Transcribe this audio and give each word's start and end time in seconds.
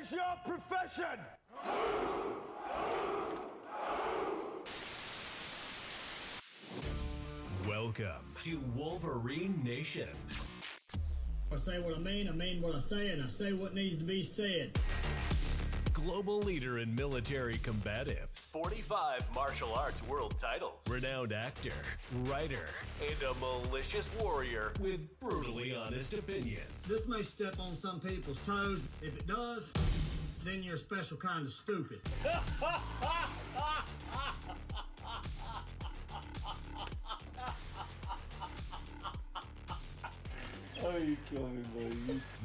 is 0.00 0.12
your 0.12 0.20
profession? 0.46 1.18
Welcome 7.66 8.06
to 8.44 8.60
Wolverine 8.76 9.60
Nation. 9.64 10.08
I 11.52 11.56
say 11.56 11.80
what 11.80 11.96
I 11.96 12.00
mean, 12.00 12.28
I 12.28 12.32
mean 12.32 12.62
what 12.62 12.76
I 12.76 12.80
say, 12.80 13.08
and 13.08 13.24
I 13.24 13.28
say 13.28 13.52
what 13.52 13.74
needs 13.74 13.98
to 13.98 14.04
be 14.04 14.22
said. 14.22 14.78
Global 16.04 16.38
leader 16.38 16.78
in 16.78 16.94
military 16.94 17.58
combatives, 17.58 18.50
45 18.52 19.22
martial 19.34 19.74
arts 19.74 20.02
world 20.06 20.34
titles, 20.40 20.88
renowned 20.88 21.32
actor, 21.32 21.72
writer, 22.24 22.66
and 23.02 23.16
a 23.22 23.34
malicious 23.40 24.08
warrior 24.20 24.72
with 24.80 25.00
brutally 25.20 25.74
honest 25.74 26.12
opinions. 26.14 26.86
This 26.86 27.06
may 27.08 27.22
step 27.22 27.58
on 27.58 27.78
some 27.78 28.00
people's 28.00 28.38
toes. 28.46 28.80
If 29.02 29.16
it 29.16 29.26
does, 29.26 29.64
then 30.44 30.62
you're 30.62 30.76
a 30.76 30.78
special 30.78 31.16
kind 31.16 31.46
of 31.46 31.52
stupid. 31.52 32.00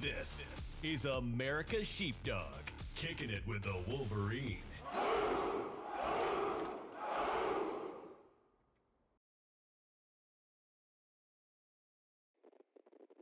This 0.02 0.44
is 0.82 1.06
America's 1.06 1.88
Sheepdog, 1.88 2.60
kicking 3.04 3.30
it 3.30 3.46
with 3.46 3.62
the 3.64 3.76
Wolverine. 3.90 4.60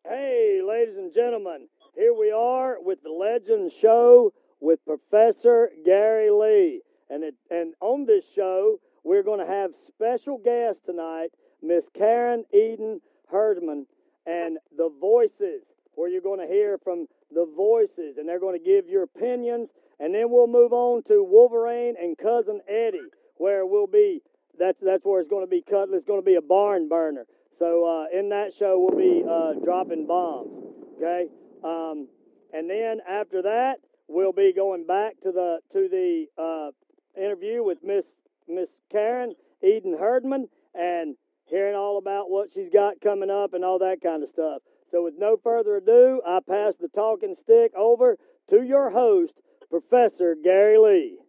Hey, 0.07 0.62
ladies 0.63 0.98
and 0.98 1.12
gentlemen, 1.12 1.67
here 1.95 2.13
we 2.13 2.31
are 2.31 2.77
with 2.80 3.02
the 3.02 3.09
Legend 3.09 3.71
Show 3.81 4.34
with 4.59 4.85
Professor 4.85 5.71
Gary 5.84 6.29
Lee. 6.29 6.82
And, 7.10 7.23
it, 7.23 7.34
and 7.49 7.73
on 7.82 8.05
this 8.05 8.26
show, 8.35 8.77
we're 9.04 9.23
going 9.23 9.40
to 9.40 9.51
have 9.51 9.71
special 9.88 10.38
guest 10.38 10.85
tonight, 10.85 11.29
Miss 11.63 11.85
Karen 11.98 12.45
Eden 12.54 13.01
Herdman, 13.32 13.88
and 14.27 14.60
the 14.77 14.91
voices, 15.01 15.63
where 15.95 16.07
you're 16.07 16.21
going 16.21 16.40
to 16.40 16.54
hear 16.54 16.77
from 16.84 17.07
the 17.34 17.46
voices, 17.55 18.18
and 18.18 18.27
they're 18.27 18.40
going 18.40 18.57
to 18.57 18.63
give 18.63 18.87
your 18.87 19.04
opinions. 19.04 19.70
And 19.99 20.13
then 20.15 20.29
we'll 20.29 20.48
move 20.48 20.74
on 20.74 21.04
to 21.10 21.24
Wolverine 21.24 21.96
and 22.01 22.18
Cousin 22.18 22.62
Eddie, 22.68 23.10
where 23.38 23.65
we'll 23.65 23.88
be. 23.88 24.21
That's 24.57 24.77
that's 24.82 25.04
where 25.04 25.21
it's 25.21 25.29
going 25.29 25.46
to 25.46 25.49
be 25.49 25.63
cut. 25.68 25.90
It's 25.91 26.05
going 26.05 26.21
to 26.21 26.26
be 26.26 26.35
a 26.35 26.41
barn 26.41 26.90
burner. 26.90 27.26
So 27.60 27.85
uh, 27.85 28.18
in 28.18 28.29
that 28.29 28.51
show, 28.57 28.79
we'll 28.79 28.98
be 28.98 29.23
uh, 29.23 29.63
dropping 29.63 30.07
bombs. 30.07 30.51
Okay, 30.98 31.27
um, 31.63 32.07
and 32.54 32.70
then 32.70 32.99
after 33.07 33.43
that, 33.43 33.76
we'll 34.07 34.34
be 34.34 34.54
going 34.55 34.85
back 34.85 35.13
to 35.23 35.32
the 35.32 35.60
to 35.73 35.88
the 35.88 36.26
uh, 36.38 36.71
interview 37.20 37.63
with 37.63 37.77
Miss 37.84 38.05
Miss 38.48 38.70
Karen 38.91 39.35
Eden 39.63 39.95
Herdman 39.98 40.48
and 40.73 41.16
hearing 41.45 41.76
all 41.76 41.98
about 41.98 42.29
what 42.29 42.49
she's 42.54 42.70
got 42.71 43.01
coming 43.01 43.29
up 43.29 43.54
and 43.54 43.63
all 43.63 43.79
that 43.79 43.98
kind 44.01 44.23
of 44.23 44.29
stuff. 44.34 44.62
So 44.91 45.03
with 45.05 45.15
no 45.17 45.37
further 45.41 45.77
ado, 45.77 46.21
I 46.27 46.39
pass 46.47 46.75
the 46.75 46.89
talking 46.89 47.35
stick 47.39 47.71
over 47.75 48.17
to 48.49 48.61
your 48.61 48.91
host, 48.91 49.33
Professor 49.70 50.35
Gary 50.35 50.77
Lee. 50.77 51.20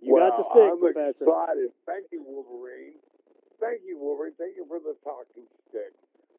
You 0.00 0.14
well, 0.14 0.30
got 0.30 0.38
the 0.38 0.48
stick, 0.48 0.70
I'm 0.72 0.80
Professor. 0.80 1.28
excited. 1.28 1.68
Thank 1.84 2.08
you, 2.10 2.24
Wolverine. 2.24 2.96
Thank 3.60 3.84
you, 3.84 3.98
Wolverine. 4.00 4.32
Thank 4.38 4.56
you 4.56 4.64
for 4.64 4.80
the 4.80 4.96
talking 5.04 5.44
stick. 5.68 5.92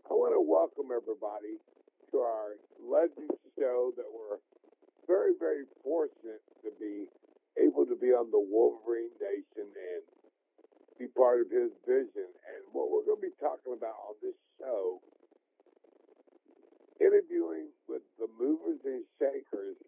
I 0.10 0.18
want 0.18 0.34
to 0.34 0.42
welcome 0.42 0.90
everybody 0.90 1.62
to 2.10 2.18
our 2.26 2.58
legend 2.82 3.30
show 3.54 3.94
that 4.02 4.10
we're 4.10 4.42
very, 5.06 5.38
very 5.38 5.70
fortunate 5.86 6.42
to 6.66 6.74
be 6.82 7.06
able 7.62 7.86
to 7.86 7.94
be 7.94 8.10
on 8.18 8.34
the 8.34 8.42
Wolverine 8.42 9.14
Nation 9.22 9.70
and 9.70 10.02
be 10.98 11.06
part 11.14 11.46
of 11.46 11.54
his 11.54 11.70
vision. 11.86 12.26
And 12.50 12.62
what 12.74 12.90
we're 12.90 13.06
going 13.06 13.22
to 13.22 13.28
be 13.30 13.36
talking 13.38 13.78
about 13.78 14.00
on 14.10 14.16
this 14.26 14.40
show, 14.58 15.04
interviewing 17.00 17.72
with 17.88 18.04
the 18.20 18.28
movers 18.36 18.80
and 18.84 19.04
shakers 19.18 19.80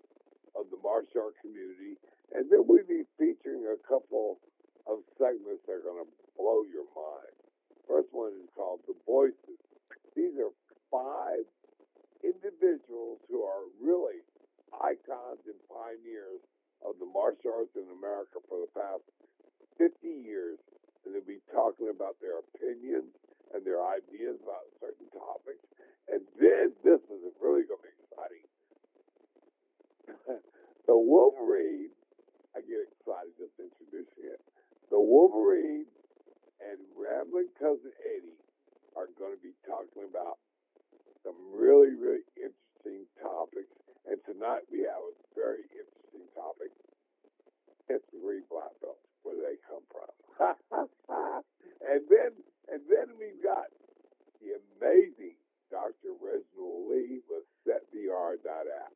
of 0.56 0.68
the 0.72 0.80
martial 0.84 1.32
art 1.32 1.38
community. 1.40 2.00
And 2.32 2.48
then 2.48 2.64
we'll 2.64 2.88
be 2.88 3.04
featuring 3.20 3.68
a 3.68 3.80
couple 3.84 4.40
of 4.88 5.04
segments 5.20 5.64
that 5.68 5.84
are 5.84 5.86
going 5.86 6.04
to 6.04 6.12
blow 6.40 6.64
your 6.68 6.88
mind. 6.96 7.36
First 7.88 8.10
one 8.12 8.32
is 8.40 8.50
called 8.56 8.80
The 8.88 8.96
Voices. 9.04 9.60
These 10.16 10.40
are 10.40 10.52
five 10.88 11.44
individuals 12.24 13.20
who 13.28 13.44
are 13.44 13.68
really 13.80 14.24
icons 14.72 15.44
and 15.44 15.60
pioneers 15.68 16.42
of 16.82 16.96
the 16.98 17.10
martial 17.10 17.52
arts 17.52 17.76
in 17.76 17.86
America 17.92 18.40
for 18.48 18.64
the 18.64 18.72
past 18.72 19.04
50 19.78 19.92
years. 20.08 20.58
And 21.04 21.16
they'll 21.16 21.26
be 21.26 21.44
talking 21.52 21.90
about 21.90 22.16
their 22.22 22.40
opinions 22.40 23.12
and 23.54 23.66
their 23.66 23.84
ideas 23.84 24.40
about 24.44 24.66
certain 24.80 25.08
topics. 25.12 25.64
And 26.08 26.24
then 26.40 26.74
this 26.84 27.02
is 27.12 27.34
really 27.40 27.64
going 27.68 27.80
to 27.80 27.88
be 27.88 27.96
exciting. 28.04 28.46
the 30.88 30.98
Wolverine, 30.98 31.92
I 32.56 32.62
get 32.64 32.84
excited 32.84 33.32
just 33.40 33.56
introducing 33.60 34.28
it. 34.32 34.42
The 34.90 35.00
Wolverine 35.00 35.88
and 36.60 36.80
Rambling 36.96 37.52
Cousin 37.56 37.96
Eddie 38.04 38.40
are 38.96 39.08
going 39.16 39.34
to 39.34 39.44
be 39.44 39.56
talking 39.64 40.04
about 40.04 40.36
some 41.24 41.38
really, 41.54 41.96
really 41.96 42.26
interesting 42.36 43.08
topics. 43.22 43.72
And 44.10 44.20
tonight 44.26 44.68
we 44.68 44.84
have 44.84 45.00
a 45.00 45.14
very 45.38 45.64
interesting 45.72 46.28
topic. 46.36 46.74
It's 47.88 48.04
the 48.12 48.20
Green 48.20 48.44
Black 48.50 48.74
Belts. 48.82 49.00
Where 49.24 49.36
do 49.36 49.44
they 49.46 49.60
come 49.64 49.86
from? 49.88 50.10
and 51.92 52.02
then, 52.10 52.32
and 52.72 52.82
then 52.88 53.14
we've 53.20 53.44
got 53.44 53.68
the 54.40 54.58
amazing 54.58 55.38
Dr. 55.72 56.16
Reginald 56.20 56.92
Lee 56.92 57.24
with 57.32 57.48
SetVR.app 57.64 58.94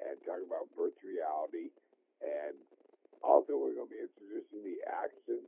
and 0.00 0.16
talking 0.24 0.48
about 0.48 0.68
virtual 0.72 1.12
reality. 1.12 1.68
And 2.24 2.56
also, 3.20 3.60
we're 3.60 3.76
going 3.76 3.92
to 3.92 3.96
be 3.96 4.00
introducing 4.00 4.64
the 4.64 4.80
Action 4.88 5.44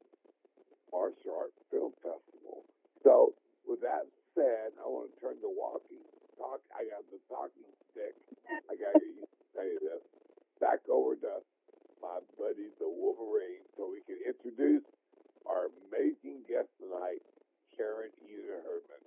Martial 0.92 1.32
Art 1.32 1.56
Film 1.72 1.96
Festival. 2.04 2.68
So, 3.00 3.32
with 3.64 3.80
that 3.80 4.04
said, 4.36 4.76
I 4.76 4.84
want 4.84 5.08
to 5.08 5.16
turn 5.20 5.40
the 5.40 5.48
walking 5.48 6.04
talk. 6.36 6.60
I 6.76 6.84
got 6.84 7.04
the 7.08 7.20
talking 7.32 7.68
stick. 7.92 8.12
I 8.68 8.76
got 8.76 8.92
to 8.96 9.12
say 9.56 9.72
this. 9.80 10.04
Back 10.60 10.84
over 10.90 11.16
to 11.16 11.40
my 12.02 12.20
buddy, 12.36 12.68
the 12.76 12.88
Wolverine, 12.88 13.64
so 13.76 13.88
we 13.88 14.02
can 14.04 14.18
introduce 14.20 14.84
our 15.46 15.70
amazing 15.88 16.44
guest 16.44 16.68
tonight, 16.76 17.22
Karen 17.76 18.10
Eden 18.26 18.60
Herdman. 18.66 19.02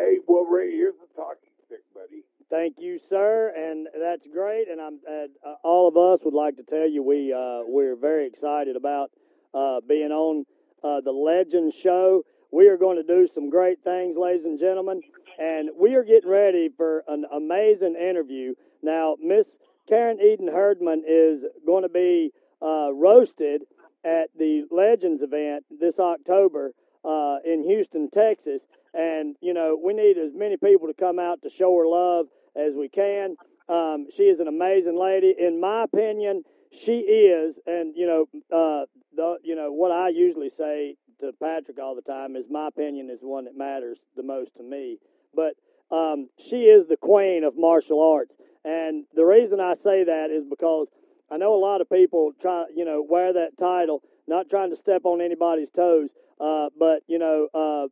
Hey, 0.00 0.16
Wolverine, 0.26 0.72
here's 0.72 0.94
the 0.96 1.08
talking 1.14 1.52
stick, 1.66 1.84
buddy. 1.92 2.24
Thank 2.48 2.76
you, 2.78 2.98
sir, 3.08 3.52
and 3.56 3.86
that's 4.00 4.26
great. 4.32 4.68
And 4.68 4.80
I'm 4.80 4.98
uh, 5.06 5.54
all 5.62 5.88
of 5.88 5.96
us 5.96 6.24
would 6.24 6.34
like 6.50 6.66
to 6.66 6.70
tell 6.70 6.88
you 6.88 7.00
we 7.00 7.32
uh, 7.32 7.60
we're 7.64 7.94
very 7.94 8.26
excited 8.26 8.74
about 8.74 9.10
uh, 9.54 9.78
being 9.88 10.10
on 10.10 10.44
uh, 10.82 11.00
the 11.00 11.12
Legend 11.12 11.72
Show. 11.72 12.24
We 12.50 12.66
are 12.66 12.76
going 12.76 12.96
to 12.96 13.04
do 13.04 13.28
some 13.32 13.50
great 13.50 13.84
things, 13.84 14.16
ladies 14.16 14.44
and 14.44 14.58
gentlemen, 14.58 15.00
and 15.38 15.70
we 15.78 15.94
are 15.94 16.02
getting 16.02 16.28
ready 16.28 16.68
for 16.76 17.04
an 17.06 17.24
amazing 17.32 17.94
interview. 17.94 18.54
Now, 18.82 19.14
Miss 19.22 19.46
Karen 19.88 20.18
Eden 20.20 20.48
Herdman 20.48 21.04
is 21.06 21.44
going 21.64 21.84
to 21.84 21.88
be 21.88 22.32
uh, 22.60 22.92
roasted 22.94 23.62
at 24.04 24.30
the 24.36 24.64
Legends 24.72 25.22
event 25.22 25.64
this 25.70 26.00
October 26.00 26.72
uh, 27.04 27.36
in 27.44 27.62
Houston, 27.62 28.10
Texas. 28.10 28.62
And, 28.92 29.36
you 29.40 29.54
know, 29.54 29.78
we 29.80 29.92
need 29.92 30.18
as 30.18 30.32
many 30.34 30.56
people 30.56 30.88
to 30.88 30.94
come 30.94 31.20
out 31.20 31.42
to 31.42 31.50
show 31.50 31.76
her 31.78 31.86
love 31.86 32.26
as 32.56 32.74
we 32.74 32.88
can. 32.88 33.36
Um, 33.70 34.08
she 34.16 34.24
is 34.24 34.40
an 34.40 34.48
amazing 34.48 34.98
lady. 34.98 35.34
In 35.38 35.60
my 35.60 35.84
opinion, 35.84 36.42
she 36.72 36.98
is, 36.98 37.56
and, 37.66 37.94
you 37.96 38.06
know, 38.06 38.26
uh, 38.50 38.86
the, 39.14 39.36
you 39.44 39.54
know, 39.54 39.72
what 39.72 39.92
I 39.92 40.08
usually 40.08 40.50
say 40.50 40.96
to 41.20 41.32
Patrick 41.40 41.78
all 41.78 41.94
the 41.94 42.02
time 42.02 42.36
is 42.36 42.46
my 42.50 42.68
opinion 42.68 43.10
is 43.10 43.20
the 43.20 43.28
one 43.28 43.44
that 43.44 43.56
matters 43.56 43.98
the 44.16 44.22
most 44.22 44.56
to 44.56 44.62
me. 44.62 44.98
But 45.34 45.54
um, 45.94 46.28
she 46.38 46.62
is 46.62 46.88
the 46.88 46.96
queen 46.96 47.44
of 47.44 47.54
martial 47.56 48.02
arts. 48.02 48.34
And 48.64 49.04
the 49.14 49.24
reason 49.24 49.60
I 49.60 49.74
say 49.74 50.04
that 50.04 50.28
is 50.30 50.44
because 50.48 50.88
I 51.30 51.36
know 51.36 51.54
a 51.54 51.62
lot 51.62 51.80
of 51.80 51.88
people 51.88 52.32
try, 52.40 52.64
you 52.74 52.84
know, 52.84 53.04
wear 53.08 53.32
that 53.32 53.56
title, 53.58 54.02
not 54.26 54.50
trying 54.50 54.70
to 54.70 54.76
step 54.76 55.02
on 55.04 55.20
anybody's 55.20 55.70
toes, 55.70 56.10
uh, 56.40 56.66
but 56.78 57.02
you 57.06 57.18
know, 57.18 57.48
uh, 57.54 57.88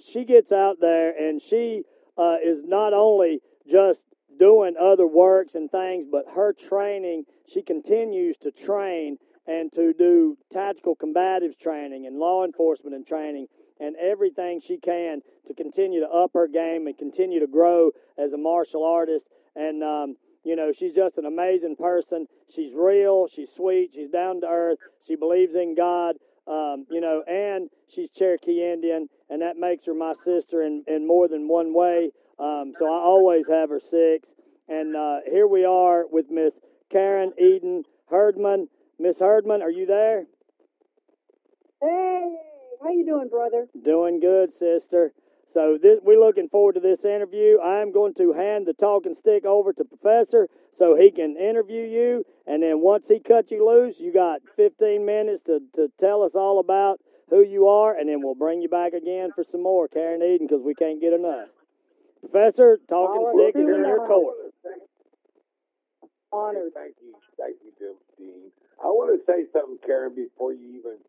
she 0.00 0.24
gets 0.24 0.52
out 0.52 0.76
there 0.80 1.10
and 1.10 1.40
she 1.40 1.82
uh, 2.16 2.36
is 2.44 2.60
not 2.64 2.92
only 2.92 3.40
just 3.70 4.00
doing 4.38 4.74
other 4.80 5.06
works 5.06 5.54
and 5.54 5.70
things, 5.70 6.06
but 6.10 6.24
her 6.34 6.52
training, 6.52 7.24
she 7.46 7.62
continues 7.62 8.36
to 8.38 8.50
train 8.50 9.18
and 9.46 9.72
to 9.72 9.92
do 9.94 10.36
tactical 10.52 10.94
combatives 10.94 11.58
training 11.58 12.06
and 12.06 12.18
law 12.18 12.44
enforcement 12.44 12.94
and 12.94 13.06
training 13.06 13.46
and 13.80 13.96
everything 13.96 14.60
she 14.60 14.76
can 14.78 15.20
to 15.46 15.54
continue 15.54 16.00
to 16.00 16.08
up 16.08 16.30
her 16.34 16.46
game 16.46 16.86
and 16.86 16.98
continue 16.98 17.40
to 17.40 17.46
grow 17.46 17.90
as 18.18 18.32
a 18.32 18.36
martial 18.36 18.84
artist. 18.84 19.26
And 19.56 19.82
um, 19.82 20.16
you 20.44 20.56
know, 20.56 20.72
she's 20.72 20.94
just 20.94 21.18
an 21.18 21.26
amazing 21.26 21.76
person. 21.76 22.26
She's 22.54 22.72
real. 22.74 23.28
She's 23.28 23.50
sweet. 23.54 23.90
She's 23.94 24.10
down 24.10 24.40
to 24.42 24.46
earth. 24.46 24.78
She 25.06 25.16
believes 25.16 25.54
in 25.54 25.74
God. 25.74 26.16
Um, 26.46 26.86
you 26.90 27.02
know, 27.02 27.22
and 27.28 27.68
she's 27.88 28.08
Cherokee 28.10 28.72
Indian, 28.72 29.08
and 29.28 29.42
that 29.42 29.58
makes 29.58 29.84
her 29.84 29.92
my 29.92 30.14
sister 30.24 30.62
in, 30.62 30.82
in 30.86 31.06
more 31.06 31.28
than 31.28 31.46
one 31.46 31.74
way. 31.74 32.10
Um, 32.38 32.72
so 32.78 32.86
I 32.86 32.98
always 32.98 33.46
have 33.48 33.70
her 33.70 33.80
six. 33.80 34.28
And 34.68 34.94
uh, 34.94 35.18
here 35.26 35.46
we 35.46 35.64
are 35.64 36.04
with 36.06 36.26
Miss 36.30 36.52
Karen 36.90 37.32
Eden 37.38 37.84
Herdman. 38.10 38.68
Miss 38.98 39.18
Herdman, 39.18 39.62
are 39.62 39.70
you 39.70 39.86
there? 39.86 40.26
Hey, 41.80 42.36
how 42.82 42.90
you 42.90 43.06
doing, 43.06 43.28
brother? 43.28 43.66
Doing 43.84 44.20
good, 44.20 44.54
sister. 44.54 45.12
So 45.54 45.78
this, 45.80 45.98
we're 46.02 46.20
looking 46.20 46.48
forward 46.48 46.74
to 46.74 46.80
this 46.80 47.04
interview. 47.04 47.58
I'm 47.60 47.92
going 47.92 48.14
to 48.14 48.32
hand 48.32 48.66
the 48.66 48.74
talking 48.74 49.14
stick 49.14 49.44
over 49.44 49.72
to 49.72 49.84
Professor 49.84 50.48
so 50.76 50.94
he 50.94 51.10
can 51.10 51.36
interview 51.36 51.82
you. 51.82 52.24
And 52.46 52.62
then 52.62 52.80
once 52.80 53.08
he 53.08 53.20
cuts 53.20 53.50
you 53.50 53.66
loose, 53.66 53.96
you 53.98 54.12
got 54.12 54.40
15 54.56 55.04
minutes 55.04 55.44
to, 55.44 55.60
to 55.76 55.88
tell 55.98 56.22
us 56.22 56.34
all 56.34 56.60
about 56.60 57.00
who 57.30 57.42
you 57.42 57.68
are, 57.68 57.96
and 57.96 58.08
then 58.08 58.22
we'll 58.22 58.34
bring 58.34 58.62
you 58.62 58.68
back 58.68 58.92
again 58.92 59.30
for 59.34 59.44
some 59.50 59.62
more, 59.62 59.88
Karen 59.88 60.22
Eden, 60.22 60.46
because 60.46 60.62
we 60.62 60.74
can't 60.74 61.00
get 61.00 61.12
enough. 61.12 61.48
Professor, 62.20 62.78
talking 62.88 63.22
All 63.22 63.32
stick 63.34 63.56
is 63.56 63.68
in 63.68 63.84
your 63.84 64.06
court. 64.06 64.36
Honored. 66.30 66.74
Thank 66.74 66.94
you, 67.00 67.16
thank 67.40 67.56
you, 67.64 67.72
Jim 67.80 67.96
Dean. 68.18 68.52
I 68.82 68.92
want 68.92 69.16
to 69.16 69.20
say 69.24 69.48
something, 69.48 69.80
Karen, 69.80 70.12
before 70.14 70.52
you 70.52 70.76
even 70.76 71.00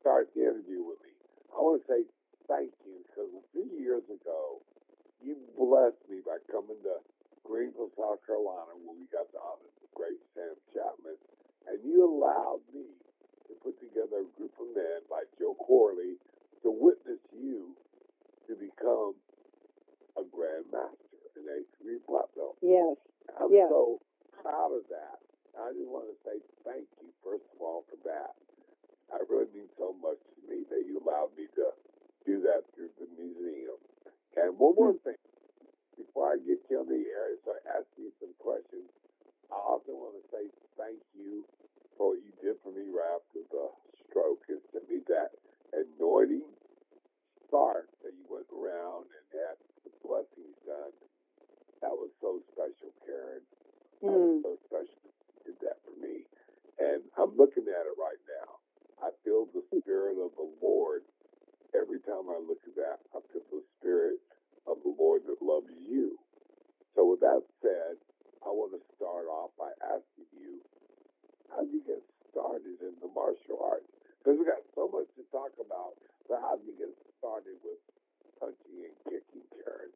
start 0.00 0.28
the 0.36 0.44
interview 0.44 0.84
with 0.84 1.00
me. 1.00 1.14
I 1.56 1.62
want 1.62 1.80
to 1.80 1.86
say 1.88 2.04
thank 2.52 2.68
you 2.84 3.00
because 3.08 3.32
a 3.32 3.44
few 3.56 3.64
years 3.80 4.04
ago, 4.12 4.60
you 5.24 5.40
blessed 5.56 6.04
me 6.10 6.20
by 6.20 6.36
coming 6.52 6.76
to 6.84 7.00
Greenville, 7.48 7.90
South 7.96 8.20
Carolina, 8.28 8.76
where 8.82 8.92
we 8.92 9.08
got 9.08 9.30
the 9.32 9.40
honor 9.40 9.66
of 9.66 9.76
the 9.80 9.90
great 9.96 10.20
Sam 10.36 10.52
Chapman, 10.74 11.16
and 11.70 11.80
you 11.80 12.04
allowed 12.04 12.60
me 12.74 12.92
to 13.48 13.52
put 13.64 13.80
together 13.80 14.26
a 14.26 14.28
group 14.36 14.52
of 14.60 14.68
men 14.76 15.00
like 15.08 15.32
Joe 15.40 15.56
Corley 15.56 16.20
to 16.60 16.70
witness 16.70 17.22
you 17.32 17.72
to 18.46 18.52
become 18.52 19.16
a 20.22 20.26
Grand 20.30 20.66
Master 20.70 21.18
in 21.34 21.44
A3 21.50 21.98
Black 22.06 22.30
Belt. 22.38 22.56
Yes. 22.62 22.96
I'm 23.38 23.50
Yeah. 23.52 23.68
so 23.68 23.98
proud 24.42 24.72
of 24.72 24.86
that. 24.88 25.18
I 25.58 25.72
just 25.74 25.88
want 25.90 26.06
to 26.08 26.16
say 26.24 26.38
thank 26.64 26.86
you, 27.02 27.10
first 27.22 27.44
of 27.54 27.60
all, 27.60 27.82
for 27.90 27.96
that. 28.08 28.34
It 29.12 29.28
really 29.28 29.50
means 29.52 29.70
so 29.76 29.92
much 30.00 30.18
to 30.34 30.40
me 30.48 30.64
that 30.70 30.86
you 30.86 30.98
allowed 31.04 31.36
me 31.36 31.46
to 31.58 31.66
do 32.24 32.40
that 32.42 32.64
through 32.72 32.88
the 32.98 33.06
museum. 33.18 33.76
And 34.36 34.58
one 34.58 34.74
more 34.74 34.92
hmm. 34.96 35.04
thing, 35.04 35.20
before 35.98 36.32
I 36.32 36.36
get 36.38 36.58
you 36.70 36.80
on 36.80 36.88
the 36.88 37.04
air, 37.12 37.36
so 37.44 37.52
I 37.52 37.78
ask 37.78 37.86
you 37.98 38.10
some 38.18 38.32
questions, 38.40 38.88
I 39.52 39.56
also 39.60 39.92
want 39.92 40.16
to 40.16 40.24
say 40.32 40.48
thank 40.78 40.98
you 41.12 41.44
for 41.98 42.16
what 42.16 42.24
you 42.24 42.32
did 42.40 42.56
for 42.64 42.72
me 42.72 42.88
right 42.88 43.12
after 43.20 43.44
the 43.52 43.68
stroke 44.08 44.40
and 44.48 44.60
sent 44.72 44.88
me 44.88 45.04
that 45.12 45.36
anointing 45.76 46.48
scarf 47.46 47.84
that 48.02 48.12
you 48.16 48.24
went 48.32 48.48
around 48.48 49.04
and 49.12 49.24
had 49.36 49.56
the 49.84 49.92
blessings 50.00 50.56
done. 50.64 50.92
That 51.84 51.92
was 51.92 52.08
so 52.24 52.40
special, 52.56 52.90
Karen. 53.04 53.44
That 54.00 54.08
was 54.10 54.40
Mm. 54.40 54.42
so 54.42 54.56
special. 54.66 55.00
You 55.44 55.52
did 55.52 55.60
that 55.60 55.78
for 55.84 55.92
me. 56.00 56.24
And 56.78 57.04
I'm 57.16 57.36
looking 57.36 57.68
at 57.68 57.86
it 57.86 57.96
right 57.98 58.18
now. 58.40 58.58
I 59.02 59.10
feel 59.24 59.46
the 59.46 59.62
spirit 59.80 60.16
of 60.18 60.34
the 60.36 60.48
Lord. 60.62 61.04
Every 61.74 62.00
time 62.00 62.28
I 62.30 62.38
look 62.38 62.62
at 62.66 62.74
that, 62.76 63.00
I 63.14 63.20
feel 63.32 63.42
the 63.50 63.62
spirit 63.78 64.18
of 64.66 64.82
the 64.82 64.94
Lord 64.98 65.26
that 65.26 65.42
loves 65.42 65.70
you. 65.78 66.18
So 66.94 67.04
with 67.10 67.20
that 67.20 67.42
said, 67.60 67.96
I 68.46 68.50
want 68.50 68.72
to 68.72 68.82
start 68.96 69.26
off 69.26 69.50
by 69.58 69.70
asking 69.82 70.26
you, 70.38 70.60
how 71.50 71.62
did 71.62 71.72
you 71.72 71.82
get 71.86 72.02
started 72.30 72.78
in 72.80 72.94
the 73.00 73.08
martial 73.08 73.58
arts? 73.62 73.88
Because 74.22 74.38
we 74.38 74.44
got 74.44 74.62
so 74.74 74.86
much 74.88 75.06
to 75.16 75.22
talk 75.32 75.50
about, 75.58 75.94
but 76.28 76.40
how 76.40 76.56
did 76.56 76.66
you 76.66 76.76
get 76.78 76.94
started 77.18 77.58
with 77.64 77.78
punching 78.38 78.86
and 78.86 78.94
kicking, 79.04 79.42
Karen? 79.50 79.90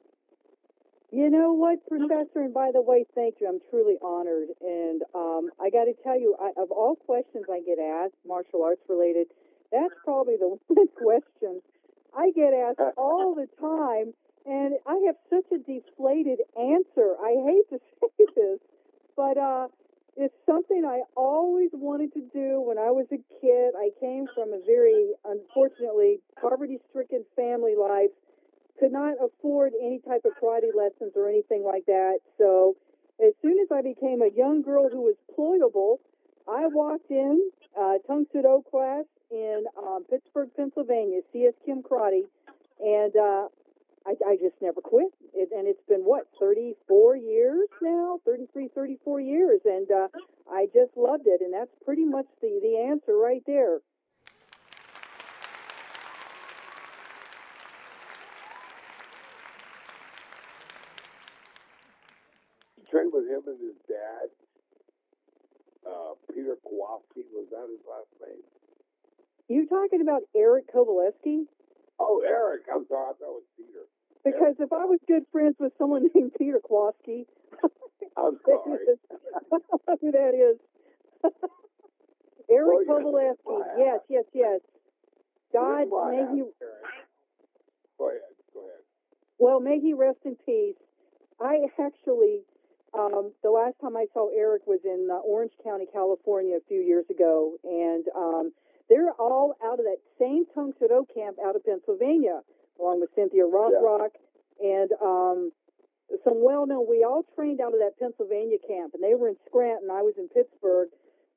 You 1.12 1.30
know 1.30 1.45
what, 1.56 1.86
Professor? 1.88 2.44
And 2.44 2.54
by 2.54 2.70
the 2.72 2.82
way, 2.82 3.04
thank 3.14 3.36
you. 3.40 3.48
I'm 3.48 3.60
truly 3.70 3.96
honored. 4.02 4.48
And 4.60 5.02
um, 5.14 5.50
I 5.60 5.70
got 5.70 5.84
to 5.84 5.94
tell 6.04 6.18
you, 6.18 6.36
I, 6.40 6.52
of 6.60 6.70
all 6.70 6.96
questions 6.96 7.44
I 7.50 7.60
get 7.60 7.78
asked, 7.78 8.14
martial 8.26 8.62
arts 8.64 8.82
related, 8.88 9.28
that's 9.72 9.94
probably 10.04 10.36
the 10.36 10.56
one 10.68 10.88
question 10.96 11.60
I 12.16 12.30
get 12.34 12.52
asked 12.54 12.80
all 12.96 13.34
the 13.34 13.48
time. 13.60 14.14
And 14.46 14.74
I 14.86 14.96
have 15.06 15.16
such 15.28 15.46
a 15.52 15.58
deflated 15.58 16.40
answer. 16.56 17.16
I 17.20 17.34
hate 17.44 17.68
to 17.70 17.78
say 18.00 18.24
this, 18.36 18.60
but 19.16 19.36
uh, 19.36 19.68
it's 20.16 20.34
something 20.46 20.84
I 20.86 21.02
always 21.16 21.70
wanted 21.74 22.14
to 22.14 22.22
do 22.32 22.62
when 22.64 22.78
I 22.78 22.88
was 22.90 23.06
a 23.12 23.20
kid. 23.42 23.74
I 23.76 23.90
came 24.00 24.26
from 24.34 24.54
a 24.54 24.60
very, 24.64 25.12
unfortunately, 25.24 26.20
poverty 26.40 26.78
stricken 26.88 27.24
family 27.36 27.74
life 27.76 28.15
could 28.78 28.92
not 28.92 29.14
afford 29.22 29.72
any 29.80 30.00
type 30.00 30.24
of 30.24 30.32
karate 30.42 30.74
lessons 30.74 31.12
or 31.16 31.28
anything 31.28 31.64
like 31.64 31.86
that. 31.86 32.18
So 32.38 32.76
as 33.24 33.32
soon 33.42 33.58
as 33.60 33.68
I 33.72 33.82
became 33.82 34.22
a 34.22 34.30
young 34.34 34.62
girl 34.62 34.88
who 34.90 35.02
was 35.02 35.16
ployable, 35.36 35.98
I 36.48 36.66
walked 36.66 37.10
in 37.10 37.50
uh, 37.78 37.94
Tang 38.06 38.26
Soo 38.32 38.42
Do 38.42 38.62
class 38.70 39.04
in 39.30 39.64
um, 39.76 40.04
Pittsburgh, 40.08 40.50
Pennsylvania, 40.56 41.20
CS 41.32 41.54
Kim 41.64 41.82
Karate, 41.82 42.22
and 42.80 43.16
uh, 43.16 43.48
I, 44.06 44.14
I 44.24 44.36
just 44.36 44.54
never 44.60 44.80
quit. 44.80 45.10
It, 45.34 45.50
and 45.52 45.66
it's 45.66 45.82
been 45.88 46.02
what 46.02 46.28
34 46.38 47.16
years 47.16 47.68
now, 47.82 48.20
33, 48.24 48.68
34 48.74 49.20
years, 49.20 49.60
and 49.64 49.90
uh, 49.90 50.08
I 50.50 50.66
just 50.72 50.96
loved 50.96 51.26
it. 51.26 51.40
And 51.40 51.52
that's 51.52 51.74
pretty 51.84 52.04
much 52.04 52.26
the 52.40 52.60
the 52.62 52.86
answer 52.88 53.16
right 53.16 53.42
there. 53.46 53.78
Trained 62.90 63.12
with 63.12 63.26
him 63.28 63.42
and 63.46 63.58
his 63.60 63.76
dad, 63.88 64.26
uh, 65.86 66.14
Peter 66.32 66.56
Kowalski. 66.62 67.26
Was 67.32 67.46
that 67.50 67.66
his 67.70 67.82
last 67.88 68.10
name? 68.22 68.42
You 69.48 69.66
talking 69.68 70.00
about 70.00 70.22
Eric 70.34 70.72
Kovaleski? 70.72 71.46
Oh, 71.98 72.22
Eric. 72.26 72.62
I'm 72.72 72.84
sorry. 72.88 73.10
I 73.10 73.12
thought 73.14 73.38
it 73.38 73.40
was 73.42 73.48
Peter. 73.56 73.84
Because 74.24 74.56
if 74.58 74.72
I 74.72 74.84
was 74.84 74.98
good 75.06 75.22
friends 75.30 75.54
with 75.60 75.72
someone 75.78 76.08
named 76.14 76.32
Peter 76.38 76.60
Kowalski, 76.66 77.26
I'm 78.16 78.38
sorry. 78.44 78.78
who 80.00 80.10
that 80.12 80.34
is. 80.34 80.58
Eric 82.50 82.66
Well, 82.66 82.82
you- 82.82 83.36
Kovaleski. 83.46 83.60
Yes, 83.78 84.00
yes, 84.08 84.24
yes. 84.34 84.60
God, 85.52 85.78
Here's 85.78 85.90
why 85.90 86.12
I 86.14 86.16
may 86.32 86.36
he. 86.36 86.42
Go 87.98 88.08
ahead. 88.10 88.20
Go 88.52 88.60
ahead. 88.60 88.82
well, 89.38 89.60
may 89.60 89.78
he 89.78 89.94
rest 89.94 90.18
in 90.24 90.36
peace. 90.44 90.74
I 91.40 91.66
actually, 91.80 92.40
um, 92.98 93.32
the 93.42 93.50
last 93.50 93.74
time 93.80 93.96
I 93.96 94.06
saw 94.14 94.30
Eric 94.34 94.66
was 94.66 94.80
in 94.84 95.08
uh, 95.10 95.20
Orange 95.20 95.52
County, 95.62 95.86
California, 95.92 96.56
a 96.56 96.64
few 96.68 96.80
years 96.80 97.04
ago, 97.10 97.56
and 97.64 98.04
um, 98.16 98.52
they're 98.88 99.12
all 99.18 99.54
out 99.64 99.78
of 99.78 99.84
that 99.84 100.00
same 100.18 100.44
Tang 100.54 100.72
Soo 100.78 100.88
Do 100.88 101.06
camp 101.14 101.36
out 101.44 101.56
of 101.56 101.64
Pennsylvania, 101.64 102.40
along 102.80 103.00
with 103.00 103.10
Cynthia 103.14 103.44
Rothrock 103.44 104.16
and 104.60 104.90
um, 105.02 105.52
some 106.24 106.42
well-known. 106.42 106.86
We 106.88 107.04
all 107.04 107.24
trained 107.34 107.60
out 107.60 107.74
of 107.74 107.80
that 107.80 107.98
Pennsylvania 107.98 108.58
camp, 108.66 108.94
and 108.94 109.02
they 109.02 109.14
were 109.14 109.28
in 109.28 109.36
Scranton. 109.46 109.90
I 109.90 110.02
was 110.02 110.14
in 110.18 110.28
Pittsburgh. 110.28 110.88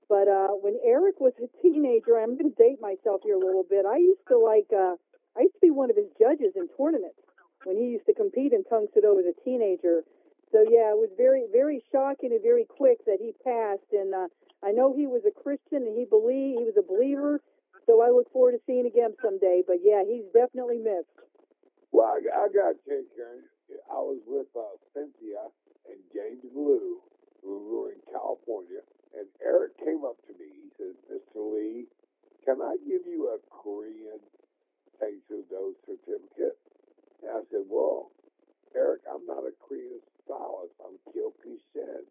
But 0.09 0.27
uh, 0.27 0.57
when 0.57 0.73
Eric 0.83 1.21
was 1.21 1.33
a 1.37 1.45
teenager, 1.61 2.17
I'm 2.17 2.33
going 2.33 2.49
to 2.49 2.57
date 2.57 2.81
myself 2.81 3.21
here 3.21 3.35
a 3.35 3.45
little 3.45 3.65
bit. 3.69 3.85
I 3.85 3.97
used 3.97 4.25
to 4.29 4.41
like, 4.41 4.65
uh, 4.73 4.97
I 5.37 5.45
used 5.45 5.53
to 5.53 5.61
be 5.61 5.69
one 5.69 5.91
of 5.91 5.97
his 5.97 6.09
judges 6.17 6.57
in 6.57 6.65
tournaments 6.73 7.21
when 7.63 7.77
he 7.77 7.93
used 7.93 8.07
to 8.07 8.17
compete 8.17 8.53
in 8.53 8.65
Tang 8.65 8.87
Soo 8.89 9.01
Do 9.01 9.21
as 9.21 9.29
a 9.29 9.37
teenager. 9.45 10.01
So 10.51 10.65
yeah, 10.65 10.93
it 10.93 10.99
was 10.99 11.09
very, 11.17 11.45
very 11.51 11.83
shocking 11.91 12.31
and 12.33 12.41
very 12.41 12.65
quick 12.65 13.05
that 13.05 13.21
he 13.21 13.33
passed. 13.45 13.89
And 13.93 14.13
uh, 14.13 14.27
I 14.65 14.71
know 14.71 14.93
he 14.93 15.05
was 15.05 15.21
a 15.25 15.33
Christian 15.33 15.85
and 15.85 15.97
he 15.97 16.05
believed 16.05 16.59
he 16.59 16.69
was 16.69 16.77
a 16.77 16.85
believer. 16.85 17.41
So 17.85 18.01
I 18.01 18.09
look 18.09 18.31
forward 18.33 18.53
to 18.53 18.61
seeing 18.65 18.85
again 18.85 19.13
someday. 19.21 19.61
But 19.65 19.81
yeah, 19.81 20.03
he's 20.05 20.25
definitely 20.33 20.77
missed. 20.81 21.09
Well, 21.91 22.17
I, 22.17 22.21
I 22.21 22.47
got 22.49 22.77
Karen. 22.85 23.45
I 23.89 24.01
was 24.01 24.21
with 24.25 24.49
uh, 24.57 24.77
Cynthia 24.93 25.45
and 25.89 25.99
James 26.13 26.41
Lew, 26.53 27.01
who 27.41 27.53
were 27.69 27.93
in 27.93 28.01
California, 28.09 28.81
and 29.17 29.25
Eric 29.45 29.77
came 29.77 30.01
up 30.05 30.17
to 30.25 30.33
me. 30.37 30.49
He 30.49 30.69
says, 30.77 30.97
Mr. 31.09 31.41
Lee, 31.41 31.85
can 32.45 32.61
I 32.61 32.77
give 32.85 33.05
you 33.05 33.29
a 33.33 33.37
Korean 33.49 34.21
Taekwondo 34.97 35.73
certificate? 35.85 36.57
And 37.21 37.31
I 37.31 37.41
said, 37.51 37.65
well, 37.69 38.09
Eric, 38.75 39.01
I'm 39.09 39.25
not 39.25 39.45
a 39.45 39.53
Korean 39.61 39.99
stylist. 40.23 40.75
I'm 40.83 40.97
Kyoki 41.09 41.57
Shen. 41.73 42.05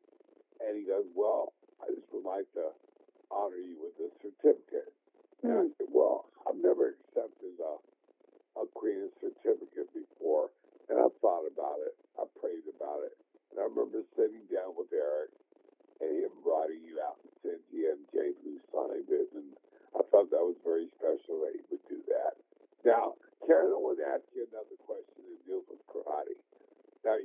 And 0.60 0.74
he 0.74 0.84
goes, 0.84 1.06
well, 1.14 1.54
I 1.82 1.90
just 1.94 2.10
would 2.12 2.26
like 2.26 2.50
to 2.58 2.74
honor 3.30 3.60
you 3.62 3.78
with 3.78 3.94
this 3.98 4.14
certificate. 4.18 4.90
And 5.42 5.54
I 5.54 5.66
said, 5.78 5.90
well, 5.94 6.26
I've 6.48 6.58
never 6.58 6.98
accepted 6.98 7.54
a, 7.62 7.74
a 8.58 8.64
Korean 8.74 9.10
certificate 9.22 9.86
before. 9.94 10.50
And 10.90 10.98
I 10.98 11.06
thought 11.22 11.46
about 11.46 11.78
it. 11.86 11.94
I 12.18 12.26
prayed 12.40 12.66
about 12.66 13.06
it. 13.06 13.14
And 13.52 13.62
I 13.62 13.70
remember 13.70 14.02
sitting 14.18 14.42
down 14.50 14.74
with 14.74 14.90
Eric 14.90 15.30
and 16.02 16.10
him 16.10 16.34
writing 16.42 16.82
you 16.82 16.98
out 17.02 17.18
and 17.22 17.62
and 17.88 18.04
James 18.12 18.36
who 18.44 18.60
signed 18.68 19.08
it, 19.08 19.28
and 19.32 19.56
I 19.96 20.02
thought 20.10 20.28
that 20.30 20.44
was 20.44 20.58
very 20.60 20.86
special 20.98 21.40
that 21.46 21.56
he 21.56 21.62
would 21.70 21.84
do 21.88 22.00
that. 22.12 22.36
Now, 22.84 23.16
Karen, 23.46 23.72
I 23.72 23.80
want 23.80 23.98
to 24.02 24.06
ask 24.06 24.22
you 24.36 24.44
another 24.50 24.76
question 24.84 25.24
that 25.24 25.40
deals 25.48 25.64
with 25.70 25.80
karate. 25.88 26.36
Now, 27.04 27.16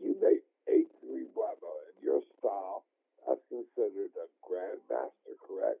you 0.00 0.16
make 0.20 0.42
eight 0.68 0.88
three 1.00 1.26
Bravo, 1.34 1.72
and 1.88 1.98
your 2.02 2.20
style 2.38 2.84
that's 3.26 3.40
considered 3.48 4.12
a 4.16 4.26
grandmaster, 4.44 5.36
correct? 5.46 5.80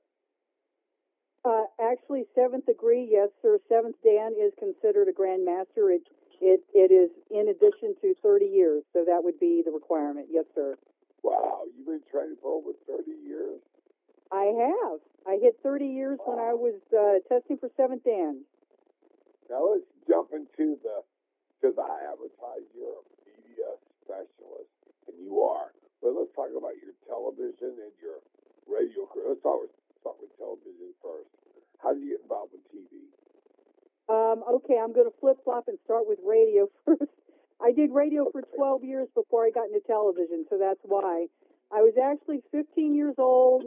Uh, 1.44 1.64
actually, 1.80 2.24
seventh 2.34 2.66
degree, 2.66 3.08
yes, 3.10 3.30
sir. 3.40 3.58
Seventh 3.68 3.96
Dan 4.04 4.34
is 4.36 4.52
considered 4.58 5.08
a 5.08 5.12
grandmaster. 5.12 5.94
It 5.94 6.02
it 6.40 6.60
it 6.74 6.92
is 6.92 7.10
in 7.30 7.48
addition 7.48 7.94
to 8.02 8.14
30 8.22 8.46
years, 8.46 8.82
so 8.92 9.04
that 9.04 9.22
would 9.22 9.40
be 9.40 9.62
the 9.64 9.72
requirement. 9.72 10.28
Yes, 10.30 10.44
sir. 10.54 10.76
Wow, 11.22 11.62
you've 11.76 11.86
been 11.86 12.02
training 12.10 12.36
for 12.42 12.58
over 12.58 12.72
30 12.86 13.10
years. 13.26 13.60
I 14.30 14.52
have. 14.54 15.00
I 15.26 15.38
hit 15.40 15.56
30 15.62 15.86
years 15.86 16.18
when 16.24 16.38
I 16.38 16.52
was 16.52 16.76
uh, 16.92 17.18
testing 17.32 17.58
for 17.58 17.70
seventh 17.76 18.04
Dan. 18.04 18.44
Now 19.48 19.72
let's 19.72 19.88
jump 20.06 20.30
into 20.32 20.76
the 20.82 21.02
because 21.60 21.76
I 21.78 22.12
advertise 22.12 22.68
a 22.76 22.78
media 22.78 23.17
you 25.18 25.42
are. 25.42 25.74
But 26.00 26.14
let's 26.14 26.30
talk 26.34 26.48
about 26.54 26.78
your 26.78 26.94
television 27.10 27.74
and 27.74 27.94
your 27.98 28.22
radio 28.70 29.04
career. 29.10 29.34
Let's 29.34 29.42
start 29.42 29.66
with, 29.66 29.74
start 30.00 30.16
with 30.22 30.30
television 30.38 30.94
first. 31.02 31.30
How 31.82 31.94
did 31.94 32.06
you 32.06 32.18
get 32.18 32.22
involved 32.22 32.54
with 32.54 32.64
TV? 32.70 33.10
Um, 34.08 34.40
okay, 34.62 34.78
I'm 34.78 34.94
going 34.94 35.10
to 35.10 35.16
flip 35.20 35.36
flop 35.44 35.68
and 35.68 35.78
start 35.84 36.06
with 36.06 36.18
radio 36.24 36.70
first. 36.86 37.10
I 37.60 37.72
did 37.72 37.90
radio 37.90 38.30
for 38.30 38.42
12 38.54 38.84
years 38.84 39.08
before 39.14 39.44
I 39.44 39.50
got 39.50 39.66
into 39.66 39.82
television, 39.86 40.46
so 40.48 40.58
that's 40.58 40.80
why. 40.84 41.26
I 41.74 41.82
was 41.82 41.98
actually 41.98 42.40
15 42.52 42.94
years 42.94 43.14
old. 43.18 43.66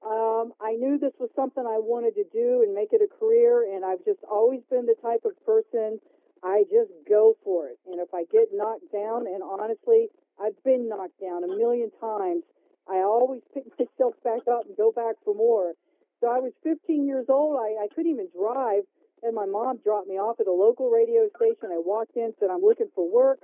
Um, 0.00 0.54
I 0.62 0.72
knew 0.78 0.98
this 0.98 1.12
was 1.18 1.30
something 1.36 1.62
I 1.62 1.78
wanted 1.78 2.14
to 2.16 2.24
do 2.32 2.62
and 2.62 2.74
make 2.74 2.94
it 2.94 3.02
a 3.02 3.10
career, 3.10 3.74
and 3.74 3.84
I've 3.84 4.02
just 4.04 4.22
always 4.30 4.62
been 4.70 4.86
the 4.86 4.96
type 5.02 5.22
of 5.26 5.34
person 5.44 5.98
I 6.42 6.64
just 6.66 6.90
go 7.08 7.36
for 7.44 7.68
it. 7.68 7.78
And 7.86 8.00
if 8.00 8.10
I 8.14 8.24
get 8.30 8.50
knocked 8.52 8.90
down, 8.90 9.26
and 9.26 9.42
honestly, 9.42 10.10
I've 10.40 10.56
been 10.64 10.88
knocked 10.88 11.20
down 11.20 11.44
a 11.44 11.48
million 11.48 11.90
times, 12.00 12.44
I 12.88 13.02
always 13.02 13.42
pick 13.54 13.64
myself 13.78 14.14
back 14.24 14.42
up 14.50 14.66
and 14.66 14.76
go 14.76 14.92
back 14.92 15.16
for 15.24 15.34
more. 15.34 15.72
So 16.20 16.28
I 16.28 16.38
was 16.38 16.52
15 16.62 17.06
years 17.06 17.26
old. 17.28 17.58
I, 17.58 17.84
I 17.84 17.88
couldn't 17.94 18.12
even 18.12 18.28
drive, 18.30 18.84
and 19.22 19.34
my 19.34 19.46
mom 19.46 19.78
dropped 19.82 20.08
me 20.08 20.16
off 20.18 20.38
at 20.40 20.46
a 20.46 20.52
local 20.52 20.90
radio 20.90 21.28
station. 21.36 21.70
I 21.70 21.82
walked 21.82 22.16
in, 22.16 22.32
said, 22.38 22.50
I'm 22.50 22.62
looking 22.62 22.90
for 22.94 23.10
work. 23.10 23.40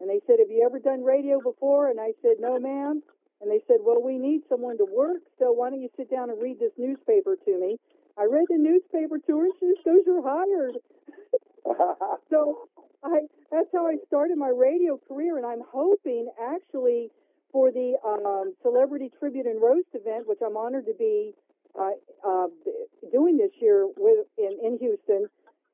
And 0.00 0.10
they 0.10 0.20
said, 0.26 0.38
Have 0.38 0.50
you 0.50 0.62
ever 0.66 0.78
done 0.78 1.02
radio 1.02 1.40
before? 1.40 1.90
And 1.90 2.00
I 2.00 2.12
said, 2.22 2.38
No, 2.38 2.58
ma'am. 2.58 3.02
And 3.40 3.50
they 3.50 3.62
said, 3.66 3.78
Well, 3.82 4.02
we 4.02 4.18
need 4.18 4.42
someone 4.48 4.78
to 4.78 4.86
work, 4.86 5.22
so 5.38 5.52
why 5.52 5.70
don't 5.70 5.80
you 5.80 5.90
sit 5.96 6.10
down 6.10 6.30
and 6.30 6.40
read 6.42 6.58
this 6.58 6.74
newspaper 6.78 7.36
to 7.36 7.60
me? 7.60 7.78
I 8.18 8.26
read 8.30 8.46
the 8.50 8.58
newspaper 8.58 9.18
to 9.18 9.38
her, 9.38 9.48
she 9.58 9.74
goes, 9.84 10.02
You're 10.06 10.22
hired. 10.22 10.78
so 12.30 12.68
I 13.04 13.20
that's 13.50 13.68
how 13.72 13.86
I 13.86 13.96
started 14.06 14.36
my 14.38 14.48
radio 14.54 14.98
career, 15.08 15.36
and 15.36 15.46
I'm 15.46 15.62
hoping 15.72 16.28
actually 16.42 17.08
for 17.52 17.70
the 17.70 17.94
um, 18.04 18.54
celebrity 18.62 19.10
tribute 19.18 19.46
and 19.46 19.60
roast 19.60 19.88
event, 19.94 20.26
which 20.28 20.38
I'm 20.44 20.56
honored 20.56 20.86
to 20.86 20.94
be 20.98 21.32
uh, 21.78 21.90
uh, 22.26 22.46
doing 23.12 23.38
this 23.38 23.52
year 23.60 23.86
with 23.96 24.26
in, 24.36 24.58
in 24.62 24.78
Houston. 24.78 25.28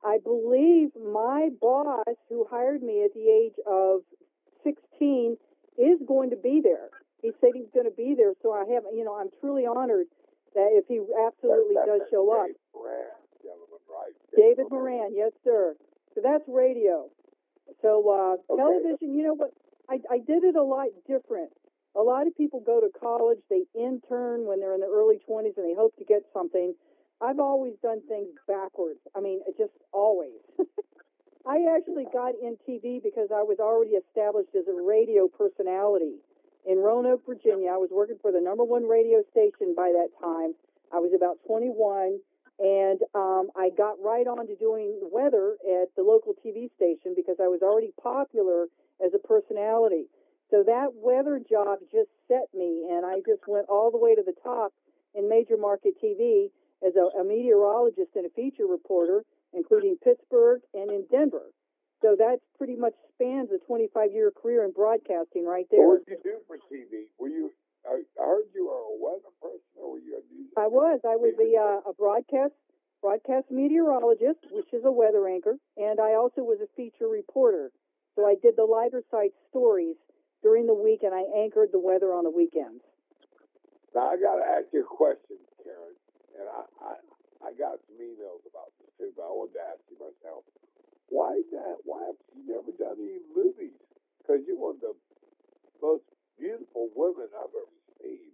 I 0.04 0.18
believe 0.22 0.90
my 1.00 1.48
boss, 1.60 2.04
who 2.28 2.46
hired 2.50 2.82
me 2.82 3.02
at 3.04 3.14
the 3.14 3.24
age 3.26 3.56
of 3.66 4.02
16, 4.62 5.36
is 5.78 5.98
going 6.06 6.30
to 6.30 6.36
be 6.36 6.60
there. 6.62 6.90
He 7.22 7.32
said 7.40 7.50
he's 7.54 7.72
going 7.72 7.86
to 7.88 7.96
be 7.96 8.14
there, 8.14 8.34
so 8.42 8.52
I 8.52 8.64
have, 8.74 8.84
you 8.94 9.02
know, 9.02 9.16
I'm 9.18 9.30
truly 9.40 9.64
honored 9.64 10.06
that 10.54 10.68
if 10.76 10.84
he 10.88 11.00
absolutely 11.26 11.74
That- 11.74 11.86
does 11.86 12.02
show 12.10 12.30
up. 12.36 12.46
Dave 12.48 12.56
Moran, 12.74 13.06
gentlemen, 13.08 13.23
right? 13.94 14.12
David 14.36 14.66
Moran, 14.70 15.14
yes, 15.14 15.32
sir. 15.44 15.74
So 16.14 16.20
that's 16.22 16.44
radio. 16.48 17.08
So 17.82 18.02
uh, 18.10 18.52
Okay. 18.52 18.60
television, 18.60 19.14
you 19.14 19.22
know 19.24 19.34
what? 19.34 19.50
I, 19.88 20.00
I 20.10 20.18
did 20.18 20.44
it 20.44 20.56
a 20.56 20.62
lot 20.62 20.88
different. 21.06 21.50
A 21.96 22.02
lot 22.02 22.26
of 22.26 22.36
people 22.36 22.60
go 22.60 22.80
to 22.80 22.90
college, 22.98 23.38
they 23.50 23.62
intern 23.74 24.46
when 24.46 24.58
they're 24.58 24.74
in 24.74 24.80
their 24.80 24.90
early 24.90 25.18
20s, 25.28 25.56
and 25.56 25.64
they 25.64 25.74
hope 25.74 25.94
to 25.98 26.04
get 26.04 26.22
something. 26.32 26.74
I've 27.22 27.38
always 27.38 27.74
done 27.82 28.00
things 28.08 28.34
backwards. 28.48 28.98
I 29.14 29.20
mean, 29.20 29.40
just 29.56 29.72
always. 29.92 30.42
I 31.46 31.66
actually 31.76 32.06
got 32.12 32.32
in 32.40 32.56
TV 32.66 33.02
because 33.02 33.28
I 33.30 33.42
was 33.44 33.58
already 33.60 33.92
established 34.00 34.54
as 34.56 34.64
a 34.66 34.74
radio 34.74 35.28
personality 35.28 36.16
in 36.66 36.78
Roanoke, 36.78 37.22
Virginia. 37.26 37.70
I 37.70 37.76
was 37.76 37.90
working 37.92 38.16
for 38.20 38.32
the 38.32 38.40
number 38.40 38.64
one 38.64 38.88
radio 38.88 39.22
station 39.30 39.74
by 39.76 39.92
that 39.92 40.08
time. 40.20 40.54
I 40.92 40.98
was 40.98 41.12
about 41.14 41.36
21, 41.46 42.18
and 42.58 43.00
um, 43.14 43.50
I 43.56 43.70
got 43.76 43.98
right 44.02 44.26
on 44.26 44.46
to 44.46 44.56
doing 44.56 45.00
weather 45.10 45.56
at 45.62 45.90
the 45.96 46.02
local 46.02 46.34
TV 46.38 46.70
station 46.76 47.14
because 47.16 47.36
I 47.42 47.48
was 47.48 47.62
already 47.62 47.90
popular 48.00 48.66
as 49.04 49.10
a 49.14 49.18
personality. 49.18 50.06
So 50.50 50.62
that 50.62 50.94
weather 50.94 51.40
job 51.42 51.78
just 51.90 52.10
set 52.28 52.46
me, 52.54 52.86
and 52.90 53.04
I 53.04 53.18
just 53.26 53.42
went 53.48 53.66
all 53.68 53.90
the 53.90 53.98
way 53.98 54.14
to 54.14 54.22
the 54.22 54.36
top 54.44 54.72
in 55.14 55.28
major 55.28 55.56
market 55.56 55.94
TV 56.02 56.50
as 56.84 56.94
a, 56.94 57.10
a 57.18 57.24
meteorologist 57.24 58.14
and 58.14 58.26
a 58.26 58.30
feature 58.30 58.66
reporter, 58.66 59.24
including 59.52 59.96
Pittsburgh 60.02 60.60
and 60.74 60.90
in 60.90 61.06
Denver. 61.10 61.50
So 62.02 62.14
that 62.18 62.38
pretty 62.58 62.76
much 62.76 62.92
spans 63.16 63.48
a 63.50 63.58
25 63.66 64.12
year 64.12 64.30
career 64.30 64.64
in 64.64 64.72
broadcasting 64.72 65.46
right 65.48 65.64
there. 65.70 65.88
What 65.88 66.04
did 66.04 66.20
you 66.22 66.36
do 66.36 66.36
for 66.46 66.60
TV? 66.68 67.08
Were 67.18 67.32
you? 67.32 67.50
I, 67.88 68.04
I 68.20 68.24
heard 68.24 68.52
you 68.54 68.68
were 68.68 68.76
a 68.76 68.96
weather 69.00 69.32
person, 69.40 69.72
or 69.80 69.96
were 69.96 70.04
you 70.04 70.20
a 70.20 70.22
news? 70.28 70.52
I 70.64 70.68
was. 70.72 71.04
I 71.04 71.20
was 71.20 71.36
a, 71.36 71.50
uh, 71.60 71.90
a 71.90 71.92
broadcast 71.92 72.56
broadcast 73.04 73.52
meteorologist, 73.52 74.40
which 74.48 74.72
is 74.72 74.80
a 74.88 74.90
weather 74.90 75.28
anchor, 75.28 75.60
and 75.76 76.00
I 76.00 76.16
also 76.16 76.40
was 76.40 76.56
a 76.64 76.72
feature 76.72 77.04
reporter. 77.04 77.68
So 78.16 78.24
I 78.24 78.40
did 78.40 78.56
the 78.56 78.64
lighter 78.64 79.04
side 79.12 79.36
stories 79.52 80.00
during 80.40 80.64
the 80.64 80.72
week, 80.72 81.04
and 81.04 81.12
I 81.12 81.28
anchored 81.36 81.68
the 81.68 81.84
weather 81.84 82.16
on 82.16 82.24
the 82.24 82.32
weekends. 82.32 82.80
Now 83.92 84.08
I 84.08 84.16
got 84.16 84.40
to 84.40 84.46
ask 84.56 84.72
you 84.72 84.88
a 84.88 84.88
question, 84.88 85.36
Karen, 85.60 86.00
and 86.40 86.48
I, 86.48 86.64
I 86.80 86.92
I 87.44 87.50
got 87.60 87.76
some 87.84 88.00
emails 88.00 88.40
about 88.48 88.72
this 88.80 88.88
too, 88.96 89.12
but 89.12 89.28
I 89.28 89.32
wanted 89.36 89.60
to 89.60 89.64
ask 89.68 89.84
you 89.92 90.00
myself. 90.00 90.48
Why 91.12 91.44
that? 91.52 91.84
Why 91.84 92.08
have 92.08 92.16
you 92.32 92.48
never 92.48 92.72
done 92.80 92.96
any 93.04 93.20
movies? 93.36 93.76
Because 94.16 94.40
you're 94.48 94.56
one 94.56 94.80
of 94.80 94.96
the 94.96 94.96
most 95.84 96.08
beautiful 96.40 96.88
women 96.96 97.28
I've 97.36 97.52
ever 97.52 97.68
seen. 98.00 98.32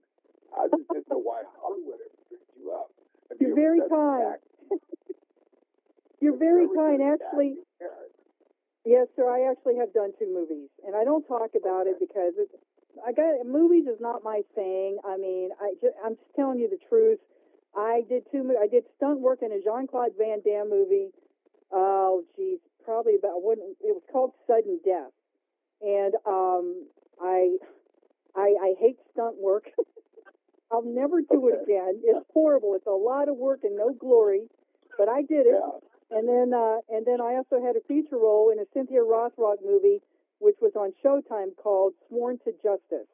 I 0.55 0.67
just 0.67 0.87
didn't 0.91 1.11
know 1.11 1.23
why 1.23 1.43
Hollywood 1.63 2.03
ever 2.03 2.23
picked 2.31 2.51
you 2.59 2.75
up. 2.75 2.91
Have 3.30 3.30
You're 3.43 3.57
very 3.57 3.81
kind. 3.89 4.37
You're 6.21 6.37
very 6.37 6.67
kind. 6.77 7.01
Actually, 7.01 7.55
yes, 8.85 9.07
sir. 9.17 9.25
I 9.31 9.51
actually 9.51 9.77
have 9.79 9.93
done 9.95 10.11
two 10.19 10.29
movies, 10.33 10.69
and 10.87 10.95
I 10.95 11.05
don't 11.05 11.25
talk 11.27 11.51
about 11.57 11.87
it 11.87 11.97
because 11.99 12.35
it's, 12.37 12.53
I 13.07 13.13
got 13.13 13.47
movies 13.47 13.87
is 13.87 14.01
not 14.01 14.23
my 14.23 14.43
thing. 14.55 14.99
I 15.09 15.17
mean, 15.17 15.51
I 15.61 15.73
just, 15.81 15.95
I'm 16.05 16.17
just 16.17 16.35
telling 16.37 16.59
you 16.59 16.69
the 16.69 16.79
truth. 16.89 17.19
I 17.75 18.03
did 18.09 18.25
two. 18.31 18.45
I 18.61 18.67
did 18.67 18.85
stunt 18.97 19.21
work 19.21 19.41
in 19.43 19.53
a 19.53 19.61
Jean 19.65 19.87
Claude 19.87 20.13
Van 20.19 20.41
Damme 20.45 20.69
movie. 20.69 21.09
Oh, 21.73 22.25
geez, 22.37 22.59
probably 22.85 23.15
about 23.17 23.43
when 23.43 23.59
it 23.59 23.95
was 23.95 24.03
called 24.13 24.33
Sudden 24.47 24.81
Death, 24.85 25.15
and 25.81 26.15
um, 26.27 26.87
I, 27.23 27.57
I, 28.37 28.55
I 28.61 28.75
hate 28.79 28.97
stunt 29.13 29.37
work. 29.41 29.65
I'll 30.71 30.87
never 30.87 31.21
do 31.21 31.49
it 31.49 31.63
again. 31.63 32.01
It's 32.05 32.27
horrible. 32.33 32.75
It's 32.75 32.87
a 32.87 32.91
lot 32.91 33.29
of 33.29 33.37
work 33.37 33.61
and 33.65 33.77
no 33.77 33.93
glory, 33.93 34.47
but 34.97 35.09
I 35.09 35.23
did 35.23 35.47
it. 35.47 35.59
Yeah. 35.59 36.19
And 36.19 36.27
then, 36.27 36.55
uh, 36.55 36.79
and 36.91 37.07
then 37.07 37.21
I 37.21 37.39
also 37.39 37.63
had 37.63 37.77
a 37.77 37.85
feature 37.87 38.19
role 38.19 38.51
in 38.51 38.59
a 38.59 38.67
Cynthia 38.75 39.01
Rothrock 39.03 39.63
movie, 39.65 40.03
which 40.39 40.57
was 40.61 40.75
on 40.75 40.93
Showtime 41.03 41.55
called 41.57 41.95
Sworn 42.09 42.39
to 42.45 42.53
Justice. 42.63 43.07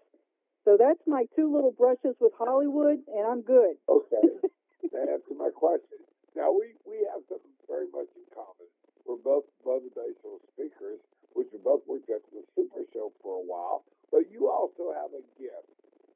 So 0.65 0.77
that's 0.81 1.01
my 1.07 1.25
two 1.37 1.53
little 1.53 1.73
brushes 1.73 2.17
with 2.21 2.33
Hollywood, 2.39 2.99
and 3.07 3.25
I'm 3.25 3.43
good. 3.43 3.77
Okay. 3.89 4.25
to 4.91 4.99
answer 4.99 5.35
my 5.37 5.51
question. 5.55 6.01
Now 6.35 6.53
we 6.53 6.77
we 6.85 7.05
have 7.13 7.23
something 7.29 7.57
very 7.69 7.89
much 7.93 8.09
in 8.17 8.25
common. 8.33 8.69
We're 9.07 9.23
both 9.23 9.45
motivational 9.65 10.43
speakers, 10.53 10.99
which 11.33 11.49
we 11.53 11.59
both 11.63 11.87
worked 11.87 12.11
at 12.11 12.21
the 12.33 12.43
Super 12.57 12.83
Show 12.93 13.13
for 13.23 13.39
a 13.41 13.45
while. 13.47 13.85
But 14.11 14.29
you 14.33 14.49
also 14.51 14.93
have 14.93 15.13
a 15.15 15.23
gift. 15.39 15.71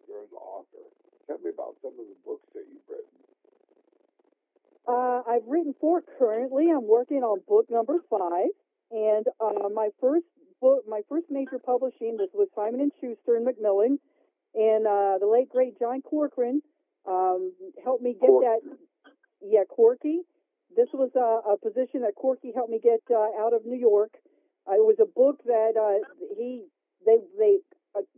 You're 0.09 0.27
an 0.27 0.35
author. 0.35 0.85
Tell 1.31 1.39
me 1.39 1.51
about 1.55 1.77
some 1.81 1.93
of 1.93 2.07
the 2.11 2.19
books 2.27 2.43
that 2.55 2.65
you've 2.67 2.83
written. 2.91 3.07
Uh, 4.83 5.23
I've 5.31 5.47
written 5.47 5.77
four 5.81 6.03
currently. 6.19 6.73
I'm 6.75 6.89
working 6.89 7.19
on 7.19 7.39
book 7.47 7.67
number 7.71 8.03
five, 8.11 8.51
and 8.91 9.25
uh, 9.39 9.69
my 9.73 9.91
first 10.01 10.27
book, 10.61 10.83
my 10.89 11.03
first 11.09 11.27
major 11.31 11.61
publishing 11.65 12.19
was 12.19 12.31
with 12.35 12.49
Simon 12.57 12.81
and 12.81 12.91
Schuster 13.01 13.37
and 13.37 13.45
Macmillan, 13.45 14.01
and 14.57 14.87
uh, 14.89 15.19
the 15.21 15.31
late 15.31 15.49
great 15.51 15.79
John 15.79 16.03
Corcoran 16.03 16.63
um, 17.07 17.53
helped 17.85 18.03
me 18.03 18.15
get 18.15 18.27
Corky. 18.27 18.47
that. 18.47 18.77
Yeah, 19.41 19.63
Corky. 19.71 20.23
This 20.75 20.89
was 20.93 21.11
a, 21.15 21.53
a 21.53 21.57
position 21.59 22.01
that 22.01 22.17
Corky 22.17 22.51
helped 22.53 22.73
me 22.73 22.81
get 22.83 23.03
uh, 23.09 23.31
out 23.39 23.55
of 23.55 23.65
New 23.65 23.79
York. 23.79 24.15
Uh, 24.67 24.75
it 24.75 24.83
was 24.83 24.97
a 25.01 25.07
book 25.07 25.39
that 25.47 25.79
uh, 25.79 26.03
he 26.37 26.65
they 27.07 27.19
they 27.39 27.59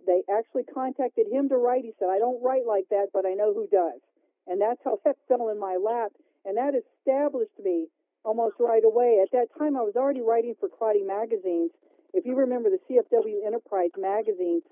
they 0.07 0.23
actually 0.31 0.64
contacted 0.64 1.26
him 1.31 1.49
to 1.49 1.57
write. 1.57 1.85
He 1.85 1.93
said, 1.99 2.09
"I 2.09 2.19
don't 2.19 2.43
write 2.43 2.67
like 2.67 2.88
that, 2.91 3.09
but 3.12 3.26
I 3.26 3.35
know 3.35 3.52
who 3.55 3.67
does," 3.67 4.00
and 4.47 4.61
that's 4.61 4.81
how 4.85 4.99
that 5.05 5.17
fell 5.29 5.49
in 5.49 5.59
my 5.59 5.76
lap, 5.76 6.12
and 6.45 6.57
that 6.57 6.75
established 6.75 7.59
me 7.62 7.88
almost 8.25 8.57
right 8.59 8.85
away. 8.85 9.21
At 9.23 9.31
that 9.33 9.49
time, 9.59 9.76
I 9.76 9.83
was 9.83 9.97
already 9.97 10.21
writing 10.21 10.55
for 10.59 10.69
karate 10.69 11.07
magazines. 11.07 11.71
If 12.14 12.26
you 12.26 12.35
remember 12.35 12.69
the 12.71 12.79
CFW 12.88 13.47
Enterprise 13.47 13.91
magazines 13.97 14.62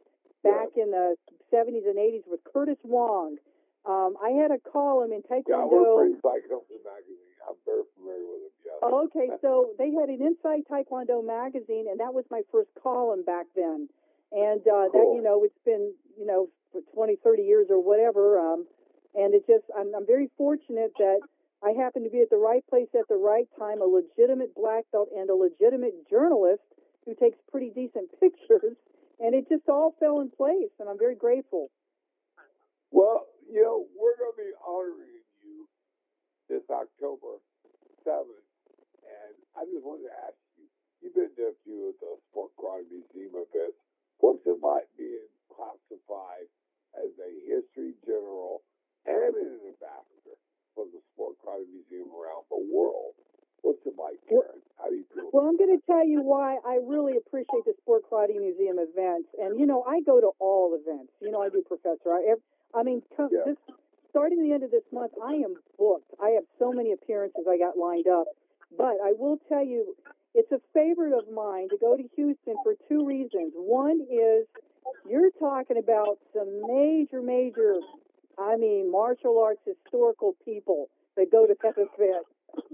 back 0.45 0.69
in 0.77 0.91
the 0.91 1.17
70s 1.53 1.87
and 1.89 1.97
80s 1.97 2.27
with 2.27 2.41
Curtis 2.45 2.77
Wong, 2.85 3.39
um, 3.87 4.17
I 4.23 4.31
had 4.31 4.51
a 4.51 4.59
column 4.71 5.13
in 5.13 5.23
Yeah, 5.25 5.57
I 5.57 5.65
work 5.65 5.89
Taekwondo. 5.89 6.21
for 6.21 6.41
Company 6.41 6.79
Magazine. 6.85 7.37
I'm 7.49 7.57
very 7.65 7.83
familiar 7.97 8.27
with 8.29 8.43
it. 8.45 8.53
Yes. 8.65 8.77
Oh, 8.83 9.05
okay, 9.09 9.31
so 9.41 9.73
they 9.79 9.91
had 9.93 10.11
an 10.11 10.21
Inside 10.21 10.69
Taekwondo 10.71 11.25
magazine, 11.25 11.89
and 11.89 11.99
that 12.01 12.13
was 12.13 12.25
my 12.31 12.43
first 12.53 12.69
column 12.83 13.25
back 13.25 13.47
then. 13.57 13.89
And 14.33 14.63
uh, 14.63 14.87
that, 14.93 15.09
you 15.15 15.23
know, 15.23 15.43
it's 15.43 15.59
been, 15.65 15.93
you 16.19 16.27
know, 16.27 16.49
for 16.73 16.81
20, 16.95 17.17
30 17.23 17.43
years 17.43 17.67
or 17.69 17.83
whatever. 17.83 18.39
Um, 18.39 18.67
and 19.15 19.35
it 19.35 19.43
just, 19.47 19.67
I'm, 19.77 19.91
I'm 19.95 20.07
very 20.07 20.31
fortunate 20.39 20.93
that 20.99 21.19
I 21.63 21.73
happen 21.77 22.05
to 22.05 22.11
be 22.11 22.23
at 22.23 22.31
the 22.31 22.39
right 22.39 22.63
place 22.71 22.89
at 22.95 23.09
the 23.09 23.19
right 23.19 23.49
time, 23.59 23.83
a 23.83 23.89
legitimate 23.91 24.55
black 24.55 24.85
belt 24.93 25.11
and 25.11 25.29
a 25.29 25.35
legitimate 25.35 26.09
journalist 26.09 26.63
who 27.05 27.15
takes 27.15 27.37
pretty 27.51 27.71
decent 27.75 28.09
pictures. 28.21 28.79
And 29.21 29.35
it 29.35 29.49
just 29.51 29.69
all 29.69 29.93
fell 30.01 30.21
in 30.25 30.31
place, 30.33 30.73
and 30.81 30.89
I'm 30.89 30.97
very 30.97 31.15
grateful. 31.15 31.69
Well, 32.91 33.29
you 33.45 33.61
know, 33.61 33.85
we're 33.93 34.17
going 34.17 34.33
to 34.33 34.41
be 34.41 34.51
honoring 34.65 35.21
you 35.45 35.69
this 36.49 36.65
October 36.73 37.43
7th. 38.07 38.47
And 39.05 39.35
I 39.59 39.69
just 39.69 39.85
wanted 39.85 40.09
to 40.09 40.15
ask 40.25 40.39
you, 40.57 40.65
you've 41.03 41.13
been 41.13 41.29
to 41.37 41.53
a 41.53 41.57
few 41.69 41.93
of 41.93 42.01
the 42.01 42.17
Sport 42.31 42.57
Karate 42.57 42.89
Museum 42.89 43.37
events. 43.37 43.77
What's 44.21 44.45
it 44.47 44.61
like 44.63 44.89
being 44.97 45.29
classified 45.49 46.49
as 46.97 47.11
a 47.21 47.31
history 47.49 47.97
general 48.05 48.63
and 49.07 49.33
an 49.35 49.59
ambassador 49.65 50.37
for 50.77 50.85
the 50.93 51.01
Sport 51.13 51.37
Karate 51.41 51.67
Museum 51.73 52.09
around 52.13 52.45
the 52.53 52.61
world? 52.61 53.17
What's 53.63 53.85
it 53.85 53.93
like, 53.97 54.17
Karen? 54.29 54.61
How 54.81 54.89
do 54.89 54.97
you 54.97 55.05
feel? 55.13 55.29
Well, 55.33 55.45
I'm 55.45 55.57
going 55.57 55.73
to 55.77 55.85
tell 55.85 56.05
you 56.07 56.23
why 56.25 56.57
I 56.65 56.81
really 56.81 57.17
appreciate 57.21 57.65
the 57.69 57.75
Sport 57.85 58.05
Karate 58.09 58.37
Museum 58.41 58.81
events. 58.81 59.29
And, 59.37 59.61
you 59.61 59.67
know, 59.67 59.85
I 59.85 60.01
go 60.01 60.21
to 60.21 60.33
all 60.41 60.73
events. 60.77 61.13
You 61.21 61.31
know, 61.31 61.43
I 61.43 61.49
do, 61.49 61.61
Professor. 61.67 62.09
I, 62.13 62.37
I 62.73 62.83
mean, 62.83 63.03
Yeah. 63.19 63.45
this, 63.45 63.61
starting 64.09 64.41
the 64.43 64.53
end 64.53 64.65
of 64.65 64.71
this 64.71 64.85
month, 64.93 65.13
I 65.23 65.35
am 65.45 65.57
booked. 65.79 66.09
I 66.23 66.31
have 66.41 66.45
so 66.59 66.73
many 66.73 66.93
appearances 66.93 67.45
I 67.49 67.59
got 67.59 67.77
lined 67.77 68.09
up. 68.09 68.27
But 68.77 68.97
I 69.05 69.13
will 69.19 69.37
tell 69.49 69.65
you, 69.65 69.95
it's 70.35 70.51
a 70.53 70.61
favorite 70.73 71.13
of 71.17 71.33
mine 71.33 71.69
to 71.71 71.77
go 71.81 71.97
to 71.97 72.05
Houston 72.17 72.55
for 72.63 72.75
two 72.89 73.07
reasons. 73.07 73.53
One 73.55 74.01
is 74.11 74.47
you're 75.09 75.31
talking 75.39 75.77
about 75.79 76.19
some 76.35 76.63
major, 76.67 77.23
major, 77.23 77.81
I 78.39 78.57
mean, 78.57 78.91
martial 78.91 79.39
arts 79.43 79.61
historical 79.67 80.35
people 80.45 80.89
that 81.17 81.31
go 81.31 81.47
to 81.47 81.55
event. 81.55 82.27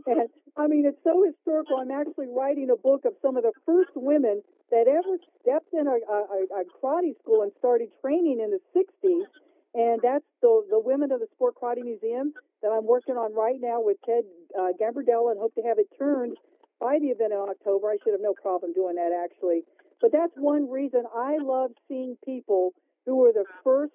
And 0.06 0.28
I 0.56 0.66
mean, 0.68 0.86
it's 0.86 1.02
so 1.04 1.24
historical. 1.24 1.76
I'm 1.76 1.90
actually 1.90 2.28
writing 2.28 2.70
a 2.70 2.76
book 2.76 3.04
of 3.04 3.12
some 3.20 3.36
of 3.36 3.42
the 3.42 3.52
first 3.64 3.90
women 3.94 4.42
that 4.70 4.88
ever 4.88 5.18
stepped 5.42 5.72
in 5.72 5.86
a, 5.86 5.98
a, 6.00 6.60
a 6.60 6.64
karate 6.80 7.18
school 7.20 7.42
and 7.42 7.52
started 7.58 7.88
training 8.00 8.40
in 8.40 8.50
the 8.50 8.60
60s. 8.72 9.28
And 9.74 10.00
that's 10.02 10.24
the, 10.40 10.64
the 10.70 10.80
women 10.80 11.12
of 11.12 11.20
the 11.20 11.28
Sport 11.34 11.54
Karate 11.60 11.84
Museum 11.84 12.32
that 12.62 12.68
I'm 12.68 12.86
working 12.86 13.16
on 13.16 13.34
right 13.34 13.60
now 13.60 13.82
with 13.82 13.98
Ted 14.06 14.24
uh, 14.58 14.72
Gambardella 14.80 15.32
and 15.32 15.40
hope 15.40 15.54
to 15.56 15.62
have 15.62 15.78
it 15.78 15.88
turned 15.98 16.36
by 16.80 16.98
the 17.00 17.08
event 17.08 17.32
in 17.32 17.38
October. 17.38 17.88
I 17.88 17.96
should 18.02 18.12
have 18.12 18.22
no 18.22 18.34
problem 18.34 18.72
doing 18.72 18.96
that 18.96 19.12
actually. 19.12 19.62
But 20.00 20.12
that's 20.12 20.32
one 20.36 20.70
reason 20.70 21.04
I 21.14 21.38
love 21.40 21.70
seeing 21.88 22.16
people 22.24 22.72
who 23.06 23.16
were 23.16 23.32
the 23.32 23.44
first 23.64 23.94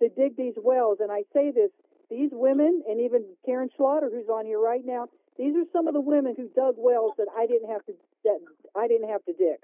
to 0.00 0.08
dig 0.08 0.36
these 0.36 0.54
wells. 0.56 0.98
And 1.00 1.12
I 1.12 1.22
say 1.32 1.50
this, 1.50 1.70
these 2.10 2.30
women 2.32 2.82
and 2.88 3.00
even 3.00 3.24
Karen 3.44 3.68
Schlatter, 3.78 4.10
who's 4.10 4.28
on 4.28 4.46
here 4.46 4.60
right 4.60 4.84
now, 4.84 5.08
these 5.36 5.54
are 5.56 5.64
some 5.72 5.88
of 5.88 5.94
the 5.94 6.00
women 6.00 6.34
who 6.36 6.48
dug 6.54 6.76
wells 6.78 7.12
that 7.18 7.26
I 7.36 7.46
didn't 7.46 7.70
have 7.70 7.84
to 7.86 7.92
that 8.24 8.40
I 8.76 8.88
didn't 8.88 9.10
have 9.10 9.24
to 9.26 9.32
dig. 9.32 9.58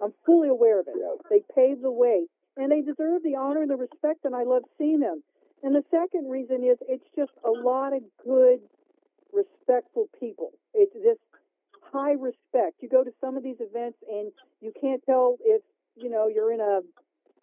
I'm 0.00 0.12
fully 0.26 0.48
aware 0.48 0.80
of 0.80 0.86
it. 0.88 0.94
They 1.30 1.40
paved 1.54 1.82
the 1.82 1.90
way, 1.90 2.26
and 2.56 2.70
they 2.70 2.82
deserve 2.82 3.22
the 3.22 3.36
honor 3.36 3.62
and 3.62 3.70
the 3.70 3.76
respect, 3.76 4.24
and 4.24 4.34
I 4.34 4.44
love 4.44 4.62
seeing 4.78 5.00
them. 5.00 5.22
And 5.62 5.74
the 5.74 5.84
second 5.90 6.28
reason 6.28 6.62
is 6.62 6.76
it's 6.88 7.08
just 7.16 7.32
a 7.44 7.50
lot 7.50 7.94
of 7.94 8.02
good, 8.22 8.60
respectful 9.32 10.08
people. 10.20 10.52
It's 10.74 10.92
just 10.92 11.20
high 11.94 12.18
respect. 12.18 12.82
You 12.82 12.88
go 12.90 13.04
to 13.04 13.14
some 13.20 13.36
of 13.36 13.44
these 13.46 13.62
events, 13.62 13.98
and 14.10 14.32
you 14.60 14.72
can't 14.74 15.00
tell 15.06 15.38
if 15.44 15.62
you 15.94 16.10
know 16.10 16.26
you're 16.26 16.52
in 16.52 16.60
a 16.60 16.80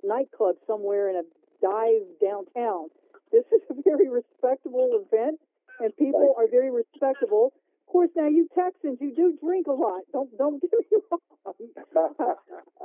nightclub 0.04 0.56
somewhere 0.68 1.10
in 1.10 1.16
a 1.16 1.26
dive 1.64 2.04
downtown. 2.20 2.92
This 3.32 3.48
is 3.56 3.64
a 3.72 3.82
very 3.88 4.10
respectable 4.12 5.00
event, 5.00 5.40
and 5.80 5.96
people 5.96 6.36
are 6.38 6.52
very 6.52 6.70
respectable. 6.70 7.54
Of 7.88 7.92
course, 7.92 8.12
now 8.16 8.28
you 8.28 8.48
Texans, 8.56 9.00
you 9.00 9.16
do 9.16 9.38
drink 9.42 9.68
a 9.68 9.72
lot. 9.72 10.04
Don't 10.12 10.30
don't 10.38 10.62
get 10.62 10.72
me 10.92 11.00
wrong. 11.08 12.36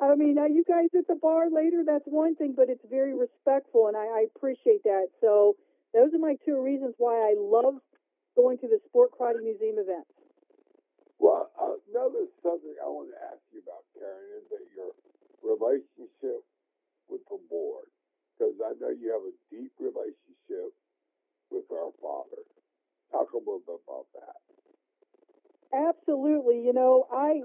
I 0.00 0.14
mean, 0.14 0.35
now 0.35 0.46
you 0.46 0.62
guys 0.66 0.88
at 0.96 1.07
the 1.09 1.18
bar 1.20 1.50
later, 1.50 1.83
that's 1.85 2.05
one 2.07 2.37
thing, 2.37 2.55
but 2.57 2.68
it's 2.68 2.85
very 2.88 3.14
respectful, 3.14 3.88
and 3.88 3.96
I, 3.96 4.07
I 4.07 4.26
appreciate 4.35 4.85
that. 4.85 5.09
So 5.20 5.57
those 5.94 6.14
are 6.14 6.18
my 6.18 6.37
two 6.44 6.62
reasons 6.62 6.94
why 6.98 7.14
I 7.14 7.35
love 7.38 7.81
going 8.37 8.59
to 8.59 8.68
the 8.68 8.79
Sport 8.87 9.11
Karate 9.18 9.42
Museum 9.42 9.76
events. 9.79 10.15
Well, 11.18 11.48
another 11.90 12.29
subject 12.42 12.76
I 12.83 12.88
want 12.88 13.11
to 13.11 13.18
ask 13.24 13.40
you 13.52 13.61
about, 13.64 13.85
Karen, 13.96 14.29
is 14.37 14.46
that 14.52 14.64
your 14.76 14.92
relationship 15.42 16.44
with 17.09 17.22
the 17.31 17.38
Lord, 17.50 17.88
because 18.37 18.55
I 18.61 18.74
know 18.81 18.90
you 18.90 19.11
have 19.12 19.24
a 19.24 19.35
deep 19.50 19.72
relationship 19.81 20.74
with 21.50 21.64
our 21.72 21.92
Father. 22.02 22.42
Talk 23.11 23.33
a 23.33 23.38
little 23.38 23.62
bit 23.64 23.81
about 23.87 24.07
that. 24.14 24.37
Absolutely. 25.72 26.62
You 26.64 26.72
know, 26.72 27.07
I 27.11 27.42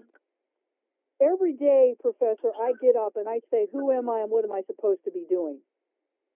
every 1.21 1.53
day, 1.53 1.95
Professor, 2.01 2.51
I 2.59 2.73
get 2.81 2.95
up 2.95 3.15
and 3.15 3.29
I 3.29 3.39
say, 3.51 3.67
"Who 3.71 3.91
am 3.91 4.09
I, 4.09 4.21
and 4.21 4.31
what 4.31 4.43
am 4.43 4.51
I 4.51 4.61
supposed 4.63 5.03
to 5.05 5.11
be 5.11 5.25
doing?" 5.29 5.61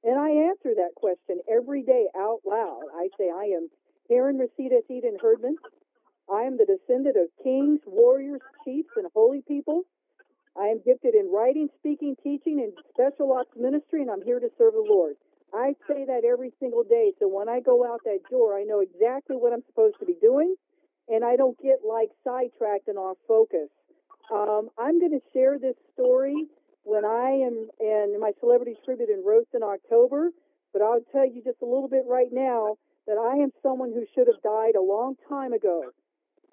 And 0.04 0.20
I 0.20 0.30
answer 0.30 0.76
that 0.76 0.94
question 0.96 1.42
every 1.50 1.82
day 1.82 2.08
out 2.16 2.42
loud. 2.46 2.84
I 2.94 3.10
say, 3.18 3.30
"I 3.30 3.46
am 3.56 3.70
Karen 4.08 4.38
Rosita 4.38 4.84
Eden 4.90 5.18
Herdman. 5.20 5.58
I 6.32 6.44
am 6.44 6.58
the 6.58 6.66
descendant 6.66 7.18
of 7.18 7.28
kings, 7.44 7.82
warriors, 7.86 8.42
chiefs, 8.64 8.90
and 8.96 9.08
holy 9.14 9.42
people. 9.48 9.84
I 10.58 10.68
am 10.68 10.82
gifted 10.86 11.16
in 11.16 11.32
writing, 11.32 11.70
speaking, 11.80 12.16
teaching, 12.24 12.62
and 12.62 12.74
special 12.94 13.34
ops 13.34 13.56
ministry, 13.56 14.02
and 14.02 14.10
I'm 14.10 14.24
here 14.24 14.40
to 14.40 14.50
serve 14.58 14.74
the 14.74 14.86
Lord." 14.88 15.16
I 15.54 15.74
say 15.88 16.04
that 16.06 16.26
every 16.26 16.52
single 16.60 16.84
day. 16.84 17.14
So 17.20 17.28
when 17.30 17.48
I 17.48 17.62
go 17.62 17.86
out 17.86 18.02
that 18.04 18.20
door, 18.30 18.58
I 18.58 18.64
know 18.64 18.82
exactly 18.82 19.38
what 19.38 19.54
I'm 19.54 19.64
supposed 19.68 19.96
to 20.00 20.06
be 20.06 20.16
doing 20.20 20.56
and 21.08 21.24
I 21.24 21.36
don't 21.36 21.58
get 21.62 21.80
like 21.88 22.10
sidetracked 22.24 22.88
and 22.88 22.98
off 22.98 23.18
focus. 23.28 23.70
Um, 24.32 24.70
I'm 24.78 25.00
going 25.00 25.12
to 25.12 25.22
share 25.34 25.60
this 25.60 25.76
story 25.94 26.48
when 26.84 27.06
I 27.06 27.30
am 27.46 27.70
in 27.80 28.18
my 28.20 28.32
celebrity 28.40 28.76
tribute 28.84 29.10
in 29.10 29.24
Roast 29.24 29.50
in 29.54 29.62
October, 29.64 30.32
but 30.74 30.82
I'll 30.82 31.02
tell 31.12 31.26
you 31.26 31.44
just 31.44 31.62
a 31.62 31.66
little 31.66 31.88
bit 31.88 32.04
right 32.08 32.32
now 32.32 32.76
that 33.08 33.18
I 33.18 33.42
am 33.42 33.52
someone 33.62 33.92
who 33.94 34.06
should 34.16 34.28
have 34.28 34.42
died 34.42 34.76
a 34.76 34.82
long 34.82 35.16
time 35.30 35.54
ago. 35.54 35.92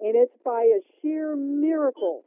And 0.03 0.15
it's 0.15 0.35
by 0.43 0.63
a 0.67 0.81
sheer 1.01 1.35
miracle 1.35 2.23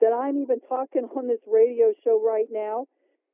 that 0.00 0.12
I'm 0.12 0.38
even 0.42 0.58
talking 0.68 1.04
on 1.14 1.28
this 1.28 1.40
radio 1.46 1.92
show 2.02 2.20
right 2.20 2.48
now. 2.50 2.86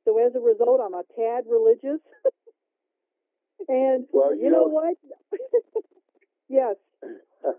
So 0.04 0.18
as 0.18 0.34
a 0.34 0.40
result, 0.40 0.80
I'm 0.84 0.94
a 0.94 1.02
tad 1.16 1.44
religious. 1.48 2.02
and 3.68 4.06
Well, 4.12 4.34
you, 4.34 4.44
you 4.44 4.50
know 4.50 4.66
know- 4.66 4.74
what? 4.74 4.96
yes. 6.48 6.76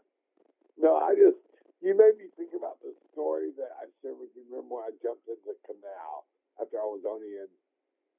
No, 0.77 0.93
I 0.93 1.17
just 1.17 1.41
you 1.81 1.97
made 1.97 2.21
me 2.21 2.29
think 2.37 2.53
about 2.53 2.77
the 2.85 2.93
story 3.09 3.49
that 3.57 3.73
I 3.81 3.89
shared 4.05 4.21
with 4.21 4.29
you. 4.37 4.45
Remember 4.45 4.77
when 4.77 4.85
I 4.85 4.93
jumped 5.01 5.25
into 5.25 5.41
the 5.49 5.57
canal 5.65 6.29
after 6.61 6.77
I 6.77 6.85
was 6.85 7.01
only 7.01 7.33
in 7.33 7.49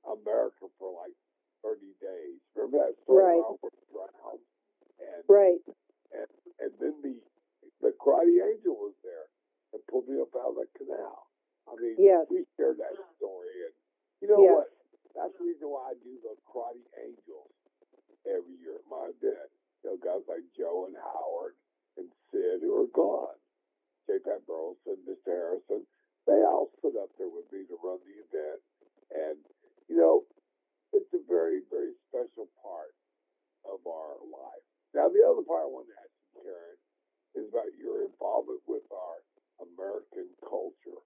America 0.03 0.67
for 0.75 0.91
like 0.91 1.15
thirty 1.63 1.95
days? 2.03 2.43
Remember 2.59 2.83
that 2.83 2.99
story? 3.07 3.31
Right. 3.31 3.39
Where 3.39 3.47
I 3.47 3.55
almost 3.55 3.79
drowned, 3.95 4.43
and 4.99 5.23
Right. 5.31 5.63
and 6.19 6.27
and 6.59 6.73
then 6.83 6.95
the 7.07 7.15
the 7.79 7.95
karate 7.95 8.43
angel 8.43 8.75
was 8.75 8.99
there 9.07 9.31
and 9.71 9.79
pulled 9.87 10.11
me 10.11 10.19
up 10.19 10.35
out 10.35 10.59
of 10.59 10.59
the 10.59 10.67
canal. 10.75 11.31
I 11.71 11.79
mean, 11.79 11.88
Yes. 11.99 12.27
we 12.31 12.47
shared 12.57 12.79
that 12.79 12.95
story, 13.19 13.67
and 13.67 13.75
you 14.23 14.29
know 14.31 14.43
Yes. 14.43 14.55
what? 14.55 14.69
That's 15.19 15.35
the 15.37 15.45
reason 15.45 15.67
why 15.69 15.91
I 15.91 15.95
do 15.99 16.15
the 16.23 16.37
karate 16.47 16.87
angels 17.03 17.51
every 18.25 18.55
year 18.63 18.77
at 18.79 18.87
my 18.87 19.11
event. 19.11 19.51
You 19.83 19.91
know, 19.91 19.97
guys 19.99 20.23
like 20.29 20.47
Joe 20.55 20.87
and 20.87 20.95
Howard 20.97 21.57
and 21.99 22.07
Sid 22.31 22.63
who 22.63 22.71
are 22.83 22.87
gone. 22.95 23.35
J. 24.07 24.19
Pat 24.21 24.47
Burleson, 24.47 24.97
Mr. 25.05 25.27
Harrison, 25.27 25.87
they 26.27 26.41
all 26.47 26.71
sit 26.81 26.97
up 26.97 27.11
there 27.19 27.29
with 27.29 27.51
me 27.53 27.67
to 27.67 27.77
run 27.83 27.99
the 28.07 28.17
event. 28.25 28.61
And, 29.11 29.39
you 29.89 29.97
know, 29.97 30.25
it's 30.93 31.13
a 31.13 31.21
very, 31.29 31.61
very 31.69 31.93
special 32.09 32.49
part 32.63 32.95
of 33.69 33.85
our 33.87 34.17
life. 34.25 34.65
Now, 34.95 35.09
the 35.13 35.21
other 35.29 35.43
part 35.45 35.65
I 35.65 35.69
want 35.69 35.89
to 35.93 35.97
ask 36.01 36.13
you, 36.33 36.41
Karen, 36.41 36.79
is 37.37 37.47
about 37.53 37.69
your 37.77 38.05
involvement 38.09 38.63
with 38.67 38.87
our 38.93 39.17
American 39.61 40.31
culture. 40.41 41.03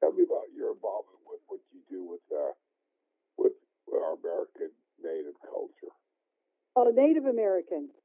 Tell 0.00 0.12
me 0.12 0.24
about 0.28 0.52
your 0.52 0.76
involvement 0.76 1.24
with 1.24 1.40
what 1.48 1.60
you 1.72 1.80
do 1.88 2.04
with 2.04 2.20
uh, 2.28 2.52
Oh, 7.28 7.95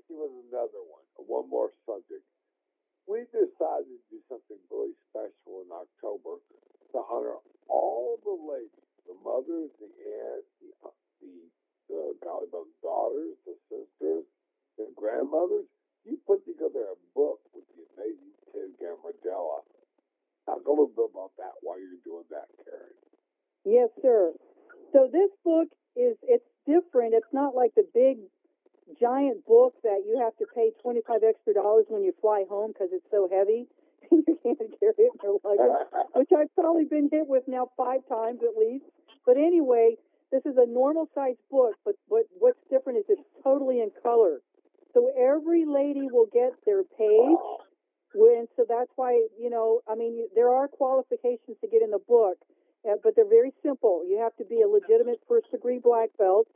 hit 0.00 0.16
you 0.16 0.16
with 0.24 0.32
another 0.48 0.80
one, 0.88 1.04
one 1.28 1.48
more 1.48 1.76
subject. 1.84 2.24
We 3.04 3.28
decided 3.28 3.90
to 3.90 4.00
do 4.08 4.18
something 4.32 4.56
really 4.72 4.96
special 5.12 5.60
in 5.66 5.68
October 5.68 6.40
to 6.92 6.98
honor 7.04 7.36
all 7.68 8.16
the 8.24 8.32
ladies, 8.32 8.88
the 9.04 9.16
mothers, 9.20 9.72
the 9.76 9.90
aunts, 9.90 10.48
the 10.64 10.70
uh, 10.88 10.96
the, 11.90 12.14
the 12.22 12.64
daughters, 12.80 13.34
the 13.44 13.56
sisters, 13.66 14.24
the 14.78 14.86
grandmothers. 14.94 15.66
You 16.06 16.16
put 16.24 16.46
together 16.46 16.94
a 16.94 16.98
book 17.12 17.42
with 17.52 17.66
the 17.74 17.82
amazing 17.98 18.32
Ted 18.54 18.70
Gambardella. 18.78 19.66
Talk 20.46 20.62
a 20.64 20.70
little 20.70 20.94
bit 20.94 21.10
about 21.12 21.34
that 21.36 21.58
while 21.60 21.82
you're 21.82 22.00
doing 22.06 22.24
that, 22.30 22.46
Karen. 22.62 22.94
Yes, 23.66 23.90
sir. 24.00 24.32
So 24.94 25.10
this 25.10 25.30
book 25.44 25.68
is 25.98 26.16
it's 26.22 26.46
different. 26.64 27.12
It's 27.18 27.34
not 27.34 27.58
like 27.58 27.74
the 27.74 27.84
big 27.92 28.22
giant 28.98 29.46
book 29.46 29.74
that 29.82 30.02
you 30.06 30.18
have 30.22 30.36
to 30.38 30.46
pay 30.54 30.70
25 30.82 31.22
extra 31.22 31.54
dollars 31.54 31.86
when 31.88 32.02
you 32.02 32.14
fly 32.20 32.44
home 32.48 32.72
because 32.72 32.88
it's 32.92 33.06
so 33.10 33.28
heavy 33.30 33.66
and 34.10 34.24
you 34.26 34.38
can't 34.42 34.58
carry 34.80 34.98
it 34.98 35.12
in 35.12 35.20
your 35.22 35.38
luggage, 35.44 35.86
which 36.14 36.30
I've 36.36 36.54
probably 36.54 36.84
been 36.84 37.08
hit 37.10 37.28
with 37.28 37.44
now 37.46 37.70
five 37.76 38.00
times 38.08 38.40
at 38.42 38.58
least. 38.58 38.84
But 39.26 39.36
anyway, 39.36 39.96
this 40.32 40.42
is 40.46 40.56
a 40.56 40.66
normal 40.66 41.08
sized 41.14 41.42
book, 41.50 41.74
but 41.84 41.94
what, 42.08 42.24
what's 42.38 42.60
different 42.70 42.98
is 42.98 43.04
it's 43.08 43.28
totally 43.42 43.80
in 43.80 43.90
color. 44.02 44.40
So 44.94 45.10
every 45.14 45.64
lady 45.66 46.08
will 46.10 46.26
get 46.32 46.52
their 46.66 46.82
page. 46.82 47.38
And 48.14 48.48
so 48.56 48.66
that's 48.68 48.90
why, 48.96 49.22
you 49.38 49.50
know, 49.50 49.80
I 49.88 49.94
mean, 49.94 50.26
there 50.34 50.50
are 50.50 50.66
qualifications 50.66 51.56
to 51.60 51.68
get 51.70 51.82
in 51.82 51.90
the 51.90 52.02
book, 52.02 52.38
but 52.82 53.14
they're 53.14 53.28
very 53.28 53.52
simple. 53.62 54.02
You 54.08 54.18
have 54.18 54.34
to 54.38 54.44
be 54.44 54.62
a 54.62 54.68
legitimate 54.68 55.20
first 55.28 55.50
degree 55.52 55.78
black 55.78 56.10
belt, 56.18 56.48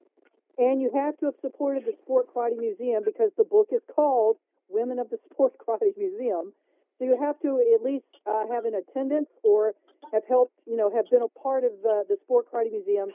and 0.58 0.80
you 0.80 0.90
have 0.94 1.16
to 1.18 1.26
have 1.26 1.34
supported 1.40 1.84
the 1.84 1.94
Sport 2.02 2.26
Karate 2.34 2.58
Museum 2.58 3.02
because 3.04 3.30
the 3.36 3.44
book 3.44 3.68
is 3.72 3.82
called 3.94 4.36
Women 4.68 4.98
of 4.98 5.10
the 5.10 5.18
Sport 5.30 5.54
Karate 5.62 5.96
Museum. 5.96 6.52
So 6.98 7.04
you 7.04 7.18
have 7.20 7.40
to 7.40 7.58
at 7.74 7.82
least 7.84 8.06
uh, 8.26 8.46
have 8.52 8.64
an 8.64 8.74
attendance 8.74 9.28
or 9.42 9.74
have 10.12 10.22
helped, 10.28 10.54
you 10.66 10.76
know, 10.76 10.90
have 10.94 11.06
been 11.10 11.22
a 11.22 11.40
part 11.40 11.64
of 11.64 11.72
uh, 11.82 12.06
the 12.08 12.16
Sport 12.22 12.46
Karate 12.52 12.70
Museum 12.70 13.08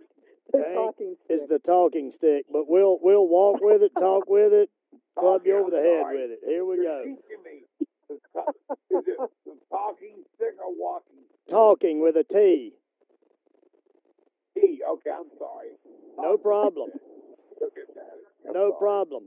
The 0.52 0.64
talking 0.74 1.16
is 1.28 1.40
stick. 1.44 1.48
the 1.48 1.58
talking 1.66 2.12
stick, 2.16 2.44
but 2.52 2.66
we'll 2.68 2.98
we'll 3.02 3.26
walk 3.28 3.60
with 3.60 3.82
it, 3.82 3.92
talk 3.98 4.24
with 4.28 4.52
it, 4.52 4.70
club 5.18 5.42
you 5.44 5.54
Okay, 5.56 5.60
over 5.60 5.70
the 5.70 5.78
I'm 5.78 5.84
head 5.84 6.02
sorry. 6.02 6.16
with 6.22 6.30
it. 6.32 6.40
Here 6.46 6.64
we 6.64 6.76
You're 6.76 7.04
go. 7.04 7.16
Teaching 8.16 8.44
me. 8.92 8.98
Is 8.98 9.04
it 9.08 9.18
the 9.46 9.52
talking 9.70 10.24
stick 10.34 10.54
or 10.64 10.72
walking 10.76 11.16
stick? 11.30 11.50
Talking 11.50 12.00
with 12.02 12.16
a 12.16 12.24
T. 12.24 12.72
T. 14.54 14.80
Okay, 14.92 15.10
I'm 15.10 15.30
sorry. 15.38 15.68
No 16.18 16.36
problem. 16.36 16.90
Look 17.60 17.72
at 17.78 17.94
that. 17.94 18.12
I'm 18.48 18.52
No 18.54 18.70
sorry. 18.70 18.78
problem. 18.78 19.24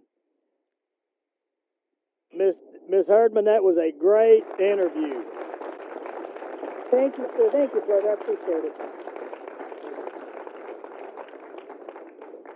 Miss 2.35 2.55
Miss 2.89 3.07
Herdman, 3.07 3.45
that 3.45 3.63
was 3.63 3.77
a 3.77 3.91
great 3.97 4.43
interview. 4.59 5.23
Thank 6.91 7.17
you, 7.17 7.25
sir. 7.35 7.49
Thank 7.51 7.73
you, 7.73 7.81
brother. 7.81 8.09
I 8.09 8.13
appreciate 8.13 8.65
it. 8.65 8.73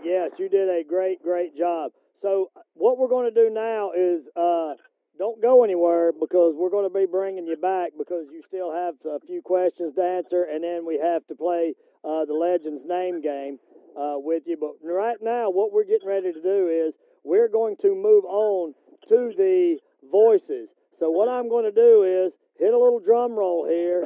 Yes, 0.03 0.31
you 0.37 0.49
did 0.49 0.69
a 0.69 0.83
great, 0.87 1.21
great 1.21 1.57
job. 1.57 1.91
So 2.21 2.51
what 2.73 2.97
we're 2.97 3.07
going 3.09 3.33
to 3.33 3.43
do 3.43 3.49
now 3.53 3.91
is 3.97 4.21
uh, 4.35 4.73
don't 5.19 5.41
go 5.41 5.65
anywhere 5.65 6.13
because 6.17 6.55
we're 6.55 6.69
going 6.69 6.89
to 6.89 6.97
be 6.97 7.05
bringing 7.05 7.45
you 7.45 7.57
back 7.57 7.91
because 7.97 8.27
you 8.31 8.41
still 8.47 8.73
have 8.73 8.95
a 9.05 9.19
few 9.27 9.41
questions 9.41 9.93
to 9.95 10.01
answer, 10.01 10.47
and 10.49 10.63
then 10.63 10.85
we 10.85 10.97
have 10.97 11.27
to 11.27 11.35
play 11.35 11.75
uh, 12.05 12.23
the 12.23 12.33
Legends 12.33 12.83
name 12.87 13.21
game 13.21 13.59
uh, 13.99 14.15
with 14.15 14.43
you. 14.45 14.55
But 14.57 14.79
right 14.81 15.17
now, 15.21 15.49
what 15.49 15.73
we're 15.73 15.83
getting 15.83 16.07
ready 16.07 16.31
to 16.31 16.41
do 16.41 16.87
is 16.87 16.93
we're 17.25 17.49
going 17.49 17.75
to 17.81 17.93
move 17.93 18.23
on 18.23 18.73
to 19.09 19.33
the 19.35 19.77
voices. 20.09 20.69
So 20.99 21.11
what 21.11 21.27
I'm 21.27 21.49
going 21.49 21.65
to 21.65 21.75
do 21.75 22.25
is 22.25 22.31
hit 22.57 22.73
a 22.73 22.79
little 22.79 23.01
drum 23.01 23.33
roll 23.33 23.67
here. 23.67 24.03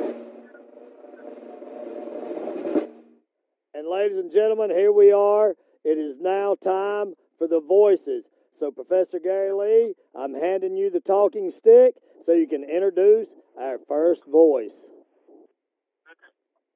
And 3.75 3.87
ladies 3.87 4.17
and 4.17 4.31
gentlemen, 4.31 4.71
here 4.71 4.91
we 4.91 5.11
are. 5.11 5.53
It 5.83 5.97
is 5.99 6.17
now 6.19 6.55
time 6.63 7.13
for 7.37 7.47
the 7.47 7.61
voices. 7.61 8.23
So, 8.59 8.71
Professor 8.71 9.19
Gary 9.19 9.51
Lee, 9.51 9.93
I'm 10.15 10.33
handing 10.33 10.77
you 10.77 10.89
the 10.89 10.99
talking 10.99 11.49
stick 11.49 11.95
so 12.25 12.33
you 12.33 12.47
can 12.47 12.63
introduce 12.63 13.27
our 13.59 13.77
first 13.87 14.21
voice. 14.25 14.73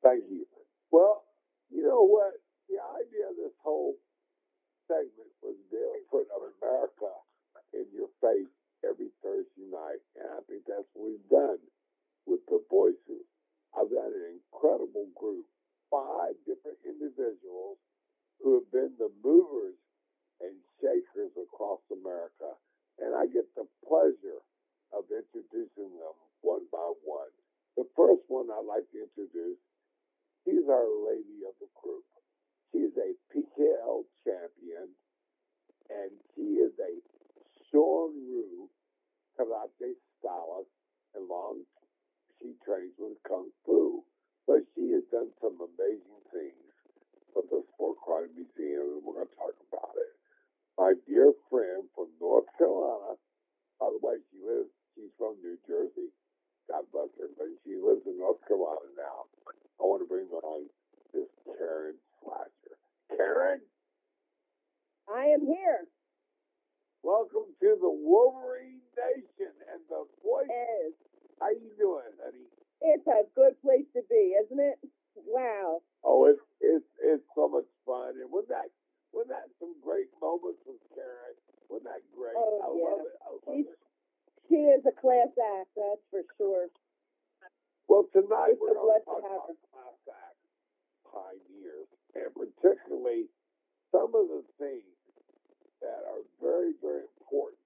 Thank 0.04 0.24
you. 0.30 0.46
Well, 0.92 1.24
you 1.70 1.84
know 1.84 2.04
what? 2.04 2.34
The 2.70 2.82
idea 2.82 3.30
of 3.30 3.36
this 3.38 3.54
whole 3.64 3.96
segment 4.88 5.32
was 5.44 5.56
Bill 5.72 5.96
putting 6.10 6.34
America 6.34 7.12
in 7.74 7.86
your 7.94 8.10
face 8.22 8.50
every 8.84 9.12
Thursday 9.22 9.68
night, 9.70 10.02
and 10.16 10.28
I 10.32 10.42
think 10.50 10.64
that's 10.66 10.88
what 10.94 11.12
we've 11.12 11.30
done 11.30 11.60
with 12.26 12.42
the 12.48 12.62
voices. 12.70 13.26
I've 13.76 13.92
got 13.92 14.10
an 14.10 14.26
incredible 14.40 15.08
group, 15.14 15.46
five 15.92 16.34
different 16.48 16.82
individuals 16.88 17.78
who 18.42 18.58
have 18.58 18.70
been 18.72 18.94
the 18.98 19.12
movers 19.24 19.78
and 20.42 20.54
shakers 20.82 21.34
across 21.38 21.82
America, 21.92 22.58
and 23.00 23.16
I 23.16 23.28
get 23.28 23.46
the 23.56 23.68
pleasure 23.86 24.42
of 24.94 25.06
introducing 25.12 25.94
them 25.98 26.18
one 26.42 26.66
by 26.72 26.92
one. 27.04 27.34
The 27.76 27.86
first 27.96 28.26
one 28.28 28.50
I'd 28.50 28.66
like 28.66 28.90
to 28.94 29.06
introduce 29.06 29.62
She's 30.48 30.64
our 30.72 30.88
lady 31.04 31.44
of 31.44 31.60
the 31.60 31.68
group. 31.76 32.08
She's 32.72 32.96
a 32.96 33.12
PKL 33.36 34.08
champion, 34.24 34.96
and 35.92 36.12
she 36.36 36.64
is 36.64 36.72
a 36.80 37.04
Shorin-Ryu 37.68 38.70
karate 39.36 40.00
stylist, 40.20 40.72
and 41.16 41.28
long 41.28 41.64
she 42.40 42.56
trains 42.64 42.94
with 42.98 43.20
Kung 43.28 43.52
Fu. 43.66 44.04
But 44.48 44.64
she 44.74 44.92
has 44.96 45.04
done 45.12 45.32
some 45.42 45.60
amazing 45.60 46.24
things 46.32 46.72
for 47.34 47.44
the 47.52 47.64
Sport 47.74 47.98
Karate 48.08 48.32
Museum, 48.34 48.88
and 48.88 49.04
we're 49.04 49.20
going 49.20 49.28
to 49.28 49.36
talk 49.36 49.56
about 49.68 49.96
it. 50.00 50.17
My 50.78 50.94
dear 51.08 51.34
friend 51.50 51.90
from 51.96 52.08
North 52.22 52.46
Carolina, 52.58 53.18
by 53.80 53.90
the 53.90 54.00
way, 54.06 54.22
she 54.30 54.38
lives, 54.46 54.70
she's 54.94 55.10
from 55.18 55.34
New 55.42 55.58
Jersey. 55.68 56.14
God 56.70 56.86
bless 56.94 57.10
her, 57.18 57.30
but 57.38 57.48
she 57.66 57.76
lives 57.82 58.06
in 58.06 58.18
North 58.20 58.38
Carolina 58.48 58.86
now. 58.98 59.26
I 59.82 59.84
want 59.90 60.02
to 60.04 60.10
bring 60.10 60.30
on 60.30 60.70
this 61.14 61.30
Karen 61.46 61.96
Schlatter. 62.22 62.78
Karen, 63.10 63.62
I 65.10 65.34
am 65.34 65.42
here. 65.46 65.88
welcome 67.04 67.50
to 67.62 67.70
the 67.82 67.90
Wolverine 67.90 68.82
Nation 68.94 69.54
and 69.74 69.82
the 69.90 70.06
voice. 70.22 70.46
Yes. 70.50 70.94
How 71.40 71.50
you 71.50 71.72
doing, 71.80 72.14
honey? 72.22 72.46
It's 72.82 73.08
a 73.08 73.26
good 73.34 73.58
place 73.62 73.86
to 73.96 74.02
be, 74.10 74.38
isn't 74.46 74.60
it? 74.60 74.78
Wow. 75.26 75.82
Oh, 76.04 76.26
it's 76.30 76.42
it's 76.62 76.86
it's 77.02 77.24
so 77.34 77.48
much 77.50 77.66
fun, 77.86 78.14
and 78.22 78.30
wasn't 78.32 78.50
that 78.50 78.70
wasn't 79.18 79.34
that 79.34 79.50
some 79.58 79.74
great 79.82 80.14
moments 80.22 80.62
with 80.70 80.78
Karen? 80.94 81.34
Wasn't 81.74 81.90
that 81.90 82.06
great? 82.14 82.38
Oh, 82.38 82.62
I 82.62 82.70
yeah. 82.70 82.86
love 82.86 83.02
it. 83.02 83.16
I 83.18 83.28
love 83.34 83.42
She's- 83.50 83.74
it. 83.74 83.80
She 84.48 84.62
is 84.64 84.86
a 84.86 84.94
class 84.96 85.28
act, 85.36 85.74
that's 85.76 86.06
for 86.14 86.24
sure. 86.38 86.70
Well, 87.90 88.06
tonight 88.14 88.56
It's 88.56 88.62
we're 88.62 88.78
going 88.78 89.02
to 89.02 89.04
talk 89.04 89.20
about 89.20 89.58
class 89.74 90.00
act 90.08 90.40
pioneers, 91.04 91.90
and 92.16 92.32
particularly 92.32 93.28
some 93.92 94.14
of 94.16 94.30
the 94.32 94.44
things 94.56 94.88
that 95.82 96.00
are 96.08 96.24
very, 96.40 96.72
very 96.80 97.04
important 97.20 97.60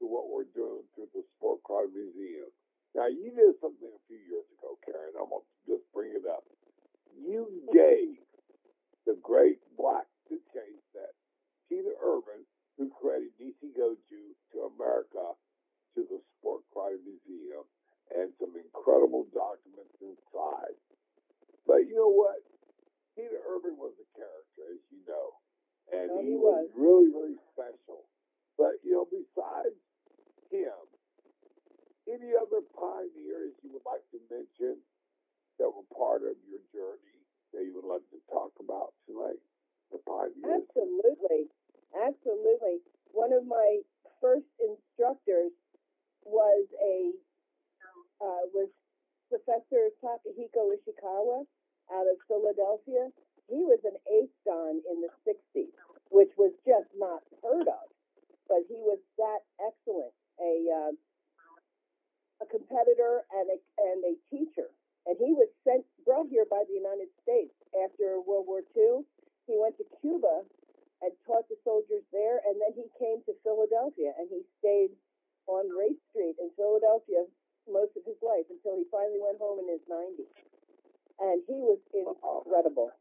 to 0.00 0.04
what 0.04 0.28
we're 0.28 0.50
doing 0.52 0.84
through 0.92 1.08
the 1.14 1.24
Sport 1.38 1.62
Car 1.64 1.86
Museum. 1.88 2.52
Now, 2.94 3.06
you 3.08 3.32
did 3.32 3.56
something 3.64 3.88
a 3.88 4.02
few 4.08 4.20
years 4.28 4.44
ago, 4.60 4.76
Karen. 4.84 5.16
I'm 5.16 5.30
going 5.32 5.40
to 5.40 5.64
just 5.72 5.88
bring 5.96 6.12
it 6.12 6.28
up. 6.28 6.44
You 7.16 7.48
gave 7.72 8.20
the 9.08 9.16
great 9.24 9.56
black 9.80 10.04
suitcase 10.32 10.80
that 10.96 11.12
Peter 11.68 11.92
Urban, 12.00 12.48
who 12.80 12.88
created 12.96 13.36
DC 13.36 13.76
Goju 13.76 14.32
to 14.56 14.56
America, 14.72 15.36
to 15.92 16.00
the 16.08 16.20
Sport 16.40 16.64
Car 16.72 16.96
Museum 17.04 17.68
and 18.16 18.32
some 18.40 18.56
incredible 18.56 19.28
documents 19.36 19.92
inside. 20.00 20.76
But 21.68 21.84
you 21.84 21.92
know 22.00 22.08
what? 22.08 22.40
Peter 23.12 23.44
Urban 23.44 23.76
was 23.76 23.92
a 24.00 24.08
character, 24.16 24.72
as 24.72 24.80
you 24.88 25.04
know, 25.04 25.36
and 25.92 26.08
Oh, 26.08 26.20
he, 26.24 26.32
he 26.32 26.36
was. 26.40 26.64
was. 26.72 26.80
really, 26.80 27.08
really 27.12 27.38
special. 27.52 28.08
But 28.56 28.80
you 28.80 28.96
know, 28.96 29.04
besides 29.04 29.76
him, 30.48 30.80
any 32.08 32.32
other 32.32 32.64
pioneers 32.72 33.52
you 33.60 33.68
would 33.76 33.84
like 33.84 34.04
to 34.16 34.18
mention 34.32 34.80
that 35.60 35.68
were 35.68 35.84
part 35.92 36.24
of 36.24 36.40
your 36.48 36.64
journey 36.72 37.20
that 37.52 37.62
you 37.68 37.76
would 37.76 37.84
like 37.88 38.04
to 38.16 38.20
talk 38.32 38.52
about 38.58 38.96
tonight? 39.04 39.40
The 39.92 39.98
pioneers. 40.08 40.64
Absolutely. 40.72 41.48
Absolutely. 41.92 42.80
One 43.12 43.32
of 43.32 43.44
my 43.46 43.80
first 44.20 44.48
instructors 44.58 45.52
was 46.24 46.64
a 46.80 47.12
uh, 48.22 48.44
was 48.54 48.70
Professor 49.28 49.90
Takahiko 50.00 50.70
Ishikawa 50.72 51.44
out 51.92 52.06
of 52.08 52.16
Philadelphia. 52.28 53.10
He 53.50 53.60
was 53.66 53.80
an 53.84 53.98
eighth 54.08 54.32
dan 54.46 54.80
in 54.88 55.02
the 55.02 55.10
60s, 55.26 55.74
which 56.10 56.30
was 56.38 56.52
just 56.64 56.88
not 56.96 57.20
heard 57.42 57.68
of. 57.68 57.86
But 58.48 58.64
he 58.68 58.78
was 58.80 58.98
that 59.18 59.40
excellent, 59.60 60.14
a 60.40 60.52
uh, 60.70 60.92
a 62.42 62.46
competitor 62.48 63.24
and 63.34 63.46
a 63.50 63.58
and 63.92 64.00
a 64.04 64.14
teacher. 64.30 64.70
And 65.06 65.18
he 65.18 65.34
was 65.34 65.50
sent 65.66 65.84
brought 66.06 66.28
here 66.30 66.46
by 66.48 66.62
the 66.68 66.74
United 66.78 67.10
States 67.22 67.52
after 67.84 68.22
World 68.22 68.46
War 68.46 68.62
II. 68.76 69.02
He 69.52 69.60
went 69.60 69.76
to 69.76 69.84
Cuba 70.00 70.48
and 71.04 71.12
taught 71.28 71.44
the 71.52 71.60
soldiers 71.60 72.00
there, 72.08 72.40
and 72.48 72.56
then 72.56 72.72
he 72.72 72.88
came 72.96 73.20
to 73.28 73.36
Philadelphia 73.44 74.16
and 74.16 74.32
he 74.32 74.40
stayed 74.64 74.96
on 75.44 75.68
Race 75.68 76.00
Street 76.08 76.40
in 76.40 76.48
Philadelphia 76.56 77.28
most 77.68 77.92
of 78.00 78.08
his 78.08 78.16
life 78.24 78.48
until 78.48 78.80
he 78.80 78.88
finally 78.88 79.20
went 79.20 79.36
home 79.36 79.60
in 79.60 79.68
his 79.68 79.84
90s. 79.84 80.32
And 81.20 81.44
he 81.44 81.60
was 81.60 81.76
incredible. 81.92 82.96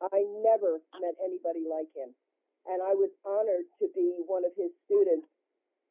I 0.00 0.24
never 0.40 0.80
met 0.96 1.20
anybody 1.20 1.68
like 1.68 1.92
him. 1.92 2.16
And 2.64 2.80
I 2.80 2.96
was 2.96 3.12
honored 3.28 3.68
to 3.84 3.92
be 3.92 4.24
one 4.24 4.48
of 4.48 4.56
his 4.56 4.72
students 4.88 5.28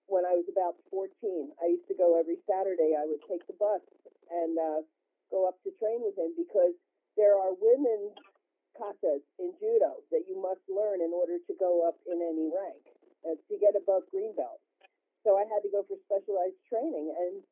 when 0.09 0.25
I 0.25 0.33
was 0.33 0.49
about 0.49 0.81
14. 0.89 1.13
I 1.61 1.77
used 1.77 1.85
to 1.93 1.97
go 1.97 2.17
every 2.17 2.41
Saturday. 2.49 2.97
I 2.97 3.05
would 3.05 3.21
take 3.29 3.45
the 3.45 3.57
bus 3.61 3.85
and 4.33 4.57
uh, 4.57 4.81
go 5.29 5.45
up 5.45 5.61
to 5.63 5.69
train 5.77 6.01
with 6.01 6.17
him 6.17 6.33
because 6.33 6.73
there 7.13 7.37
are 7.37 7.53
women's 7.61 8.17
katas 8.79 9.21
in 9.37 9.51
judo 9.59 9.99
that 10.09 10.23
you 10.31 10.39
must 10.39 10.63
learn 10.71 11.03
in 11.03 11.11
order 11.11 11.35
to 11.35 11.53
go 11.59 11.83
up 11.83 11.99
in 12.07 12.23
any 12.23 12.47
rank 12.47 12.83
uh, 13.27 13.35
to 13.51 13.53
get 13.59 13.75
above 13.75 14.07
green 14.09 14.31
belt. 14.39 14.63
So 15.27 15.35
I 15.35 15.43
had 15.43 15.59
to 15.67 15.69
go 15.69 15.83
for 15.83 15.99
specialized 16.07 16.57
training, 16.71 17.11
and 17.11 17.43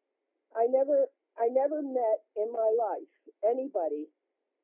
I 0.56 0.72
never, 0.72 1.12
I 1.36 1.52
never 1.52 1.84
met 1.84 2.24
in 2.40 2.48
my 2.56 2.72
life 2.72 3.12
anybody 3.44 4.08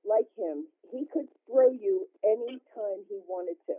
like 0.04 0.28
him, 0.36 0.68
he 0.92 1.08
could 1.12 1.28
throw 1.48 1.72
you 1.72 2.08
any 2.24 2.60
time 2.76 3.00
he 3.08 3.20
wanted 3.28 3.60
to, 3.68 3.76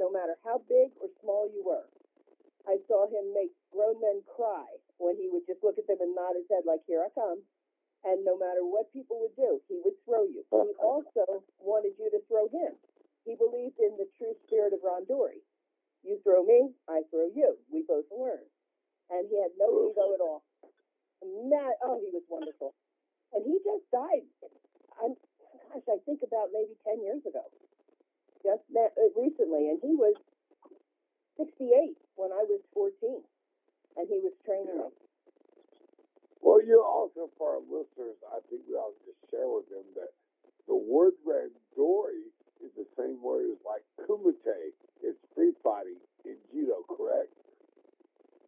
no 0.00 0.12
matter 0.12 0.36
how 0.44 0.60
big 0.68 0.92
or 1.00 1.08
small 1.20 1.48
you 1.52 1.64
were. 1.64 1.88
I 2.68 2.78
saw 2.86 3.08
him 3.08 3.34
make 3.34 3.50
grown 3.72 4.00
men 4.00 4.22
cry 4.36 4.68
when 4.98 5.16
he 5.16 5.28
would 5.32 5.44
just 5.48 5.64
look 5.64 5.76
at 5.80 5.88
them 5.88 5.98
and 6.00 6.14
nod 6.14 6.36
his 6.36 6.46
head 6.48 6.62
like, 6.64 6.84
"Here 6.86 7.02
I 7.02 7.10
come." 7.10 7.42
And 8.02 8.24
no 8.26 8.34
matter 8.34 8.66
what 8.66 8.92
people 8.92 9.22
would 9.22 9.36
do, 9.38 9.62
he 9.70 9.78
would 9.84 9.94
throw 10.04 10.26
you. 10.26 10.42
He 10.50 10.74
also 10.82 11.46
wanted 11.62 11.94
you 11.98 12.10
to 12.10 12.20
throw 12.26 12.50
him. 12.50 12.74
He 13.22 13.38
believed 13.38 13.78
in 13.78 13.94
the 13.94 14.10
true 14.18 14.34
spirit 14.46 14.74
of 14.74 14.82
Randori. 14.82 15.38
You 16.02 16.18
throw 16.26 16.42
me, 16.42 16.74
I 16.90 17.06
throw 17.10 17.30
you. 17.30 17.54
We 17.70 17.86
both 17.86 18.10
learn. 18.10 18.42
And 19.10 19.30
he 19.30 19.38
had 19.38 19.54
no 19.54 19.70
ego 19.86 20.14
at 20.14 20.20
all. 20.20 20.42
Mad, 21.22 21.78
oh, 21.86 22.02
he 22.02 22.10
was 22.10 22.26
wonderful. 22.26 22.74
And 23.32 23.46
he 23.46 23.54
just 23.62 23.86
died. 23.94 24.26
I'm, 24.98 25.14
gosh, 25.70 25.86
I 25.86 26.02
think 26.02 26.26
about 26.26 26.50
maybe 26.50 26.74
10 26.82 27.06
years 27.06 27.22
ago. 27.22 27.46
Just 28.42 28.66
met, 28.74 28.90
uh, 28.98 29.14
recently. 29.14 29.70
And 29.70 29.78
he 29.78 29.94
was 29.94 30.18
68 31.38 31.94
when 32.18 32.34
I 32.34 32.42
was 32.50 32.60
14. 32.74 33.22
And 33.94 34.08
he 34.10 34.18
was 34.18 34.34
training 34.42 34.74
me. 34.74 34.90
Well, 36.42 36.58
you 36.60 36.82
also 36.82 37.30
for 37.38 37.56
our 37.56 37.64
listeners, 37.64 38.18
I 38.28 38.42
think 38.50 38.62
we 38.68 38.74
ought 38.74 38.92
to 38.92 39.02
just 39.06 39.22
share 39.30 39.46
with 39.46 39.70
them 39.70 39.86
that 39.94 40.10
the 40.66 40.74
word 40.76 41.14
randori 41.22 42.26
is 42.58 42.70
the 42.76 42.86
same 42.98 43.22
word 43.22 43.46
as 43.54 43.60
like 43.62 43.86
kumite. 44.02 44.74
It's 45.02 45.18
free 45.34 45.54
fighting 45.62 45.98
in 46.26 46.36
judo, 46.52 46.82
correct? 46.90 47.30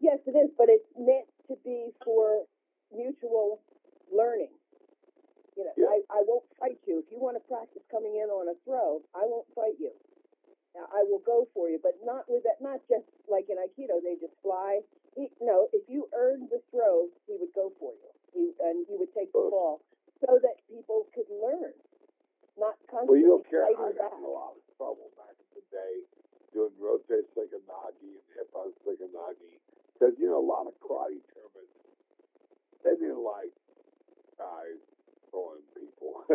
Yes, 0.01 0.19
it 0.27 0.35
is, 0.37 0.51
but 0.59 0.67
it's 0.69 0.87
meant 0.99 1.27
to 1.49 1.55
be 1.65 1.91
for 2.05 2.45
mutual 2.95 3.61
learning. 4.13 4.53
You 5.57 5.65
know, 5.65 5.75
Yeah. 5.79 5.87
I, 5.87 6.19
I 6.19 6.23
won't 6.27 6.45
fight 6.59 6.79
you. 6.87 6.99
If 6.99 7.11
you 7.11 7.19
want 7.23 7.37
to 7.39 7.45
practice 7.47 7.83
coming 7.91 8.15
in 8.19 8.29
on 8.29 8.51
a 8.51 8.59
throw, 8.67 9.03
I 9.15 9.23
won't 9.25 9.47
fight 9.55 9.79
you. 9.79 9.91
I 10.77 11.07
will 11.07 11.23
go 11.23 11.47
for 11.55 11.71
you, 11.71 11.79
but 11.79 11.95
not 12.03 12.27
with 12.27 12.43
that. 12.45 12.59
Not 12.59 12.83
just 12.91 13.07
like 13.31 13.47
in 13.49 13.57
Aikido, 13.57 14.03
they 14.03 14.19
just 14.19 14.35
fly. 14.43 14.81
He, 15.15 15.31
no, 15.41 15.71
if 15.73 15.87
you 15.87 16.11
earned 16.11 16.51
the 16.51 16.59
throw, 16.75 17.07
he 17.31 17.39
would 17.39 17.55
go 17.55 17.71
for 17.79 17.95
you. 17.95 18.11
He 18.35 18.51
and 18.59 18.83
he 18.91 18.99
would 18.99 19.15
take 19.15 19.31
the 19.31 19.47
ball 19.47 19.81
so 20.19 20.43
that 20.43 20.59
people 20.67 21.07
could 21.15 21.31
learn, 21.31 21.71
not 22.59 22.75
constantly. 22.91 23.07
Well, 23.07 23.21
you 23.23 23.31
don't 23.39 23.47
care. 23.47 23.63
I 23.63 23.95
got 23.95 24.19
in 24.19 24.27
a 24.27 24.35
lot 24.35 24.59
of 24.59 24.63
trouble 24.75 25.15
back 25.15 25.39
in 25.39 25.49
the 25.55 25.65
day 25.71 25.95
doing 26.55 26.71
rotate 26.79 27.27
Sekanagi 27.35 28.15
and 28.15 28.29
Hippo 28.39 28.71
Sekanagi. 28.87 29.59
Because, 29.95 30.15
you 30.19 30.31
know, 30.31 30.39
a 30.39 30.47
lot 30.47 30.67
of 30.67 30.75
karate 30.79 31.19
tournaments, 31.35 31.75
they 32.87 32.95
didn't 32.95 33.23
like 33.23 33.51
guys 34.39 34.79
throwing 35.31 35.67
people, 35.75 36.23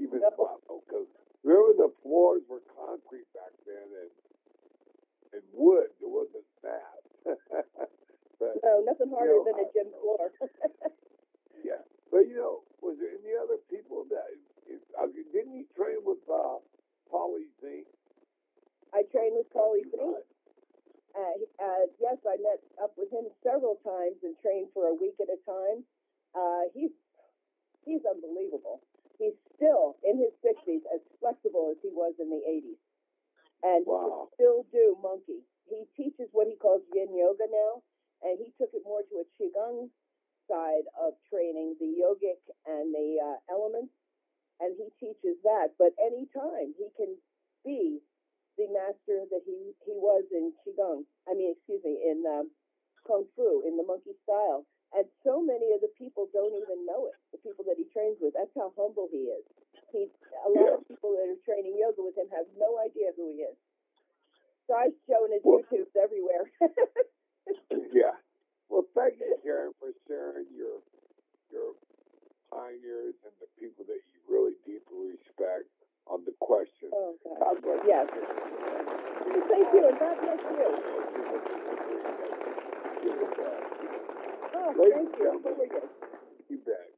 even 0.00 0.20
No. 0.20 0.60
Because 0.84 1.08
remember, 1.44 1.74
the 1.88 1.92
floors 2.02 2.42
were 2.48 2.62
concrete 2.74 3.26
back 3.34 3.52
then 3.66 3.88
and, 4.06 4.12
and 5.38 5.44
wood. 5.52 5.90
It 6.00 6.08
wasn't 6.08 6.46
mat. 6.62 7.02
but, 8.40 8.52
No, 8.62 8.82
nothing 8.86 9.10
harder 9.10 9.38
know, 9.40 9.44
than 9.46 9.56
a 9.58 9.66
I- 9.68 9.72
gym 9.74 9.88
floor. 10.00 10.24
yeah. 11.64 11.82
But, 12.10 12.28
you 12.28 12.36
know, 12.36 12.62
was 12.82 12.98
there 13.00 13.14
any 13.16 13.32
other 13.38 13.56
people 13.70 14.04
that, 14.10 14.28
if, 14.68 14.80
I 14.98 15.06
mean, 15.06 15.26
didn't 15.32 15.54
you 15.56 15.64
train 15.74 16.04
with 16.04 16.20
uh, 16.28 16.60
Paulie 17.10 17.48
Zink? 17.60 17.86
I 18.92 19.02
trained 19.10 19.36
with 19.40 19.48
Paulie 19.54 19.88
Zink. 19.88 20.20
Uh, 21.12 21.36
uh, 21.60 21.84
yes, 22.00 22.16
I 22.24 22.36
met 22.40 22.60
up 22.82 22.92
with 22.96 23.12
him 23.12 23.28
several 23.44 23.76
times 23.84 24.16
and 24.24 24.32
trained 24.40 24.68
for 24.72 24.88
a 24.88 24.94
week 24.96 25.16
at 25.20 25.28
a 25.28 25.36
time. 25.44 25.84
Uh, 26.32 26.72
he's 26.72 26.92
he's 27.84 28.00
unbelievable. 28.08 28.80
He's 29.22 29.38
still 29.54 29.94
in 30.02 30.18
his 30.18 30.34
sixties, 30.42 30.82
as 30.90 30.98
flexible 31.22 31.70
as 31.70 31.78
he 31.82 31.94
was 31.94 32.14
in 32.18 32.26
the 32.26 32.42
eighties, 32.42 32.80
and 33.62 33.86
he 33.86 33.90
Wow. 33.90 34.26
can 34.26 34.34
still 34.34 34.60
do 34.74 34.98
monkey. 35.00 35.46
He 35.70 35.86
teaches 35.94 36.26
what 36.34 36.48
he 36.50 36.56
calls 36.58 36.82
Yin 36.92 37.14
Yoga 37.14 37.46
now, 37.46 37.82
and 38.26 38.38
he 38.42 38.50
took 38.58 38.74
it 38.74 38.82
more 38.84 39.02
to 39.06 39.22
a 39.22 39.26
qigong 39.38 39.90
side 40.50 40.86
of 40.98 41.14
training, 41.30 41.76
the 41.78 41.86
yogic 42.02 42.42
and 42.66 42.90
the 42.92 43.20
uh, 43.22 43.38
elements, 43.48 43.94
and 44.60 44.74
he 44.76 44.90
teaches 44.98 45.38
that. 45.44 45.70
But 45.78 45.94
anytime 46.02 46.74
he 46.76 46.90
can 46.98 47.14
be 47.64 48.02
the 48.58 48.66
master 48.68 49.24
that 49.30 49.42
he 49.46 49.72
he 49.86 49.94
was 49.96 50.24
in 50.32 50.52
qigong. 50.66 51.04
I 51.30 51.34
mean, 51.34 51.54
excuse 51.56 51.82
me, 51.84 52.02
in 52.10 52.24
um, 52.26 52.50
kung 53.06 53.26
fu 53.36 53.62
in 53.66 53.76
the 53.78 53.84
monkey 53.86 54.14
style. 54.24 54.66
And 54.94 55.06
so 55.24 55.40
many 55.40 55.72
of 55.72 55.80
the 55.80 55.88
people 55.96 56.28
don't 56.34 56.52
even 56.54 56.84
know 56.84 57.06
it. 57.08 57.18
People 57.62 57.78
that 57.78 57.78
he 57.78 57.86
trains 57.94 58.18
with. 58.18 58.34
That's 58.34 58.50
how 58.58 58.74
humble 58.74 59.06
he 59.06 59.30
is. 59.30 59.46
He 59.94 60.10
a 60.42 60.50
lot 60.50 60.82
of 60.82 60.88
people 60.90 61.14
that 61.14 61.30
are 61.30 61.38
training 61.46 61.78
yoga 61.78 62.02
with 62.02 62.18
him 62.18 62.26
have 62.34 62.50
no 62.58 62.74
idea 62.82 63.14
who 63.14 63.30
he 63.30 63.46
is. 63.46 63.54
So 64.66 64.74
I've 64.74 64.98
shown 65.06 65.30
his 65.30 65.46
Well- 65.46 65.62
YouTubes 65.70 65.94
everywhere. 65.94 66.50
Yeah. 67.94 68.16
Well, 68.70 68.82
thank 68.98 69.18
you, 69.20 69.36
Karen, 69.46 69.72
for 69.78 69.92
sharing 70.08 70.46
your 70.56 70.80
your 71.54 71.74
pioneers 72.50 73.14
and 73.22 73.34
the 73.38 73.46
people 73.60 73.84
that 73.86 74.00
you 74.10 74.18
really 74.26 74.54
deeply 74.66 75.14
respect 75.14 75.68
on 76.06 76.24
the 76.26 76.32
question. 76.42 76.90
oh 76.90 77.14
God. 77.22 77.62
God 77.62 77.78
Yes. 77.86 78.08
you. 78.10 78.22
Thank 79.46 79.68
you, 79.74 79.82
and 79.86 79.98
God 80.02 80.16
bless 80.18 80.40
you. 80.50 80.66
Give 83.02 83.18
it 83.22 83.32
back. 83.38 83.62
Oh, 84.54 84.74
Ladies 84.78 84.94
thank 84.94 85.06
and 85.06 85.14
you. 85.14 85.22
gentlemen. 85.22 85.54
Who 85.54 85.62
are 85.62 85.66
you? 85.66 85.84
You 86.48 86.58
bet, 86.64 86.90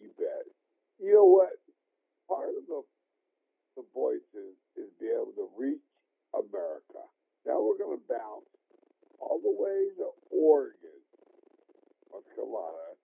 You 0.00 0.10
bet. 0.16 0.48
You 0.98 1.12
know 1.12 1.28
what? 1.28 1.52
Part 2.28 2.56
of 2.56 2.64
the 2.66 2.82
the 3.76 3.84
voices 3.94 4.58
is 4.74 4.90
be 4.98 5.06
able 5.06 5.30
to 5.38 5.46
reach 5.54 5.84
America. 6.34 6.98
Now 7.46 7.62
we're 7.62 7.78
going 7.78 7.94
to 7.94 8.08
bounce 8.10 8.50
all 9.22 9.38
the 9.38 9.54
way 9.54 9.94
to 10.02 10.10
Oregon, 10.34 10.98
North 12.10 12.26
Carolina, 12.34 12.98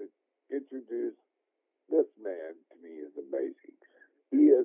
to 0.00 0.08
introduce 0.48 1.18
this 1.92 2.08
man. 2.16 2.56
To 2.72 2.74
me, 2.80 3.04
is 3.04 3.12
amazing. 3.20 3.76
He 4.32 4.48
is 4.48 4.64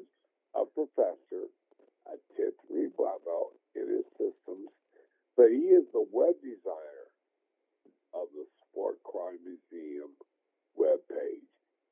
a 0.55 0.63
professor, 0.63 1.51
a 2.07 2.15
10th 2.39 2.95
black 2.95 3.19
belt 3.27 3.51
in 3.75 3.83
his 3.99 4.07
systems, 4.15 4.71
but 5.35 5.51
he 5.51 5.75
is 5.75 5.83
the 5.91 6.07
web 6.07 6.39
designer 6.39 7.07
of 8.15 8.31
the 8.31 8.47
Sport 8.71 9.03
Karate 9.03 9.43
Museum 9.43 10.15
webpage. 10.79 11.43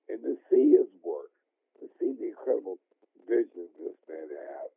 And 0.10 0.22
to 0.24 0.36
see 0.50 0.72
his 0.76 0.88
work, 1.04 1.32
to 1.80 1.88
see 2.00 2.14
the 2.20 2.28
incredible 2.30 2.80
vision 3.28 3.68
this 3.80 3.96
man 4.10 4.28
has, 4.30 4.72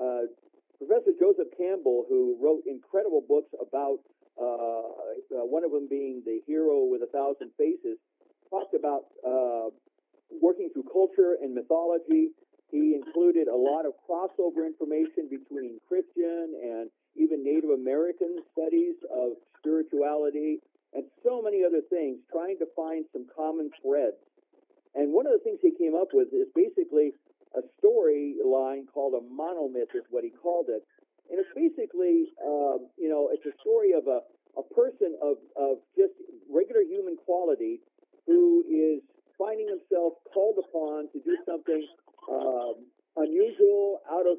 Uh, 0.00 0.32
Professor 0.78 1.12
Joseph 1.20 1.52
Campbell, 1.56 2.04
who 2.08 2.36
wrote 2.40 2.64
incredible 2.66 3.22
books 3.22 3.52
about 3.60 4.00
uh, 4.40 4.88
uh, 5.36 5.44
one 5.46 5.62
of 5.62 5.70
them 5.70 5.86
being 5.88 6.22
The 6.24 6.40
Hero 6.46 6.84
with 6.88 7.02
a 7.02 7.10
Thousand 7.12 7.52
Faces, 7.56 7.98
talked 8.50 8.74
about 8.74 9.04
uh, 9.20 9.70
working 10.40 10.70
through 10.72 10.88
culture 10.90 11.36
and 11.40 11.54
mythology. 11.54 12.34
He 12.74 12.98
included 12.98 13.46
a 13.46 13.54
lot 13.54 13.86
of 13.86 13.94
crossover 14.02 14.66
information 14.66 15.30
between 15.30 15.78
Christian 15.86 16.58
and 16.58 16.90
even 17.14 17.46
Native 17.46 17.70
American 17.70 18.42
studies 18.50 18.98
of 19.14 19.38
spirituality 19.62 20.58
and 20.92 21.06
so 21.22 21.40
many 21.40 21.62
other 21.62 21.82
things, 21.86 22.18
trying 22.34 22.58
to 22.58 22.66
find 22.74 23.04
some 23.12 23.30
common 23.30 23.70
threads. 23.78 24.18
And 24.96 25.14
one 25.14 25.24
of 25.24 25.38
the 25.38 25.42
things 25.46 25.62
he 25.62 25.70
came 25.70 25.94
up 25.94 26.10
with 26.10 26.34
is 26.34 26.50
basically 26.50 27.14
a 27.54 27.62
storyline 27.78 28.90
called 28.90 29.14
a 29.14 29.22
monomyth, 29.22 29.94
is 29.94 30.02
what 30.10 30.24
he 30.24 30.30
called 30.30 30.66
it. 30.66 30.82
And 31.30 31.38
it's 31.38 31.54
basically, 31.54 32.34
um, 32.42 32.90
you 32.98 33.06
know, 33.06 33.30
it's 33.30 33.46
a 33.46 33.54
story 33.62 33.94
of 33.94 34.10
a, 34.10 34.18
a 34.58 34.66
person 34.74 35.14
of, 35.22 35.38
of 35.54 35.78
just 35.94 36.14
regular 36.50 36.82
human 36.82 37.14
quality 37.22 37.78
who 38.26 38.66
is 38.66 38.98
finding 39.38 39.70
himself 39.70 40.14
called 40.34 40.58
upon 40.58 41.06
to 41.14 41.22
do 41.22 41.38
something 41.46 41.86
um, 42.30 42.74
unusual, 43.16 44.00
out 44.10 44.26
of 44.26 44.38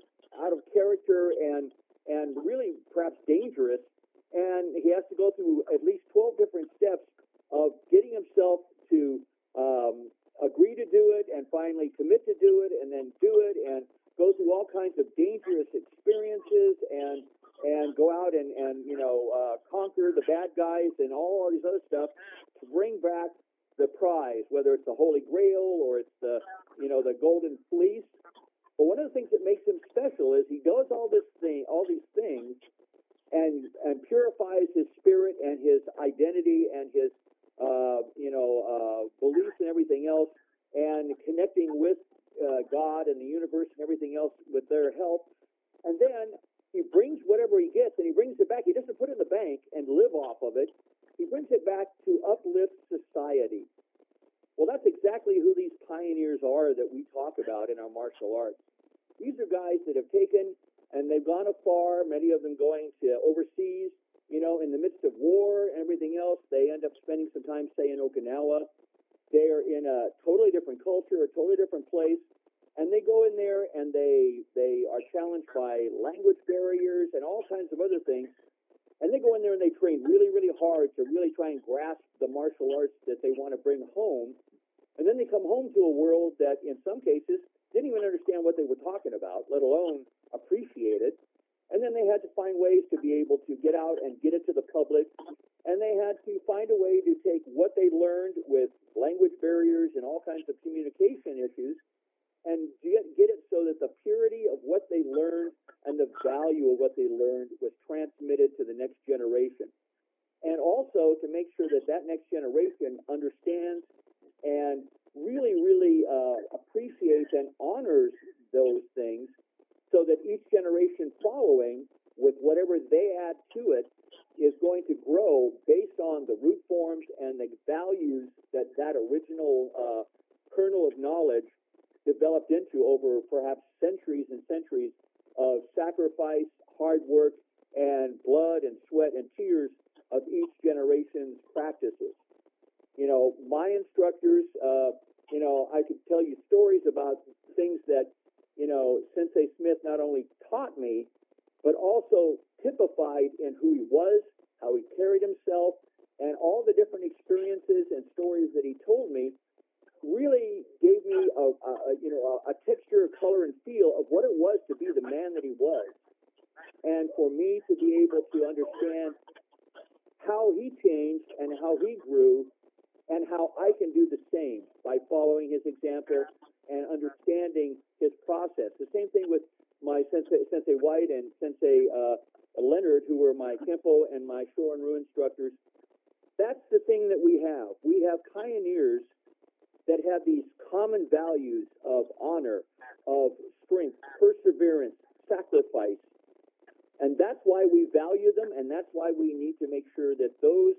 why 199.05 199.13
we 199.13 199.33
need 199.37 199.53
to 199.61 199.69
make 199.69 199.85
sure 199.95 200.15
that 200.17 200.33
those 200.41 200.73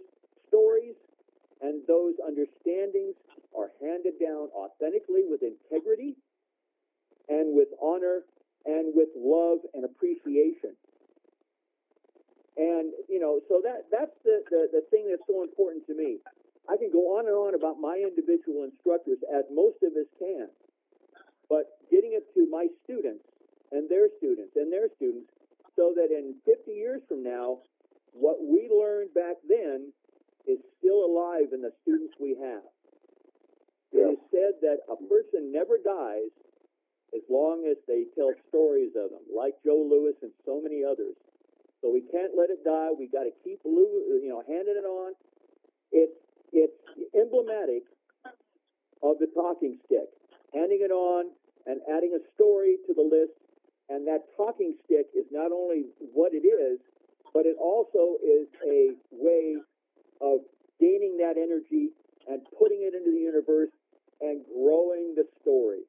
stories 0.49 0.99
and 1.63 1.83
those 1.87 2.15
understandings 2.27 3.15
are 3.55 3.71
handed 3.81 4.19
down 4.19 4.51
authentically 4.51 5.23
with 5.31 5.47
integrity 5.47 6.19
and 7.29 7.55
with 7.55 7.69
honor 7.81 8.27
and 8.67 8.91
with 8.95 9.09
love 9.15 9.63
and 9.75 9.85
appreciation. 9.85 10.75
And 12.57 12.91
you 13.09 13.21
know, 13.21 13.39
so 13.49 13.63
that 13.63 13.87
that's 13.93 14.17
the, 14.25 14.43
the, 14.51 14.81
the 14.81 14.83
thing 14.91 15.07
that's 15.07 15.23
so 15.31 15.45
important 15.45 15.87
to 15.87 15.95
me. 15.95 16.19
I 16.67 16.75
can 16.77 16.91
go 16.91 17.15
on 17.15 17.31
and 17.31 17.37
on 17.37 17.55
about 17.55 17.79
my 17.79 17.95
individual 18.03 18.67
instructors, 18.67 19.23
as 19.31 19.47
most 19.55 19.79
of 19.87 19.95
us 19.95 20.11
can, 20.19 20.51
but 21.47 21.79
getting 21.95 22.19
it 22.19 22.27
to 22.35 22.51
my 22.51 22.67
students 22.83 23.23
and 23.71 23.87
their 23.87 24.11
students 24.19 24.59
and 24.59 24.73
their 24.73 24.91
students 24.99 25.31
so 25.77 25.93
that 25.95 26.09
in 26.11 26.35
50 26.43 26.73
years 26.73 27.03
from 27.07 27.23
now, 27.23 27.63
what 28.19 28.41
we 28.41 28.69
learned 28.73 29.13
back 29.15 29.37
then 29.49 29.93
is 30.49 30.59
still 30.79 31.05
alive 31.05 31.53
in 31.53 31.61
the 31.61 31.73
students 31.83 32.15
we 32.21 32.37
have. 32.41 32.65
Yeah. 33.93 34.13
It 34.13 34.19
is 34.19 34.23
said 34.31 34.55
that 34.63 34.87
a 34.89 34.97
person 35.09 35.53
never 35.53 35.79
dies 35.79 36.33
as 37.15 37.23
long 37.31 37.69
as 37.71 37.77
they 37.87 38.05
tell 38.19 38.33
stories 38.49 38.93
of 38.99 39.11
them, 39.11 39.25
like 39.31 39.55
Joe 39.65 39.87
Lewis 39.87 40.17
and 40.23 40.33
so 40.45 40.61
many 40.61 40.83
others. 40.83 41.15
So 41.81 41.93
we 41.93 42.03
can't 42.11 42.33
let 42.35 42.51
it 42.51 42.65
die. 42.65 42.91
We 42.99 43.07
got 43.07 43.25
to 43.29 43.35
keep 43.45 43.61
you 43.65 44.29
know 44.29 44.43
handing 44.49 44.75
it 44.75 44.87
on. 44.89 45.13
It's 45.93 46.19
it's 46.53 46.81
emblematic 47.15 47.85
of 49.03 49.19
the 49.21 49.29
talking 49.35 49.79
stick, 49.87 50.09
handing 50.55 50.81
it 50.83 50.91
on 50.91 51.31
and 51.67 51.81
adding 51.91 52.17
a 52.17 52.23
story 52.35 52.77
to 52.87 52.95
the 52.95 53.03
list. 53.03 53.37
And 53.89 54.07
that 54.09 54.27
talking 54.37 54.75
stick 54.85 55.07
is 55.15 55.27
not 55.31 55.53
only 55.53 55.87
what 56.13 56.35
it 56.35 56.43
is, 56.43 56.81
but 57.35 57.47
it 57.47 57.57
also 57.61 58.19
is 58.23 58.49
a 58.67 58.95
way 59.13 59.57
of 60.21 60.41
gaining 60.81 61.19
that 61.19 61.37
energy 61.37 61.91
and 62.29 62.43
putting 62.59 62.83
it 62.83 62.95
into 62.95 63.11
the 63.11 63.23
universe 63.23 63.71
and 64.21 64.43
growing 64.49 65.15
the 65.15 65.25
story. 65.43 65.85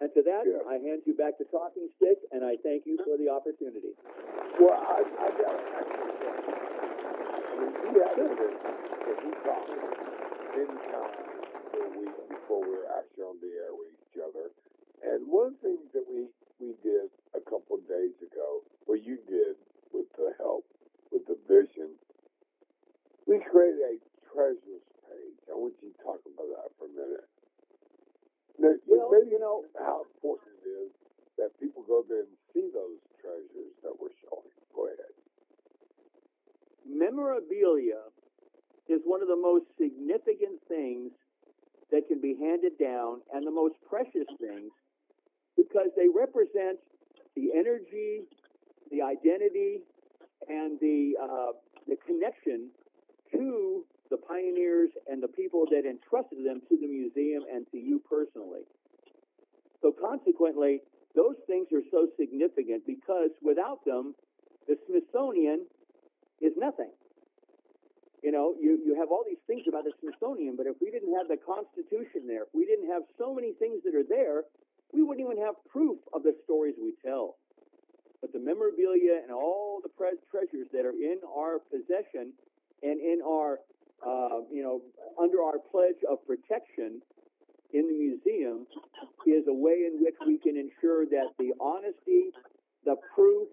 And 0.00 0.10
to 0.14 0.22
that, 0.26 0.44
yeah. 0.44 0.66
I 0.68 0.82
hand 0.82 1.06
you 1.06 1.14
back 1.14 1.38
the 1.38 1.46
talking 1.48 1.88
stick, 1.96 2.18
and 2.32 2.44
I 2.44 2.58
thank 2.60 2.84
you 2.84 2.98
for 3.06 3.16
the 3.16 3.30
opportunity. 3.30 3.94
Well, 4.58 4.74
I, 4.74 5.00
I 5.00 5.28
got 5.38 5.54
it. 5.54 5.64
I 5.64 7.54
mean, 7.56 7.72
he 7.72 7.90
had 8.02 8.18
a 8.18 8.26
because 8.28 9.20
he 9.22 9.30
talked 9.46 9.70
in 9.70 10.70
time 10.90 11.14
a 11.78 11.98
week 11.98 12.16
before 12.28 12.60
we 12.62 12.74
were 12.74 12.90
actually 12.90 13.24
on 13.24 13.38
the 13.38 13.50
air 13.54 13.72
with 13.72 13.94
each 13.94 14.18
other. 14.18 14.50
And 15.02 15.26
one 15.30 15.54
of 15.54 15.54
the 15.62 15.72
things 15.72 15.86
that 15.94 16.06
we, 16.10 16.26
we 16.58 16.74
did 16.82 17.10
a 17.34 17.42
couple 17.46 17.78
of 17.78 17.86
days 17.86 18.14
ago, 18.18 18.66
well, 18.86 18.98
you 18.98 19.18
did, 19.28 19.56
with 19.94 20.10
the 20.18 20.34
help, 20.42 20.66
with 21.14 21.22
the 21.30 21.38
vision, 21.46 21.94
we 23.26 23.38
created 23.38 23.80
a 23.80 23.94
treasures 24.34 24.84
page. 25.06 25.38
I 25.46 25.54
want 25.54 25.74
you 25.80 25.94
to 25.94 25.98
talk 26.02 26.18
about 26.26 26.50
that 26.50 26.68
for 26.76 26.90
a 26.90 26.94
minute. 26.98 27.28
Now, 28.58 28.74
Well, 28.86 29.10
maybe 29.10 29.30
you 29.30 29.38
know- 29.38 29.64
how 29.78 30.02
important 30.02 30.50
it 30.66 30.68
is 30.68 30.92
that 31.38 31.56
people 31.58 31.82
go 31.84 32.02
there 32.02 32.20
and 32.26 32.36
see 32.52 32.68
those 32.68 32.98
treasures 33.20 33.72
that 33.82 33.98
we're 34.00 34.12
showing. 34.22 34.50
Go 34.74 34.86
ahead. 34.86 34.98
memorabilia 36.86 38.00
is 38.88 39.00
one 39.04 39.22
of 39.22 39.28
the 39.28 39.36
most 39.36 39.64
significant 39.78 40.60
things 40.68 41.10
that 41.90 42.06
can 42.08 42.20
be 42.20 42.34
handed 42.34 42.78
down 42.78 43.20
and 43.32 43.46
the 43.46 43.50
most 43.50 43.74
precious 43.88 44.28
things 44.38 44.70
because 45.56 45.88
they 45.96 46.08
represent 46.08 46.78
the 47.34 47.52
energy, 47.54 48.22
the 48.94 49.02
identity, 49.02 49.82
and 50.48 50.78
the 50.80 51.14
uh, 51.20 51.52
the 51.88 51.96
connection 52.06 52.70
to 53.32 53.84
the 54.10 54.16
pioneers 54.16 54.90
and 55.10 55.22
the 55.22 55.28
people 55.28 55.66
that 55.70 55.82
entrusted 55.88 56.46
them 56.46 56.60
to 56.68 56.76
the 56.76 56.86
museum 56.86 57.42
and 57.52 57.66
to 57.72 57.78
you 57.78 58.00
personally. 58.08 58.62
So 59.82 59.92
consequently, 59.92 60.80
those 61.16 61.36
things 61.46 61.66
are 61.72 61.82
so 61.90 62.08
significant 62.18 62.86
because 62.86 63.30
without 63.42 63.84
them, 63.84 64.14
the 64.68 64.76
Smithsonian 64.86 65.66
is 66.40 66.52
nothing. 66.56 66.90
You 68.22 68.32
know, 68.32 68.54
you, 68.58 68.80
you 68.84 68.96
have 68.98 69.10
all 69.10 69.24
these 69.26 69.42
things 69.46 69.62
about 69.68 69.84
the 69.84 69.92
Smithsonian, 70.00 70.56
but 70.56 70.66
if 70.66 70.76
we 70.80 70.90
didn't 70.90 71.12
have 71.12 71.28
the 71.28 71.36
Constitution 71.36 72.24
there, 72.26 72.48
if 72.48 72.52
we 72.54 72.64
didn't 72.64 72.88
have 72.88 73.02
so 73.18 73.34
many 73.34 73.52
things 73.52 73.84
that 73.84 73.94
are 73.94 74.08
there, 74.08 74.44
we 74.92 75.02
wouldn't 75.02 75.26
even 75.26 75.44
have 75.44 75.56
proof 75.68 75.98
of 76.14 76.22
the 76.22 76.32
stories 76.44 76.74
we 76.80 76.94
tell. 77.04 77.36
But 78.24 78.32
the 78.32 78.40
memorabilia 78.40 79.20
and 79.20 79.28
all 79.28 79.84
the 79.84 79.92
pre- 79.92 80.16
treasures 80.32 80.64
that 80.72 80.88
are 80.88 80.96
in 80.96 81.20
our 81.28 81.60
possession 81.68 82.32
and 82.80 82.96
in 82.96 83.20
our, 83.20 83.60
uh, 84.00 84.48
you 84.48 84.64
know, 84.64 84.80
under 85.20 85.44
our 85.44 85.60
pledge 85.60 86.00
of 86.08 86.24
protection 86.24 87.04
in 87.76 87.84
the 87.84 87.92
museum 87.92 88.64
is 89.28 89.44
a 89.44 89.52
way 89.52 89.84
in 89.84 90.00
which 90.00 90.16
we 90.24 90.40
can 90.40 90.56
ensure 90.56 91.04
that 91.04 91.36
the 91.36 91.52
honesty, 91.60 92.32
the 92.88 92.96
proof, 93.14 93.44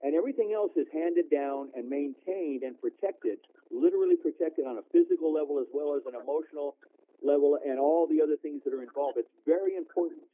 and 0.00 0.16
everything 0.16 0.56
else 0.56 0.72
is 0.74 0.88
handed 0.88 1.28
down 1.28 1.68
and 1.76 1.84
maintained 1.84 2.64
and 2.64 2.80
protected, 2.80 3.36
literally 3.68 4.16
protected 4.16 4.64
on 4.64 4.80
a 4.80 4.84
physical 4.88 5.34
level 5.34 5.60
as 5.60 5.68
well 5.68 5.92
as 5.92 6.00
an 6.08 6.16
emotional 6.16 6.76
level 7.20 7.58
and 7.60 7.78
all 7.78 8.08
the 8.08 8.24
other 8.24 8.40
things 8.40 8.64
that 8.64 8.72
are 8.72 8.80
involved. 8.80 9.18
It's 9.20 9.28
very 9.44 9.76
important. 9.76 10.24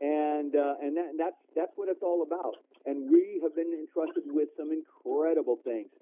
And 0.00 0.54
uh, 0.54 0.82
and 0.82 0.96
that, 0.96 1.10
that's 1.18 1.40
that's 1.54 1.72
what 1.74 1.88
it's 1.88 2.02
all 2.02 2.22
about. 2.22 2.54
And 2.88 3.04
we 3.12 3.36
have 3.44 3.52
been 3.52 3.68
entrusted 3.68 4.24
with 4.32 4.48
some 4.56 4.72
incredible 4.72 5.60
things, 5.60 5.92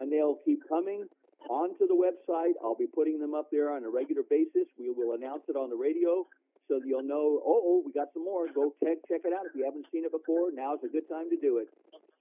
and 0.00 0.12
they'll 0.12 0.36
keep 0.44 0.60
coming 0.68 1.08
onto 1.48 1.88
the 1.88 1.96
website. 1.96 2.52
I'll 2.60 2.76
be 2.76 2.84
putting 2.84 3.16
them 3.18 3.32
up 3.32 3.48
there 3.48 3.72
on 3.72 3.80
a 3.84 3.88
regular 3.88 4.20
basis. 4.28 4.68
We 4.76 4.92
will 4.92 5.16
announce 5.16 5.48
it 5.48 5.56
on 5.56 5.72
the 5.72 5.80
radio 5.80 6.28
so 6.68 6.84
you'll 6.84 7.08
know. 7.08 7.40
Oh, 7.40 7.60
oh, 7.64 7.82
we 7.84 7.96
got 7.96 8.12
some 8.12 8.28
more. 8.28 8.44
Go 8.52 8.76
check 8.84 9.00
check 9.08 9.24
it 9.24 9.32
out 9.32 9.48
if 9.48 9.56
you 9.56 9.64
haven't 9.64 9.88
seen 9.88 10.04
it 10.04 10.12
before. 10.12 10.52
Now's 10.52 10.84
a 10.84 10.92
good 10.92 11.08
time 11.08 11.32
to 11.32 11.40
do 11.40 11.64
it. 11.64 11.68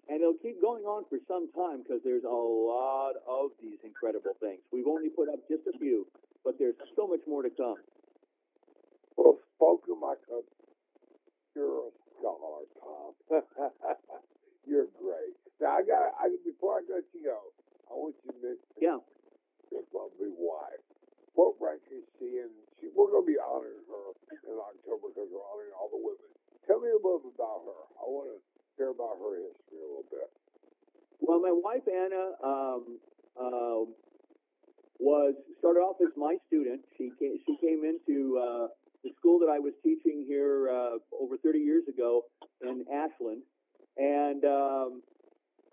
And 0.07 0.23
it'll 0.23 0.39
keep 0.39 0.59
going 0.63 0.83
on 0.83 1.03
for 1.11 1.19
some 1.27 1.51
time 1.51 1.83
because 1.83 1.99
there's 2.03 2.23
a 2.23 2.31
lot 2.31 3.19
of 3.27 3.51
these 3.59 3.79
incredible 3.83 4.39
things. 4.39 4.63
We've 4.71 4.87
only 4.87 5.11
put 5.11 5.27
up 5.27 5.43
just 5.51 5.67
a 5.67 5.75
few, 5.79 6.07
but 6.43 6.55
there's 6.59 6.75
so 6.95 7.07
much 7.07 7.23
more 7.27 7.43
to 7.43 7.51
come. 7.51 7.79
Well, 9.15 9.39
spoken 9.55 9.99
like 9.99 10.19
a 10.31 10.43
scholar, 12.23 12.63
Tom. 12.79 13.11
you're 14.67 14.87
great. 14.95 15.35
Now 15.59 15.79
I 15.79 15.83
got 15.83 16.15
I 16.15 16.31
before 16.47 16.79
I 16.79 16.81
let 16.87 17.03
you 17.11 17.27
go, 17.27 17.39
I 17.91 17.99
want 17.99 18.15
you 18.23 18.31
to 18.31 18.37
mention 18.39 18.63
Yeah. 18.79 18.99
your 19.71 19.83
lovely 19.91 20.31
wife. 20.31 20.79
What 21.35 21.59
rank 21.59 21.83
is 21.91 22.05
she 22.15 22.39
in? 22.39 22.47
She, 22.79 22.87
we're 22.95 23.09
going 23.11 23.25
to 23.25 23.31
be 23.33 23.41
honoring 23.41 23.83
her 23.89 24.05
in 24.47 24.55
October 24.55 25.09
because 25.11 25.27
we're 25.33 25.43
honoring 25.43 25.73
all 25.75 25.89
the 25.91 25.99
women. 25.99 26.29
Tell 26.69 26.79
me 26.79 26.93
a 26.93 26.99
little 27.01 27.19
bit 27.19 27.33
about 27.35 27.65
her. 27.67 27.81
I 27.99 28.05
want 28.07 28.29
to 28.31 28.37
hear 28.77 28.93
about 28.93 29.17
her 29.19 29.33
history 29.41 29.81
a 29.81 29.87
little 29.89 30.07
bit. 30.13 30.29
Well, 31.19 31.41
my 31.41 31.51
wife 31.51 31.83
Anna 31.89 32.37
um, 32.45 32.83
uh, 33.33 33.81
was 35.01 35.33
started 35.59 35.81
off 35.81 35.97
as 36.05 36.13
my 36.15 36.37
student. 36.47 36.85
She 36.97 37.09
came, 37.17 37.35
she 37.49 37.57
came 37.57 37.81
into 37.81 38.37
uh, 38.37 38.67
the 39.03 39.11
school 39.19 39.39
that 39.39 39.51
I 39.51 39.59
was 39.59 39.73
teaching 39.83 40.25
here 40.27 40.69
uh, 40.71 40.97
over 41.19 41.37
30 41.37 41.59
years 41.59 41.83
ago 41.87 42.23
in 42.61 42.85
Ashland, 42.87 43.43
and 43.97 44.43
um, 44.45 45.03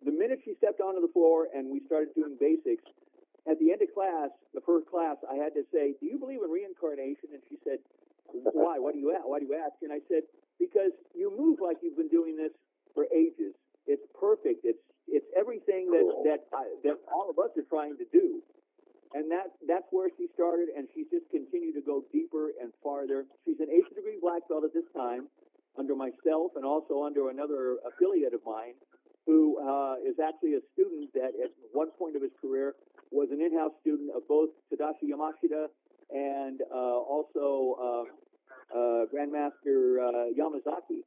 the 0.04 0.12
minute 0.12 0.40
she 0.44 0.54
stepped 0.58 0.80
onto 0.80 1.00
the 1.00 1.12
floor 1.12 1.48
and 1.54 1.70
we 1.70 1.80
started 1.86 2.12
doing 2.14 2.36
basics, 2.40 2.84
at 3.48 3.58
the 3.58 3.72
end 3.72 3.80
of 3.80 3.88
class, 3.94 4.28
the 4.52 4.60
first 4.64 4.88
class, 4.88 5.16
I 5.24 5.36
had 5.36 5.54
to 5.56 5.64
say, 5.72 5.96
"Do 6.00 6.06
you 6.06 6.18
believe 6.18 6.42
in 6.44 6.50
reincarnation?" 6.50 7.32
And 7.32 7.42
she 7.48 7.56
said, 7.64 7.78
"Why? 8.32 8.78
Why 8.78 8.92
do 8.92 8.98
you 8.98 9.12
ask? 9.12 9.24
Why 9.24 9.40
do 9.40 9.46
you 9.46 9.56
ask?" 9.56 9.80
And 9.82 9.92
I 9.92 10.00
said, 10.08 10.24
"Because 10.58 10.92
you 11.14 11.32
move 11.32 11.60
like 11.60 11.78
you've 11.82 11.96
been 11.96 12.12
doing 12.12 12.36
this 12.36 12.52
for 12.94 13.06
ages. 13.14 13.54
It's 13.86 14.04
perfect. 14.18 14.64
It's 14.64 14.82
it's 15.08 15.26
everything 15.36 15.90
that 15.90 16.06
that 16.24 16.40
I, 16.52 16.68
that 16.84 17.00
all 17.08 17.30
of 17.30 17.38
us 17.38 17.56
are 17.56 17.68
trying 17.68 17.96
to 17.96 18.04
do." 18.12 18.42
And 19.12 19.30
that 19.30 19.50
that's 19.66 19.90
where 19.90 20.08
she 20.16 20.30
started, 20.34 20.70
and 20.70 20.86
she's 20.94 21.10
just 21.10 21.26
continued 21.30 21.74
to 21.74 21.82
go 21.82 22.06
deeper 22.12 22.54
and 22.62 22.70
farther. 22.82 23.26
She's 23.44 23.58
an 23.58 23.66
eighth 23.66 23.90
degree 23.94 24.22
black 24.22 24.46
belt 24.48 24.62
at 24.62 24.72
this 24.72 24.86
time, 24.94 25.26
under 25.78 25.94
myself 25.94 26.52
and 26.56 26.64
also 26.64 27.02
under 27.02 27.30
another 27.30 27.78
affiliate 27.86 28.34
of 28.34 28.40
mine, 28.46 28.74
who 29.26 29.58
uh, 29.58 29.94
is 30.02 30.16
actually 30.22 30.54
a 30.54 30.62
student 30.74 31.12
that 31.14 31.34
at 31.42 31.50
one 31.72 31.90
point 31.98 32.16
of 32.16 32.22
his 32.22 32.32
career 32.40 32.74
was 33.10 33.28
an 33.30 33.40
in-house 33.40 33.72
student 33.80 34.10
of 34.14 34.22
both 34.28 34.50
Tadashi 34.72 35.10
Yamashita 35.10 35.66
and 36.10 36.60
uh, 36.70 36.98
also 37.02 37.76
uh, 37.78 38.04
uh, 38.74 39.06
Grandmaster 39.10 39.98
uh, 39.98 40.30
Yamazaki. 40.34 41.02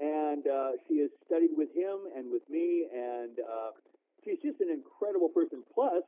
And 0.00 0.46
uh, 0.46 0.70
she 0.88 0.98
has 0.98 1.10
studied 1.26 1.54
with 1.56 1.68
him 1.74 2.10
and 2.16 2.30
with 2.30 2.42
me, 2.50 2.86
and 2.92 3.38
uh, 3.38 3.70
she's 4.24 4.38
just 4.42 4.60
an 4.60 4.70
incredible 4.70 5.28
person. 5.28 5.62
Plus, 5.74 6.02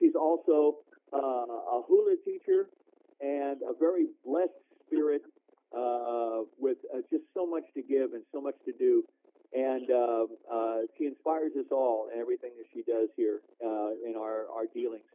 she's 0.00 0.16
also 0.18 0.78
uh, 1.12 1.76
a 1.76 1.82
hula 1.86 2.16
teacher 2.24 2.66
and 3.20 3.60
a 3.62 3.76
very 3.78 4.06
blessed 4.24 4.56
spirit 4.86 5.22
uh, 5.76 6.42
with 6.58 6.78
uh, 6.92 6.98
just 7.10 7.24
so 7.34 7.46
much 7.46 7.64
to 7.74 7.82
give 7.82 8.14
and 8.14 8.24
so 8.32 8.40
much 8.40 8.56
to 8.64 8.72
do. 8.72 9.04
And 9.52 9.90
uh, 9.90 10.24
uh, 10.50 10.78
she 10.96 11.06
inspires 11.06 11.52
us 11.58 11.66
all 11.70 12.08
in 12.12 12.20
everything 12.20 12.50
that 12.56 12.66
she 12.72 12.82
does 12.82 13.08
here 13.16 13.42
uh, 13.62 13.92
in 14.06 14.14
our, 14.16 14.46
our 14.50 14.66
dealings. 14.72 15.06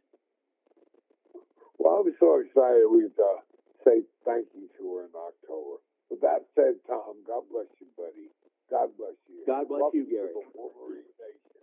Well, 1.78 2.04
I'm 2.04 2.12
so 2.20 2.40
excited 2.40 2.84
we 2.88 3.04
uh, 3.04 3.40
say 3.84 4.04
thank 4.24 4.48
you 4.54 4.68
to 4.78 4.82
her 4.96 5.04
in 5.08 5.14
October. 5.16 5.80
With 6.08 6.20
that 6.20 6.46
said, 6.54 6.80
Tom, 6.86 7.20
God 7.26 7.44
bless 7.50 7.68
you, 7.80 7.88
buddy. 7.96 8.30
God 8.70 8.92
bless 8.96 9.16
you. 9.28 9.42
God 9.46 9.68
bless 9.68 9.80
Welcome 9.80 10.04
you, 10.04 10.06
Gary. 10.08 10.32
To 10.32 10.40
the 10.40 10.52
Wolverine 10.54 11.10
Nation. 11.18 11.56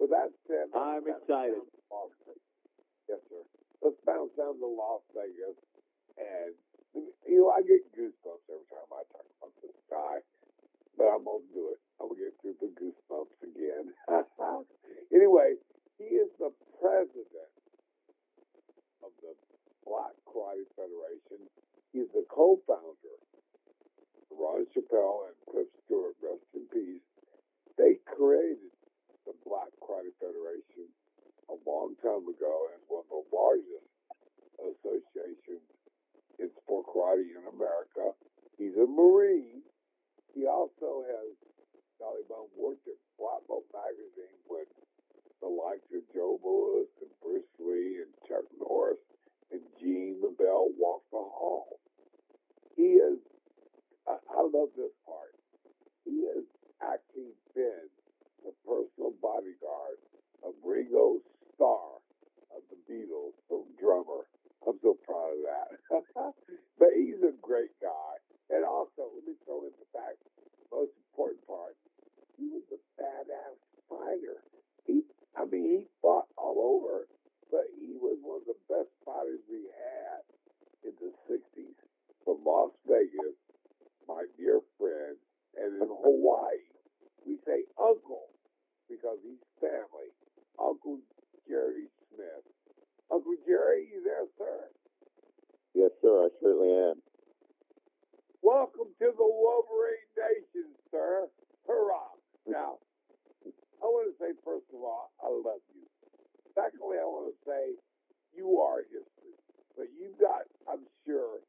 With 0.00 0.10
that 0.10 0.30
said, 0.48 0.68
I'm 0.74 1.04
excited. 1.06 1.64
Yes, 3.08 3.20
sir. 3.28 3.42
Let's 3.84 4.00
bounce 4.06 4.32
down 4.36 4.56
to 4.60 4.68
Las 4.68 5.04
Vegas. 5.12 5.58
And, 6.16 6.56
you 7.28 7.44
know, 7.44 7.50
I 7.52 7.60
get 7.60 7.84
goosebumps 7.92 8.48
every 8.48 8.68
time 8.72 8.88
I 8.88 9.04
talk 9.12 9.28
about 9.40 9.54
this 9.60 9.76
guy. 9.90 10.24
But 10.96 11.10
I'm 11.10 11.26
to 11.26 11.42
do 11.52 11.74
it. 11.74 11.80
I'm 12.00 12.08
to 12.08 12.16
get 12.16 12.32
through 12.40 12.56
the 12.62 12.70
goosebumps 12.72 13.36
again. 13.44 13.92
anyway, 15.12 15.58
he 15.98 16.16
is 16.16 16.30
the 16.38 16.54
president 16.80 17.52
of 19.02 19.12
the 19.20 19.34
Black 19.84 20.16
Karate 20.24 20.64
Federation. 20.78 21.44
He's 21.92 22.08
the 22.14 22.24
co-founder. 22.30 23.18
Ron 24.32 24.66
Chapel 24.72 25.30
and 25.30 25.36
Cliff 25.46 25.70
Stewart, 25.84 26.16
rest 26.22 26.42
in 26.54 26.66
peace. 26.72 27.06
They 27.76 27.98
created 28.06 28.72
the 29.26 29.34
Black 29.46 29.70
Karate 29.82 30.14
Federation 30.18 30.90
a 31.48 31.56
long 31.68 31.94
time 32.02 32.24
ago 32.28 32.54
and 32.72 32.80
one 32.88 33.04
of 33.06 33.12
the 33.12 33.24
largest 33.34 33.88
associations 34.58 35.66
in 36.38 36.48
sport 36.62 36.86
karate 36.88 37.30
in 37.32 37.44
America. 37.50 38.14
He's 38.58 38.76
a 38.76 38.86
Marine. 38.86 39.62
He 40.34 40.46
also 40.46 41.06
has 41.06 41.34
worked 42.56 42.86
at 42.88 42.96
Black 43.18 43.44
Belt 43.44 43.68
magazine 43.74 44.38
when 44.48 44.64
the 45.42 45.50
likes 45.52 45.84
of 45.92 46.00
Joe 46.14 46.40
Lewis 46.40 46.88
and 47.02 47.12
Bruce 47.20 47.52
Lee 47.60 48.00
and 48.00 48.12
Chuck 48.24 48.46
Norris 48.56 49.02
and 49.52 49.60
Gene 49.78 50.16
LeBell 50.22 50.72
walked 50.78 51.10
the 51.12 51.20
hall. 51.20 51.78
He 52.76 52.96
is, 52.96 53.18
I, 54.08 54.16
I 54.32 54.40
love 54.48 54.72
this 54.76 54.94
part. 55.04 55.36
he 56.08 56.24
has 56.32 56.44
actually 56.80 57.36
been 57.54 57.86
the 58.44 58.52
personal 58.64 59.12
bodyguard 59.20 60.00
of 60.42 60.56
Ringo 60.64 61.20
Starr 61.54 62.00
of 62.54 62.62
the 62.70 62.78
Beatles, 62.86 63.34
the 63.50 63.62
drummer. 63.80 64.26
I'm 64.66 64.78
so 64.82 64.96
proud 65.04 65.34
of 65.36 65.42
that. 65.44 65.68
but 66.78 66.90
he's 66.96 67.20
a 67.22 67.34
great 67.42 67.74
guy. 67.82 68.12
And 68.50 68.64
also, 68.64 69.10
let 69.14 69.24
me 69.26 69.34
throw 69.44 69.64
in 69.64 69.74
the 69.76 69.88
fact, 69.92 70.20
most 70.70 70.92
important 71.12 71.40
part, 71.46 71.76
he 72.36 72.48
was 72.48 72.64
a 72.72 72.80
badass 73.00 73.58
fighter. 73.88 74.44
He, 74.86 75.02
I 75.36 75.44
mean, 75.46 75.64
he 75.64 75.80
fought 76.02 76.28
all 76.36 76.58
over, 76.60 77.08
but 77.50 77.66
he 77.78 77.96
was 77.96 78.18
one 78.22 78.42
of 78.42 78.48
the 78.48 78.60
best 78.68 78.90
fighters 79.04 79.40
we 79.48 79.64
had 79.70 80.20
in 80.84 80.92
the 81.00 81.12
60s 81.28 81.78
from 82.24 82.44
Las 82.44 82.72
Vegas, 82.88 83.36
my 84.08 84.24
dear 84.36 84.60
friend, 84.78 85.16
and 85.56 85.80
in 85.80 85.88
Hawaii. 85.88 86.64
We 87.26 87.38
say 87.46 87.64
uncle 87.80 88.28
because 88.88 89.18
he's 89.24 89.40
family. 89.60 90.12
Uncle 90.60 91.00
Jerry 91.48 91.88
Smith. 92.12 92.44
Uncle 93.10 93.36
Jerry, 93.46 93.88
you 93.92 94.02
there, 94.04 94.28
sir? 94.38 94.68
Yes, 95.74 95.90
sir, 96.00 96.26
I 96.26 96.28
certainly 96.40 96.70
am. 96.72 97.00
Welcome 98.42 98.92
to 99.00 99.08
the 99.12 99.24
Wolverine 99.28 100.08
Nation, 100.16 100.68
sir. 100.90 101.28
Hurrah. 101.66 102.12
Now, 102.46 102.76
I 103.44 103.86
want 103.88 104.12
to 104.12 104.16
say, 104.20 104.32
first 104.44 104.68
of 104.72 104.80
all, 104.80 105.12
I 105.20 105.28
love 105.28 105.64
you. 105.72 105.84
Secondly, 106.54 107.00
I 107.00 107.04
want 107.08 107.32
to 107.32 107.36
say 107.48 107.74
you 108.36 108.60
are 108.60 108.84
history. 108.84 109.36
But 109.76 109.88
you've 109.98 110.20
got, 110.20 110.46
I'm 110.70 110.86
sure, 111.04 111.40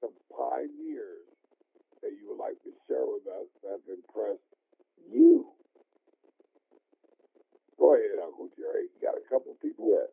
some 0.00 0.14
pioneers 0.30 1.26
that 2.02 2.12
you 2.14 2.30
would 2.30 2.38
like 2.40 2.56
to 2.64 2.72
share 2.86 3.04
with 3.04 3.26
us 3.26 3.46
that 3.62 3.82
have 3.82 3.86
impressed 3.90 4.46
you. 5.10 5.46
Go 7.78 7.94
ahead, 7.94 8.18
Uncle 8.24 8.48
Jerry. 8.56 8.88
You 8.94 8.98
got 9.02 9.14
a 9.18 9.28
couple 9.28 9.54
people? 9.60 9.86
Yes, 9.90 10.10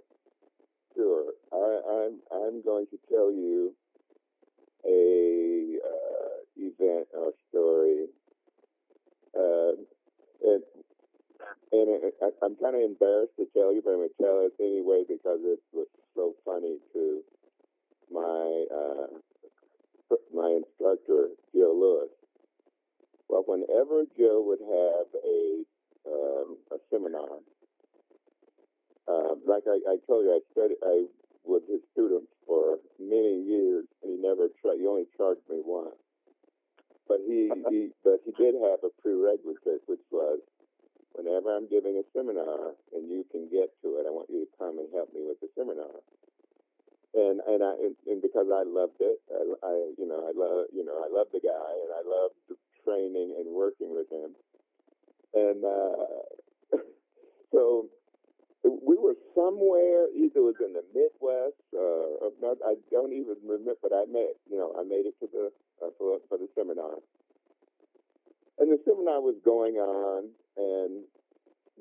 sure. 0.95 1.33
I, 1.51 2.05
I'm 2.05 2.19
I'm 2.31 2.61
going 2.63 2.85
to 2.91 2.97
tell 3.09 3.31
you 3.31 3.73
a 4.85 5.77
uh, 5.81 6.35
event 6.57 7.07
or 7.17 7.31
story, 7.49 8.05
uh, 9.35 9.73
and 10.45 10.61
and 11.71 11.87
it, 12.03 12.14
I, 12.25 12.45
I'm 12.45 12.55
kind 12.57 12.75
of 12.75 12.81
embarrassed 12.81 13.37
to 13.37 13.45
tell 13.53 13.73
you, 13.73 13.81
but 13.85 13.91
I'm 13.91 14.01
going 14.01 14.09
to 14.09 14.23
tell 14.23 14.41
it 14.41 14.53
anyway 14.57 15.05
because 15.07 15.39
it 15.45 15.61
was 15.73 15.87
so 16.15 16.33
funny 16.41 16.77
to 16.93 17.21
my 18.09 18.65
uh, 18.73 19.07
my 20.33 20.57
instructor, 20.57 21.29
Joe 21.53 21.73
Lewis. 21.77 22.13
Well, 23.29 23.43
whenever 23.45 24.05
Joe 24.17 24.41
would 24.45 24.61
have 24.61 25.07
a 25.21 25.65
um, 26.09 26.57
a 26.71 26.77
seminar, 26.89 27.41
uh, 29.07 29.33
like 29.45 29.63
I, 29.67 29.77
I 29.85 29.97
told 30.07 30.25
you, 30.25 30.33
I 30.33 30.41
studied, 30.53 30.81
I 30.81 31.05
was 31.43 31.61
his 31.69 31.81
student 31.93 32.25
for 32.45 32.77
many 32.99 33.41
years, 33.45 33.85
and 34.01 34.13
he 34.13 34.17
never 34.17 34.49
tried. 34.61 34.77
He 34.79 34.87
only 34.87 35.05
charged 35.17 35.45
me 35.49 35.61
once, 35.65 35.97
but 37.07 37.17
he, 37.25 37.49
he 37.69 37.89
but 38.03 38.21
he 38.25 38.31
did 38.37 38.55
have 38.61 38.81
a 38.85 38.89
prerequisite, 39.01 39.85
which 39.85 40.05
was 40.11 40.39
whenever 41.35 41.57
I'm 41.57 41.67
giving 41.67 41.99
a 41.99 42.05
seminar 42.15 42.71
and 42.93 43.09
you 43.11 43.25
can 43.31 43.49
get 43.51 43.67
to 43.83 43.99
it, 43.99 44.07
I 44.07 44.11
want 44.11 44.29
you 44.29 44.47
to 44.47 44.51
come 44.57 44.79
and 44.79 44.87
help 44.93 45.11
me 45.13 45.27
with 45.27 45.39
the 45.41 45.51
seminar. 45.51 45.99
And 47.13 47.41
and 47.47 47.63
I 47.63 47.75
and, 47.75 47.95
and 48.07 48.21
because 48.21 48.47
I 48.47 48.63
loved 48.63 48.99
it, 48.99 49.19
I, 49.31 49.67
I 49.67 49.73
you 49.97 50.07
know 50.07 50.23
I 50.23 50.31
love 50.35 50.67
you 50.71 50.83
know 50.83 50.99
I 50.99 51.11
love 51.11 51.27
the 51.31 51.39
guy 51.43 51.71
and 51.83 51.91
I 51.91 52.03
loved 52.03 52.35
the 52.47 52.55
training 52.83 53.35
and 53.39 53.55
working 53.55 53.95
with 53.95 54.11
him, 54.11 54.35
and 55.33 55.63
uh, 55.63 56.75
so 57.55 57.87
we 58.63 58.99
were 58.99 59.15
somewhere 59.31 60.11
either 60.11 60.43
it 60.43 60.43
was 60.43 60.59
in 60.59 60.75
the 60.75 60.83
Midwest 60.91 61.63
or 61.71 62.31
not. 62.41 62.57
I 62.67 62.75
don't 62.91 63.13
even 63.13 63.35
remember, 63.47 63.79
but 63.81 63.95
I 63.95 64.03
made 64.11 64.35
you 64.51 64.57
know 64.57 64.75
I 64.77 64.83
made 64.83 65.07
it 65.07 65.15
to 65.23 65.27
the 65.31 65.51
uh, 65.79 65.91
for 65.97 66.19
for 66.27 66.37
the 66.37 66.47
seminar, 66.51 66.99
and 68.59 68.67
the 68.67 68.79
seminar 68.83 69.21
was 69.21 69.35
going 69.45 69.75
on, 69.75 70.35
and 70.57 71.07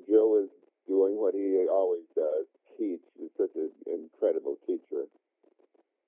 Joe 0.09 0.27
was 0.27 0.49
doing 0.87 1.17
what 1.17 1.33
he 1.33 1.65
always 1.69 2.05
does, 2.15 2.45
teach. 2.77 3.01
He's 3.17 3.33
such 3.37 3.55
an 3.55 3.71
incredible 3.87 4.57
teacher, 4.65 5.09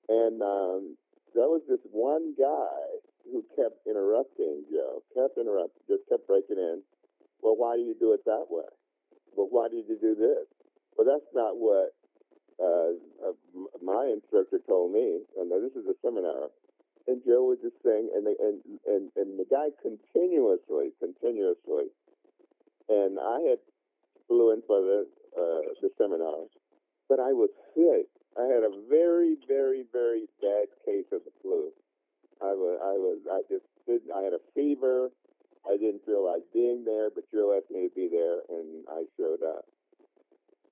and 0.08 0.42
um, 0.42 0.96
there 1.34 1.48
was 1.48 1.62
this 1.68 1.82
one 1.90 2.34
guy 2.38 2.80
who 3.30 3.44
kept 3.56 3.86
interrupting 3.86 4.64
Joe, 4.72 5.02
kept 5.14 5.36
interrupting, 5.36 5.84
just 5.88 6.08
kept 6.08 6.26
breaking 6.26 6.58
in. 6.58 6.82
Well, 7.42 7.54
why 7.56 7.76
do 7.76 7.82
you 7.82 7.94
do 7.98 8.12
it 8.12 8.24
that 8.24 8.46
way? 8.50 8.66
Well, 9.36 9.48
why 9.50 9.68
did 9.68 9.84
you 9.88 9.98
do 10.00 10.14
this? 10.14 10.48
Well, 10.96 11.06
that's 11.06 11.30
not 11.34 11.54
what 11.58 11.94
uh, 12.58 12.98
uh, 13.22 13.36
my 13.84 14.10
instructor 14.10 14.58
told 14.66 14.92
me. 14.92 15.22
And 15.38 15.50
this 15.52 15.76
is 15.78 15.86
a 15.86 15.94
seminar, 16.02 16.50
and 17.06 17.22
Joe 17.24 17.46
was 17.46 17.58
just 17.62 17.78
saying, 17.84 18.10
and 18.16 18.26
and 18.26 18.58
and 18.86 19.04
and 19.14 19.38
the 19.38 19.46
guy 19.46 19.70
continuously, 19.78 20.90
continuously, 20.98 21.94
and 22.88 23.18
I 23.20 23.54
had 23.54 23.62
flew 24.66 24.66
in 24.66 24.66
for 24.66 24.80
the 24.80 25.06
uh, 25.38 25.60
the 25.82 25.90
seminar, 25.98 26.46
but 27.08 27.20
I 27.20 27.32
was 27.32 27.50
sick. 27.74 28.06
I 28.38 28.42
had 28.44 28.62
a 28.62 28.72
very, 28.88 29.36
very, 29.46 29.84
very 29.92 30.26
bad 30.40 30.66
case 30.86 31.06
of 31.12 31.22
the 31.24 31.32
flu. 31.42 31.70
I 32.40 32.54
was, 32.54 32.78
I 32.82 32.94
was, 32.94 33.18
I 33.30 33.40
just 33.48 33.64
didn't. 33.86 34.10
I 34.14 34.22
had 34.22 34.32
a 34.32 34.42
fever. 34.54 35.10
I 35.66 35.76
didn't 35.76 36.06
feel 36.06 36.24
like 36.24 36.42
being 36.54 36.84
there, 36.84 37.10
but 37.10 37.24
Joe 37.34 37.58
asked 37.58 37.70
me 37.70 37.88
to 37.88 37.94
be 37.94 38.08
there, 38.10 38.40
and 38.48 38.84
I 38.88 39.04
showed 39.18 39.42
up. 39.42 39.64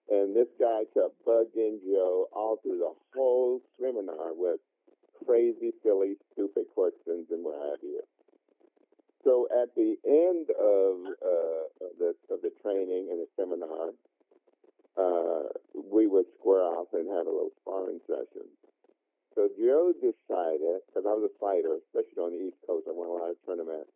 And 0.09 0.37
this 0.37 0.47
guy 0.61 0.87
kept 0.95 1.19
bugging 1.27 1.83
Joe 1.83 2.29
all 2.33 2.59
through 2.63 2.79
the 2.79 2.95
whole 3.15 3.61
seminar 3.81 4.31
with 4.33 4.61
crazy, 5.27 5.73
silly, 5.83 6.15
stupid 6.33 6.65
questions 6.75 7.27
and 7.31 7.45
what 7.45 7.59
have 7.59 7.83
you. 7.83 8.01
So 9.27 9.49
at 9.51 9.75
the 9.75 9.99
end 10.07 10.55
of, 10.55 10.93
uh, 11.19 11.85
of 11.85 11.99
the 11.99 12.15
of 12.31 12.43
the 12.47 12.53
training 12.63 13.11
and 13.11 13.19
the 13.19 13.29
seminar, 13.35 13.91
uh, 14.97 15.51
we 15.75 16.07
would 16.07 16.27
square 16.39 16.63
off 16.63 16.87
and 16.93 17.11
have 17.11 17.27
a 17.27 17.31
little 17.31 17.51
sparring 17.61 17.99
session. 18.07 18.47
Decided, 19.95 20.83
because 20.87 21.07
I 21.07 21.15
was 21.15 21.31
a 21.31 21.35
fighter, 21.39 21.79
especially 21.79 22.23
on 22.23 22.33
the 22.35 22.43
East 22.51 22.59
Coast, 22.67 22.87
I 22.89 22.93
won 22.93 23.09
a 23.09 23.13
lot 23.13 23.31
of 23.31 23.37
tournaments 23.47 23.91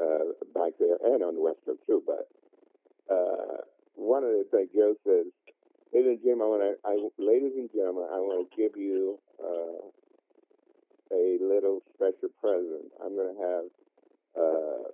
uh, 0.00 0.32
back 0.56 0.72
there 0.80 0.96
and 1.04 1.22
on 1.22 1.36
the 1.36 1.42
West 1.44 1.60
Coast 1.64 1.80
too. 1.86 2.02
But 2.04 2.28
uh, 3.12 3.60
one 3.94 4.24
of 4.24 4.30
the 4.30 4.46
things 4.50 4.70
Joe 4.74 4.96
says, 5.04 5.28
ladies 5.92 6.18
and 6.18 6.24
gentlemen, 6.24 6.76
I 6.84 6.96
want 6.96 7.12
to, 7.12 7.20
I, 7.20 7.22
ladies 7.22 7.52
and 7.56 7.68
gentlemen, 7.72 8.08
I 8.08 8.18
want 8.24 8.48
to 8.48 8.56
give 8.56 8.76
you 8.76 9.18
uh, 9.36 9.84
a 11.12 11.24
little 11.40 11.84
special 11.94 12.32
present. 12.40 12.88
I'm 13.04 13.14
going 13.14 13.36
to 13.36 13.40
have 13.40 13.64
uh, 14.36 14.84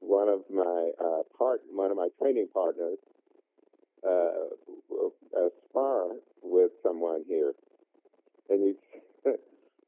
one 0.00 0.28
of 0.28 0.40
my 0.48 0.90
uh, 0.96 1.22
part, 1.36 1.60
one 1.72 1.90
of 1.90 1.96
my 1.96 2.08
training 2.18 2.48
partners, 2.52 2.98
uh, 4.06 4.56
uh, 5.36 5.48
spar 5.68 6.16
with 6.42 6.72
someone 6.82 7.22
here, 7.28 7.52
and 8.48 8.62
he 8.64 8.74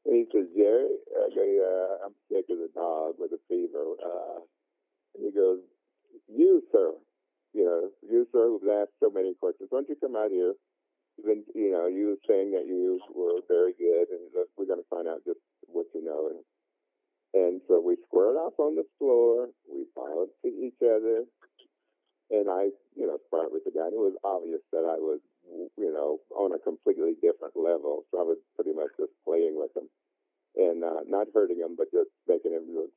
he 0.05 0.25
says, 0.31 0.47
Jerry, 0.55 0.99
I 1.15 1.29
go, 1.33 1.43
uh, 1.63 2.05
I'm 2.05 2.15
sick 2.27 2.45
as 2.51 2.59
a 2.59 2.71
dog 2.75 3.15
with 3.17 3.31
a 3.31 3.41
fever. 3.47 3.95
Uh, 4.03 4.43
and 5.15 5.23
he 5.23 5.31
goes, 5.31 5.59
you, 6.27 6.61
sir, 6.71 6.91
you 7.53 7.63
know, 7.63 7.89
you, 8.03 8.27
sir, 8.31 8.47
who've 8.51 8.67
asked 8.81 8.99
so 8.99 9.09
many 9.09 9.33
questions, 9.39 9.69
why 9.69 9.79
don't 9.79 9.89
you 9.89 9.95
come 10.01 10.15
out 10.15 10.31
here? 10.31 10.53
You've 11.15 11.27
been, 11.27 11.43
you 11.53 11.71
know, 11.71 11.87
you 11.87 12.17
saying 12.27 12.51
that 12.51 12.65
you 12.65 12.99
were 13.13 13.39
very 13.47 13.73
good, 13.77 14.09
and 14.09 14.33
we're 14.57 14.65
going 14.65 14.81
to 14.81 14.89
find 14.89 15.07
out 15.07 15.21
just 15.25 15.39
what 15.67 15.85
you 15.93 16.03
know. 16.03 16.33
And, 16.33 16.41
and 17.33 17.61
so 17.67 17.79
we 17.79 17.95
squared 18.07 18.35
off 18.35 18.57
on 18.57 18.75
the 18.75 18.85
floor. 18.97 19.49
We 19.69 19.85
followed 19.93 20.29
to 20.43 20.49
each 20.49 20.81
other. 20.81 21.25
And 22.31 22.49
I, 22.49 22.73
you 22.97 23.05
know, 23.05 23.17
sparred 23.27 23.53
with 23.53 23.63
the 23.63 23.71
guy. 23.71 23.85
And 23.85 23.93
it 23.93 24.01
was 24.01 24.17
obvious 24.23 24.61
that 24.73 24.89
I 24.89 24.97
was, 24.97 25.21
you 25.77 25.91
know, 25.91 26.19
on 26.35 26.53
a 26.53 26.59
completely 26.59 27.13
different 27.21 27.55
level. 27.55 28.05
So 28.11 28.19
I 28.19 28.23
was 28.23 28.37
pretty 28.55 28.73
much 28.73 28.91
just 28.99 29.11
playing 29.25 29.55
with 29.55 29.75
him 29.75 29.89
and 30.55 30.83
uh, 30.83 31.01
not 31.07 31.27
hurting 31.33 31.57
him, 31.57 31.75
but 31.77 31.91
just 31.91 32.09
making 32.27 32.53
him 32.53 32.89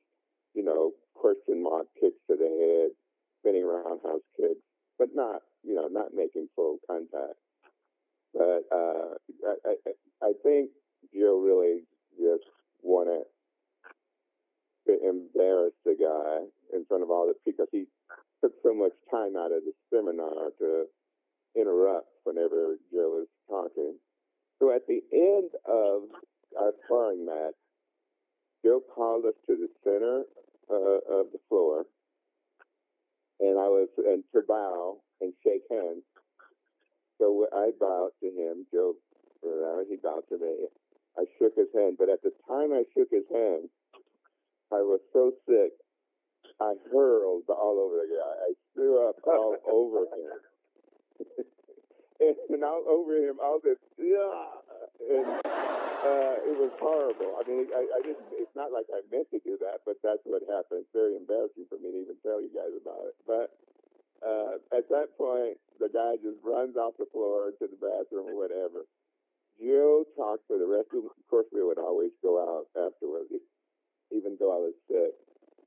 you 0.57 0.63
know, 0.63 0.91
question 1.13 1.61
mark 1.61 1.85
kicks 2.01 2.17
to 2.29 2.35
the 2.35 2.49
head, 2.49 2.91
spinning 3.39 3.65
roundhouse 3.65 4.25
kicks, 4.35 4.65
but 4.97 5.09
not, 5.13 5.41
you 5.63 5.75
know, 5.75 5.87
not 5.87 6.13
making 6.15 6.47
full 6.55 6.77
contact. 6.89 7.37
But 8.33 8.65
uh, 8.73 9.13
I, 9.45 9.73
I, 9.85 9.91
I 10.23 10.31
think 10.43 10.71
Joe 11.13 11.39
really 11.39 11.83
just 12.17 12.49
wanted 12.81 13.23
to 14.87 14.97
embarrass 15.07 15.73
the 15.85 15.95
guy 15.99 16.47
in 16.75 16.85
front 16.85 17.03
of 17.03 17.11
all 17.11 17.27
the 17.27 17.35
people 17.45 17.65
because 17.65 17.69
he 17.71 17.85
took 18.41 18.53
so 18.63 18.73
much 18.73 18.93
time 19.11 19.37
out 19.37 19.51
of 19.51 19.61
the 19.61 19.73
seminar 19.93 20.49
to 20.57 20.85
interrupt 21.55 22.07
whenever 22.23 22.77
Joe 22.91 23.23
was 23.23 23.27
talking. 23.49 23.95
So 24.59 24.73
at 24.73 24.87
the 24.87 25.01
end 25.13 25.51
of 25.65 26.09
our 26.59 26.71
sparring 26.85 27.25
match, 27.25 27.53
Joe 28.65 28.81
called 28.93 29.25
us 29.25 29.35
to 29.47 29.55
the 29.55 29.69
center 29.83 30.23
uh, 30.69 31.19
of 31.21 31.27
the 31.31 31.39
floor, 31.47 31.85
and 33.39 33.57
I 33.59 33.69
was 33.69 33.87
and 33.97 34.23
to 34.33 34.41
bow 34.47 34.97
and 35.21 35.33
shake 35.43 35.63
hands. 35.69 36.03
So 37.19 37.47
I 37.53 37.71
bowed 37.79 38.11
to 38.21 38.27
him. 38.27 38.65
Joe, 38.73 38.93
he 39.89 39.95
bowed 40.01 40.23
to 40.29 40.37
me. 40.37 40.67
I 41.17 41.25
shook 41.39 41.53
his 41.55 41.67
hand, 41.73 41.97
but 41.97 42.09
at 42.09 42.21
the 42.21 42.31
time 42.47 42.73
I 42.73 42.83
shook 42.93 43.09
his 43.11 43.25
hand, 43.33 43.69
I 44.71 44.81
was 44.83 44.99
so 45.13 45.31
sick, 45.47 45.71
I 46.61 46.73
hurled 46.91 47.43
all 47.49 47.79
over 47.79 47.95
the 48.03 48.09
guy. 48.11 48.33
I 48.49 48.53
threw 48.73 49.07
up 49.07 49.15
all 49.25 49.55
over 49.71 50.05
him. 50.13 50.37
and 52.49 52.63
all 52.63 52.83
over 52.87 53.13
him, 53.17 53.37
I 53.41 53.49
was 53.53 53.61
this, 53.63 53.81
yeah, 53.97 54.57
and 55.05 55.27
uh, 55.45 56.35
it 56.45 56.55
was 56.57 56.73
horrible. 56.79 57.37
I 57.37 57.43
mean, 57.47 57.67
I, 57.73 57.83
I 57.83 57.99
didn't. 58.01 58.25
It's 58.33 58.55
not 58.55 58.71
like 58.71 58.85
I 58.93 59.01
meant 59.11 59.29
to 59.31 59.39
do 59.41 59.57
that, 59.61 59.85
but 59.85 59.97
that's 60.01 60.21
what 60.25 60.41
happened. 60.45 60.85
It's 60.85 60.93
very 60.93 61.17
embarrassing 61.17 61.65
for 61.69 61.77
me 61.81 61.93
to 61.93 61.99
even 62.05 62.17
tell 62.21 62.41
you 62.41 62.49
guys 62.53 62.73
about 62.73 63.11
it. 63.11 63.15
But 63.25 63.47
uh, 64.21 64.61
at 64.73 64.89
that 64.89 65.13
point, 65.17 65.57
the 65.77 65.89
guy 65.89 66.17
just 66.21 66.41
runs 66.41 66.77
off 66.77 66.97
the 66.97 67.09
floor 67.13 67.53
to 67.57 67.65
the 67.65 67.77
bathroom 67.77 68.33
or 68.33 68.37
whatever. 68.37 68.85
Joe 69.57 70.05
talked 70.15 70.45
for 70.45 70.57
the 70.57 70.69
rest 70.69 70.93
of. 70.93 71.05
Of 71.05 71.25
course, 71.29 71.49
we 71.53 71.61
would 71.65 71.81
always 71.81 72.13
go 72.21 72.37
out 72.41 72.69
afterwards, 72.77 73.33
even 74.13 74.37
though 74.39 74.53
I 74.53 74.61
was 74.71 74.77
sick. 74.87 75.13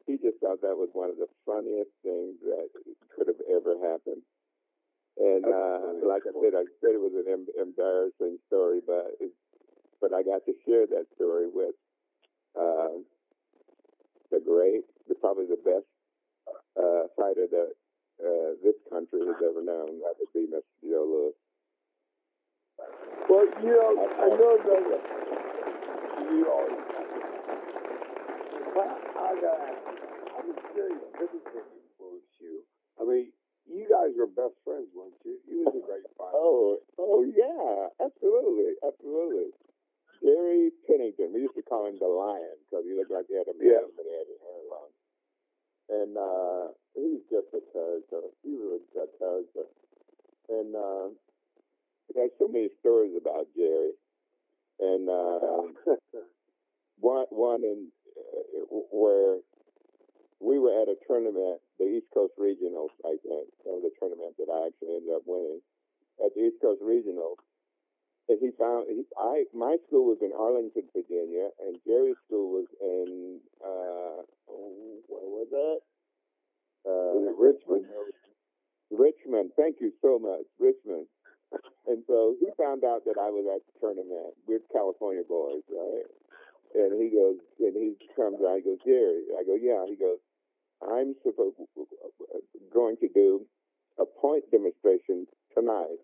He 0.07 0.19
just 0.19 0.43
thought 0.43 0.63
that 0.63 0.75
was 0.75 0.91
one 0.93 1.11
of 1.11 1.19
the 1.19 1.31
funniest 1.47 1.95
things 2.03 2.39
that 2.43 2.71
could 3.15 3.29
have 3.29 3.43
ever 3.47 3.79
happened. 3.79 4.23
And 5.19 5.45
uh, 5.45 6.07
like 6.07 6.23
I 6.25 6.33
said, 6.41 6.55
I 6.55 6.65
said 6.81 6.95
it 6.97 7.03
was 7.03 7.13
an 7.15 7.27
em- 7.31 7.55
embarrassing 7.61 8.39
story, 8.47 8.81
but 8.87 9.17
it, 9.21 9.33
but 10.01 10.15
I 10.15 10.23
got 10.23 10.45
to 10.47 10.55
share 10.65 10.87
that 10.87 11.07
story 11.17 11.47
with 11.53 11.75
uh, 12.59 13.05
the 14.31 14.41
great, 14.41 14.85
the, 15.09 15.15
probably 15.15 15.47
the 15.47 15.61
best 15.61 15.85
uh, 16.79 17.11
fighter 17.17 17.47
that 17.51 17.71
uh, 18.23 18.51
this 18.65 18.77
country 18.89 19.21
has 19.27 19.37
ever 19.45 19.63
known. 19.63 20.01
That 20.01 20.17
would 20.19 20.33
be 20.33 20.47
Mr. 20.49 20.63
Joe 20.89 21.05
Lewis. 21.05 21.37
Well, 23.29 23.47
you 23.63 23.77
know, 23.77 23.93
I 24.01 24.27
know 24.27 24.57
that 24.57 24.83
you. 26.31 26.47
But 28.75 28.87
I 28.87 29.35
ask, 29.35 29.79
I'm 30.39 30.47
just 30.55 30.65
curious. 30.73 31.03
This 31.19 31.31
is 31.31 31.43
what 31.53 31.67
influenced 31.75 32.37
you. 32.41 32.63
I 33.01 33.05
mean, 33.05 33.33
you 33.71 33.87
guys 33.89 34.12
were 34.18 34.27
best 34.27 34.59
friends, 34.64 34.89
weren't 34.95 35.14
you? 35.25 35.39
He 35.47 35.57
was 35.62 35.73
a 35.75 35.85
great 35.85 36.07
fighter. 36.18 36.35
Oh, 36.35 36.79
oh 36.99 37.23
yeah, 37.25 37.89
absolutely, 38.05 38.75
absolutely. 38.83 39.55
Jerry 40.23 40.71
Piddington, 40.85 41.33
we 41.33 41.47
used 41.49 41.57
to 41.57 41.62
call 41.62 41.87
him 41.89 41.97
the 41.99 42.07
Lion 42.11 42.59
because 42.68 42.85
he 42.85 42.93
looked 42.93 43.11
like 43.11 43.25
he 43.29 43.37
had 43.39 43.49
a 43.49 43.57
mane, 43.57 43.73
Yeah. 43.73 43.89
but 43.97 44.05
he 44.05 44.12
had 44.12 44.29
his 44.29 44.41
hair 44.45 44.62
long. 44.68 44.91
And 45.91 46.12
uh, 46.18 46.64
he's 46.95 47.25
just 47.33 47.49
a 47.57 47.62
character. 47.73 48.29
He 48.45 48.53
was 48.55 48.85
a 49.01 49.09
character. 49.18 49.66
And 50.51 50.77
uh, 50.77 51.09
there's 52.14 52.31
so 52.39 52.49
many 52.49 52.68
stories 52.81 53.14
about 53.16 53.47
Jerry. 53.57 53.97
And 54.81 55.09
uh, 55.09 55.73
one 57.01 57.27
one 57.31 57.62
in 57.64 57.89
uh, 58.16 58.77
where 58.93 59.39
we 60.41 60.59
were 60.59 60.72
at 60.72 60.88
a 60.88 60.97
tournament, 61.07 61.61
the 61.78 62.01
East 62.01 62.09
Coast 62.12 62.32
Regionals, 62.41 62.97
I 63.05 63.20
think, 63.20 63.53
that 63.64 63.76
was 63.76 63.84
a 63.84 63.95
tournament 64.01 64.41
that 64.41 64.49
I 64.49 64.72
actually 64.72 64.97
ended 64.97 65.12
up 65.12 65.28
winning 65.28 65.61
at 66.24 66.32
the 66.32 66.49
East 66.49 66.64
Coast 66.64 66.80
Regionals. 66.80 67.41
And 68.28 68.38
he 68.41 68.51
found 68.57 68.86
he, 68.88 69.05
I 69.18 69.45
my 69.53 69.76
school 69.86 70.07
was 70.07 70.22
in 70.22 70.30
Arlington, 70.30 70.86
Virginia, 70.95 71.51
and 71.66 71.82
Jerry's 71.82 72.20
school 72.30 72.62
was 72.62 72.68
in 72.78 73.43
uh, 73.59 74.22
oh, 74.22 75.03
where 75.11 75.28
was 75.34 75.51
that? 75.51 75.78
Uh, 76.86 77.26
it 77.26 77.34
Richmond? 77.34 77.91
Richmond. 78.91 79.51
Thank 79.59 79.82
you 79.82 79.91
so 80.01 80.22
much, 80.22 80.47
Richmond. 80.62 81.11
And 81.91 82.07
so 82.07 82.38
he 82.38 82.47
found 82.55 82.86
out 82.86 83.03
that 83.05 83.18
I 83.18 83.34
was 83.34 83.43
at 83.51 83.66
the 83.66 83.74
tournament 83.82 84.38
with 84.47 84.62
California 84.70 85.26
boys, 85.26 85.66
right? 85.66 86.07
And 86.78 86.95
he 87.03 87.11
goes, 87.11 87.43
and 87.59 87.74
he 87.74 87.99
comes 88.14 88.38
out. 88.47 88.62
He 88.62 88.62
goes, 88.62 88.78
Jerry. 88.86 89.26
I 89.34 89.43
go, 89.43 89.59
yeah. 89.59 89.82
He 89.91 89.99
goes, 89.99 90.22
I'm 90.83 91.14
supposed 91.22 91.57
going 92.72 92.97
to 93.01 93.09
do 93.14 93.47
a 93.99 94.05
point 94.07 94.45
demonstration 94.51 95.26
tonight. 95.55 96.01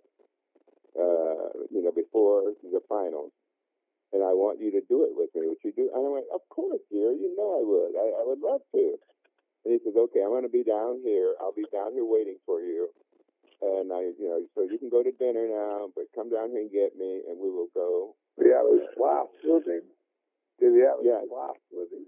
Uh, 0.97 1.53
you 1.69 1.85
know, 1.85 1.93
before 1.93 2.57
the 2.65 2.81
finals, 2.89 3.29
and 4.17 4.25
I 4.25 4.33
want 4.33 4.65
you 4.65 4.73
to 4.73 4.81
do 4.89 5.05
it 5.05 5.13
with 5.13 5.29
me. 5.37 5.45
Would 5.45 5.61
you 5.61 5.73
do? 5.77 5.93
And 5.93 6.01
I 6.01 6.09
went, 6.09 6.25
of 6.33 6.41
course, 6.49 6.81
dear. 6.89 7.13
You 7.13 7.37
know 7.37 7.61
I 7.61 7.63
would. 7.69 7.93
I, 8.01 8.07
I 8.17 8.23
would 8.25 8.41
love 8.41 8.65
to. 8.73 8.97
And 9.65 9.77
he 9.77 9.79
says, 9.85 9.93
okay, 9.93 10.25
I'm 10.25 10.33
going 10.33 10.49
to 10.49 10.53
be 10.53 10.65
down 10.65 11.05
here. 11.05 11.37
I'll 11.37 11.53
be 11.53 11.69
down 11.69 11.93
here 11.93 12.07
waiting 12.07 12.41
for 12.49 12.65
you. 12.65 12.89
And 13.61 13.93
I, 13.93 14.09
you 14.17 14.25
know, 14.25 14.41
so 14.55 14.65
you 14.65 14.79
can 14.79 14.89
go 14.89 15.03
to 15.03 15.13
dinner 15.13 15.45
now, 15.49 15.93
but 15.93 16.09
come 16.15 16.33
down 16.33 16.49
here 16.49 16.65
and 16.65 16.73
get 16.73 16.97
me, 16.97 17.21
and 17.29 17.37
we 17.37 17.53
will 17.53 17.69
go. 17.77 18.17
He 18.41 18.49
have 18.53 18.69
his 18.73 18.89
flask 18.97 19.33
with 19.45 19.67
him? 19.69 19.85
Did 20.61 20.73
he 20.77 20.81
have 20.81 21.01
his 21.03 21.13
Yes. 21.13 21.29
flask 21.29 21.61
with 21.73 21.93
him? 21.93 22.05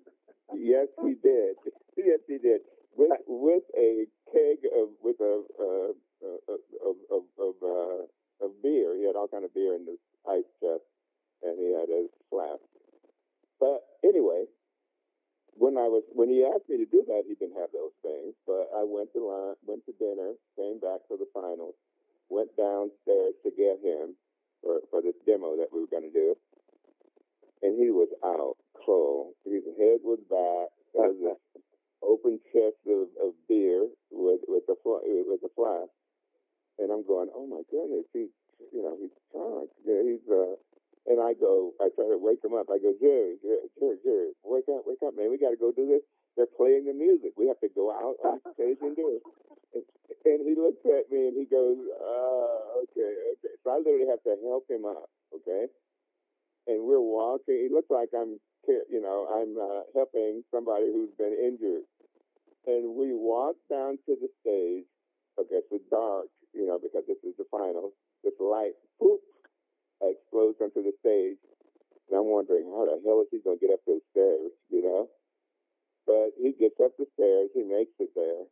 Yes, 0.54 0.88
he 1.02 1.14
did. 1.22 1.56
yes, 1.96 2.20
he 2.26 2.38
did. 2.38 2.60
With 2.96 3.10
with 3.26 3.62
a 3.76 4.06
keg 4.32 4.58
of 4.74 4.88
with 5.02 5.20
a 5.20 5.42
uh, 5.60 5.92
uh, 6.24 6.54
of 6.82 6.96
of 7.12 7.22
of 7.38 7.54
uh, 7.62 8.02
of 8.44 8.50
beer. 8.62 8.96
He 8.96 9.06
had 9.06 9.16
all 9.16 9.28
kind 9.28 9.44
of 9.44 9.54
beer 9.54 9.74
in 9.74 9.86
his 9.86 10.00
ice 10.28 10.48
chest, 10.60 10.82
and 11.42 11.58
he 11.58 11.74
had 11.74 11.88
his 11.88 12.10
flask. 12.30 12.62
But 13.60 13.82
anyway, 14.04 14.46
when 15.54 15.76
I 15.76 15.86
was 15.90 16.02
when 16.14 16.28
he 16.30 16.44
asked 16.46 16.68
me 16.68 16.78
to 16.78 16.88
do 16.90 17.02
that, 17.06 17.22
he 17.26 17.34
didn't 17.34 17.58
have 17.58 17.70
those 17.72 17.94
things. 18.02 18.34
But 18.46 18.70
I 18.74 18.82
went 18.82 19.12
to 19.14 19.20
lunch, 19.22 19.58
went 19.66 19.86
to 19.86 19.94
dinner, 19.98 20.34
came 20.56 20.78
back 20.78 21.06
for 21.06 21.18
the 21.18 21.28
finals, 21.34 21.74
went 22.30 22.54
downstairs 22.56 23.34
to 23.42 23.50
get 23.54 23.78
him 23.82 24.14
for 24.62 24.80
for 24.90 25.02
this 25.02 25.18
demo 25.26 25.56
that 25.58 25.70
we 25.72 25.80
were 25.82 25.92
going 25.92 26.06
to 26.06 26.14
do, 26.14 26.34
and 27.62 27.78
he 27.78 27.90
was 27.90 28.10
out 28.24 28.58
cold. 28.88 29.36
His 29.44 29.64
head 29.76 30.00
was 30.00 30.20
back. 30.32 30.72
There 30.96 31.12
was 31.12 31.20
this 31.20 31.62
open 32.02 32.40
chest 32.48 32.80
of, 32.88 33.12
of 33.20 33.36
beer 33.44 33.84
with 34.08 34.40
with 34.48 34.64
the 34.64 34.76
fl- 34.80 35.04
with 35.04 35.44
the 35.44 35.52
flask, 35.52 35.92
and 36.80 36.88
I'm 36.88 37.04
going, 37.04 37.28
oh 37.36 37.44
my 37.44 37.60
goodness, 37.68 38.08
he's 38.16 38.32
you 38.72 38.80
know 38.80 38.96
he's 38.96 39.12
drunk. 39.32 39.68
Yeah, 39.84 40.00
he's 40.08 40.24
uh. 40.32 40.56
And 41.08 41.24
I 41.24 41.32
go, 41.32 41.72
I 41.80 41.88
try 41.96 42.04
to 42.04 42.20
wake 42.20 42.44
him 42.44 42.52
up. 42.52 42.68
I 42.68 42.76
go, 42.76 42.92
Jerry, 43.00 43.40
Jerry, 43.40 43.64
Jerry, 43.80 43.96
Jerry, 44.04 44.30
wake 44.44 44.68
up, 44.68 44.84
wake 44.84 45.00
up, 45.00 45.16
man. 45.16 45.32
We 45.32 45.40
got 45.40 45.56
to 45.56 45.56
go 45.56 45.72
do 45.72 45.88
this. 45.88 46.04
They're 46.36 46.52
playing 46.52 46.84
the 46.84 46.92
music. 46.92 47.32
We 47.40 47.48
have 47.48 47.56
to 47.64 47.70
go 47.72 47.88
out 47.88 48.20
on 48.28 48.44
stage 48.60 48.76
and 48.84 48.92
do 48.92 49.16
it. 49.16 49.22
And, 49.72 49.84
and 50.28 50.38
he 50.44 50.52
looks 50.52 50.84
at 50.84 51.08
me 51.08 51.32
and 51.32 51.36
he 51.36 51.48
goes, 51.48 51.80
uh, 51.80 52.84
okay, 52.84 53.08
okay. 53.40 53.54
So 53.64 53.72
I 53.72 53.80
literally 53.80 54.06
have 54.12 54.20
to 54.28 54.36
help 54.44 54.68
him 54.68 54.84
up, 54.84 55.08
okay? 55.32 55.72
And 56.68 56.84
we're 56.84 57.00
walking. 57.00 57.64
It 57.64 57.72
looks 57.72 57.88
like 57.88 58.12
I'm, 58.12 58.38
you 58.68 59.00
know, 59.00 59.24
I'm 59.24 59.56
uh, 59.56 59.82
helping 59.96 60.44
somebody 60.52 60.92
who's 60.92 61.10
been 61.16 61.32
injured. 61.32 61.88
And 62.68 62.94
we 62.94 63.16
walk 63.16 63.56
down 63.70 63.96
to 64.04 64.12
the 64.20 64.28
stage. 64.44 64.84
Okay, 65.40 65.64
it's 65.70 65.88
dark, 65.90 66.26
you 66.52 66.66
know, 66.66 66.78
because 66.82 67.04
this 67.08 67.16
is 67.24 67.32
the 67.38 67.48
final. 67.50 67.92
This 68.22 68.34
light, 68.38 68.76
poof, 69.00 69.20
explodes 70.02 70.58
onto 70.60 70.82
the 70.82 70.92
stage. 71.00 71.40
And 72.10 72.20
I'm 72.20 72.28
wondering, 72.28 72.68
how 72.68 72.84
the 72.84 73.00
hell 73.04 73.22
is 73.22 73.28
he 73.30 73.40
going 73.40 73.58
to 73.58 73.64
get 73.66 73.72
up 73.72 73.80
those 73.86 74.04
stairs, 74.12 74.52
you 74.68 74.82
know? 74.82 75.08
But 76.06 76.36
he 76.36 76.52
gets 76.52 76.76
up 76.84 76.92
the 76.98 77.06
stairs. 77.14 77.48
He 77.54 77.62
makes 77.64 77.96
it 78.00 78.10
there. 78.16 78.44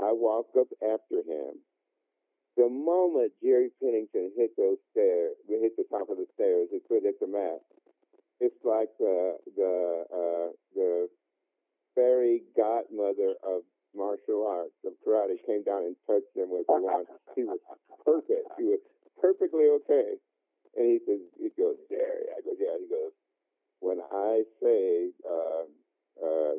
I 0.00 0.12
walk 0.12 0.46
up 0.58 0.68
after 0.82 1.22
him. 1.22 1.58
The 2.58 2.68
moment 2.68 3.30
Jerry 3.40 3.70
Piddington 3.78 4.34
hit 4.34 4.50
those 4.58 4.82
stairs, 4.90 5.38
hit 5.46 5.76
the 5.78 5.84
top 5.88 6.10
of 6.10 6.18
the 6.18 6.26
stairs, 6.34 6.66
foot 6.88 7.06
hit 7.06 7.20
the 7.20 7.28
mat, 7.30 7.62
it's 8.40 8.58
like 8.64 8.90
the 8.98 9.38
the 9.56 10.04
uh, 10.10 10.48
the 10.74 11.08
fairy 11.94 12.42
godmother 12.56 13.34
of 13.46 13.62
martial 13.94 14.46
arts 14.46 14.74
of 14.84 14.92
karate 15.06 15.38
came 15.46 15.62
down 15.62 15.82
and 15.86 15.96
touched 16.06 16.34
him 16.34 16.50
with 16.50 16.66
one. 16.66 17.04
He 17.34 17.44
was 17.44 17.58
perfect. 18.04 18.46
He 18.58 18.64
was 18.64 18.80
perfectly 19.20 19.66
okay. 19.82 20.14
And 20.76 20.86
he 20.86 20.98
says, 21.06 21.18
he 21.38 21.50
goes, 21.58 21.76
Jerry. 21.88 22.30
I 22.30 22.40
go, 22.42 22.52
yeah. 22.58 22.78
He 22.78 22.86
goes, 22.86 23.14
when 23.80 23.98
I 24.12 24.42
say 24.62 25.10
uh, 25.26 25.66
uh, 26.22 26.54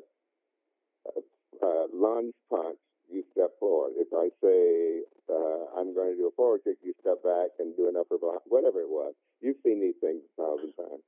uh, 1.07 1.21
uh, 1.63 1.85
lunge 1.93 2.33
punch, 2.49 2.79
you 3.11 3.23
step 3.33 3.51
forward. 3.59 3.93
If 3.97 4.09
I 4.13 4.29
say 4.41 5.03
uh, 5.29 5.79
I'm 5.79 5.93
going 5.93 6.13
to 6.13 6.17
do 6.17 6.29
a 6.29 6.35
forward 6.37 6.61
kick, 6.63 6.77
you 6.83 6.93
step 7.01 7.21
back 7.23 7.57
and 7.59 7.75
do 7.75 7.89
an 7.89 7.97
upper 7.97 8.17
block, 8.17 8.41
whatever 8.45 8.81
it 8.81 8.89
was. 8.89 9.13
You've 9.41 9.61
seen 9.63 9.81
these 9.81 9.97
things 10.01 10.21
a 10.21 10.31
thousand 10.37 10.73
times. 10.73 11.03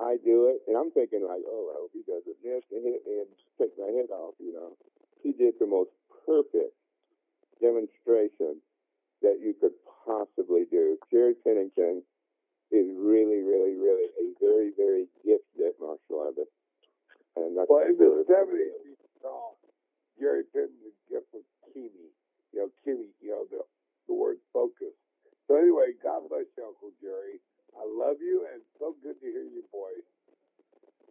I 0.00 0.16
do 0.24 0.48
it, 0.48 0.64
and 0.64 0.80
I'm 0.80 0.90
thinking 0.90 1.20
like, 1.28 1.44
oh, 1.44 1.64
I 1.70 1.74
hope 1.76 1.92
he 1.92 2.00
doesn't 2.08 2.40
miss 2.40 2.64
and 2.72 2.82
hit 2.88 3.04
me 3.04 3.20
and 3.20 3.30
take 3.60 3.76
my 3.76 3.92
head 3.92 4.08
off. 4.08 4.32
You 4.40 4.56
know, 4.56 4.72
he 5.22 5.32
did 5.36 5.60
the 5.60 5.68
most 5.68 5.92
perfect 6.24 6.72
demonstration 7.60 8.64
that 9.20 9.36
you 9.44 9.52
could 9.60 9.76
possibly 10.06 10.64
do. 10.70 10.96
Jerry 11.12 11.36
Piddington 11.44 12.00
is 12.72 12.86
really, 12.96 13.44
really, 13.44 13.76
really 13.76 14.08
a 14.16 14.26
very, 14.40 14.72
very 14.72 15.04
gifted 15.20 15.76
martial 15.76 16.24
artist. 16.24 16.48
And 17.36 17.56
that's 17.56 17.68
Well, 17.68 17.84
in 17.84 17.98
the 18.00 18.24
seventies, 18.24 18.72
we 18.80 18.96
saw 19.20 19.52
Jerry 20.18 20.48
Piddington 20.48 20.89
you 22.60 22.68
know, 22.68 22.70
kime, 22.84 23.08
you 23.24 23.32
know, 23.32 23.44
the, 23.48 23.64
the 24.08 24.12
word 24.14 24.36
focus. 24.52 24.92
So 25.48 25.56
anyway, 25.56 25.96
God 26.04 26.28
bless 26.28 26.44
you, 26.60 26.68
Uncle 26.68 26.92
Jerry. 27.00 27.40
I 27.72 27.88
love 27.88 28.20
you, 28.20 28.44
and 28.52 28.60
so 28.76 28.92
good 29.00 29.16
to 29.16 29.26
hear 29.26 29.48
your 29.48 29.64
voice. 29.72 30.04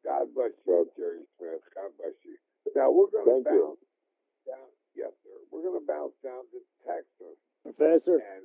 God 0.05 0.29
bless 0.37 0.53
you, 0.67 0.85
Jerry 0.93 1.25
Smith. 1.41 1.65
God 1.73 1.89
bless 1.97 2.13
you. 2.21 2.37
Now 2.77 2.93
we're 2.93 3.09
going 3.09 3.25
to 3.25 3.49
bounce 3.49 3.81
you. 3.81 4.45
down. 4.45 4.69
Yes, 4.93 5.11
sir. 5.25 5.37
We're 5.49 5.65
going 5.65 5.81
to 5.81 5.87
bounce 5.89 6.13
down 6.21 6.45
to 6.53 6.59
Texas. 6.85 7.35
Professor. 7.65 8.21
And 8.21 8.38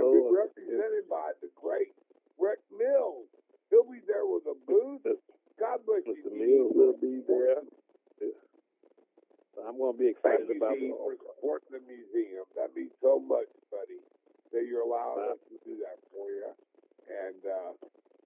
and 0.00 0.12
be 0.16 0.24
represented 0.32 1.04
by 1.08 1.32
the 1.44 1.48
great 1.56 1.92
Rick 2.40 2.60
Mills. 2.72 3.28
He'll 3.70 3.86
be 3.86 4.00
there 4.08 4.24
with 4.26 4.44
a 4.48 4.56
booth. 4.66 5.04
God 5.60 5.78
bless 5.86 6.02
you. 6.08 6.16
Mr. 6.24 6.32
Mills 6.32 6.72
will 6.74 6.96
be 6.98 7.20
there. 7.28 7.60
I'm 9.60 9.76
going 9.76 9.92
to 9.92 10.00
be 10.00 10.08
excited 10.08 10.48
you, 10.48 10.56
about 10.56 10.74
it. 10.80 10.88
for 10.96 11.12
supporting 11.20 11.76
the 11.76 11.82
museum. 11.84 12.48
That 12.56 12.72
means 12.74 12.90
so 13.04 13.20
much, 13.20 13.46
buddy, 13.68 14.00
that 14.56 14.64
you're 14.64 14.82
allowing 14.88 15.36
us 15.36 15.40
to 15.52 15.56
do 15.68 15.76
that 15.84 16.00
for 16.10 16.32
you. 16.32 16.48
And 17.06 17.38
uh, 17.44 17.72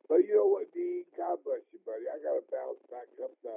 but 0.09 0.22
you 0.25 0.37
know 0.39 0.47
what, 0.47 0.70
Dean? 0.72 1.03
God 1.18 1.43
bless 1.43 1.61
you, 1.75 1.81
buddy. 1.83 2.07
I 2.07 2.22
got 2.22 2.39
to 2.39 2.45
bounce 2.55 2.79
back 2.93 3.09
up 3.18 3.35
to 3.45 3.53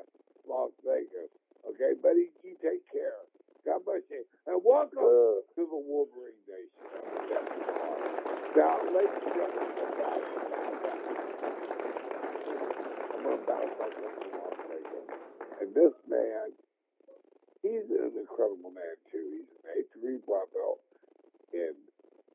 Las 0.50 0.74
Vegas. 0.82 1.30
Okay, 1.70 1.94
buddy, 2.02 2.34
you 2.44 2.58
take 2.64 2.82
care. 2.92 3.22
God 3.68 3.84
bless 3.86 4.02
you, 4.10 4.24
and 4.48 4.58
welcome 4.64 4.98
Uh, 4.98 5.44
to 5.54 5.62
the 5.68 5.78
Wolverine 5.78 6.40
Nation. 6.50 8.07
Now, 8.56 8.80
ladies 8.90 9.12
and 9.12 9.34
gentlemen, 9.36 9.68
I'm 13.12 13.24
going 13.24 13.38
to 13.38 13.46
bounce 13.46 13.76
up 13.82 13.92
to 13.92 14.02
Las 14.34 14.56
And 15.62 15.76
this 15.76 15.94
man, 16.08 16.56
he's 17.62 17.86
an 17.92 18.16
incredible 18.16 18.72
man, 18.72 18.96
too. 19.12 19.44
He's 19.44 19.52
an 19.62 19.84
A3 20.02 20.26
black 20.26 20.48
belt 20.56 20.80
in 21.54 21.76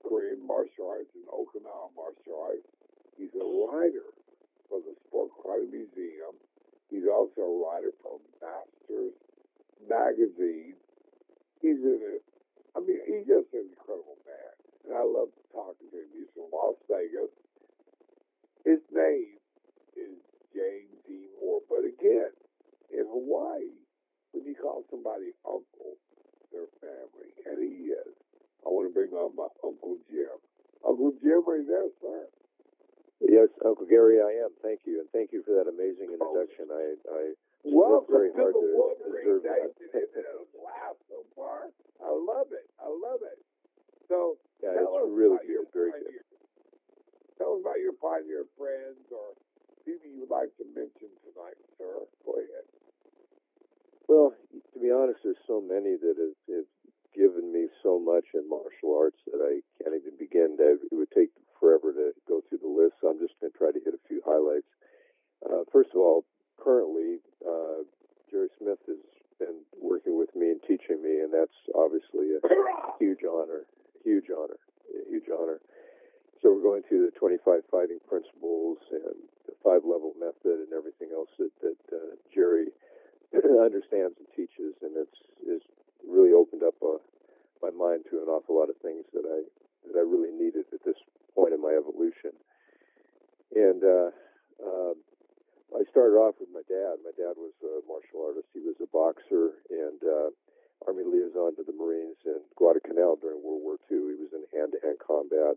Korean 0.06 0.46
martial 0.46 0.90
arts 0.90 1.10
and 1.16 1.26
Okinawa 1.32 1.90
martial 1.96 2.38
arts. 2.44 2.68
He's 3.16 3.32
a 3.34 3.42
writer 3.42 4.12
for 4.68 4.78
the 4.84 4.94
Sport 5.08 5.30
Karate 5.40 5.70
Museum. 5.70 6.36
He's 6.90 7.08
also 7.10 7.40
a 7.40 7.54
writer 7.64 7.90
for 8.02 8.20
Masters 8.38 9.16
Magazine. 9.88 10.74
He's 11.60 11.80
in 11.80 12.00
it. 12.04 12.22
I 12.76 12.80
mean, 12.80 13.00
he's 13.06 13.26
just 13.26 13.52
an 13.52 13.68
incredible 13.72 14.21
I 14.92 15.04
love 15.04 15.32
talking 15.52 15.88
to 15.90 15.96
him. 15.96 16.08
He's 16.14 16.30
from 16.36 16.52
Las 16.52 16.76
Vegas. 16.88 17.32
His 18.64 18.80
name 18.92 19.40
is 19.96 20.16
James 20.54 21.00
E. 21.08 21.26
Moore. 21.40 21.64
But 21.68 21.84
again, 21.88 22.32
in 22.92 23.04
Hawaii, 23.08 23.74
when 24.32 24.44
you 24.44 24.54
call 24.54 24.84
somebody 24.90 25.32
uncle, 25.44 25.96
their 26.52 26.68
family, 26.84 27.32
and 27.48 27.56
he 27.58 27.90
is. 27.96 28.12
I 28.62 28.70
want 28.70 28.86
to 28.86 28.94
bring 28.94 29.10
on 29.16 29.32
my 29.34 29.48
Uncle 29.64 29.96
Jim. 30.12 30.36
Uncle 30.84 31.16
Jim, 31.24 31.42
are 31.48 31.56
you 31.56 31.66
there, 31.66 31.90
sir? 31.98 32.28
Yes, 33.24 33.48
Uncle 33.64 33.88
Gary, 33.88 34.20
I 34.20 34.44
am. 34.44 34.52
Thank 34.60 34.84
you, 34.84 35.00
and 35.00 35.08
thank 35.10 35.32
you 35.32 35.42
for 35.42 35.56
that 35.56 35.66
amazing 35.66 36.12
oh. 36.12 36.18
introduction. 36.20 36.68
I, 36.70 36.84
I 37.08 37.22
Welcome 37.64 38.10
very 38.10 38.34
hard 38.34 38.54
to 38.58 38.66
deserve 39.06 39.46
that. 39.46 39.70
Nation. 39.70 39.86
Isn't 39.94 40.18
it 40.18 40.26
a 40.26 40.42
laugh 40.58 40.98
so 41.06 41.22
far? 41.38 41.70
I 42.02 42.10
love 42.10 42.50
it. 42.50 42.66
I 42.82 42.90
love 42.90 43.22
it. 43.22 43.38
So, 44.10 44.36
yeah, 44.62 44.78
tell 44.78 44.94
us 44.96 45.10
it's 45.10 45.18
really 45.18 45.42
good, 45.42 45.66
very 45.74 45.92
good. 45.92 46.22
Tell 47.36 47.58
us 47.58 47.60
about 47.66 47.82
your 47.82 47.98
pioneer 47.98 48.46
friends 48.54 49.02
or 49.10 49.34
people 49.82 50.06
you 50.06 50.22
would 50.22 50.30
like 50.30 50.54
to 50.62 50.64
mention 50.70 51.10
tonight, 51.26 51.58
sir. 51.76 52.06
Go 52.22 52.38
ahead. 52.38 52.66
Well, 54.06 54.34
to 54.54 54.78
be 54.78 54.94
honest, 54.94 55.20
there's 55.26 55.40
so 55.46 55.58
many 55.58 55.98
that 55.98 56.14
have, 56.14 56.38
have 56.54 56.70
given 57.14 57.52
me 57.52 57.68
so 57.82 57.98
much 57.98 58.24
in 58.34 58.48
martial 58.48 58.94
arts 58.94 59.18
that 59.26 59.42
I 59.42 59.60
can't 59.82 59.98
even 59.98 60.14
begin 60.18 60.56
to. 60.58 60.78
It 60.78 60.94
would 60.94 61.10
take 61.10 61.30
forever 61.58 61.92
to 61.92 62.12
go 62.26 62.42
through 62.48 62.62
the 62.62 62.70
list, 62.70 62.98
so 63.00 63.08
I'm 63.10 63.20
just 63.20 63.34
going 63.40 63.52
to 63.52 63.58
try 63.58 63.70
to 63.70 63.82
hit 63.82 63.94
a 63.94 64.02
few 64.08 64.22
highlights. 64.24 64.68
Uh, 65.42 65.62
first 65.70 65.90
of 65.94 66.00
all, 66.00 66.24
currently, 66.58 67.18
uh, 67.42 67.82
Jerry 68.30 68.48
Smith 68.58 68.78
has 68.86 69.02
been 69.38 69.62
working 69.80 70.18
with 70.18 70.34
me 70.34 70.50
and 70.50 70.60
teaching 70.62 71.02
me, 71.02 71.20
and 71.20 71.32
that's 71.32 71.54
obviously 71.74 72.34
a 72.34 72.40
huge 72.98 73.22
honor, 73.26 73.66
huge 74.04 74.28
honor, 74.30 74.58
a 74.92 75.08
huge 75.08 75.26
honor. 75.32 75.58
So 76.42 76.50
we're 76.50 76.62
going 76.62 76.82
through 76.88 77.06
the 77.06 77.14
25 77.18 77.62
fighting 77.70 78.02
principles 78.08 78.78
and 78.90 79.14
the 79.46 79.54
five 79.62 79.86
level 79.86 80.12
method 80.18 80.66
and 80.66 80.74
everything 80.74 81.14
else 81.14 81.30
that, 81.38 81.54
that 81.62 81.82
uh, 81.94 82.18
Jerry 82.34 82.74
understands 83.62 84.18
and 84.18 84.28
teaches, 84.34 84.74
and 84.82 84.98
it's, 84.98 85.18
it's 85.46 85.64
really 86.02 86.34
opened 86.34 86.66
up 86.66 86.74
uh, 86.82 86.98
my 87.62 87.70
mind 87.70 88.02
to 88.10 88.18
an 88.18 88.28
awful 88.28 88.58
lot 88.58 88.68
of 88.68 88.76
things 88.82 89.06
that 89.14 89.22
I 89.22 89.46
that 89.86 89.98
I 89.98 90.02
really 90.02 90.30
needed 90.30 90.66
at 90.72 90.82
this 90.84 90.98
point 91.34 91.54
in 91.54 91.60
my 91.62 91.74
evolution. 91.74 92.34
And 93.54 93.82
uh, 93.82 94.10
uh, 94.62 94.94
I 95.74 95.82
started 95.90 96.14
off 96.16 96.38
with 96.38 96.50
my 96.54 96.62
dad. 96.70 97.02
My 97.02 97.14
dad 97.18 97.34
was 97.34 97.54
a 97.66 97.82
martial 97.90 98.22
artist. 98.22 98.46
He 98.54 98.62
was 98.62 98.78
a 98.78 98.88
boxer 98.90 99.58
and 99.70 99.98
uh, 100.02 100.30
Army 100.86 101.04
liaison 101.04 101.54
to 101.56 101.62
the 101.62 101.72
Marines 101.72 102.18
in 102.24 102.40
Guadalcanal 102.56 103.16
during 103.20 103.42
World 103.42 103.62
War 103.62 103.76
II. 103.90 104.16
He 104.16 104.22
was 104.22 104.32
in 104.32 104.44
hand-to-hand 104.52 104.98
combat. 104.98 105.56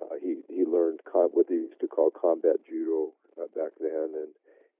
Uh, 0.00 0.16
he 0.22 0.40
he 0.48 0.64
learned 0.64 1.00
com- 1.04 1.34
what 1.34 1.48
they 1.48 1.60
used 1.60 1.80
to 1.80 1.88
call 1.88 2.10
combat 2.10 2.56
judo 2.66 3.12
uh, 3.36 3.50
back 3.54 3.74
then, 3.80 4.14
and 4.14 4.30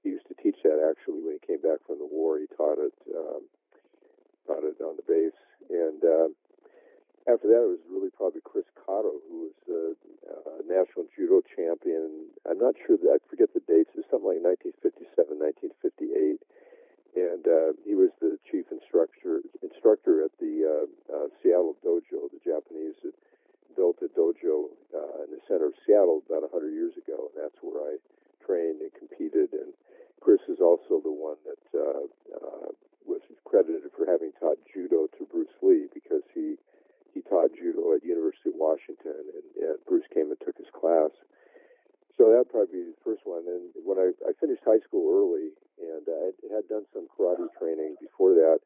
he 0.03 0.09
used 0.15 0.27
to 0.27 0.35
teach 0.41 0.57
that 0.63 0.79
actually 0.81 1.21
when 1.21 1.37
he 1.37 1.43
came 1.45 1.61
back 1.61 1.83
from 1.85 1.99
the 1.99 2.07
war. 2.07 2.39
He 2.39 2.47
taught 2.55 2.79
it 2.79 2.95
um, 3.13 3.43
taught 4.47 4.63
it 4.63 4.79
on 4.81 4.95
the 4.95 5.05
base, 5.05 5.37
and 5.69 6.01
uh, 6.01 6.27
after 7.29 7.47
that, 7.53 7.61
it 7.61 7.71
was 7.77 7.83
really 7.85 8.09
probably 8.09 8.41
Chris 8.41 8.65
Cotto, 8.73 9.21
who 9.29 9.51
was 9.51 9.57
a 9.69 9.83
uh, 10.25 10.59
national 10.65 11.05
judo 11.13 11.45
champion. 11.45 12.33
I'm 12.49 12.57
not 12.57 12.73
sure 12.87 12.97
that 12.97 13.11
I 13.13 13.17
forget 13.29 13.53
the 13.53 13.61
dates. 13.69 13.93
It's 13.93 14.09
something 14.09 14.41
like 14.41 14.41
1957, 14.41 15.37
1958, 15.37 16.41
and 17.15 17.43
uh, 17.43 17.75
he 17.83 17.95
was 17.95 18.09
the 18.19 18.37
chief 18.49 18.65
instructor 18.71 19.41
instructor 19.61 20.23
at 20.23 20.31
the 20.39 20.63
uh, 20.63 20.87
uh, 21.11 21.27
Seattle 21.43 21.75
Dojo. 21.83 22.31
The 22.31 22.39
Japanese 22.43 22.95
had 23.03 23.15
built 23.75 23.97
a 24.03 24.09
dojo 24.11 24.71
uh, 24.95 25.23
in 25.27 25.31
the 25.31 25.43
center 25.47 25.67
of 25.67 25.75
Seattle 25.85 26.23
about 26.27 26.43
100 26.47 26.71
years 26.71 26.93
ago, 26.95 27.31
and 27.31 27.35
that's 27.43 27.59
where 27.61 27.79
I 27.81 27.93
trained 28.45 28.81
and 28.81 28.91
competed. 28.95 29.51
And 29.51 29.75
Chris 30.19 30.41
is 30.47 30.59
also 30.59 31.01
the 31.03 31.11
one 31.11 31.39
that 31.43 31.65
uh, 31.75 32.05
uh, 32.35 32.69
was 33.05 33.21
credited 33.43 33.83
for 33.95 34.05
having 34.05 34.31
taught 34.39 34.59
judo 34.71 35.07
to 35.17 35.21
Bruce 35.27 35.55
Lee 35.61 35.87
because 35.93 36.23
he 36.33 36.55
he 37.13 37.19
taught 37.27 37.51
judo 37.51 37.91
at 37.91 38.07
University 38.07 38.55
of 38.55 38.55
Washington, 38.55 39.19
and, 39.35 39.47
and 39.59 39.75
Bruce 39.83 40.07
came 40.15 40.31
and 40.31 40.39
took 40.39 40.55
his 40.55 40.71
class. 40.71 41.11
So 42.15 42.31
that 42.31 42.47
probably 42.47 42.71
be 42.71 42.95
the 42.95 43.03
first 43.03 43.27
one. 43.27 43.43
And 43.47 43.75
when 43.83 43.99
I, 43.99 44.15
I 44.23 44.31
finished 44.39 44.63
high 44.63 44.79
school 44.87 45.11
early, 45.11 45.51
and 46.07 46.51
I 46.51 46.55
had 46.55 46.67
done 46.67 46.85
some 46.93 47.07
karate 47.13 47.47
training 47.59 47.95
before 48.01 48.33
that, 48.33 48.59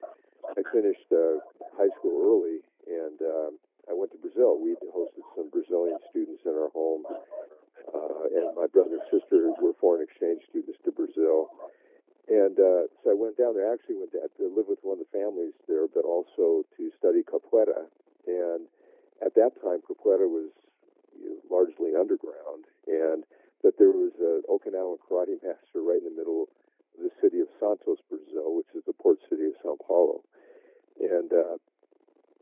I 0.54 0.62
finished 0.72 1.10
uh, 1.12 1.42
high 1.74 1.90
school 1.98 2.22
early, 2.22 2.62
and 2.86 3.18
um, 3.22 3.52
I 3.90 3.94
went 3.94 4.12
to 4.14 4.20
Brazil. 4.22 4.62
We 4.62 4.78
hosted 4.94 5.26
some 5.36 5.50
Brazilian 5.50 5.98
students 6.10 6.46
in 6.46 6.54
our 6.54 6.70
home, 6.70 7.04
uh, 7.10 8.24
and 8.30 8.56
my 8.56 8.68
brother 8.68 9.02
and 9.02 9.08
sister 9.10 9.52
were 9.62 9.74
foreign 9.82 10.06
exchange 10.06 10.42
students 10.50 10.78
to 10.86 10.92
Brazil. 10.92 11.50
And 12.30 12.58
uh, 12.58 12.90
so 13.04 13.14
I 13.14 13.18
went 13.18 13.38
down 13.38 13.54
there. 13.54 13.70
I 13.70 13.74
actually 13.74 14.02
went 14.02 14.12
to, 14.18 14.26
to 14.42 14.50
live 14.50 14.66
with 14.66 14.82
one 14.82 14.98
of 14.98 15.06
the 15.06 15.12
families 15.14 15.54
there, 15.70 15.86
but 15.86 16.06
also 16.06 16.66
to 16.78 16.84
study 16.98 17.22
capoeira. 17.22 17.86
And 18.26 18.66
at 19.22 19.36
that 19.36 19.54
time, 19.62 19.86
capoeira 19.86 20.26
was 20.26 20.50
you 21.14 21.38
know, 21.38 21.42
largely 21.54 21.94
underground, 21.94 22.66
and 22.90 23.26
that 23.62 23.78
there 23.78 23.94
was 23.94 24.14
an 24.22 24.42
Okinawan 24.50 24.98
karate 25.06 25.42
master 25.42 25.82
right 25.82 26.02
in 26.02 26.10
the 26.10 26.18
middle 26.18 26.50
the 27.06 27.14
city 27.22 27.38
of 27.38 27.50
Santos, 27.62 28.02
Brazil, 28.10 28.58
which 28.58 28.74
is 28.74 28.82
the 28.90 28.98
port 28.98 29.22
city 29.30 29.54
of 29.54 29.56
Sao 29.62 29.78
Paulo. 29.78 30.26
And 30.98 31.30
uh, 31.30 31.62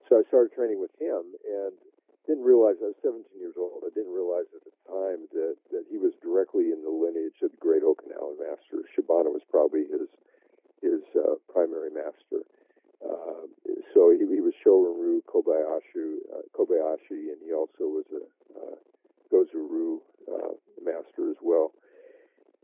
so 0.08 0.24
I 0.24 0.24
started 0.32 0.56
training 0.56 0.80
with 0.80 0.96
him 0.96 1.36
and 1.44 1.76
didn't 2.24 2.48
realize 2.48 2.80
I 2.80 2.96
was 2.96 3.00
17 3.04 3.28
years 3.36 3.60
old. 3.60 3.84
I 3.84 3.92
didn't 3.92 4.16
realize 4.16 4.48
at 4.56 4.64
the 4.64 4.76
time 4.88 5.28
that, 5.36 5.60
that 5.76 5.84
he 5.92 6.00
was 6.00 6.16
directly 6.24 6.72
in 6.72 6.80
the 6.80 6.94
lineage 6.94 7.44
of 7.44 7.52
the 7.52 7.60
great 7.60 7.84
Okinawan 7.84 8.40
master. 8.40 8.88
Shibano 8.96 9.36
was 9.36 9.44
probably 9.52 9.84
his 9.92 10.08
his 10.80 11.04
uh, 11.16 11.40
primary 11.48 11.92
master. 11.92 12.44
Uh, 13.00 13.48
so 13.96 14.12
he, 14.12 14.20
he 14.20 14.44
was 14.44 14.52
Shorin-ryu 14.60 15.24
Kobayashi, 15.32 16.20
uh, 16.28 16.44
Kobayashi, 16.52 17.32
and 17.32 17.40
he 17.40 17.54
also 17.54 17.88
was 17.88 18.04
a 18.12 18.24
uh, 18.60 18.76
uh, 20.28 20.54
master 20.84 21.32
as 21.32 21.38
well. 21.42 21.72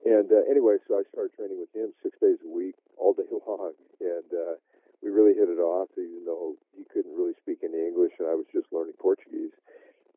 And 0.06 0.32
uh, 0.32 0.48
anyway, 0.50 0.80
so 0.88 0.96
I 0.96 1.04
started 1.12 1.36
training 1.36 1.60
with 1.60 1.72
him 1.76 1.92
six 2.04 2.16
days 2.20 2.40
a 2.44 2.50
week, 2.50 2.76
all 2.98 3.14
day 3.14 3.28
long, 3.48 3.74
and 4.00 4.30
uh, 4.32 4.56
we 5.04 5.10
really 5.10 5.36
hit 5.36 5.50
it 5.50 5.60
off. 5.60 5.90
Even 5.98 6.24
though 6.26 6.56
he 6.76 6.84
couldn't 6.88 7.16
really 7.16 7.36
speak 7.42 7.60
any 7.64 7.88
English, 7.88 8.14
and 8.20 8.28
I 8.28 8.36
was 8.36 8.48
just 8.52 8.72
learning 8.72 8.96
Portuguese, 9.00 9.52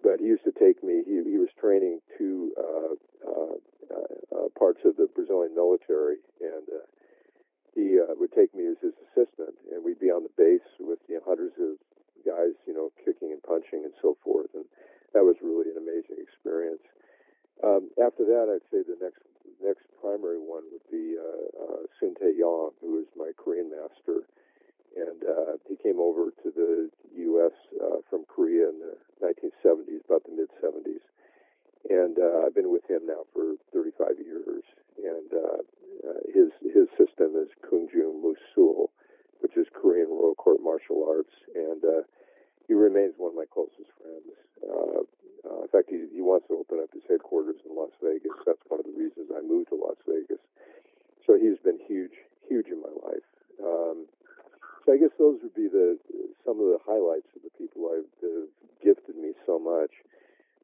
but 0.02 0.20
he 0.20 0.26
used 0.26 0.44
to 0.44 0.54
take 0.54 0.82
me. 0.82 1.02
He 1.02 1.18
he 1.26 1.38
was 1.38 1.50
training 1.58 1.98
two 2.18 2.54
uh, 2.54 2.94
uh, 3.26 3.56
uh, 3.90 4.48
parts 4.58 4.80
of 4.84 4.96
the 4.96 5.10
Brazilian 5.10 5.54
military, 5.54 6.22
and 6.40 6.66
uh, 6.70 6.86
he 7.74 7.98
uh, 7.98 8.14
would 8.18 8.32
take 8.32 8.54
me 8.54 8.70
as 8.70 8.78
his 8.82 8.94
assistant, 9.10 9.58
and 9.72 9.82
we'd 9.82 9.98
be 9.98 10.14
on 10.14 10.22
the 10.22 10.34
base 10.38 10.66
with 10.78 10.98
you 11.08 11.16
know, 11.18 11.24
hundreds 11.26 11.58
of 11.58 11.80
guys, 12.22 12.54
you 12.66 12.74
know, 12.74 12.94
kicking 13.02 13.34
and 13.34 13.42
punching 13.42 13.82
and 13.82 13.94
so 14.00 14.16
forth, 14.22 14.50
and 14.54 14.64
that 15.14 15.26
was 15.26 15.34
really 15.42 15.70
an 15.74 15.78
amazing 15.80 16.22
experience. 16.22 16.82
Um, 17.62 17.90
after 17.98 18.24
that, 18.26 18.50
I'd 18.50 18.66
say 18.70 18.82
the 18.86 18.98
next 18.98 19.22
next 19.62 19.86
primary 20.00 20.38
one 20.38 20.64
would 20.72 20.86
be 20.90 21.16
uh, 21.18 21.62
uh, 21.62 21.82
Sun 22.00 22.14
Tae 22.20 22.34
Yong, 22.36 22.72
who 22.80 23.02
was 23.02 23.06
my 23.16 23.30
Korean 23.36 23.70
master, 23.70 24.26
and 24.96 25.22
uh, 25.24 25.56
he 25.68 25.76
came 25.76 26.00
over 26.00 26.30
to 26.42 26.48
the 26.50 26.90
U.S. 27.32 27.56
Uh, 27.80 28.02
from 28.10 28.24
Korea 28.24 28.68
in 28.68 28.78
the 28.80 28.96
1970s, 29.24 30.04
about 30.04 30.24
the 30.24 30.32
mid 30.32 30.50
70s, 30.62 31.04
and 31.88 32.18
uh, 32.18 32.46
I've 32.46 32.54
been 32.54 32.72
with 32.72 32.88
him 32.88 33.06
now 33.06 33.24
for 33.32 33.56
35 33.72 34.18
years. 34.18 34.64
And 35.02 35.32
his 36.32 36.50
his 36.62 36.88
system 36.96 37.36
is 37.36 37.48
Kungjung 37.64 38.22
Musul, 38.22 38.88
which 39.40 39.56
is 39.56 39.66
Korean 39.72 40.08
Royal 40.08 40.34
Court 40.34 40.58
Martial 40.62 41.04
Arts, 41.08 41.34
and 41.54 41.84
uh, 41.84 42.02
he 42.66 42.74
remains 42.74 43.14
one 43.16 43.32
of 43.32 43.38
my 43.38 43.48
closest 43.50 43.90
friends. 43.98 44.30
Uh, 44.62 45.02
uh, 45.42 45.62
in 45.66 45.70
fact, 45.74 45.90
he, 45.90 46.06
he 46.14 46.22
wants 46.22 46.46
to 46.48 46.54
open 46.54 46.78
up 46.78 46.90
his 46.94 47.02
headquarters 47.08 47.58
in 47.66 47.74
Las 47.74 47.90
Vegas. 47.98 48.32
That's 48.46 48.62
one 48.68 48.78
of 48.78 48.86
the 48.86 48.94
reasons 48.94 49.30
I 49.34 49.42
moved 49.42 49.74
to 49.74 49.78
Las 49.78 49.98
Vegas. 50.06 50.42
So 51.26 51.34
he's 51.34 51.58
been 51.62 51.78
huge, 51.86 52.14
huge 52.46 52.70
in 52.70 52.78
my 52.82 52.94
life. 53.02 53.26
Um, 53.62 54.06
so 54.84 54.94
I 54.94 54.98
guess 54.98 55.14
those 55.18 55.38
would 55.42 55.54
be 55.54 55.70
the 55.70 55.98
some 56.42 56.58
of 56.58 56.66
the 56.74 56.82
highlights 56.82 57.30
of 57.38 57.46
the 57.46 57.54
people 57.54 57.86
I've 57.86 58.10
gifted 58.82 59.14
me 59.14 59.30
so 59.46 59.58
much. 59.58 59.94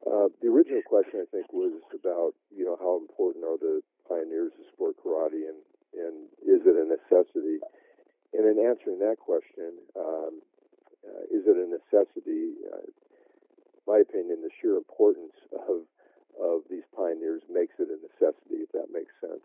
Uh, 0.03 0.27
the 0.43 0.47
original 0.51 0.83
question, 0.83 1.23
I 1.23 1.27
think, 1.31 1.51
was 1.51 1.71
about 1.95 2.35
you 2.51 2.63
know 2.67 2.75
how 2.79 2.99
important 2.99 3.43
are 3.43 3.59
the 3.59 3.79
pioneers 4.07 4.51
of 4.59 4.67
sport 4.71 4.95
karate, 4.99 5.47
and 5.47 5.59
and 5.95 6.27
is 6.43 6.63
it 6.67 6.75
a 6.75 6.83
necessity? 6.83 7.63
And 8.35 8.45
in 8.45 8.63
answering 8.63 8.99
that 8.99 9.17
question, 9.19 9.79
um, 9.95 10.43
uh, 11.05 11.23
is 11.31 11.47
it 11.47 11.57
a 11.57 11.67
necessity? 11.67 12.55
Uh, 12.67 12.87
my 13.87 13.99
opinion, 13.99 14.41
the 14.41 14.51
sheer 14.61 14.75
importance 14.75 15.33
of 15.53 15.83
of 16.39 16.61
these 16.69 16.87
pioneers 16.95 17.41
makes 17.51 17.75
it 17.79 17.89
a 17.91 17.99
necessity, 17.99 18.63
if 18.63 18.71
that 18.71 18.87
makes 18.93 19.11
sense. 19.19 19.43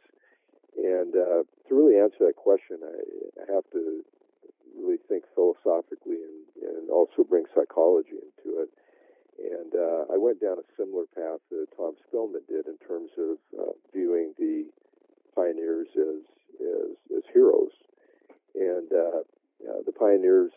And 0.79 1.15
uh, 1.15 1.43
to 1.69 1.71
really 1.75 1.99
answer 1.99 2.27
that 2.27 2.37
question, 2.37 2.79
I, 2.83 3.43
I 3.43 3.53
have 3.53 3.65
to 3.73 4.05
really 4.79 4.99
think 5.09 5.25
philosophically 5.35 6.23
and, 6.23 6.71
and 6.71 6.91
also 6.91 7.25
bring 7.27 7.47
psychology 7.55 8.15
into 8.15 8.63
it. 8.63 8.71
And 9.39 9.75
uh, 9.75 10.15
I 10.15 10.17
went 10.19 10.41
down 10.41 10.59
a 10.59 10.67
similar 10.77 11.07
path 11.15 11.41
that 11.51 11.67
Tom 11.77 11.95
Spillman 12.07 12.47
did 12.47 12.67
in 12.67 12.79
terms 12.87 13.11
of 13.19 13.39
uh, 13.59 13.73
viewing 13.93 14.35
the 14.39 14.67
pioneers 15.35 15.89
as 15.99 16.23
as, 16.63 16.95
as 17.17 17.25
heroes. 17.33 17.75
And 18.55 18.87
uh, 18.93 19.27
uh, 19.67 19.83
the 19.85 19.93
pioneers, 19.93 20.53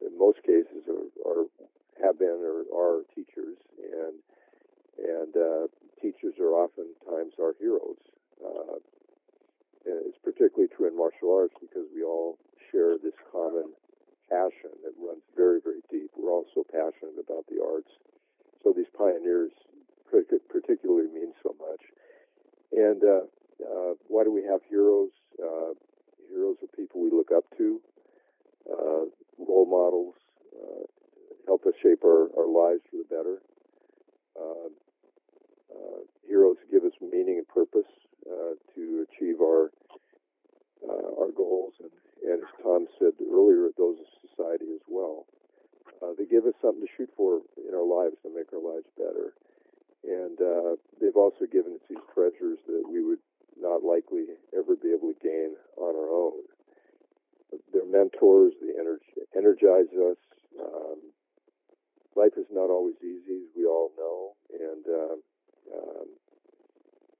in 0.00 0.18
most 0.18 0.42
cases, 0.42 0.86
are, 0.88 1.08
are 1.26 1.46
have 2.02 2.18
been 2.18 2.40
or 2.42 2.64
are 2.74 3.02
teachers, 3.14 3.58
and 3.78 4.14
and 4.98 5.32
uh, 5.36 5.66
teachers 6.00 6.34
are 6.40 6.54
oftentimes 6.54 7.34
our 7.40 7.54
heroes. 7.58 7.98
Uh, 8.44 8.78
it's 9.84 10.18
particularly 10.24 10.68
true 10.74 10.88
in 10.88 10.96
martial 10.96 11.34
arts 11.34 11.54
because 11.60 11.86
we 11.94 12.02
all 12.02 12.38
share 12.72 12.96
this 12.96 13.14
common 13.30 13.72
passion 14.30 14.72
that 14.82 14.96
runs 14.96 15.22
very, 15.36 15.60
very 15.60 15.84
deep. 15.90 16.10
We're 16.16 16.30
all 16.30 16.46
so 16.54 16.64
passionate 16.64 17.20
about 17.20 17.44
the 17.48 17.60
arts. 17.60 17.90
So 18.62 18.72
these 18.72 18.88
pioneers 18.96 19.52
particularly 20.48 21.08
mean 21.12 21.32
so 21.42 21.54
much. 21.58 21.82
And 22.72 23.02
uh, 23.02 23.26
uh, 23.62 23.94
why 24.08 24.24
do 24.24 24.32
we 24.32 24.42
have 24.44 24.60
heroes? 24.68 25.10
Uh, 25.38 25.74
heroes 26.30 26.56
are 26.62 26.76
people 26.76 27.02
we 27.02 27.10
look 27.10 27.30
up 27.34 27.44
to, 27.58 27.80
uh, 28.70 29.04
role 29.38 29.66
models, 29.66 30.14
uh, 30.54 30.84
help 31.46 31.66
us 31.66 31.74
shape 31.82 32.04
our, 32.04 32.28
our 32.38 32.48
lives 32.48 32.82
for 32.90 32.96
the 32.96 33.08
better. 33.08 33.38
Uh, 34.38 34.68
uh, 35.74 36.00
heroes 36.26 36.56
give 36.70 36.84
us 36.84 36.92
meaning 37.00 37.38
and 37.38 37.48
purpose 37.48 37.90
uh, 38.26 38.54
to 38.74 39.06
achieve 39.06 39.40
our 39.40 39.70
uh, 40.84 41.10
our 41.20 41.32
goals, 41.32 41.72
and, 41.80 41.90
and 42.28 42.42
as 42.42 42.52
Tom 42.62 42.86
said 42.98 43.12
earlier, 43.32 43.68
those 43.78 43.96
of 43.96 44.06
society 44.20 44.68
as 44.74 44.84
well. 44.88 45.24
Uh, 46.02 46.12
they 46.18 46.26
give 46.26 46.44
us 46.44 46.52
something 46.60 46.84
to 46.84 46.92
shoot 46.96 47.08
for 47.16 47.40
in 47.56 47.72
our 47.72 47.86
lives 47.86 48.16
to 48.22 48.28
make 48.28 48.52
our 48.52 48.60
lives 48.60 48.84
better, 48.98 49.32
and 50.04 50.36
they've 51.00 51.16
also 51.16 51.48
given 51.50 51.72
us 51.72 51.84
these 51.88 52.04
treasures 52.12 52.58
that 52.66 52.84
we 52.84 53.02
would 53.02 53.22
not 53.58 53.82
likely 53.82 54.36
ever 54.52 54.76
be 54.76 54.92
able 54.92 55.12
to 55.12 55.20
gain 55.22 55.54
on 55.78 55.94
our 55.96 56.10
own. 56.12 56.42
They're 57.72 57.86
mentors. 57.86 58.52
They 58.60 58.72
energ- 58.80 59.26
energize 59.36 59.90
us. 59.94 60.16
Um, 60.60 60.98
life 62.16 62.32
is 62.36 62.46
not 62.52 62.70
always 62.70 62.96
easy, 63.02 63.42
as 63.44 63.50
we 63.56 63.66
all 63.66 63.90
know, 63.98 64.32
and 64.52 64.84
uh, 64.86 65.16
um, 65.76 66.06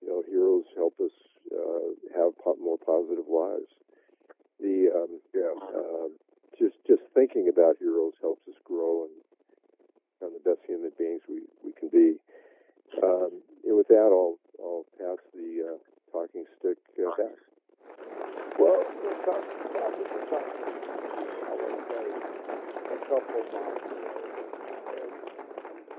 you 0.00 0.08
know, 0.08 0.22
heroes 0.28 0.64
help 0.76 0.94
us 1.00 1.12
uh, 1.52 2.18
have 2.18 2.36
po- 2.38 2.56
more 2.60 2.78
positive 2.78 3.26
lives. 3.28 3.70
The 4.60 4.90
um, 4.94 5.20
yeah, 5.34 5.52
uh, 5.60 6.08
just 6.58 6.76
just 6.86 7.02
thinking 7.14 7.48
about 7.48 7.76
heroes 7.78 8.14
helps 8.20 8.46
us 8.48 8.54
grow 8.64 9.04
and 9.04 9.14
become 10.18 10.32
the 10.34 10.48
best 10.48 10.64
human 10.66 10.92
beings 10.98 11.22
we, 11.28 11.42
we 11.64 11.72
can 11.78 11.88
be. 11.88 12.16
Um, 13.02 13.42
and 13.66 13.76
with 13.76 13.88
that, 13.88 14.10
I'll 14.12 14.38
I'll 14.62 14.86
pass 14.98 15.18
the 15.34 15.74
uh, 15.74 15.78
talking 16.12 16.44
stick 16.58 16.78
uh, 16.98 17.10
back. 17.16 17.36
Well, 18.58 19.73
A 20.34 20.38
couple 23.06 23.42
my 23.54 23.70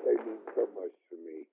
they 0.03 0.19
mean 0.27 0.43
so 0.53 0.67
much 0.75 0.91
to 1.09 1.15
me. 1.23 1.47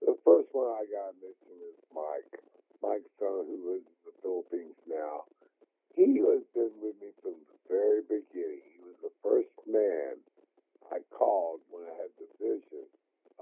The 0.00 0.16
first 0.24 0.48
one 0.56 0.72
I 0.72 0.88
got 0.88 1.12
to 1.12 1.16
mention 1.20 1.60
is 1.60 1.76
Mike. 1.92 2.40
Mike 2.80 3.04
Stone, 3.20 3.52
who 3.52 3.68
lives 3.68 3.84
in 3.84 4.00
the 4.08 4.16
Philippines 4.24 4.80
now. 4.88 5.28
He 5.94 6.24
has 6.24 6.40
been 6.56 6.72
with 6.80 6.96
me 7.04 7.12
from 7.20 7.36
the 7.36 7.58
very 7.68 8.00
beginning. 8.08 8.64
He 8.64 8.80
was 8.80 8.96
the 9.04 9.12
first 9.20 9.52
man 9.68 10.16
I 10.88 11.04
called 11.12 11.60
when 11.68 11.84
I 11.84 11.92
had 12.00 12.16
the 12.16 12.32
vision 12.40 12.88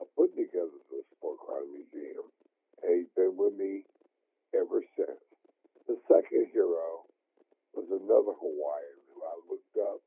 of 0.03 0.11
putting 0.19 0.51
together 0.51 0.75
the 0.91 1.07
Sport 1.15 1.39
Karate 1.47 1.71
Museum. 1.71 2.27
And 2.83 3.07
he's 3.07 3.12
been 3.15 3.39
with 3.39 3.55
me 3.55 3.87
ever 4.51 4.83
since. 4.99 5.23
The 5.87 5.95
second 6.11 6.51
hero 6.53 7.07
was 7.75 7.87
another 7.91 8.35
Hawaiian 8.35 8.99
who 9.15 9.19
I 9.23 9.35
looked 9.47 9.77
up 9.79 10.03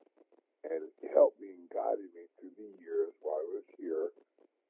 and 0.67 0.87
helped 1.11 1.39
me 1.39 1.51
and 1.51 1.67
guided 1.71 2.11
me 2.15 2.27
through 2.39 2.55
the 2.55 2.71
years 2.79 3.11
while 3.19 3.39
I 3.39 3.49
was 3.59 3.67
here, 3.75 4.11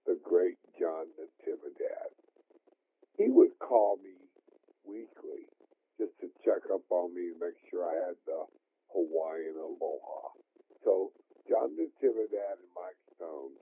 the 0.06 0.18
great 0.22 0.58
John 0.78 1.10
Natividad. 1.18 2.10
He 3.18 3.30
would 3.30 3.54
call 3.62 3.98
me 4.02 4.18
weekly 4.86 5.46
just 5.98 6.14
to 6.22 6.28
check 6.42 6.66
up 6.74 6.84
on 6.90 7.14
me 7.14 7.34
and 7.34 7.40
make 7.40 7.58
sure 7.70 7.86
I 7.86 8.10
had 8.10 8.18
the 8.26 8.46
Hawaiian 8.90 9.58
aloha. 9.58 10.34
So 10.84 11.14
John 11.46 11.78
Natividad 11.78 12.58
and 12.58 12.74
Mike 12.74 13.00
Stone 13.16 13.54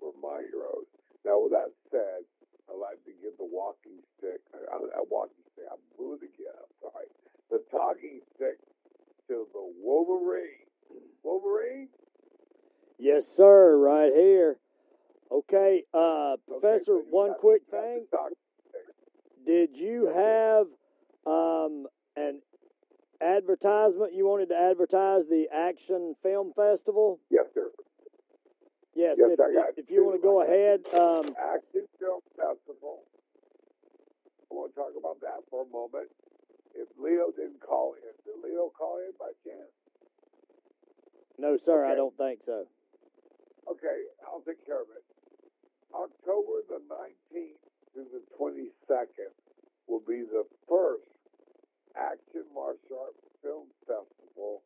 were 0.00 0.16
my 0.20 0.44
heroes. 0.48 0.88
Now, 1.24 1.40
with 1.40 1.52
that 1.52 1.72
said, 1.90 2.24
I'd 2.68 2.76
like 2.76 3.00
to 3.08 3.14
give 3.24 3.34
the 3.40 3.48
walking 3.48 4.04
stick, 4.16 4.44
I, 4.52 4.76
I 4.76 5.00
walking 5.08 5.40
stick, 5.56 5.64
I'm 5.72 5.80
moving 5.96 6.28
again, 6.28 6.52
I'm 6.52 6.74
sorry, 6.84 7.08
the 7.48 7.64
talking 7.72 8.20
stick 8.36 8.60
to 9.28 9.46
the 9.52 9.72
Wolverine. 9.82 10.66
Wolverine? 11.22 11.88
Yes, 12.98 13.24
sir, 13.36 13.76
right 13.76 14.12
here. 14.12 14.58
Okay, 15.30 15.84
uh, 15.94 16.36
Professor, 16.48 16.94
one 17.10 17.34
quick 17.38 17.62
thing. 17.70 18.06
Did 19.46 19.70
you 19.74 20.10
have 20.14 20.66
um, 21.26 21.86
an 22.16 22.40
advertisement. 23.20 24.14
You 24.14 24.26
wanted 24.26 24.48
to 24.48 24.56
advertise 24.56 25.22
the 25.28 25.46
Action 25.52 26.14
Film 26.22 26.52
Festival. 26.54 27.20
Yes, 27.30 27.46
sir. 27.54 27.70
Yes. 28.94 29.16
Yes, 29.18 29.30
if, 29.38 29.84
if 29.84 29.90
you 29.90 30.04
want 30.04 30.18
to 30.18 30.22
go 30.22 30.42
ahead, 30.42 30.80
um, 30.94 31.34
Action 31.38 31.86
Film 32.00 32.20
Festival. 32.34 33.04
I 34.50 34.54
want 34.54 34.74
to 34.74 34.80
talk 34.80 34.92
about 34.98 35.20
that 35.20 35.44
for 35.50 35.62
a 35.62 35.70
moment. 35.70 36.08
If 36.74 36.88
Leo 36.98 37.30
didn't 37.34 37.60
call 37.60 37.94
in, 37.94 38.14
did 38.24 38.38
Leo 38.42 38.70
call 38.76 38.98
in 38.98 39.12
by 39.18 39.32
chance? 39.44 39.72
no, 41.38 41.56
sir, 41.64 41.84
I 41.86 41.94
don't 41.94 42.16
think 42.16 42.40
so. 42.44 42.66
Okay, 43.70 44.08
I'll 44.26 44.40
take 44.42 44.64
care 44.66 44.82
of 44.82 44.88
it. 44.90 45.04
October 45.94 46.66
the 46.68 46.80
19th 46.88 47.62
to 47.94 48.00
the 48.10 48.22
22nd 48.36 49.32
will 49.86 50.02
be 50.06 50.22
the 50.22 50.44
first 50.68 51.08
Action 51.96 52.44
Martial 52.54 53.06
Arts 53.06 53.24
Film 53.42 53.66
Festival 53.86 54.62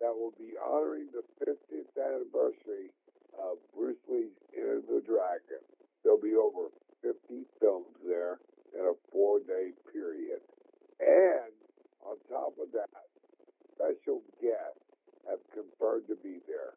that 0.00 0.12
will 0.16 0.32
be 0.38 0.56
honoring 0.56 1.08
the 1.12 1.22
50th 1.44 1.92
anniversary 1.96 2.88
of 3.38 3.58
Bruce 3.76 4.00
Lee's 4.08 4.32
Enter 4.56 4.80
the 4.80 5.00
Dragon. 5.06 5.62
There'll 6.02 6.20
be 6.20 6.34
over 6.34 6.72
50 7.02 7.44
films 7.60 7.92
there 8.06 8.40
in 8.72 8.80
a 8.80 8.96
four 9.12 9.40
day 9.40 9.72
period. 9.92 10.40
And 11.00 11.52
on 12.04 12.16
top 12.28 12.54
of 12.60 12.68
that, 12.76 13.08
special 13.74 14.20
guests 14.40 14.84
have 15.28 15.40
confirmed 15.52 16.06
to 16.08 16.16
be 16.20 16.40
there. 16.48 16.76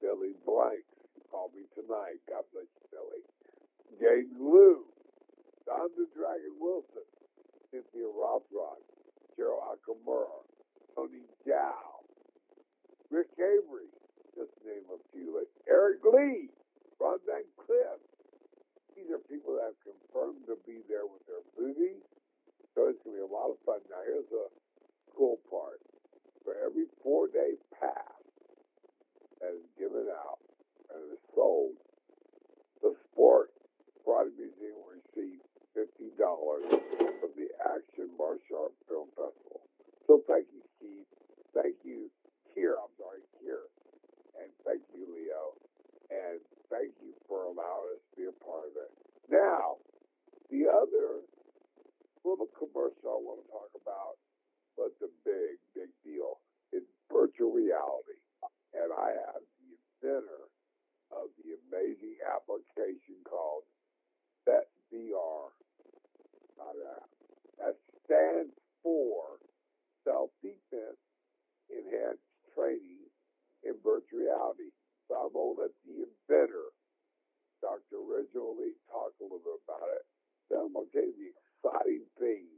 Billy 0.00 0.36
Blanks 0.44 0.88
called 1.30 1.52
me 1.56 1.64
tonight. 1.72 2.20
God 2.28 2.44
bless 2.52 2.68
you, 2.68 2.84
Billy. 2.92 3.22
Jaden 4.00 4.36
Liu, 4.40 4.84
Don 5.66 5.88
the 5.96 6.08
Dragon 6.16 6.56
Wilson, 6.60 7.06
Cynthia 7.70 8.08
Rothrock, 8.08 8.82
Gerald 9.36 9.78
Okamura, 9.78 10.44
Tony 10.96 11.24
Dow, 11.46 12.04
Rick 13.10 13.28
Avery, 13.38 13.88
just 14.36 14.52
name 14.64 14.84
a 14.92 14.98
few. 15.12 15.40
Eric 15.68 16.00
Lee, 16.04 16.48
Ron 17.00 17.18
Van 17.26 17.44
Clief. 17.56 18.00
These 18.96 19.08
are 19.12 19.22
people 19.28 19.56
that 19.56 19.72
have 19.72 19.80
confirmed 19.84 20.44
to 20.48 20.56
be 20.66 20.80
there 20.88 21.04
with 21.08 21.24
their 21.28 21.44
movies. 21.56 22.00
So 22.74 22.88
it's 22.88 23.00
going 23.04 23.16
to 23.16 23.20
be 23.20 23.28
a 23.28 23.28
lot 23.28 23.52
of 23.52 23.60
fun. 23.68 23.84
Now, 23.92 24.00
here's 24.04 24.28
the 24.32 24.48
cool 25.16 25.36
part. 25.52 25.80
For 26.44 26.56
every 26.58 26.90
four 27.04 27.28
day 27.28 27.54
pass 27.78 28.18
that 29.40 29.54
is 29.54 29.68
given 29.78 30.08
out 30.10 30.42
and 30.90 31.12
is 31.12 31.22
sold, 31.36 31.76
the 32.82 32.96
Sport 33.12 33.54
Karate 34.02 34.34
Museum 34.34 34.74
will 34.82 34.98
receive 34.98 35.38
$50 35.78 36.18
from 36.18 37.32
the 37.38 37.48
Action 37.62 38.10
Martial 38.18 38.66
Arts 38.66 38.80
Film 38.88 39.08
Festival. 39.14 39.62
So 40.08 40.20
thank 40.26 40.50
you, 40.50 40.60
Steve. 40.76 41.06
Thank 41.54 41.76
you, 41.86 42.10
Kier. 42.50 42.74
I'm 42.74 42.90
sorry, 42.98 43.22
Kier. 43.38 43.70
And 44.42 44.50
thank 44.66 44.82
you, 44.90 45.06
Leo. 45.06 45.54
And 46.10 46.42
thank 46.68 46.90
you 46.98 47.14
for 47.28 47.46
allowing 47.46 47.94
us 47.94 48.02
to 48.02 48.12
be 48.18 48.26
a 48.26 48.36
part 48.42 48.66
of 48.66 48.74
it. 48.74 48.90
Now, 49.30 49.78
the 50.50 50.66
other 50.68 51.22
little 52.24 52.50
commercial 52.54 53.06
I 53.06 53.18
want 53.18 53.42
to 53.44 53.48
talk 53.50 53.72
about, 53.76 54.16
but 54.76 54.94
the 55.00 55.10
big, 55.26 55.58
big 55.74 55.90
deal 56.04 56.40
is 56.72 56.82
virtual 57.12 57.52
reality. 57.52 58.18
And 58.74 58.90
I 58.92 59.12
have 59.28 59.42
the 59.60 59.70
inventor 59.76 60.44
of 61.12 61.28
the 61.38 61.58
amazing 61.68 62.16
application 62.24 63.20
called 63.28 63.64
SetVR. 64.48 65.52
That 67.58 67.76
stands 68.06 68.54
for 68.82 69.38
Self 70.04 70.30
Defense 70.42 70.98
Enhanced 71.70 72.26
Training 72.54 73.06
in 73.62 73.74
Virtual 73.84 74.18
Reality. 74.24 74.72
So 75.08 75.14
I'm 75.18 75.32
going 75.32 75.56
to 75.56 75.62
let 75.68 75.74
the 75.86 76.06
inventor, 76.08 76.74
Dr. 77.62 78.02
Reginald 78.02 78.58
Lee, 78.58 78.74
talk 78.90 79.14
a 79.20 79.24
little 79.24 79.42
bit 79.42 79.62
about 79.66 79.88
it. 79.94 80.04
Then 80.50 80.66
I'm 80.66 80.74
going 80.74 80.88
to 80.90 80.94
tell 80.94 81.12
you 81.14 81.30
exciting 81.62 82.02
things 82.18 82.50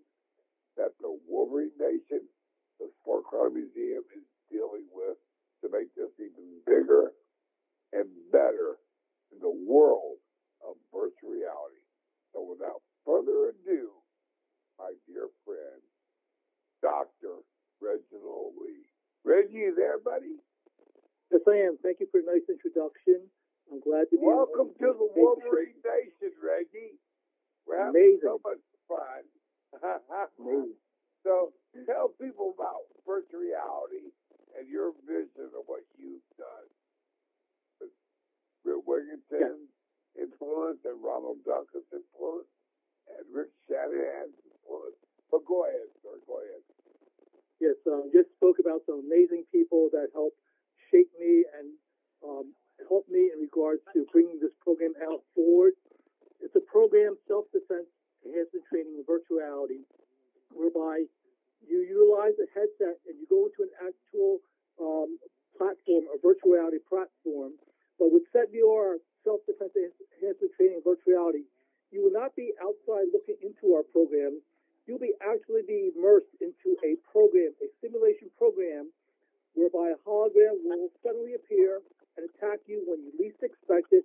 that 0.77 0.97
the 1.01 1.13
Wolverine 1.29 1.77
Nation, 1.79 2.25
the 2.81 2.89
Sport 3.01 3.25
Karate 3.29 3.53
Museum, 3.53 4.03
is 4.17 4.25
dealing 4.51 4.89
with 4.93 5.21
to 5.63 5.69
make 5.69 5.93
this 5.95 6.11
even 6.19 6.61
bigger 6.67 7.13
and 7.93 8.09
better 8.33 8.81
in 9.33 9.39
the 9.41 9.53
world 9.69 10.17
of 10.65 10.75
virtual 10.89 11.37
reality. 11.37 11.85
So 12.33 12.43
without 12.49 12.81
further 13.05 13.53
ado, 13.53 13.93
my 14.81 14.91
dear 15.07 15.29
friend, 15.45 15.81
Dr. 16.83 17.45
Reginald 17.81 18.57
Lee. 18.59 18.89
Reggie, 19.25 19.71
you 19.71 19.75
there, 19.77 20.01
buddy? 20.01 20.41
Yes, 21.31 21.41
I 21.49 21.69
am. 21.69 21.79
Thank 21.83 22.01
you 22.01 22.09
for 22.11 22.21
a 22.21 22.27
nice 22.27 22.45
introduction. 22.49 23.25
I'm 23.71 23.81
glad 23.81 24.11
to 24.13 24.17
be. 24.19 24.25
Welcome 24.25 24.75
to 24.81 24.89
the 24.93 25.09
Thank 25.15 25.17
you, 25.17 25.41
sir. 25.41 25.49
Wolverine 25.49 25.79
Nation, 25.81 26.33
Reggie. 26.43 26.99
We're 27.65 27.81
having 27.81 27.97
Amazing. 27.97 28.29
so 28.29 28.41
much 28.45 28.61
fun. 28.89 29.23
So 31.25 31.57
tell 31.89 32.13
people 32.21 32.53
about 32.53 32.85
virtual 33.09 33.41
reality 33.41 34.13
and 34.53 34.69
your 34.69 34.93
vision 35.09 35.49
of 35.57 35.65
what 35.65 35.81
you've 35.97 36.21
done. 36.37 36.69
Bill 38.65 38.85
Wigginton's 38.85 39.73
influence 40.17 40.81
and 40.85 41.01
Ronald 41.01 41.41
Duncan's 41.45 41.89
influence 41.93 42.49
and 43.09 43.25
Rick 43.33 43.53
Shanahan's 43.69 44.37
influence. 44.45 45.01
But 45.33 45.45
go 45.45 45.65
ahead, 45.65 45.89
sir. 46.01 46.17
Go 46.29 46.41
ahead. 46.41 46.65
Yes, 47.61 47.77
um, 47.89 48.13
just 48.13 48.33
spoke 48.37 48.61
about 48.61 48.85
some 48.85 49.05
amazing 49.05 49.45
people 49.53 49.89
that 49.93 50.13
helped 50.13 50.37
shape 50.93 51.09
me 51.21 51.45
and 51.57 51.73
um, 52.25 52.53
help 52.89 53.09
me 53.09 53.33
in 53.33 53.41
regards 53.41 53.81
to 53.93 54.05
bringing 54.13 54.41
this 54.41 54.53
program 54.61 54.93
out 55.05 55.25
forward. 55.37 55.73
It's 56.41 56.57
a 56.57 56.65
program 56.65 57.17
self 57.29 57.49
defense 57.53 57.89
enhancement 58.25 58.65
training 58.69 58.97
in 58.99 59.05
virtuality, 59.05 59.85
whereby 60.51 61.05
you 61.65 61.81
utilize 61.85 62.37
a 62.41 62.49
headset 62.53 63.01
and 63.09 63.17
you 63.17 63.27
go 63.29 63.49
into 63.49 63.65
an 63.65 63.73
actual 63.81 64.41
um, 64.81 65.17
platform, 65.57 66.05
a 66.13 66.19
virtual 66.21 66.53
reality 66.53 66.83
platform. 66.85 67.57
But 67.99 68.11
with 68.11 68.27
SetVR, 68.35 69.01
self-defense 69.23 69.73
enhancement 69.77 70.53
training 70.57 70.83
in 70.83 70.85
virtuality, 70.85 71.49
you 71.95 72.03
will 72.03 72.13
not 72.13 72.35
be 72.35 72.53
outside 72.61 73.09
looking 73.15 73.39
into 73.41 73.73
our 73.75 73.87
program. 73.87 74.43
You'll 74.85 75.01
be 75.01 75.15
actually 75.23 75.63
be 75.65 75.95
immersed 75.95 76.35
into 76.43 76.77
a 76.85 76.99
program, 77.09 77.57
a 77.63 77.69
simulation 77.81 78.29
program, 78.37 78.93
whereby 79.55 79.95
a 79.95 79.99
hologram 80.03 80.61
will 80.67 80.91
suddenly 81.01 81.35
appear 81.35 81.81
and 82.19 82.29
attack 82.29 82.61
you 82.67 82.83
when 82.87 83.01
you 83.01 83.11
least 83.19 83.41
expect 83.43 83.95
it 83.95 84.05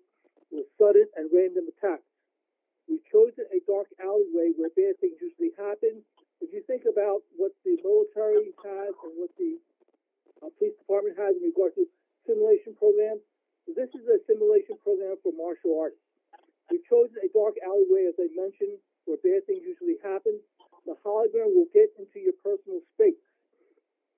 with 0.51 0.65
sudden 0.77 1.05
and 1.17 1.29
random 1.33 1.65
attacks. 1.67 2.08
We've 2.89 3.05
chosen 3.13 3.45
a 3.53 3.61
dark 3.69 3.87
alleyway 4.01 4.57
where 4.57 4.73
bad 4.73 4.97
things 4.97 5.21
usually 5.21 5.53
happen. 5.53 6.01
If 6.41 6.49
you 6.49 6.65
think 6.65 6.89
about 6.89 7.21
what 7.37 7.53
the 7.61 7.77
military 7.85 8.49
has 8.65 8.93
and 9.05 9.13
what 9.21 9.29
the 9.37 9.61
uh, 10.41 10.49
police 10.57 10.73
department 10.81 11.13
has 11.21 11.37
in 11.37 11.53
regard 11.53 11.77
to 11.77 11.85
simulation 12.25 12.73
programs, 12.73 13.21
this 13.69 13.93
is 13.93 14.09
a 14.09 14.17
simulation 14.25 14.81
program 14.81 15.21
for 15.21 15.29
martial 15.37 15.77
arts. 15.77 16.01
We've 16.73 16.85
chosen 16.89 17.21
a 17.21 17.29
dark 17.29 17.61
alleyway, 17.61 18.09
as 18.09 18.17
I 18.17 18.33
mentioned, 18.33 18.81
where 19.05 19.21
bad 19.21 19.45
things 19.45 19.61
usually 19.61 20.01
happen. 20.01 20.41
The 20.89 20.97
hologram 21.05 21.53
will 21.53 21.69
get 21.69 21.93
into 22.01 22.17
your 22.17 22.33
personal 22.41 22.81
space 22.97 23.21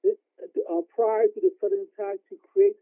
this, 0.04 0.18
uh, 0.42 0.82
prior 0.96 1.28
to 1.28 1.40
the 1.42 1.52
sudden 1.62 1.86
attack 1.94 2.18
to 2.30 2.36
create 2.42 2.78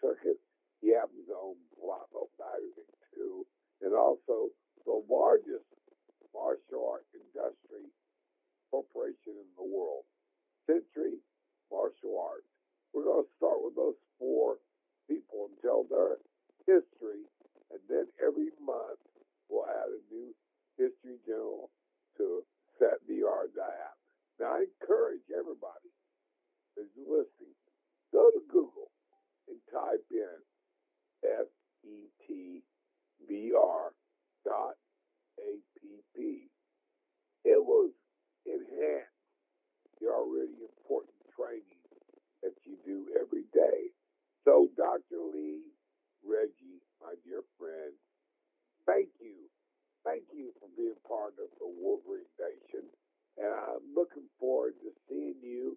Circuit. 0.00 0.40
He 0.80 0.92
happens 0.92 1.28
to 1.28 1.36
own 1.36 1.56
Bravo 1.76 2.32
magazine 2.40 2.96
too, 3.12 3.44
and 3.82 3.92
also 3.92 4.48
the 4.84 5.02
largest 5.08 5.66
martial 6.32 6.84
art 6.84 7.04
industry 7.12 7.88
corporation 8.70 9.36
in 9.36 9.48
the 9.56 9.64
world, 9.64 10.04
Century 10.64 11.20
Martial 11.72 12.16
Arts. 12.16 12.48
We're 12.92 13.04
going 13.04 13.24
to 13.24 13.36
start 13.36 13.60
with 13.60 13.76
those 13.76 13.98
four 14.18 14.56
people 15.08 15.52
and 15.52 15.56
tell 15.60 15.84
their 15.88 16.20
history, 16.64 17.28
and 17.72 17.80
then 17.88 18.08
every 18.20 18.52
month 18.60 19.00
we'll 19.48 19.68
add 19.68 19.92
a 19.92 20.00
new 20.08 20.32
history 20.76 21.20
general 21.24 21.70
to 22.16 22.44
set 22.78 23.00
the 23.08 23.24
VR 23.24 23.48
app. 23.60 23.96
Now, 24.40 24.60
I 24.60 24.68
encourage 24.68 25.24
everybody 25.32 25.92
who's 26.76 26.92
listening, 26.96 27.56
go 28.12 28.28
to 28.32 28.40
Google 28.52 28.92
and 29.86 29.98
type 29.98 30.04
in 30.12 30.38
FETVR 33.26 33.90
dot 34.44 34.74
APP. 35.38 36.18
It 37.44 37.64
will 37.64 37.90
enhance 38.46 39.14
the 40.00 40.08
already 40.08 40.58
important 40.62 41.14
training 41.36 41.82
that 42.42 42.54
you 42.64 42.76
do 42.84 43.06
every 43.20 43.44
day. 43.54 43.90
So, 44.44 44.68
Dr. 44.76 45.18
Lee, 45.34 45.62
Reggie, 46.24 46.82
my 47.02 47.14
dear 47.24 47.42
friend, 47.58 47.92
thank 48.86 49.08
you. 49.20 49.50
Thank 50.04 50.22
you 50.32 50.52
for 50.60 50.68
being 50.76 50.94
part 51.08 51.34
of 51.42 51.50
the 51.58 51.66
Wolverine 51.66 52.30
Nation. 52.38 52.86
And 53.38 53.50
I'm 53.50 53.82
looking 53.94 54.26
forward 54.38 54.74
to 54.82 54.90
seeing 55.08 55.34
you 55.42 55.76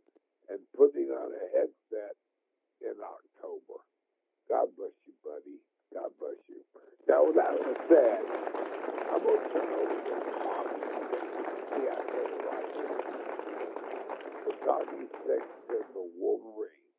and 0.50 0.60
putting 0.78 1.10
on 1.10 1.32
a 1.34 1.46
headset 1.58 2.16
in 2.82 2.94
October. 3.02 3.82
God 4.50 4.68
bless 4.76 4.98
you, 5.06 5.14
buddy. 5.24 5.62
God 5.94 6.10
bless 6.18 6.42
you. 6.50 6.58
Now, 7.08 7.26
that 7.38 7.54
being 7.54 7.78
said, 7.86 8.22
I'm 9.14 9.22
going 9.22 9.38
to 9.38 9.50
turn 9.54 9.70
over 9.78 9.94
to 9.94 10.18
Tommy. 10.42 10.78
Yeah, 11.86 11.94
I 11.94 12.02
said 12.10 12.28
it 12.34 12.42
right. 12.50 12.70
The 14.46 14.54
Tommy 14.66 15.06
Six 15.26 15.46
is 15.70 15.86
the 15.94 16.06
Wolverine. 16.18 16.90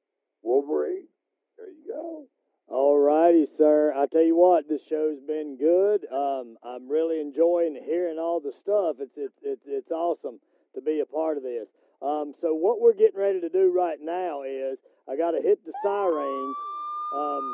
Wolverine, 0.43 1.07
there 1.59 1.71
you 1.71 1.85
go. 1.91 2.27
All 2.69 2.99
righty, 2.99 3.47
sir. 3.59 3.93
I 3.97 4.07
tell 4.07 4.23
you 4.23 4.37
what, 4.37 4.69
this 4.69 4.83
show's 4.89 5.19
been 5.27 5.57
good. 5.59 6.07
Um, 6.13 6.57
I'm 6.63 6.89
really 6.89 7.21
enjoying 7.21 7.75
hearing 7.85 8.19
all 8.19 8.41
the 8.41 8.53
stuff. 8.63 8.97
It's 9.01 9.17
it's 9.17 9.35
it's 9.43 9.63
it's 9.67 9.91
awesome 9.91 10.39
to 10.77 10.81
be 10.81 11.01
a 11.01 11.07
part 11.07 11.37
of 11.37 11.43
this. 11.43 11.67
Um, 12.01 12.33
so 12.41 12.55
what 12.55 12.81
we're 12.81 12.95
getting 12.95 13.19
ready 13.19 13.41
to 13.41 13.49
do 13.49 13.73
right 13.75 13.99
now 14.01 14.43
is 14.43 14.79
I 15.09 15.17
got 15.17 15.33
to 15.33 15.43
hit 15.43 15.65
the 15.67 15.73
sirens. 15.83 16.57
Um, 17.13 17.45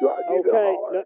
Do 0.00 0.08
I 0.10 0.22
need 0.30 0.46
Okay, 0.46 0.76
no- 0.92 1.04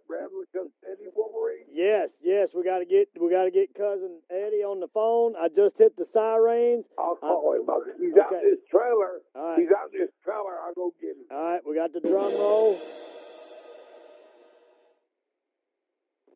Cousin 0.53 0.71
Eddie 0.85 1.09
Wolverine? 1.17 1.65
yes, 1.73 2.11
yes, 2.23 2.51
we 2.55 2.63
got 2.63 2.81
to 2.81 2.85
get 2.85 3.09
we 3.19 3.31
got 3.31 3.45
to 3.45 3.51
get 3.51 3.73
cousin 3.75 4.21
Eddie 4.31 4.61
on 4.63 4.81
the 4.81 4.89
phone. 4.93 5.33
I 5.35 5.49
just 5.49 5.79
hit 5.79 5.97
the 5.97 6.05
sirens. 6.13 6.85
I'll 6.99 7.17
call 7.17 7.55
him. 7.57 7.65
up. 7.71 7.81
He's 7.99 8.13
out 8.21 8.29
okay. 8.35 8.45
in 8.45 8.51
this 8.51 8.61
trailer. 8.71 9.25
Right. 9.35 9.59
He's 9.61 9.71
out 9.73 9.89
this 9.93 10.11
trailer. 10.23 10.61
I'll 10.61 10.75
go 10.75 10.93
get 11.01 11.17
him. 11.17 11.25
All 11.31 11.43
right, 11.43 11.61
we 11.67 11.75
got 11.75 11.95
the 11.95 12.01
drum 12.01 12.35
roll. 12.37 12.79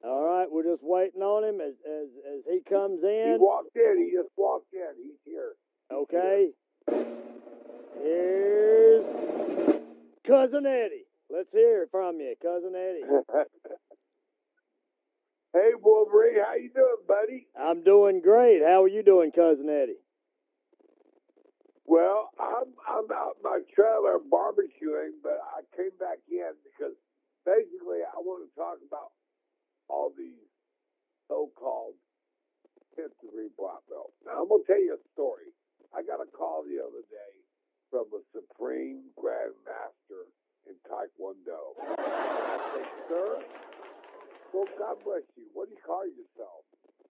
All 0.05 0.25
right, 0.25 0.47
we're 0.51 0.63
just 0.63 0.83
waiting 0.83 1.23
on 1.23 1.45
him 1.45 1.61
as 1.61 1.75
as 1.85 2.09
as 2.37 2.43
he 2.51 2.61
comes 2.69 3.03
in. 3.03 3.33
He 3.33 3.39
walked 3.39 3.77
in. 3.77 4.07
He 4.07 4.17
just 4.17 4.31
walked 4.37 4.73
in. 4.73 4.95
He's 5.03 5.19
here. 5.25 5.53
Okay. 5.93 6.51
Here's 8.03 9.05
cousin 10.27 10.67
Eddie. 10.67 11.07
Let's 11.31 11.51
hear 11.53 11.89
from 11.91 12.21
you, 12.21 12.35
cousin 12.41 12.75
Eddie. 12.77 13.03
hey, 15.53 15.71
Wolverine, 15.83 16.37
how 16.45 16.55
you 16.55 16.71
doing, 16.75 17.03
buddy? 17.09 17.47
I'm 17.59 17.83
doing 17.83 18.21
great. 18.23 18.63
How 18.63 18.85
are 18.85 18.89
you 18.89 19.03
doing, 19.03 19.33
cousin 19.33 19.69
Eddie? 19.69 19.99
Well, 21.87 22.31
I'm 22.39 22.75
I'm 22.87 23.07
out 23.15 23.37
my 23.43 23.61
trailer 23.75 24.19
barbecuing, 24.19 25.23
but 25.23 25.39
I 25.55 25.63
came 25.77 25.95
back 25.99 26.19
in 26.31 26.53
because 26.67 26.95
basically 27.47 28.03
I 28.03 28.19
want 28.19 28.43
to 28.43 28.51
talk 28.59 28.79
about 28.87 29.15
all 29.89 30.13
these 30.17 30.49
so-called 31.29 31.95
degree 33.21 33.53
black 33.59 33.85
belts. 33.93 34.17
Now 34.25 34.41
I'm 34.43 34.49
gonna 34.49 34.65
tell 34.65 34.81
you 34.81 34.97
a 34.97 35.03
story. 35.13 35.53
I 35.93 36.03
got 36.03 36.21
a 36.25 36.29
call 36.33 36.65
the 36.65 36.81
other 36.81 37.05
day 37.13 37.33
from 37.91 38.09
a 38.17 38.23
supreme 38.33 39.13
grandmaster 39.17 40.29
in 40.67 40.75
Taekwondo. 40.89 41.77
I 41.99 42.57
said, 42.75 42.89
sir. 43.09 43.29
Well, 44.53 44.69
God 44.79 44.97
bless 45.05 45.27
you. 45.37 45.45
What 45.53 45.69
do 45.69 45.77
you 45.77 45.85
call 45.85 46.09
yourself? 46.09 46.65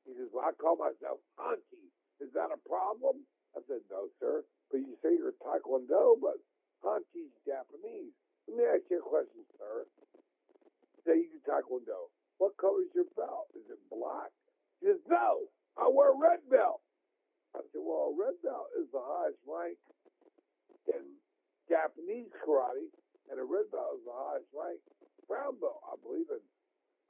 He 0.06 0.14
says, 0.18 0.30
Well, 0.34 0.46
I 0.46 0.52
call 0.58 0.76
myself 0.76 1.22
Hanshi. 1.38 1.86
Is 2.18 2.32
that 2.34 2.50
a 2.50 2.60
problem? 2.66 3.22
I 3.54 3.62
said, 3.70 3.82
No, 3.90 4.10
sir. 4.18 4.42
But 4.70 4.82
you 4.82 4.98
say 5.02 5.14
you're 5.14 5.36
Taekwondo, 5.38 6.18
but 6.18 6.42
Hanshi's 6.82 7.30
Japanese. 7.46 8.14
Let 8.50 8.54
me 8.58 8.64
ask 8.66 8.82
you 8.90 8.98
a 8.98 9.06
question, 9.06 9.42
sir. 9.58 9.86
Say 11.06 11.26
you 11.26 11.28
do 11.30 11.40
Taekwondo. 11.46 12.10
What 12.38 12.56
color 12.60 12.84
is 12.84 12.92
your 12.94 13.08
belt? 13.16 13.48
Is 13.56 13.64
it 13.70 13.80
black? 13.88 14.32
He 14.80 14.88
says, 14.88 15.00
No, 15.08 15.48
I 15.76 15.88
wear 15.88 16.12
a 16.12 16.18
red 16.18 16.44
belt. 16.50 16.84
I 17.56 17.64
said, 17.72 17.80
Well, 17.80 18.12
a 18.12 18.16
red 18.16 18.36
belt 18.44 18.68
is 18.76 18.88
the 18.92 19.00
highest 19.00 19.40
rank 19.48 19.78
in 20.92 21.04
Japanese 21.68 22.28
karate, 22.44 22.92
and 23.32 23.40
a 23.40 23.46
red 23.46 23.68
belt 23.72 23.98
is 23.98 24.04
the 24.04 24.14
highest 24.16 24.50
rank 24.52 24.80
brown 25.26 25.58
belt, 25.58 25.82
I 25.82 25.98
believe, 26.02 26.30
in 26.30 26.42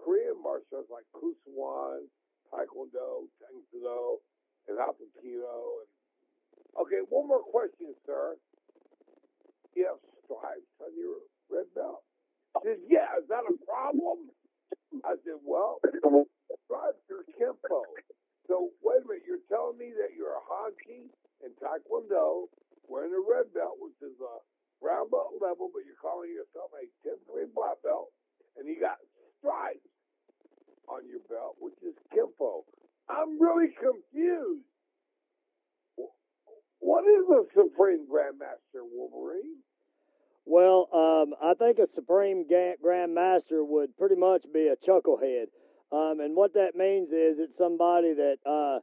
Korean 0.01 0.41
martial 0.41 0.81
arts 0.81 0.93
like 0.93 1.05
Kuk 1.13 1.37
Sool 1.45 1.57
Won, 1.57 2.09
Taekwondo, 2.53 3.29
Tang 3.41 3.61
and 4.69 4.79
Hapkido. 4.79 5.85
And 5.85 5.91
okay, 6.81 7.01
one 7.09 7.29
more 7.29 7.45
question, 7.45 7.95
sir. 8.05 8.37
You 9.75 9.87
have 9.93 10.01
stripes 10.25 10.73
on 10.81 10.93
your 10.97 11.21
red 11.53 11.69
belt. 11.75 12.03
He 12.63 12.73
says, 12.73 12.81
yeah, 12.89 13.13
is 13.21 13.29
that 13.29 13.45
a 13.45 13.55
problem? 13.69 14.33
I 15.05 15.19
said, 15.25 15.41
well, 15.45 15.81
stripes 16.65 17.05
are 17.11 17.27
kempo. 17.37 17.83
So 18.47 18.71
wait 18.81 19.03
a 19.03 19.07
minute, 19.07 19.27
you're 19.27 19.43
telling 19.51 19.77
me 19.77 19.91
that 19.99 20.15
you're 20.15 20.39
a 20.39 20.45
hanki 20.47 21.11
in 21.43 21.51
Taekwondo 21.59 22.47
wearing 22.87 23.13
a 23.13 23.23
red 23.23 23.51
belt, 23.53 23.77
which 23.83 23.99
is 24.01 24.15
a 24.23 24.35
brown 24.81 25.11
belt 25.11 25.35
level, 25.43 25.69
but 25.75 25.83
you're 25.83 25.99
calling 25.99 26.31
yourself 26.31 26.71
a 26.79 26.87
10th 27.03 27.27
grade 27.27 27.51
black 27.55 27.83
belt, 27.83 28.15
and 28.55 28.69
you 28.71 28.79
got 28.79 29.03
stripes 29.43 29.91
on 30.87 31.03
your 31.11 31.23
belt, 31.27 31.59
which 31.59 31.77
is 31.83 31.99
Kempo. 32.15 32.63
I'm 33.11 33.41
really 33.43 33.75
confused. 33.75 34.67
What 36.79 37.03
is 37.03 37.27
a 37.27 37.43
Supreme 37.51 38.07
Grandmaster 38.07 38.87
Wolverine? 38.87 39.59
Well, 40.47 40.89
um, 40.95 41.35
I 41.43 41.55
think 41.55 41.81
a 41.81 41.93
Supreme 41.93 42.45
Grandmaster 42.49 43.67
would 43.67 43.97
pretty 43.99 44.15
much 44.15 44.45
be 44.55 44.69
a 44.69 44.77
chucklehead. 44.77 45.47
Um, 45.91 46.21
and 46.21 46.37
what 46.37 46.55
that 46.55 46.77
means 46.77 47.09
is 47.11 47.39
it's 47.39 47.59
somebody 47.59 48.15
that, 48.15 48.37
uh, 48.47 48.79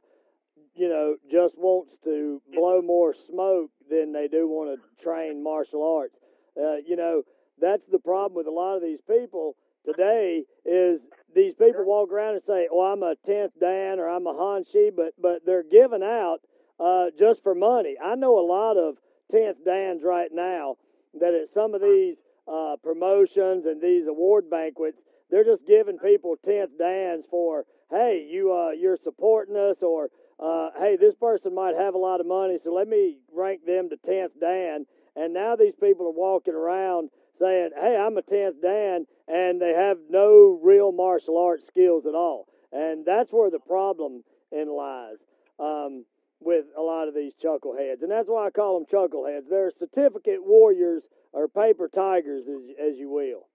you 0.74 0.88
know, 0.90 1.16
just 1.30 1.56
wants 1.56 1.96
to 2.04 2.42
blow 2.54 2.82
more 2.82 3.14
smoke 3.14 3.70
than 3.90 4.12
they 4.12 4.28
do 4.28 4.46
want 4.46 4.78
to 4.78 5.02
train 5.02 5.42
martial 5.42 5.82
arts. 5.82 6.16
Uh, 6.54 6.76
you 6.86 6.96
know, 6.96 7.22
that's 7.58 7.86
the 7.90 7.98
problem 7.98 8.34
with 8.34 8.46
a 8.46 8.50
lot 8.50 8.76
of 8.76 8.82
these 8.82 9.00
people 9.08 9.56
today 9.86 10.44
is 10.66 11.00
these 11.34 11.54
people 11.54 11.84
walk 11.84 12.10
around 12.12 12.34
and 12.34 12.44
say, 12.44 12.68
"Oh, 12.70 12.80
I'm 12.80 13.02
a 13.02 13.16
tenth 13.26 13.52
Dan 13.58 13.98
or 13.98 14.08
I'm 14.08 14.26
a 14.26 14.34
Hanshi," 14.34 14.94
but 14.94 15.14
but 15.20 15.44
they're 15.44 15.62
giving 15.62 16.02
out 16.02 16.38
uh, 16.78 17.06
just 17.18 17.42
for 17.42 17.54
money. 17.54 17.96
I 18.02 18.14
know 18.16 18.38
a 18.38 18.46
lot 18.46 18.76
of 18.76 18.96
tenth 19.30 19.64
Dans 19.64 20.02
right 20.02 20.30
now 20.32 20.76
that 21.20 21.34
at 21.34 21.52
some 21.52 21.74
of 21.74 21.80
these 21.80 22.16
uh, 22.46 22.76
promotions 22.82 23.66
and 23.66 23.80
these 23.80 24.06
award 24.06 24.50
banquets, 24.50 25.00
they're 25.30 25.44
just 25.44 25.66
giving 25.66 25.98
people 25.98 26.36
tenth 26.44 26.70
Dans 26.78 27.24
for, 27.30 27.64
"Hey, 27.90 28.26
you 28.28 28.52
uh, 28.52 28.70
you're 28.70 28.96
supporting 28.96 29.56
us," 29.56 29.82
or 29.82 30.10
uh, 30.38 30.70
"Hey, 30.78 30.96
this 30.96 31.14
person 31.14 31.54
might 31.54 31.76
have 31.76 31.94
a 31.94 31.98
lot 31.98 32.20
of 32.20 32.26
money, 32.26 32.58
so 32.58 32.72
let 32.72 32.88
me 32.88 33.18
rank 33.32 33.64
them 33.64 33.88
to 33.90 33.96
tenth 33.96 34.38
Dan." 34.40 34.86
And 35.16 35.32
now 35.32 35.56
these 35.56 35.74
people 35.76 36.06
are 36.06 36.12
walking 36.12 36.54
around 36.54 37.10
saying, 37.38 37.70
"Hey, 37.80 37.96
I'm 37.96 38.16
a 38.18 38.22
tenth 38.22 38.60
Dan," 38.60 39.06
and 39.26 39.60
they 39.60 39.72
have 39.72 39.98
no 40.10 40.58
real 40.62 40.92
martial 40.92 41.38
arts 41.38 41.66
skills 41.66 42.06
at 42.06 42.14
all, 42.14 42.48
and 42.72 43.04
that's 43.04 43.32
where 43.32 43.50
the 43.50 43.60
problem 43.60 44.22
in 44.52 44.68
lies 44.68 45.18
um, 45.58 46.04
with 46.44 46.66
a 46.76 46.82
lot 46.82 47.08
of 47.08 47.14
these 47.14 47.32
chuckleheads, 47.42 48.02
and 48.02 48.10
that's 48.10 48.28
why 48.28 48.46
I 48.46 48.50
call 48.50 48.78
them 48.78 48.86
chuckleheads. 48.92 49.48
They're 49.48 49.72
certificate 49.78 50.44
warriors 50.44 51.02
or 51.32 51.48
paper 51.48 51.88
tigers, 51.88 52.44
as, 52.46 52.92
as 52.92 52.98
you 52.98 53.10
will. 53.10 53.48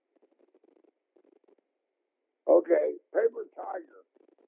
Okay, 2.47 2.97
paper 3.13 3.45
tiger. 3.55 4.01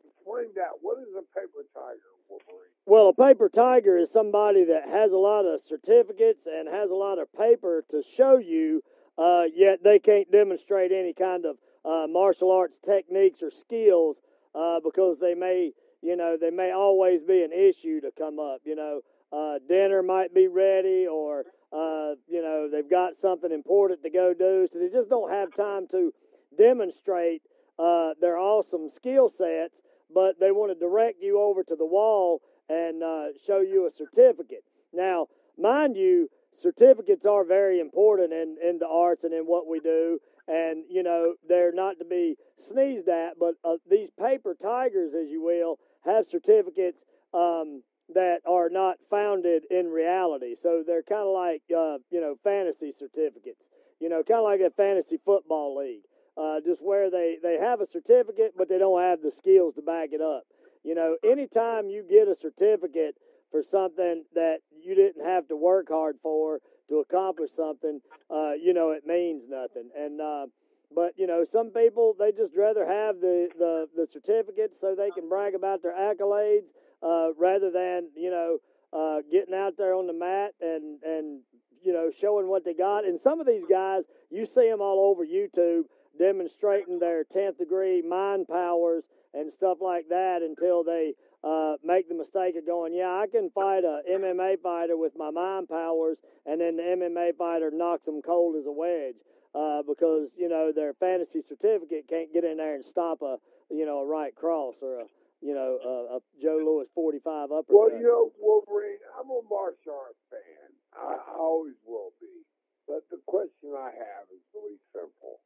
Explain 0.03 0.49
that. 0.55 0.81
What 0.81 0.97
is 0.99 1.13
a 1.15 1.21
paper 1.37 1.63
tiger, 1.73 2.11
Wolverine? 2.29 2.73
Well, 2.85 3.09
a 3.09 3.13
paper 3.13 3.49
tiger 3.49 3.97
is 3.97 4.11
somebody 4.11 4.65
that 4.65 4.89
has 4.89 5.11
a 5.11 5.17
lot 5.17 5.45
of 5.45 5.61
certificates 5.67 6.45
and 6.45 6.67
has 6.67 6.89
a 6.89 6.95
lot 6.95 7.19
of 7.19 7.31
paper 7.33 7.85
to 7.91 8.01
show 8.17 8.37
you 8.37 8.81
uh, 9.17 9.43
yet 9.55 9.83
they 9.83 9.99
can't 9.99 10.31
demonstrate 10.31 10.91
any 10.91 11.13
kind 11.13 11.45
of 11.45 11.57
uh, 11.85 12.07
martial 12.07 12.51
arts 12.51 12.77
techniques 12.85 13.41
or 13.41 13.51
skills 13.51 14.17
uh, 14.55 14.79
because 14.83 15.17
they 15.19 15.33
may, 15.33 15.71
you 16.01 16.15
know, 16.15 16.37
they 16.39 16.49
may 16.49 16.71
always 16.71 17.21
be 17.23 17.43
an 17.43 17.51
issue 17.51 18.01
to 18.01 18.11
come 18.17 18.39
up. 18.39 18.61
You 18.65 18.75
know, 18.75 19.01
uh, 19.31 19.59
dinner 19.67 20.01
might 20.03 20.33
be 20.33 20.47
ready, 20.47 21.07
or 21.07 21.45
uh, 21.71 22.15
you 22.27 22.41
know, 22.41 22.69
they've 22.71 22.89
got 22.89 23.17
something 23.21 23.51
important 23.51 24.03
to 24.03 24.09
go 24.09 24.33
do, 24.33 24.67
so 24.71 24.79
they 24.79 24.89
just 24.89 25.09
don't 25.09 25.31
have 25.31 25.55
time 25.55 25.87
to 25.91 26.13
demonstrate 26.57 27.41
uh, 27.79 28.11
their 28.19 28.37
awesome 28.37 28.89
skill 28.93 29.29
sets. 29.29 29.75
But 30.13 30.39
they 30.41 30.51
want 30.51 30.73
to 30.73 30.79
direct 30.79 31.21
you 31.21 31.39
over 31.39 31.63
to 31.63 31.75
the 31.75 31.85
wall 31.85 32.41
and 32.67 33.01
uh, 33.01 33.27
show 33.47 33.61
you 33.61 33.87
a 33.87 33.91
certificate. 33.91 34.63
Now, 34.93 35.27
mind 35.57 35.95
you, 35.95 36.29
certificates 36.61 37.25
are 37.25 37.45
very 37.45 37.79
important 37.79 38.33
in, 38.33 38.57
in 38.61 38.77
the 38.77 38.87
arts 38.87 39.23
and 39.23 39.33
in 39.33 39.43
what 39.43 39.67
we 39.67 39.79
do. 39.79 40.19
And, 40.47 40.83
you 40.89 41.03
know, 41.03 41.35
they're 41.47 41.71
not 41.73 41.99
to 41.99 42.05
be 42.05 42.35
sneezed 42.59 43.07
at, 43.07 43.39
but 43.39 43.55
uh, 43.63 43.77
these 43.89 44.09
paper 44.19 44.55
tigers, 44.61 45.13
as 45.13 45.29
you 45.29 45.41
will, 45.41 45.79
have 46.05 46.25
certificates 46.29 46.97
um, 47.33 47.83
that 48.13 48.39
are 48.47 48.69
not 48.69 48.97
founded 49.09 49.63
in 49.69 49.87
reality. 49.87 50.55
So 50.61 50.83
they're 50.85 51.03
kind 51.03 51.21
of 51.21 51.33
like, 51.33 51.61
uh, 51.69 51.97
you 52.09 52.19
know, 52.19 52.35
fantasy 52.43 52.93
certificates, 52.97 53.61
you 53.99 54.09
know, 54.09 54.23
kind 54.23 54.39
of 54.39 54.43
like 54.43 54.61
a 54.61 54.71
fantasy 54.75 55.19
football 55.23 55.77
league, 55.77 56.03
uh, 56.37 56.59
just 56.65 56.81
where 56.81 57.09
they, 57.09 57.37
they 57.41 57.57
have 57.61 57.81
a 57.81 57.87
certificate, 57.87 58.53
but 58.57 58.67
they 58.69 58.77
don't 58.77 59.01
have 59.01 59.21
the 59.21 59.31
skills 59.31 59.75
to 59.75 59.81
back 59.81 60.09
it 60.11 60.21
up. 60.21 60.43
You 60.83 60.95
know, 60.95 61.15
anytime 61.23 61.89
you 61.89 62.03
get 62.09 62.27
a 62.27 62.35
certificate 62.41 63.15
for 63.51 63.61
something 63.69 64.23
that 64.33 64.57
you 64.71 64.95
didn't 64.95 65.25
have 65.25 65.47
to 65.49 65.55
work 65.55 65.87
hard 65.89 66.15
for 66.23 66.59
to 66.89 66.99
accomplish 66.99 67.51
something, 67.55 68.01
uh, 68.29 68.53
you 68.53 68.73
know, 68.73 68.91
it 68.91 69.05
means 69.05 69.43
nothing. 69.47 69.89
And 69.97 70.19
uh, 70.19 70.47
but 70.93 71.13
you 71.17 71.27
know, 71.27 71.45
some 71.51 71.71
people 71.71 72.15
they 72.17 72.31
just 72.31 72.55
rather 72.55 72.85
have 72.85 73.19
the 73.19 73.49
the 73.57 73.87
the 73.95 74.07
certificates 74.11 74.75
so 74.79 74.95
they 74.95 75.11
can 75.11 75.29
brag 75.29 75.55
about 75.55 75.81
their 75.81 75.93
accolades 75.93 76.67
uh, 77.03 77.33
rather 77.37 77.71
than 77.71 78.09
you 78.15 78.29
know 78.29 78.57
uh, 78.93 79.21
getting 79.31 79.53
out 79.53 79.73
there 79.77 79.93
on 79.93 80.07
the 80.07 80.13
mat 80.13 80.51
and 80.61 81.01
and 81.03 81.41
you 81.83 81.93
know 81.93 82.11
showing 82.19 82.47
what 82.47 82.65
they 82.65 82.73
got. 82.73 83.05
And 83.05 83.19
some 83.19 83.39
of 83.39 83.47
these 83.47 83.63
guys, 83.69 84.03
you 84.29 84.45
see 84.45 84.69
them 84.69 84.81
all 84.81 85.09
over 85.09 85.25
YouTube 85.25 85.83
demonstrating 86.19 86.99
their 86.99 87.23
tenth 87.23 87.57
degree 87.57 88.01
mind 88.01 88.47
powers 88.47 89.03
and 89.33 89.51
stuff 89.53 89.77
like 89.81 90.09
that 90.09 90.41
until 90.41 90.83
they 90.83 91.13
uh, 91.43 91.75
make 91.83 92.09
the 92.09 92.15
mistake 92.15 92.55
of 92.57 92.65
going, 92.65 92.93
yeah, 92.93 93.07
I 93.09 93.25
can 93.31 93.49
fight 93.49 93.83
a 93.83 94.01
MMA 94.11 94.61
fighter 94.61 94.97
with 94.97 95.13
my 95.17 95.31
mind 95.31 95.69
powers, 95.69 96.17
and 96.45 96.59
then 96.59 96.75
the 96.75 96.83
MMA 96.83 97.37
fighter 97.37 97.71
knocks 97.73 98.05
them 98.05 98.21
cold 98.21 98.57
as 98.57 98.65
a 98.65 98.71
wedge 98.71 99.15
uh, 99.53 99.81
because 99.87 100.29
you 100.37 100.49
know 100.49 100.71
their 100.73 100.93
fantasy 100.93 101.41
certificate 101.47 102.07
can't 102.09 102.33
get 102.33 102.43
in 102.43 102.57
there 102.57 102.75
and 102.75 102.85
stop 102.85 103.21
a 103.21 103.37
you 103.69 103.85
know 103.85 103.99
a 103.99 104.07
right 104.07 104.35
cross 104.35 104.75
or 104.81 105.01
a 105.01 105.05
you 105.41 105.53
know 105.53 105.77
a, 105.83 105.93
a 106.17 106.19
Joe 106.41 106.59
Louis 106.63 106.87
forty 106.95 107.19
five 107.19 107.51
uppercut. 107.51 107.75
Well, 107.75 107.91
you 107.91 108.03
know 108.03 108.31
Wolverine, 108.39 109.01
I'm 109.19 109.29
a 109.29 109.41
martial 109.49 109.97
arts 109.97 110.23
fan. 110.29 110.69
I, 110.95 111.19
I 111.19 111.33
always 111.39 111.75
will 111.85 112.11
be. 112.19 112.45
But 112.87 113.07
the 113.07 113.21
question 113.23 113.71
I 113.71 113.91
have 113.95 114.25
is 114.33 114.43
really 114.51 114.79
simple. 114.91 115.39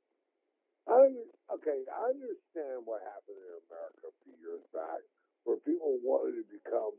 I 0.86 1.10
okay, 1.57 1.82
I 1.90 2.14
understand 2.14 2.86
what 2.86 3.02
happened 3.02 3.41
in 3.41 3.53
America 3.69 4.10
a 4.10 4.15
few 4.22 4.38
years 4.38 4.61
back 4.69 5.02
where 5.45 5.57
people 5.61 5.98
wanted 6.02 6.41
to 6.41 6.45
become 6.49 6.94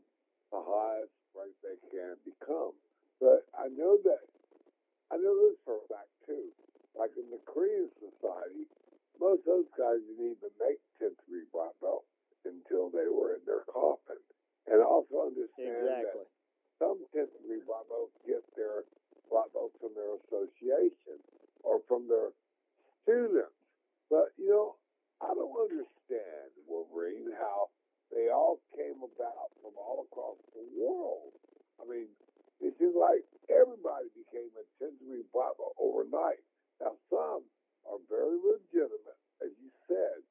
the 0.51 0.59
highest 0.59 1.15
rank 1.35 1.55
they 1.63 1.79
can 1.91 2.15
become. 2.23 2.75
But 3.19 3.47
I 3.55 3.71
know 3.71 3.99
that 4.03 4.23
I 5.11 5.15
know 5.15 5.35
this 5.47 5.59
for 5.63 5.79
a 5.79 5.85
fact 5.87 6.11
too. 6.27 6.51
Like 6.97 7.13
in 7.13 7.29
the 7.29 7.37
Korean 7.45 7.93
society, 8.01 8.65
most 9.21 9.45
of 9.45 9.61
those 9.61 9.69
guys 9.77 10.01
didn't 10.01 10.33
even 10.33 10.53
make 10.57 10.81
10th 10.97 11.17
degree 11.25 11.45
black 11.53 11.77
belt 11.77 12.05
until 12.41 12.89
they 12.89 13.05
were 13.05 13.37
in 13.37 13.43
their 13.45 13.65
coffin. 13.69 14.17
And 14.65 14.81
also 14.83 15.29
understand 15.31 15.85
exactly. 15.85 16.25
that 16.25 16.29
some 16.81 16.97
10th 17.13 17.33
degree 17.37 17.61
black 17.63 17.85
belts 17.87 18.17
get 18.25 18.41
their 18.57 18.83
black 19.29 19.53
belts 19.53 19.77
from 19.79 19.93
their 19.93 20.17
association 20.25 21.21
or 21.61 21.85
from 21.87 22.09
their 22.09 22.33
students. 23.05 23.53
But 24.09 24.33
you 24.35 24.49
know, 24.49 24.75
I 25.21 25.33
don't 25.33 25.53
understand 25.53 26.49
Wolverine 26.67 27.31
how 27.37 27.69
they 28.11 28.29
all 28.31 28.59
came 28.75 28.99
about 29.03 29.51
from 29.61 29.75
all 29.75 30.07
across 30.07 30.39
the 30.55 30.63
world. 30.75 31.35
I 31.81 31.83
mean, 31.89 32.07
it 32.61 32.73
seems 32.79 32.95
like 32.95 33.25
everybody 33.51 34.09
became 34.15 34.49
a 34.55 34.65
10 34.79 34.97
degree 34.99 35.25
black 35.33 35.57
belt 35.57 35.75
overnight. 35.77 36.41
Now, 36.81 36.93
some 37.09 37.41
are 37.89 38.01
very 38.09 38.37
legitimate, 38.37 39.19
as 39.41 39.51
you 39.61 39.69
said, 39.87 40.21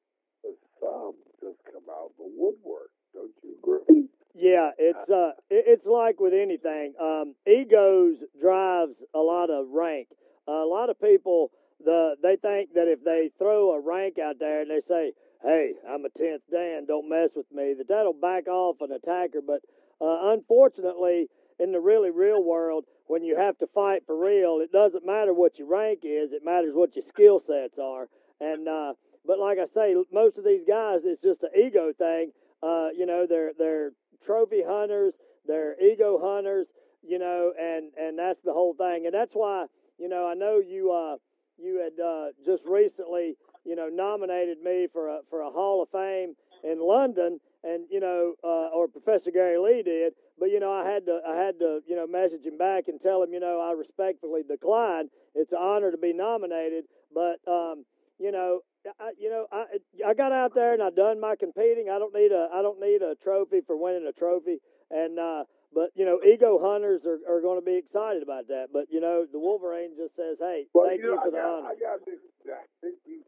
but 0.43 0.55
some 0.79 1.15
just 1.41 1.59
come 1.65 1.83
out 1.89 2.11
of 2.11 2.17
the 2.17 2.29
woodwork. 2.35 2.91
Don't 3.13 3.31
you 3.43 3.55
agree? 3.59 4.09
Yeah, 4.33 4.69
it's 4.77 5.09
uh, 5.09 5.13
uh 5.13 5.31
it's 5.49 5.85
like 5.85 6.19
with 6.19 6.33
anything. 6.33 6.93
Um, 7.01 7.33
egos 7.47 8.17
drives 8.39 8.95
a 9.15 9.19
lot 9.19 9.49
of 9.49 9.69
rank. 9.69 10.09
A 10.47 10.63
lot 10.63 10.89
of 10.89 11.01
people, 11.01 11.51
the 11.83 12.15
they 12.21 12.35
think 12.37 12.73
that 12.75 12.87
if 12.87 13.03
they 13.03 13.31
throw 13.39 13.71
a 13.71 13.81
rank 13.81 14.19
out 14.19 14.35
there 14.39 14.61
and 14.61 14.69
they 14.69 14.81
say, 14.87 15.13
"Hey, 15.41 15.73
I'm 15.89 16.05
a 16.05 16.09
tenth 16.09 16.43
Dan, 16.51 16.85
don't 16.85 17.09
mess 17.09 17.31
with 17.35 17.51
me," 17.51 17.73
that 17.79 17.87
that'll 17.87 18.13
back 18.13 18.47
off 18.47 18.77
an 18.81 18.91
attacker. 18.91 19.41
But 19.41 19.61
uh, 19.99 20.31
unfortunately, 20.33 21.29
in 21.59 21.71
the 21.71 21.79
really 21.79 22.11
real 22.11 22.43
world, 22.43 22.85
when 23.07 23.23
you 23.23 23.37
have 23.37 23.57
to 23.59 23.67
fight 23.67 24.03
for 24.05 24.17
real, 24.17 24.59
it 24.61 24.71
doesn't 24.71 25.05
matter 25.05 25.33
what 25.33 25.57
your 25.57 25.67
rank 25.67 25.99
is; 26.03 26.31
it 26.33 26.43
matters 26.43 26.73
what 26.73 26.95
your 26.95 27.05
skill 27.05 27.39
sets 27.39 27.79
are. 27.79 28.07
And 28.39 28.67
uh, 28.67 28.93
but 29.25 29.39
like 29.39 29.57
I 29.59 29.65
say, 29.65 29.95
most 30.11 30.37
of 30.37 30.45
these 30.45 30.63
guys, 30.67 31.01
it's 31.03 31.21
just 31.21 31.43
an 31.43 31.49
ego 31.57 31.91
thing. 31.97 32.31
Uh, 32.61 32.89
you 32.95 33.05
know, 33.05 33.25
they're 33.27 33.51
they're 33.57 33.91
trophy 34.25 34.61
hunters, 34.65 35.13
they're 35.45 35.79
ego 35.81 36.19
hunters, 36.21 36.67
you 37.01 37.19
know, 37.19 37.53
and 37.59 37.91
and 37.97 38.17
that's 38.17 38.41
the 38.43 38.53
whole 38.53 38.73
thing. 38.73 39.05
And 39.05 39.13
that's 39.13 39.33
why, 39.33 39.65
you 39.97 40.09
know, 40.09 40.27
I 40.27 40.33
know 40.33 40.59
you 40.59 40.91
uh 40.91 41.17
you 41.57 41.81
had 41.81 42.03
uh 42.03 42.27
just 42.45 42.63
recently, 42.65 43.35
you 43.65 43.75
know, 43.75 43.89
nominated 43.89 44.61
me 44.61 44.87
for 44.91 45.09
a 45.09 45.19
for 45.29 45.41
a 45.41 45.49
Hall 45.49 45.81
of 45.81 45.89
Fame 45.89 46.35
in 46.63 46.79
London 46.79 47.39
and 47.63 47.85
you 47.89 47.99
know, 47.99 48.33
uh 48.43 48.69
or 48.75 48.87
Professor 48.87 49.31
Gary 49.31 49.57
Lee 49.57 49.83
did, 49.83 50.13
but 50.39 50.49
you 50.49 50.59
know, 50.59 50.71
I 50.71 50.89
had 50.89 51.05
to 51.05 51.19
I 51.27 51.35
had 51.35 51.59
to, 51.59 51.79
you 51.87 51.95
know, 51.95 52.07
message 52.07 52.45
him 52.45 52.57
back 52.57 52.87
and 52.87 52.99
tell 53.01 53.23
him, 53.23 53.33
you 53.33 53.39
know, 53.39 53.59
I 53.61 53.73
respectfully 53.77 54.41
decline. 54.47 55.09
It's 55.35 55.51
an 55.51 55.59
honor 55.59 55.91
to 55.91 55.97
be 55.97 56.13
nominated, 56.13 56.85
but 57.13 57.39
um 57.49 57.85
you 58.19 58.31
know, 58.31 58.61
I, 58.99 59.11
you 59.19 59.29
know, 59.29 59.45
I 59.51 59.65
I 60.05 60.13
got 60.13 60.31
out 60.31 60.55
there 60.55 60.73
and 60.73 60.81
I 60.81 60.89
done 60.89 61.19
my 61.19 61.35
competing. 61.35 61.89
I 61.89 61.99
don't 61.99 62.13
need 62.13 62.31
a 62.31 62.49
I 62.53 62.61
don't 62.61 62.79
need 62.79 63.01
a 63.01 63.15
trophy 63.23 63.61
for 63.65 63.77
winning 63.77 64.07
a 64.07 64.13
trophy. 64.13 64.57
And 64.89 65.19
uh, 65.19 65.43
but 65.73 65.91
you 65.95 66.05
know, 66.05 66.23
ego 66.23 66.57
hunters 66.61 67.03
are, 67.05 67.19
are 67.27 67.41
going 67.41 67.59
to 67.59 67.65
be 67.65 67.75
excited 67.75 68.23
about 68.23 68.47
that. 68.47 68.71
But 68.71 68.87
you 68.89 69.01
know, 69.01 69.25
the 69.27 69.37
Wolverine 69.39 69.91
just 69.99 70.15
says, 70.15 70.39
"Hey, 70.39 70.65
Well, 70.73 70.87
thank 70.87 71.03
you, 71.03 71.11
know, 71.11 71.19
for 71.19 71.27
I 71.27 71.31
the 71.31 71.37
got, 71.37 71.51
honor." 71.51 71.67
I 71.67 71.75
got 71.75 71.99
this. 72.07 72.21
I 72.47 72.63
think 72.79 72.95
we, 73.05 73.19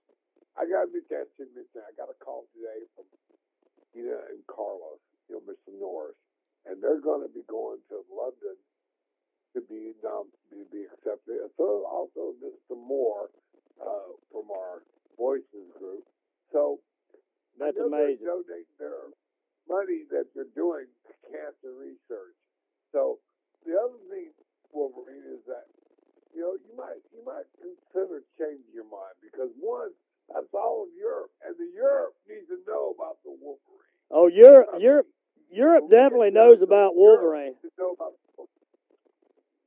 I 0.56 0.64
got 0.64 0.88
this 0.96 1.04
I 1.12 1.92
got 2.00 2.08
a 2.08 2.18
call 2.24 2.48
today 2.56 2.88
from 2.96 3.06
Tina 3.94 4.18
and 4.30 4.42
Carlos, 4.48 5.02
you 5.30 5.36
know, 5.38 5.44
Mr. 5.46 5.74
Norris, 5.80 6.18
and 6.66 6.82
they're 6.84 7.02
going 7.02 7.22
to 7.26 7.32
be 7.34 7.44
going 7.50 7.80
to 7.90 8.02
London 8.12 8.58
to 9.56 9.62
be 9.66 9.94
um, 10.06 10.30
to 10.52 10.66
be 10.72 10.86
accepted. 10.94 11.42
So 11.58 11.86
also 11.90 12.38
Mr. 12.44 12.78
Moore 12.78 13.30
uh, 13.82 14.14
from 14.32 14.50
our 14.52 14.84
Voices 15.18 15.68
group. 15.78 16.06
So 16.54 16.80
That's 17.60 17.78
amazing. 17.78 18.26
Donate 18.26 18.70
their 18.80 19.12
money 19.68 20.08
that 20.12 20.32
they're 20.34 20.54
doing 20.56 20.88
to 21.08 21.12
cancer 21.30 21.76
research. 21.76 22.38
So 22.96 23.20
the 23.68 23.76
other 23.76 24.00
thing, 24.10 24.32
Wolverine, 24.72 25.28
is 25.28 25.44
that 25.52 25.68
you 26.34 26.42
know 26.42 26.56
you 26.56 26.74
might 26.78 27.02
you 27.12 27.22
might 27.26 27.46
consider 27.60 28.24
changing 28.40 28.72
your 28.74 28.88
mind 28.88 29.18
because 29.20 29.52
one, 29.60 29.92
that's 30.34 30.54
all 30.54 30.84
of 30.84 30.90
Europe, 30.98 31.32
and 31.46 31.56
the 31.58 31.70
Europe 31.74 32.14
needs 32.28 32.48
to 32.48 32.58
know 32.68 32.94
about 32.96 33.18
the 33.24 33.32
Wolverine. 33.32 33.90
Oh, 34.12 34.28
Europe, 34.28 34.70
Europe, 34.80 35.08
Europe 35.52 35.90
definitely 35.90 36.32
knows 36.32 36.62
about 36.62 36.96
Wolverine. 36.96 37.56
Know 37.78 37.94
about 37.94 38.14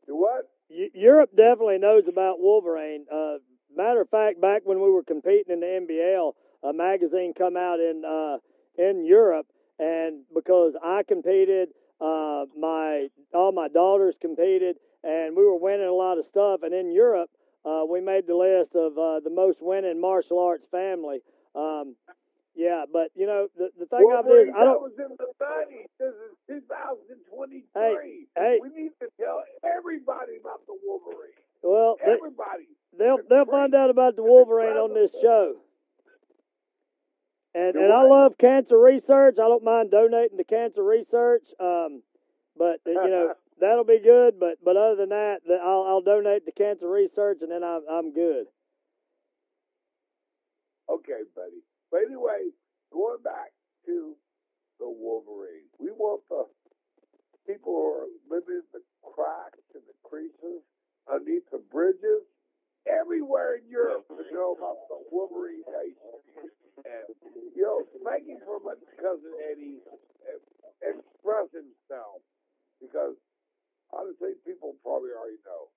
the 0.07 0.15
what? 0.15 0.49
Europe 0.95 1.31
definitely 1.37 1.79
knows 1.79 2.05
about 2.09 2.41
Wolverine. 2.41 3.05
Uh, 3.13 3.39
matter 3.77 4.01
of 4.01 4.09
fact, 4.09 4.41
back 4.41 4.63
when 4.65 4.81
we 4.81 4.91
were 4.91 5.03
competing 5.03 5.53
in 5.53 5.61
the 5.61 5.67
NBL, 5.67 6.33
a 6.69 6.73
magazine 6.73 7.33
come 7.37 7.57
out 7.57 7.81
in 7.81 8.03
uh, 8.05 8.39
in 8.79 9.05
Europe, 9.05 9.47
and 9.79 10.23
because 10.35 10.75
I 10.83 11.03
competed, 11.07 11.71
uh, 12.01 12.47
my 12.59 13.09
all 13.35 13.53
my 13.53 13.69
daughters 13.69 14.15
competed, 14.21 14.77
and 15.03 15.37
we 15.37 15.45
were 15.45 15.59
winning 15.59 15.87
a 15.87 15.93
lot 15.93 16.19
of 16.19 16.25
stuff. 16.25 16.61
And 16.63 16.73
in 16.73 16.93
Europe, 16.93 17.31
uh, 17.65 17.85
we 17.89 18.01
made 18.01 18.27
the 18.27 18.35
list 18.35 18.75
of 18.75 18.99
uh, 18.99 19.21
the 19.21 19.31
most 19.31 19.59
winning 19.61 20.01
martial 20.01 20.39
arts 20.39 20.67
family. 20.71 21.21
Um, 21.55 21.97
yeah, 22.55 22.85
but 22.91 23.09
you 23.15 23.27
know 23.27 23.49
the 23.57 23.71
the 23.79 23.87
thing 23.87 24.01
Wolverine, 24.03 24.49
is, 24.49 24.55
I 24.57 24.65
don't. 24.65 24.77
That 24.77 24.83
was 24.83 24.99
in 24.99 25.17
the 25.17 25.31
90s. 25.41 25.89
This 25.99 26.13
is 26.13 26.61
2023. 26.69 27.65
Hey, 27.75 28.27
hey. 28.37 28.59
We 28.61 28.69
need 28.69 28.93
to 29.01 29.09
tell 29.19 29.43
everybody 29.65 30.37
about 30.41 30.61
the 30.67 30.77
Wolverine. 30.85 31.33
Well, 31.63 31.97
they, 32.05 32.13
Everybody. 32.13 32.69
They'll 32.99 33.19
they'll 33.29 33.47
find 33.47 33.75
out 33.75 33.91
about 33.91 34.17
the 34.17 34.23
Wolverine 34.23 34.77
on 34.77 34.93
this 34.93 35.11
show. 35.23 35.57
And 37.55 37.77
and 37.77 37.93
I 37.93 38.05
love 38.05 38.37
cancer 38.39 38.79
research. 38.79 39.37
I 39.39 39.49
don't 39.49 39.65
mind 39.65 39.91
donating 39.91 40.37
to 40.37 40.45
cancer 40.45 40.83
research. 40.83 41.45
Um, 41.61 42.03
but 42.57 42.81
you 42.85 42.95
know 42.95 43.33
that'll 43.63 43.87
be 43.87 44.03
good. 44.03 44.39
But 44.39 44.59
but 44.63 44.77
other 44.77 44.97
than 44.97 45.11
that, 45.11 45.47
I'll 45.63 45.87
I'll 45.87 46.03
donate 46.03 46.45
to 46.47 46.53
cancer 46.53 46.91
research, 46.91 47.39
and 47.41 47.51
then 47.51 47.63
I'm 47.63 47.83
I'm 47.87 48.13
good. 48.13 48.51
Okay, 50.91 51.23
buddy. 51.35 51.63
But 51.91 52.03
anyway, 52.11 52.51
going 52.93 53.23
back 53.23 53.55
to 53.87 54.15
the 54.79 54.91
Wolverine, 54.91 55.71
we 55.79 55.95
want 55.95 56.27
the 56.29 56.45
people 57.47 57.73
who 57.73 57.87
are 57.87 58.09
living 58.29 58.61
in 58.61 58.69
the 58.75 58.83
cracks 59.07 59.63
and 59.75 59.83
the 59.87 59.97
creases 60.03 60.61
underneath 61.07 61.47
the 61.51 61.63
bridges, 61.71 62.27
everywhere 62.87 63.63
in 63.63 63.65
Europe 63.71 64.07
to 64.11 64.23
know 64.35 64.59
about 64.59 64.91
the 64.91 64.99
Wolverine 65.11 65.63
nation. 65.71 66.51
And, 66.83 67.07
you 67.55 67.63
know, 67.63 67.87
thank 68.03 68.27
you 68.27 68.39
for 68.43 68.59
my 68.59 68.75
cousin 68.99 69.33
Eddie 69.51 69.79
uh, 70.27 70.43
express 70.83 71.47
himself 71.55 72.23
because 72.83 73.15
honestly, 73.93 74.35
people 74.45 74.75
probably 74.83 75.13
already 75.13 75.41
know. 75.45 75.69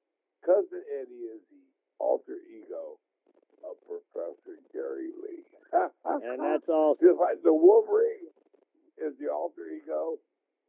Cousin 0.44 0.84
Eddie 1.02 1.28
is 1.36 1.42
the 1.52 1.64
alter 2.00 2.38
ego 2.50 3.00
of 3.64 3.76
Professor 3.86 4.60
Gary 4.74 5.12
Lee. 5.22 5.44
And 6.06 6.40
that's 6.40 6.70
awesome. 6.70 7.02
Just 7.02 7.20
like 7.20 7.42
the 7.44 7.54
Wolverine 7.54 8.32
is 8.98 9.14
the 9.20 9.28
alter 9.28 9.68
ego 9.68 10.16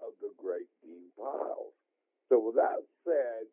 of 0.03 0.13
the 0.21 0.33
great 0.37 0.67
Dean 0.83 1.07
Piles. 1.15 1.73
So 2.29 2.41
with 2.43 2.57
that 2.57 2.83
said, 3.05 3.47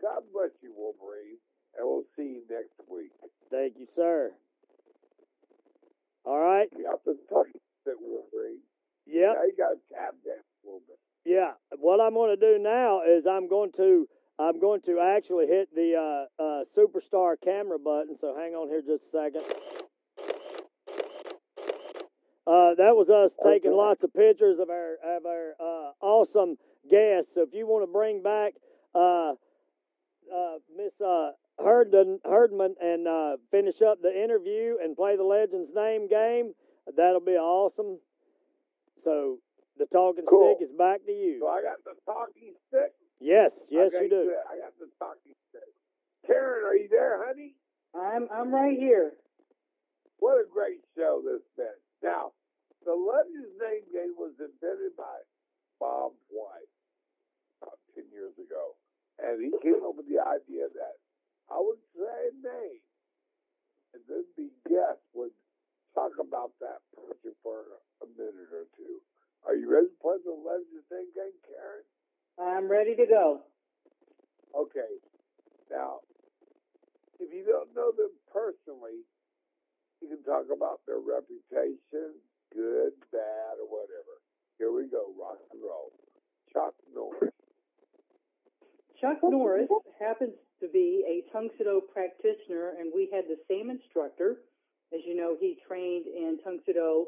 God 0.00 0.24
bless 0.32 0.54
you, 0.62 0.72
Wolverine, 0.72 1.36
and 1.76 1.84
we'll 1.84 2.08
see 2.16 2.40
you 2.40 2.42
next 2.48 2.72
week. 2.88 3.12
Thank 3.50 3.76
you, 3.78 3.86
sir. 3.94 4.32
All 6.24 6.38
right. 6.40 6.68
You 6.72 6.88
have 6.88 7.04
to 7.04 7.14
talk 7.28 7.46
that 7.84 8.00
Wolverine. 8.00 8.64
Yeah. 9.06 9.36
Now 9.36 9.44
you 9.44 9.54
got 9.56 9.76
to 9.76 9.80
tap 9.92 10.14
that 10.24 10.40
a 10.40 10.60
little 10.64 10.80
bit. 10.88 10.98
Yeah. 11.24 11.52
What 11.78 12.00
I'm 12.00 12.14
going 12.14 12.38
to 12.38 12.40
do 12.40 12.62
now 12.62 13.00
is 13.02 13.24
I'm 13.28 13.48
going 13.48 13.72
to 13.76 14.06
I'm 14.38 14.60
going 14.60 14.80
to 14.86 15.00
actually 15.00 15.46
hit 15.46 15.68
the 15.74 15.94
uh, 15.94 16.42
uh, 16.42 16.64
superstar 16.76 17.34
camera 17.42 17.78
button. 17.78 18.16
So 18.20 18.34
hang 18.36 18.52
on 18.54 18.68
here 18.68 18.82
just 18.82 19.04
a 19.14 19.16
second. 19.16 19.42
Uh, 22.46 22.74
that 22.76 22.92
was 22.92 23.08
us 23.08 23.32
taking 23.42 23.72
lots 23.72 24.02
of 24.02 24.12
pictures 24.12 24.58
of 24.60 24.68
our 24.68 24.96
of 25.16 25.24
our 25.24 25.52
uh, 25.58 25.92
awesome 26.02 26.56
guests. 26.90 27.30
So 27.34 27.42
if 27.42 27.54
you 27.54 27.66
want 27.66 27.88
to 27.88 27.92
bring 27.92 28.22
back 28.22 28.52
uh, 28.94 29.32
uh, 30.28 30.58
Miss 30.76 30.92
uh, 31.00 31.30
Herdman, 31.58 32.20
Herdman 32.24 32.74
and 32.82 33.08
uh, 33.08 33.36
finish 33.50 33.80
up 33.80 34.02
the 34.02 34.12
interview 34.12 34.76
and 34.82 34.94
play 34.94 35.16
the 35.16 35.24
Legends 35.24 35.70
name 35.74 36.08
game, 36.08 36.52
that'll 36.96 37.20
be 37.20 37.32
awesome. 37.32 37.98
So 39.04 39.38
the 39.78 39.86
talking 39.90 40.24
Cool. 40.28 40.54
stick 40.56 40.68
is 40.70 40.74
back 40.76 41.04
to 41.06 41.12
you. 41.12 41.38
So 41.40 41.48
I 41.48 41.62
got 41.62 41.82
the 41.84 41.94
talking 42.06 42.54
stick. 42.68 42.92
Yes, 43.20 43.50
yes, 43.70 43.90
okay, 43.94 44.04
you 44.06 44.10
do. 44.10 44.22
good. 44.30 44.42
I 44.50 44.58
got 44.60 44.74
the 44.78 44.88
talking 44.98 45.34
stick. 45.50 45.70
Karen, 46.26 46.64
are 46.66 46.76
you 46.76 46.88
there, 46.88 47.24
honey? 47.26 47.54
I'm 47.94 48.28
I'm 48.32 48.50
right 48.52 48.76
here. 48.78 49.12
What 50.18 50.40
a 50.40 50.46
great 50.48 50.80
show 50.96 51.20
this 51.22 51.42
been. 51.56 51.78
Now, 52.02 52.32
the 52.86 52.94
Legends 52.94 53.54
name 53.60 53.84
game 53.92 54.14
was 54.18 54.32
invented 54.38 54.94
by 54.96 55.18
Bob 55.80 56.12
White 56.30 56.70
about 57.62 57.78
10 57.94 58.04
years 58.12 58.34
ago. 58.38 58.76
And 59.22 59.38
he 59.42 59.50
came 59.62 59.78
up 59.86 59.94
with 59.96 60.08
the 60.10 60.18
idea 60.20 60.66
that 60.74 60.96
I 61.50 61.60
would 61.60 61.78
say 61.94 62.02
a 62.02 62.34
name, 62.40 62.82
and 63.94 64.02
then 64.10 64.24
the 64.36 64.48
guest 64.66 65.00
would 65.14 65.30
talk 65.94 66.12
about 66.18 66.50
that 66.60 66.82
person 66.96 67.30
for 67.44 67.62
a 68.02 68.06
minute 68.18 68.50
or 68.50 68.66
two. 68.74 68.98
Are 69.46 69.54
you 69.54 69.68
ready 69.68 69.92
to 69.92 69.98
play 70.00 70.16
the 70.24 70.32
Legends 70.32 70.88
name 70.90 71.12
game, 71.12 71.36
Karen? 71.44 71.84
I'm 72.40 72.66
ready 72.70 72.96
to 72.96 73.06
go. 73.06 73.44
Okay. 74.56 74.98
Now, 75.70 76.00
if 77.20 77.28
you 77.32 77.44
don't 77.44 77.74
know 77.76 77.92
them 77.92 78.10
personally, 78.32 79.04
you 80.00 80.08
can 80.08 80.24
talk 80.24 80.48
about 80.48 80.80
their 80.86 80.98
reputation, 80.98 82.16
good, 82.52 82.96
bad, 83.12 83.60
or 83.60 83.68
whatever. 83.68 84.20
Here 84.58 84.72
we 84.72 84.88
go, 84.88 85.12
rock 85.18 85.38
and 85.52 85.60
roll. 85.60 85.92
Chuck 86.52 86.74
Norris. 86.94 87.34
Chuck 89.00 89.18
Norris 89.22 89.68
happens 90.00 90.34
to 90.60 90.68
be 90.68 91.04
a 91.04 91.30
Tang 91.32 91.50
Soo 91.58 91.64
Do 91.64 91.82
practitioner, 91.92 92.72
and 92.78 92.92
we 92.94 93.10
had 93.12 93.24
the 93.28 93.36
same 93.50 93.70
instructor. 93.70 94.38
As 94.94 95.00
you 95.04 95.16
know, 95.16 95.36
he 95.38 95.58
trained 95.66 96.06
in 96.06 96.38
Tang 96.42 96.60
Soo 96.64 96.72
Do 96.72 97.06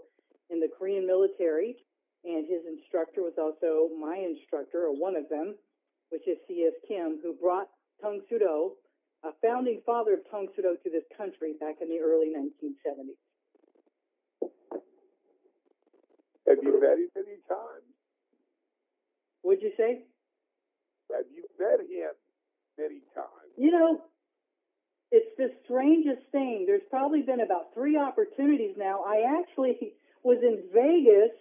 in 0.51 0.61
the 0.61 0.69
Korean 0.79 1.07
military, 1.07 1.77
and 2.27 2.43
his 2.51 2.67
instructor 2.67 3.23
was 3.23 3.39
also 3.39 3.95
my 3.95 4.19
instructor, 4.19 4.91
or 4.91 4.93
one 4.93 5.15
of 5.15 5.29
them, 5.31 5.55
which 6.11 6.27
is 6.27 6.37
C.S. 6.49 6.75
Kim, 6.89 7.23
who 7.23 7.35
brought 7.39 7.71
Tang 8.03 8.21
Soo 8.29 8.39
Do, 8.39 8.73
a 9.23 9.31
founding 9.41 9.81
father 9.87 10.15
of 10.15 10.27
Tang 10.31 10.49
Soo 10.55 10.63
Do, 10.63 10.77
to 10.83 10.91
this 10.91 11.07
country 11.17 11.55
back 11.61 11.77
in 11.81 11.89
the 11.89 12.03
early 12.03 12.35
1970s. 12.35 13.15
Have 16.49 16.59
you 16.63 16.81
met 16.81 16.99
him 16.99 17.11
any 17.17 17.39
times? 17.49 17.91
Would 19.43 19.63
you 19.63 19.73
say? 19.77 20.03
Have 21.15 21.27
you 21.35 21.47
met 21.59 21.81
him 21.81 22.15
many 22.79 23.01
times? 23.15 23.55
You 23.57 23.71
know, 23.71 24.03
it's 25.11 25.31
the 25.39 25.51
strangest 25.65 26.27
thing. 26.33 26.65
There's 26.67 26.87
probably 26.91 27.23
been 27.23 27.41
about 27.41 27.75
three 27.75 27.97
opportunities 27.97 28.75
now. 28.77 29.05
I 29.07 29.39
actually 29.39 29.95
was 30.23 30.39
in 30.43 30.63
Vegas 30.75 31.35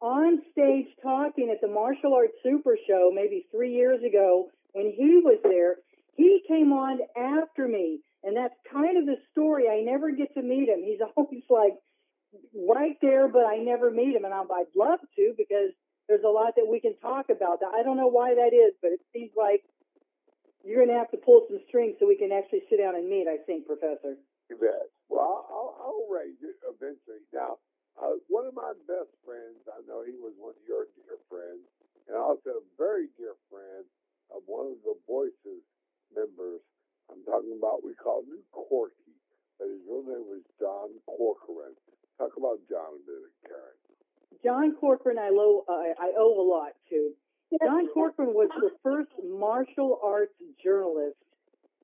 on 0.00 0.40
stage 0.52 0.86
talking 1.02 1.50
at 1.52 1.60
the 1.60 1.68
Martial 1.72 2.14
Arts 2.14 2.32
Super 2.42 2.76
Show 2.88 3.12
maybe 3.14 3.46
three 3.50 3.74
years 3.74 4.02
ago 4.02 4.48
when 4.72 4.92
he 4.96 5.20
was 5.22 5.38
there. 5.44 5.76
He 6.16 6.42
came 6.48 6.72
on 6.72 6.98
after 7.16 7.68
me, 7.68 8.00
and 8.24 8.36
that's 8.36 8.54
kind 8.72 8.98
of 8.98 9.06
the 9.06 9.16
story. 9.32 9.68
I 9.68 9.80
never 9.80 10.10
get 10.10 10.32
to 10.34 10.42
meet 10.42 10.68
him. 10.68 10.82
He's 10.84 11.00
always 11.16 11.44
like 11.48 11.76
right 12.54 12.96
there, 13.02 13.28
but 13.28 13.44
I 13.44 13.56
never 13.56 13.90
meet 13.90 14.16
him, 14.16 14.24
and 14.24 14.34
I'm, 14.34 14.50
I'd 14.50 14.72
love 14.76 15.00
to 15.16 15.34
because 15.36 15.72
there's 16.08 16.24
a 16.24 16.28
lot 16.32 16.54
that 16.56 16.66
we 16.66 16.80
can 16.80 16.96
talk 16.98 17.26
about. 17.30 17.60
I 17.62 17.82
don't 17.82 17.96
know 17.96 18.10
why 18.10 18.34
that 18.34 18.52
is, 18.54 18.74
but 18.82 18.90
it 18.90 19.00
seems 19.12 19.30
like 19.36 19.62
you're 20.64 20.84
going 20.84 20.92
to 20.92 20.98
have 20.98 21.10
to 21.12 21.20
pull 21.22 21.46
some 21.48 21.60
strings 21.68 21.96
so 21.98 22.06
we 22.06 22.18
can 22.18 22.32
actually 22.32 22.66
sit 22.68 22.78
down 22.82 22.94
and 22.96 23.08
meet. 23.08 23.26
I 23.28 23.38
think, 23.46 23.66
Professor. 23.66 24.16
You 24.50 24.58
bet. 24.58 24.90
Well, 25.08 25.46
I'll, 25.46 25.78
I'll 25.78 26.06
raise 26.10 26.36
it 26.42 26.58
eventually. 26.66 27.22
Now, 27.32 27.62
uh, 28.00 28.16
one 28.32 28.48
of 28.48 28.56
my 28.56 28.72
best 28.88 29.12
friends, 29.24 29.60
I 29.68 29.84
know 29.84 30.00
he 30.00 30.16
was 30.16 30.32
one 30.40 30.56
of 30.56 30.64
your 30.64 30.88
dear 30.96 31.20
friends, 31.28 31.60
and 32.08 32.16
also 32.16 32.64
a 32.64 32.64
very 32.80 33.12
dear 33.20 33.36
friend 33.52 33.84
of 34.32 34.40
one 34.48 34.72
of 34.72 34.80
the 34.82 34.96
Voices 35.04 35.62
members. 36.16 36.64
I'm 37.12 37.20
talking 37.28 37.52
about, 37.52 37.84
we 37.84 37.92
called 37.94 38.24
him 38.24 38.40
Corky, 38.56 39.14
but 39.58 39.68
his 39.68 39.82
real 39.84 40.02
name 40.06 40.26
was 40.32 40.42
John 40.58 40.96
Corcoran. 41.04 41.76
Talk 42.16 42.32
about 42.36 42.58
John 42.70 42.96
a 42.96 43.02
minute, 43.04 43.36
Karen. 43.44 43.78
John 44.42 44.76
Corcoran, 44.80 45.18
I, 45.18 45.30
lo- 45.30 45.64
uh, 45.68 45.92
I 45.98 46.12
owe 46.16 46.40
a 46.40 46.46
lot 46.46 46.72
to. 46.90 47.12
John 47.60 47.88
Corcoran 47.92 48.32
was 48.32 48.48
the 48.60 48.70
first 48.82 49.10
martial 49.26 49.98
arts 50.02 50.32
journalist 50.62 51.18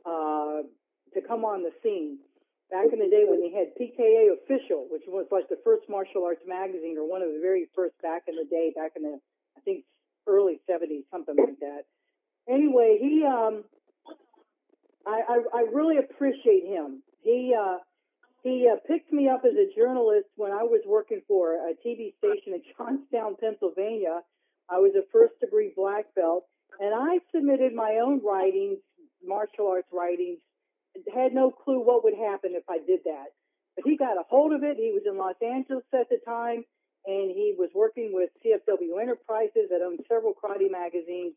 uh, 0.07 0.63
to 1.13 1.21
come 1.27 1.45
on 1.45 1.63
the 1.63 1.73
scene 1.83 2.19
back 2.71 2.93
in 2.93 2.99
the 2.99 3.11
day 3.11 3.25
when 3.27 3.41
they 3.41 3.53
had 3.55 3.75
PKA 3.79 4.35
Official, 4.35 4.87
which 4.91 5.03
was 5.07 5.27
like 5.31 5.49
the 5.49 5.59
first 5.65 5.89
martial 5.89 6.25
arts 6.25 6.43
magazine 6.47 6.97
or 6.99 7.09
one 7.09 7.23
of 7.23 7.29
the 7.29 7.41
very 7.41 7.69
first 7.75 7.95
back 8.03 8.25
in 8.29 8.37
the 8.37 8.47
day, 8.49 8.73
back 8.75 8.93
in 8.97 9.03
the 9.03 9.19
I 9.57 9.61
think 9.61 9.85
early 10.27 10.61
'70s, 10.69 11.05
something 11.11 11.37
like 11.37 11.59
that. 11.61 11.85
Anyway, 12.49 12.99
he 13.01 13.25
um, 13.25 13.65
I 15.07 15.23
I, 15.29 15.37
I 15.55 15.61
really 15.73 15.99
appreciate 15.99 16.67
him. 16.67 17.03
He 17.23 17.55
uh, 17.55 17.79
he 18.43 18.69
uh, 18.71 18.77
picked 18.87 19.13
me 19.13 19.29
up 19.29 19.43
as 19.45 19.55
a 19.55 19.75
journalist 19.75 20.27
when 20.37 20.53
I 20.53 20.63
was 20.63 20.81
working 20.87 21.21
for 21.27 21.55
a 21.55 21.75
TV 21.85 22.15
station 22.19 22.55
in 22.55 22.63
Johnstown, 22.79 23.37
Pennsylvania. 23.41 24.21
I 24.71 24.79
was 24.79 24.93
a 24.95 25.03
first 25.13 25.35
degree 25.41 25.73
black 25.77 26.15
belt, 26.15 26.45
and 26.81 26.95
I 26.95 27.19
submitted 27.35 27.75
my 27.75 28.01
own 28.03 28.21
writings, 28.25 28.79
martial 29.25 29.69
arts 29.69 29.89
writings. 29.93 30.39
Had 31.13 31.35
no 31.35 31.51
clue 31.51 31.81
what 31.81 32.05
would 32.05 32.15
happen 32.15 32.53
if 32.55 32.65
I 32.69 32.79
did 32.79 33.01
that. 33.05 33.33
But 33.77 33.85
he 33.85 33.97
got 33.97 34.17
a 34.17 34.25
hold 34.29 34.53
of 34.53 34.63
it. 34.63 34.77
He 34.77 34.93
was 34.93 35.03
in 35.07 35.19
Los 35.19 35.37
Angeles 35.43 35.85
at 35.93 36.09
the 36.09 36.19
time, 36.25 36.65
and 37.07 37.31
he 37.31 37.55
was 37.59 37.71
working 37.75 38.11
with 38.13 38.31
CFW 38.45 39.01
Enterprises 39.01 39.69
that 39.71 39.83
owned 39.85 40.01
several 40.09 40.33
karate 40.33 40.71
magazines. 40.71 41.35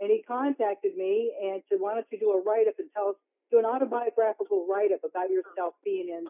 And 0.00 0.10
he 0.10 0.22
contacted 0.22 0.96
me 0.96 1.32
and 1.42 1.62
said, 1.68 1.80
"Why 1.80 1.94
don't 1.94 2.06
you 2.10 2.18
do 2.18 2.32
a 2.32 2.42
write 2.42 2.68
up 2.68 2.78
and 2.78 2.88
tell 2.94 3.08
us, 3.10 3.16
do 3.50 3.58
an 3.58 3.66
autobiographical 3.66 4.66
write 4.66 4.92
up 4.92 5.04
about 5.04 5.30
yourself 5.30 5.74
being 5.84 6.08
in 6.08 6.26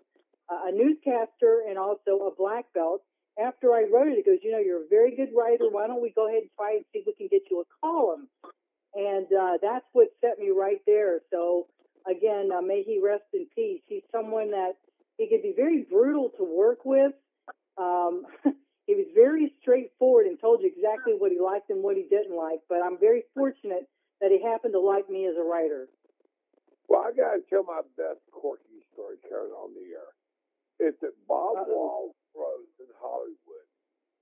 uh, 0.48 0.68
a 0.68 0.72
newscaster 0.72 1.62
and 1.68 1.78
also 1.78 2.26
a 2.26 2.34
black 2.34 2.72
belt?" 2.72 3.02
after 3.38 3.72
I 3.72 3.84
wrote 3.90 4.08
it, 4.08 4.16
he 4.16 4.22
goes, 4.22 4.40
you 4.42 4.52
know, 4.52 4.58
you're 4.58 4.84
a 4.84 4.88
very 4.88 5.14
good 5.16 5.30
writer. 5.36 5.68
Why 5.70 5.86
don't 5.86 6.02
we 6.02 6.12
go 6.14 6.28
ahead 6.28 6.42
and 6.42 6.50
try 6.56 6.76
and 6.76 6.84
see 6.92 7.00
if 7.00 7.06
we 7.06 7.14
can 7.14 7.28
get 7.30 7.42
you 7.50 7.62
a 7.62 7.66
column? 7.80 8.28
And 8.94 9.26
uh, 9.32 9.58
that's 9.62 9.86
what 9.92 10.08
set 10.20 10.38
me 10.38 10.50
right 10.50 10.80
there. 10.86 11.20
So 11.30 11.66
again, 12.08 12.50
uh, 12.56 12.60
may 12.60 12.82
he 12.82 13.00
rest 13.02 13.24
in 13.32 13.46
peace. 13.54 13.82
He's 13.88 14.06
someone 14.12 14.50
that 14.50 14.74
he 15.18 15.28
could 15.28 15.42
be 15.42 15.52
very 15.56 15.82
brutal 15.82 16.30
to 16.38 16.44
work 16.44 16.84
with. 16.84 17.12
Um, 17.76 18.24
he 18.86 18.94
was 18.94 19.06
very 19.14 19.52
straightforward 19.60 20.26
and 20.26 20.40
told 20.40 20.62
you 20.62 20.70
exactly 20.72 21.14
what 21.16 21.32
he 21.32 21.40
liked 21.40 21.70
and 21.70 21.82
what 21.82 21.96
he 21.96 22.04
didn't 22.08 22.36
like. 22.36 22.60
But 22.68 22.82
I'm 22.84 22.98
very 22.98 23.24
fortunate 23.34 23.88
that 24.20 24.30
he 24.30 24.42
happened 24.42 24.74
to 24.74 24.80
like 24.80 25.08
me 25.08 25.26
as 25.26 25.36
a 25.36 25.44
writer. 25.44 25.88
Well, 26.88 27.06
I 27.06 27.14
got 27.14 27.38
to 27.38 27.42
tell 27.46 27.62
my 27.62 27.86
best 27.94 28.18
Corky 28.34 28.82
story, 28.92 29.16
Karen, 29.22 29.54
on 29.54 29.70
the 29.78 29.94
air. 29.94 30.10
It's 30.80 30.98
that 31.04 31.14
Bob 31.28 31.62
Uh-oh. 31.62 31.70
Wall 31.70 32.02
Rose 32.34 32.72
in 32.80 32.90
Hollywood, 32.98 33.68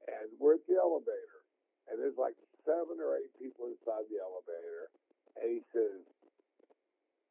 and 0.05 0.29
we're 0.37 0.59
at 0.59 0.67
the 0.69 0.77
elevator, 0.77 1.41
and 1.89 1.97
there's 1.97 2.19
like 2.19 2.35
seven 2.67 3.01
or 3.01 3.17
eight 3.17 3.33
people 3.41 3.73
inside 3.73 4.05
the 4.13 4.21
elevator, 4.21 4.93
and 5.41 5.49
he 5.49 5.61
says, 5.73 6.03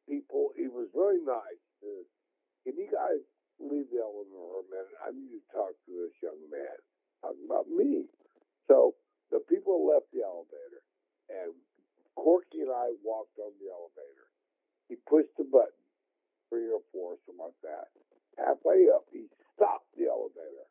"People," 0.08 0.52
he 0.56 0.66
was 0.66 0.88
really 0.94 1.20
nice. 1.20 1.60
He 1.84 2.08
Can 2.64 2.80
you 2.80 2.88
guys 2.90 3.20
leave 3.60 3.90
the 3.92 4.00
elevator 4.00 4.32
for 4.32 4.64
a 4.64 4.70
minute? 4.72 4.96
I 5.04 5.10
need 5.12 5.30
to 5.36 5.42
talk 5.52 5.76
to 5.84 5.92
this 5.92 6.16
young 6.22 6.40
man. 6.50 6.78
Talking 7.20 7.44
about 7.44 7.68
me. 7.68 8.08
So 8.66 8.94
the 9.30 9.40
people 9.40 9.84
left 9.86 10.08
the 10.12 10.24
elevator, 10.24 10.82
and 11.28 11.52
Corky 12.16 12.64
and 12.64 12.72
I 12.72 12.96
walked 13.04 13.38
on 13.38 13.52
the 13.60 13.68
elevator. 13.68 14.28
He 14.88 14.96
pushed 15.04 15.36
the 15.36 15.44
button, 15.44 15.84
three 16.48 16.72
or 16.72 16.80
four, 16.92 17.20
something 17.26 17.44
like 17.44 17.60
that. 17.62 17.92
Halfway 18.40 18.88
up, 18.88 19.04
he 19.12 19.28
stopped 19.54 19.92
the 19.96 20.08
elevator 20.08 20.66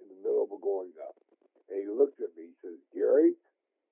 in 0.00 0.08
the 0.08 0.18
middle 0.24 0.48
of 0.48 0.54
going 0.62 0.94
up. 1.04 1.16
And 1.68 1.82
he 1.82 1.88
looked 1.88 2.20
at 2.20 2.32
me. 2.36 2.48
He 2.48 2.56
says, 2.64 2.80
Gary, 2.94 3.36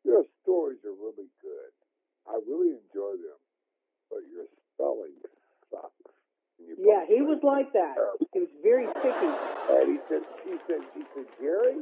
your 0.05 0.24
stories 0.43 0.81
are 0.86 0.97
really 0.97 1.28
good. 1.43 1.70
I 2.27 2.40
really 2.47 2.74
enjoy 2.74 3.20
them, 3.20 3.40
but 4.10 4.24
your 4.32 4.48
spelling 4.77 5.16
sucks. 5.73 6.12
Yeah, 6.61 7.09
he 7.09 7.24
was 7.24 7.40
like 7.43 7.73
that. 7.73 7.97
He 8.32 8.44
was 8.44 8.53
very 8.62 8.86
picky. 9.01 9.32
and 9.73 9.86
he 9.89 9.98
said, 10.09 10.23
he 10.44 10.57
said, 10.69 10.82
he 10.93 11.03
said, 11.16 11.28
Gary, 11.40 11.81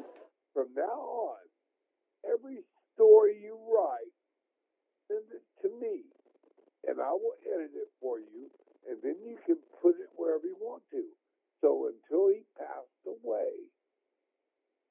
from 0.55 0.71
now 0.75 1.35
on, 1.35 1.43
every 2.27 2.63
story 2.95 3.39
you 3.43 3.59
write, 3.71 4.15
send 5.11 5.27
it 5.35 5.43
to 5.63 5.69
me, 5.83 6.07
and 6.87 7.01
I 7.03 7.11
will 7.11 7.39
edit 7.47 7.75
it 7.75 7.91
for 8.01 8.19
you, 8.19 8.51
and 8.89 8.99
then 9.03 9.17
you 9.23 9.39
can 9.47 9.59
put 9.83 9.95
it 9.99 10.11
wherever 10.17 10.47
you 10.47 10.57
want 10.61 10.83
to. 10.91 11.03
So 11.61 11.91
until 11.91 12.29
he 12.29 12.43
passed 12.59 13.03
away 13.07 13.51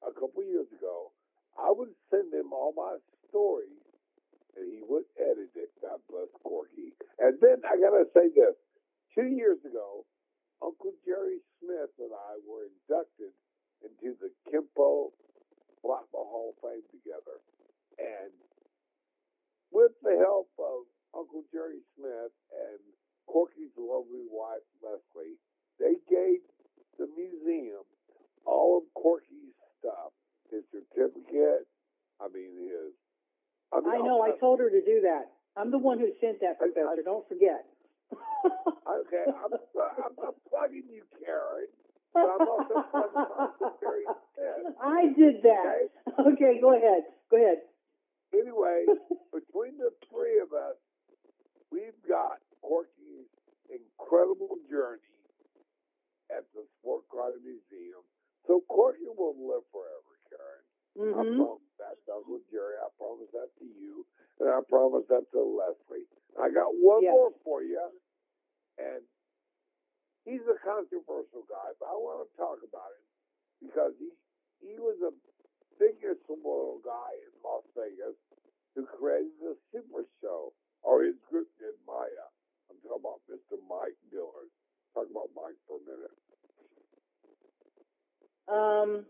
a 0.02 0.12
couple 0.12 0.42
years 0.44 0.68
ago, 0.76 1.12
I 1.60 1.70
would 1.70 1.92
send 2.10 2.32
him 2.32 2.52
all 2.52 2.72
my 2.76 2.98
stories, 3.30 3.83
he 4.62 4.80
would 4.86 5.04
edit 5.18 5.50
it. 5.54 5.70
God 5.82 6.00
bless 6.10 6.30
Corky. 6.42 6.94
And 7.18 7.38
then 7.40 7.62
I 7.66 7.76
gotta 7.78 8.06
say 8.14 8.30
this: 8.34 8.54
two 9.14 9.26
years 9.26 9.58
ago, 9.64 10.04
Uncle 10.62 10.94
Jerry 11.04 11.42
Smith 11.60 11.92
and 11.98 12.12
I 12.12 12.38
were 12.46 12.70
inducted 12.70 13.34
into 13.82 14.16
the 14.20 14.30
Kempo 14.48 15.12
Black 15.82 16.06
Belt 16.12 16.28
Hall 16.30 16.54
of 16.54 16.60
Fame 16.62 16.86
together. 16.88 17.38
And 17.98 18.32
with 19.70 19.92
the 20.02 20.16
help 20.18 20.48
of 20.58 20.86
Uncle 21.14 21.44
Jerry 21.52 21.82
Smith 21.96 22.32
and 22.52 22.80
Corky's 23.26 23.74
lovely 23.76 24.24
wife, 24.30 24.64
Leslie, 24.82 25.36
they 25.78 25.98
gave 26.08 26.40
the 26.98 27.08
museum 27.16 27.84
all 28.46 28.78
of 28.78 28.84
Corky's 28.94 29.54
stuff, 29.78 30.12
his 30.50 30.62
certificate, 30.70 31.66
I 32.20 32.28
mean 32.32 32.54
his. 32.56 32.94
I, 33.72 33.80
mean, 33.80 33.90
I 33.90 33.98
know. 33.98 34.22
I 34.22 34.36
told 34.38 34.60
her 34.60 34.70
to 34.70 34.80
do 34.84 35.02
that. 35.02 35.32
I'm 35.56 35.70
the 35.70 35.78
one 35.78 35.98
who 35.98 36.10
sent 36.20 36.40
that, 36.40 36.58
Professor. 36.58 37.02
Don't 37.04 37.26
forget. 37.28 37.64
Okay, 38.84 39.24
I'm, 39.26 39.50
I'm, 39.50 40.12
I'm 40.20 40.36
plugging 40.52 40.84
you, 40.92 41.02
Karen. 41.24 41.66
But 42.12 42.28
I'm 42.36 42.46
also 42.46 42.84
plugging 42.92 43.16
I 44.84 45.08
did 45.16 45.42
that. 45.42 45.88
Okay, 46.20 46.60
go 46.60 46.76
ahead. 46.76 47.08
Go 47.30 47.36
ahead. 47.36 47.64
Anyway, 48.34 48.84
between 49.32 49.78
the 49.78 49.90
three 50.10 50.38
of 50.38 50.52
us, 50.52 50.76
we've 51.72 51.96
got 52.06 52.38
Corky's 52.62 53.30
incredible 53.72 54.60
journey 54.68 55.16
at 56.30 56.44
the 56.54 56.62
Sport 56.78 57.04
Karate 57.08 57.40
Museum. 57.42 58.04
So 58.46 58.60
Corky 58.68 59.08
will 59.08 59.34
live 59.40 59.64
forever, 59.72 60.12
Karen. 60.28 60.64
Mm-hmm. 61.00 61.63
That 61.78 61.98
Uncle 62.10 62.40
Jerry. 62.50 62.76
I 62.80 62.88
promise 62.98 63.30
that 63.32 63.50
to 63.58 63.66
you. 63.66 64.06
And 64.40 64.50
I 64.50 64.60
promise 64.66 65.06
that 65.08 65.26
to 65.32 65.40
Leslie. 65.40 66.06
I 66.38 66.50
got 66.50 66.74
one 66.74 67.02
Yes. 67.02 67.12
more 67.14 67.32
for 67.44 67.62
you. 67.62 67.80
And 68.78 69.02
he's 70.24 70.42
a 70.50 70.58
controversial 70.64 71.46
guy, 71.46 71.70
but 71.78 71.86
I 71.86 71.94
want 71.94 72.26
to 72.26 72.28
talk 72.36 72.58
about 72.66 72.90
him 72.98 73.06
because 73.68 73.94
he 73.98 74.10
he 74.60 74.78
was 74.80 74.96
a 75.02 75.12
figure 75.78 76.14
little 76.28 76.80
guy 76.84 77.12
in 77.22 77.32
Las 77.44 77.62
Vegas 77.76 78.16
who 78.74 78.86
created 78.86 79.30
the 79.40 79.54
Super 79.70 80.02
Show, 80.20 80.52
or 80.82 81.04
his 81.04 81.14
group 81.30 81.46
did 81.58 81.74
Maya. 81.86 82.26
I'm 82.70 82.76
talking 82.82 82.98
about 82.98 83.20
Mr. 83.30 83.60
Mike 83.70 83.94
Dillard. 84.10 84.50
Talk 84.94 85.06
about 85.10 85.30
Mike 85.36 85.58
for 85.68 85.78
a 85.78 85.84
minute. 85.86 86.16
Um, 88.48 89.06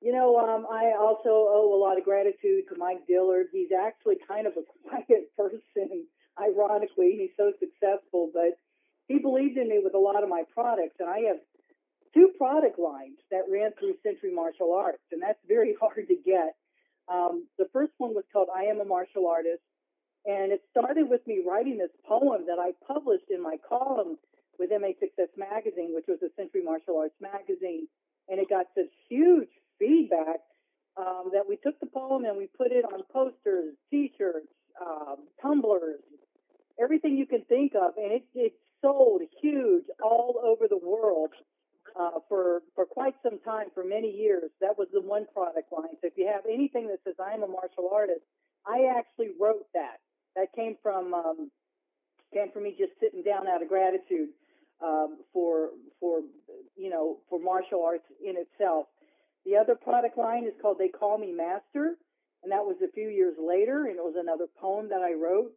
you 0.00 0.12
know, 0.12 0.38
um, 0.38 0.66
I 0.70 0.94
also 0.98 1.30
owe 1.50 1.74
a 1.74 1.80
lot 1.80 1.98
of 1.98 2.04
gratitude 2.04 2.70
to 2.70 2.78
Mike 2.78 3.06
Dillard. 3.08 3.46
He's 3.52 3.70
actually 3.74 4.16
kind 4.26 4.46
of 4.46 4.54
a 4.54 4.62
quiet 4.88 5.34
person, 5.36 6.06
ironically. 6.38 7.18
He's 7.18 7.34
so 7.36 7.52
successful, 7.58 8.30
but 8.32 8.58
he 9.08 9.18
believed 9.18 9.56
in 9.56 9.68
me 9.68 9.80
with 9.82 9.94
a 9.94 9.98
lot 9.98 10.22
of 10.22 10.28
my 10.28 10.44
products, 10.54 10.96
and 11.00 11.08
I 11.08 11.26
have 11.28 11.38
two 12.14 12.30
product 12.38 12.78
lines 12.78 13.18
that 13.30 13.50
ran 13.50 13.72
through 13.78 13.94
Century 14.02 14.32
Martial 14.32 14.72
Arts, 14.72 15.02
and 15.10 15.20
that's 15.20 15.40
very 15.48 15.74
hard 15.80 16.06
to 16.06 16.16
get. 16.24 16.54
Um, 17.08 17.48
the 17.58 17.68
first 17.72 17.92
one 17.98 18.14
was 18.14 18.24
called 18.32 18.48
I 18.54 18.64
Am 18.64 18.80
a 18.80 18.84
Martial 18.84 19.26
Artist, 19.26 19.64
and 20.26 20.52
it 20.52 20.62
started 20.70 21.08
with 21.08 21.26
me 21.26 21.42
writing 21.46 21.78
this 21.78 21.94
poem 22.06 22.46
that 22.46 22.58
I 22.60 22.72
published 22.86 23.30
in 23.30 23.42
my 23.42 23.56
column 23.66 24.18
with 24.58 24.70
MA 24.70 24.92
Success 25.00 25.30
Magazine, 25.36 25.94
which 25.94 26.06
was 26.06 26.18
a 26.22 26.28
Century 26.36 26.62
Martial 26.62 26.98
Arts 26.98 27.14
magazine. 27.20 27.88
And 28.28 28.38
it 28.38 28.50
got 28.50 28.66
this 28.76 28.90
huge 29.08 29.48
feedback 29.78 30.40
um, 30.96 31.30
that 31.32 31.48
we 31.48 31.56
took 31.56 31.78
the 31.80 31.86
poem 31.86 32.24
and 32.24 32.36
we 32.36 32.48
put 32.56 32.72
it 32.72 32.84
on 32.84 33.02
posters, 33.12 33.74
T-shirts, 33.90 34.48
um, 34.80 35.16
tumblers, 35.40 36.00
everything 36.80 37.16
you 37.16 37.26
can 37.26 37.42
think 37.48 37.72
of, 37.74 37.94
and 37.96 38.12
it, 38.12 38.24
it 38.34 38.52
sold 38.80 39.22
huge 39.40 39.84
all 40.02 40.40
over 40.44 40.66
the 40.68 40.78
world 40.78 41.30
uh, 41.98 42.20
for 42.28 42.62
for 42.74 42.84
quite 42.86 43.14
some 43.22 43.38
time, 43.44 43.66
for 43.74 43.84
many 43.84 44.10
years. 44.10 44.50
That 44.60 44.78
was 44.78 44.88
the 44.92 45.00
one 45.00 45.26
product 45.32 45.72
line. 45.72 45.96
So 46.00 46.06
if 46.06 46.12
you 46.16 46.30
have 46.32 46.42
anything 46.46 46.86
that 46.88 46.98
says 47.04 47.14
"I 47.18 47.32
am 47.32 47.42
a 47.42 47.46
martial 47.48 47.90
artist," 47.92 48.20
I 48.66 48.92
actually 48.96 49.30
wrote 49.40 49.66
that. 49.74 49.98
That 50.36 50.52
came 50.54 50.76
from 50.82 51.14
um, 51.14 51.50
came 52.32 52.50
from 52.52 52.64
me 52.64 52.74
just 52.78 52.92
sitting 53.00 53.22
down 53.22 53.48
out 53.48 53.62
of 53.62 53.68
gratitude 53.68 54.30
um, 54.82 55.18
for 55.32 55.70
for 56.00 56.20
you 56.76 56.90
know 56.90 57.18
for 57.28 57.38
martial 57.40 57.84
arts 57.84 58.04
in 58.24 58.36
itself. 58.36 58.86
The 59.46 59.56
other 59.56 59.74
product 59.74 60.18
line 60.18 60.44
is 60.44 60.54
called 60.60 60.78
"They 60.78 60.88
Call 60.88 61.18
Me 61.18 61.32
Master," 61.32 61.96
and 62.42 62.52
that 62.52 62.64
was 62.64 62.76
a 62.82 62.92
few 62.92 63.08
years 63.08 63.36
later, 63.38 63.86
and 63.86 63.96
it 63.96 64.04
was 64.04 64.16
another 64.18 64.46
poem 64.60 64.88
that 64.90 65.02
I 65.02 65.12
wrote. 65.14 65.52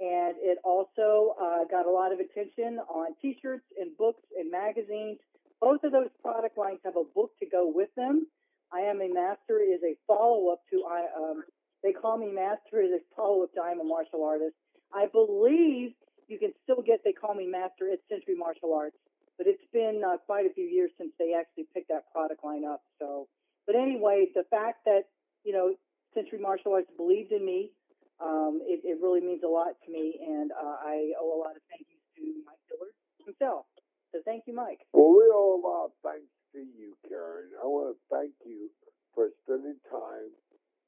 And 0.00 0.34
it 0.40 0.58
also 0.64 1.36
uh, 1.40 1.64
got 1.70 1.86
a 1.86 1.90
lot 1.90 2.12
of 2.12 2.20
attention 2.20 2.78
on 2.88 3.14
T-shirts 3.20 3.66
and 3.78 3.94
books 3.98 4.22
and 4.38 4.50
magazines. 4.50 5.18
Both 5.60 5.84
of 5.84 5.92
those 5.92 6.08
product 6.22 6.56
lines 6.56 6.80
have 6.84 6.96
a 6.96 7.04
book 7.04 7.32
to 7.40 7.46
go 7.46 7.70
with 7.72 7.90
them. 7.96 8.26
I 8.72 8.80
Am 8.80 9.02
a 9.02 9.08
Master 9.12 9.60
is 9.60 9.80
a 9.84 9.96
follow-up 10.06 10.62
to 10.70 10.84
I. 10.88 11.04
Um, 11.16 11.44
they 11.82 11.92
call 11.92 12.16
me 12.16 12.30
Master 12.32 12.80
is 12.80 12.92
a 12.92 13.00
follow-up 13.14 13.52
to 13.54 13.60
I 13.60 13.72
Am 13.72 13.80
a 13.80 13.84
Martial 13.84 14.24
Artist. 14.24 14.54
I 14.94 15.06
believe 15.06 15.92
you 16.28 16.38
can 16.38 16.52
still 16.62 16.80
get 16.80 17.00
They 17.04 17.12
Call 17.12 17.34
Me 17.34 17.46
Master 17.46 17.90
at 17.92 17.98
Century 18.08 18.36
Martial 18.36 18.72
Arts, 18.72 18.96
but 19.40 19.48
it's 19.48 19.64
been 19.72 20.04
uh, 20.04 20.20
quite 20.28 20.44
a 20.44 20.52
few 20.52 20.68
years 20.68 20.92
since 21.00 21.16
they 21.16 21.32
actually 21.32 21.64
picked 21.72 21.88
that 21.88 22.12
product 22.12 22.44
line 22.44 22.68
up. 22.68 22.84
So, 23.00 23.24
but 23.64 23.72
anyway, 23.72 24.28
the 24.36 24.44
fact 24.52 24.84
that 24.84 25.08
you 25.48 25.56
know 25.56 25.72
Century 26.12 26.36
Martial 26.36 26.76
Arts 26.76 26.92
believed 27.00 27.32
in 27.32 27.40
me, 27.40 27.72
um, 28.20 28.60
it, 28.68 28.84
it 28.84 29.00
really 29.00 29.24
means 29.24 29.40
a 29.40 29.48
lot 29.48 29.80
to 29.80 29.88
me, 29.88 30.20
and 30.20 30.52
uh, 30.52 30.76
I 30.84 31.16
owe 31.16 31.32
a 31.32 31.40
lot 31.40 31.56
of 31.56 31.64
thank 31.72 31.88
yous 31.88 32.04
to 32.20 32.44
Mike 32.44 32.60
Dillard 32.68 32.92
himself. 33.24 33.64
So 34.12 34.20
thank 34.28 34.44
you, 34.44 34.52
Mike. 34.52 34.84
Well, 34.92 35.16
we 35.16 35.24
owe 35.32 35.56
a 35.56 35.62
lot 35.64 35.88
of 35.88 35.96
thanks 36.04 36.28
to 36.52 36.60
you, 36.60 36.92
Karen. 37.08 37.56
I 37.56 37.64
want 37.64 37.96
to 37.96 37.98
thank 38.12 38.36
you 38.44 38.68
for 39.16 39.32
spending 39.48 39.80
time 39.88 40.36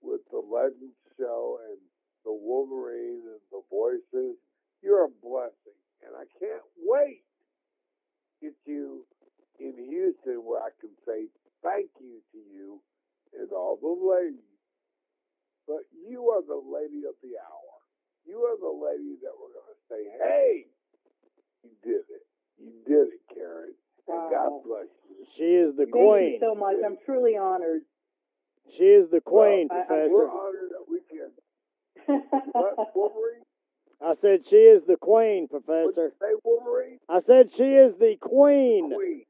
with 0.04 0.20
the 0.28 0.44
Legends 0.44 1.00
Show 1.16 1.56
and 1.72 1.80
the 2.28 2.36
Wolverine 2.36 3.24
and 3.32 3.44
the 3.48 3.64
voices. 3.72 4.36
You're 4.84 5.08
a 5.08 5.14
blessing, 5.24 5.80
and 6.04 6.12
I 6.12 6.28
can't 6.36 6.68
wait 6.84 7.24
get 8.42 8.58
you 8.66 9.06
in 9.62 9.72
Houston 9.78 10.42
where 10.42 10.60
I 10.60 10.74
can 10.82 10.90
say 11.06 11.30
thank 11.62 11.86
you 12.02 12.18
to 12.34 12.38
you 12.42 12.82
and 13.38 13.48
all 13.54 13.78
the 13.80 13.86
ladies. 13.94 14.42
But 15.66 15.86
you 15.94 16.28
are 16.34 16.42
the 16.42 16.58
lady 16.58 17.06
of 17.06 17.14
the 17.22 17.38
hour. 17.38 17.74
You 18.26 18.42
are 18.50 18.58
the 18.58 18.74
lady 18.74 19.14
that 19.22 19.30
we're 19.38 19.54
going 19.54 19.70
to 19.70 19.82
say, 19.86 20.02
hey, 20.18 20.66
you 21.62 21.70
did 21.86 22.02
it. 22.10 22.26
You 22.58 22.74
did 22.86 23.14
it, 23.14 23.22
Karen. 23.32 23.74
And 24.10 24.30
God 24.30 24.50
bless 24.66 24.90
you. 25.08 25.22
She 25.38 25.54
is 25.54 25.76
the 25.78 25.86
Thank 25.86 25.94
queen. 25.94 26.32
you 26.34 26.38
so 26.42 26.54
much. 26.58 26.74
I'm 26.84 26.98
truly 27.06 27.38
honored. 27.38 27.82
She 28.76 28.84
is 28.84 29.10
the 29.10 29.20
queen, 29.20 29.68
Well, 29.70 29.78
I- 29.78 29.82
I- 29.82 29.86
Professor. 29.86 30.10
We're 30.14 30.30
honored 30.30 30.70
that 30.74 30.84
we 30.90 30.98
can. 31.06 31.30
What, 32.52 32.96
Wolverine? 32.96 33.46
I 34.04 34.14
said 34.20 34.46
she 34.46 34.56
is 34.56 34.84
the 34.86 34.96
queen, 34.96 35.48
Professor. 35.48 36.12
Say 36.20 36.34
Wolverine? 36.44 36.98
I 37.08 37.20
said 37.20 37.52
she 37.52 37.62
is 37.62 37.96
the 37.98 38.16
queen. 38.20 38.92
Queen. 38.94 39.24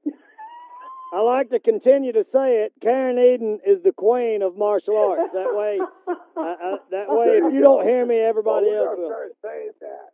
I 1.12 1.20
like 1.20 1.50
to 1.50 1.60
continue 1.60 2.12
to 2.12 2.24
say 2.24 2.64
it. 2.64 2.72
Karen 2.80 3.18
Eden 3.18 3.60
is 3.66 3.82
the 3.82 3.92
queen 3.92 4.40
of 4.40 4.56
martial 4.56 4.96
arts. 4.96 5.30
That 5.34 5.54
way, 5.54 5.78
I, 6.08 6.16
I, 6.40 6.76
that 6.90 7.08
way, 7.10 7.36
if 7.36 7.52
you 7.52 7.60
don't 7.60 7.86
hear 7.86 8.06
me, 8.06 8.16
everybody 8.16 8.68
oh, 8.70 8.72
well, 8.72 8.88
else 8.88 8.98
will. 8.98 9.28
saying 9.44 9.72
that. 9.82 10.12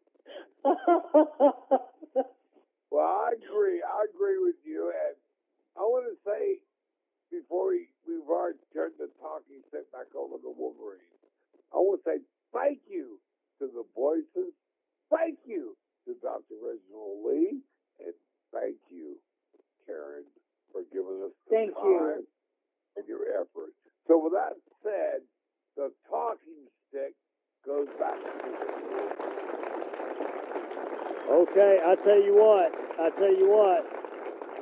Well, 2.90 3.04
I 3.04 3.36
agree. 3.36 3.82
I 3.84 4.06
agree 4.08 4.40
with 4.40 4.56
you. 4.64 4.90
And 4.90 5.14
I 5.76 5.80
want 5.84 6.08
to 6.08 6.16
say, 6.24 6.58
before 7.30 7.68
we, 7.68 7.92
we've 8.08 8.26
already 8.28 8.58
turned 8.72 8.96
the 8.98 9.12
talking 9.20 9.60
set 9.70 9.86
back 9.92 10.08
over 10.16 10.40
to 10.40 10.50
Wolverine, 10.56 11.04
I 11.72 11.76
want 11.76 12.00
to 12.02 12.10
say 12.10 12.18
thank 12.52 12.80
you 12.88 13.20
to 13.60 13.66
the 13.66 13.84
voices. 13.94 14.52
Thank 15.10 15.38
you 15.46 15.76
to 16.06 16.14
Dr. 16.22 16.56
Reginald 16.60 17.24
Lee. 17.26 17.60
And 18.04 18.14
thank 18.52 18.76
you, 18.90 19.16
Karen, 19.86 20.24
for 20.72 20.82
giving 20.92 21.22
us 21.24 21.32
the 21.48 21.56
Thank 21.56 21.74
you. 21.82 21.98
time 21.98 22.24
and 22.96 23.04
your 23.08 23.24
effort. 23.40 23.72
So, 24.06 24.18
with 24.22 24.32
that 24.32 24.54
said, 24.82 25.22
the 25.76 25.90
talking 26.08 26.66
stick 26.88 27.14
goes 27.66 27.88
back 27.98 28.16
to 28.16 28.48
Okay, 31.30 31.78
I 31.84 31.94
tell 31.96 32.20
you 32.22 32.34
what. 32.34 32.72
I 32.98 33.10
tell 33.10 33.34
you 33.36 33.48
what. 33.50 33.84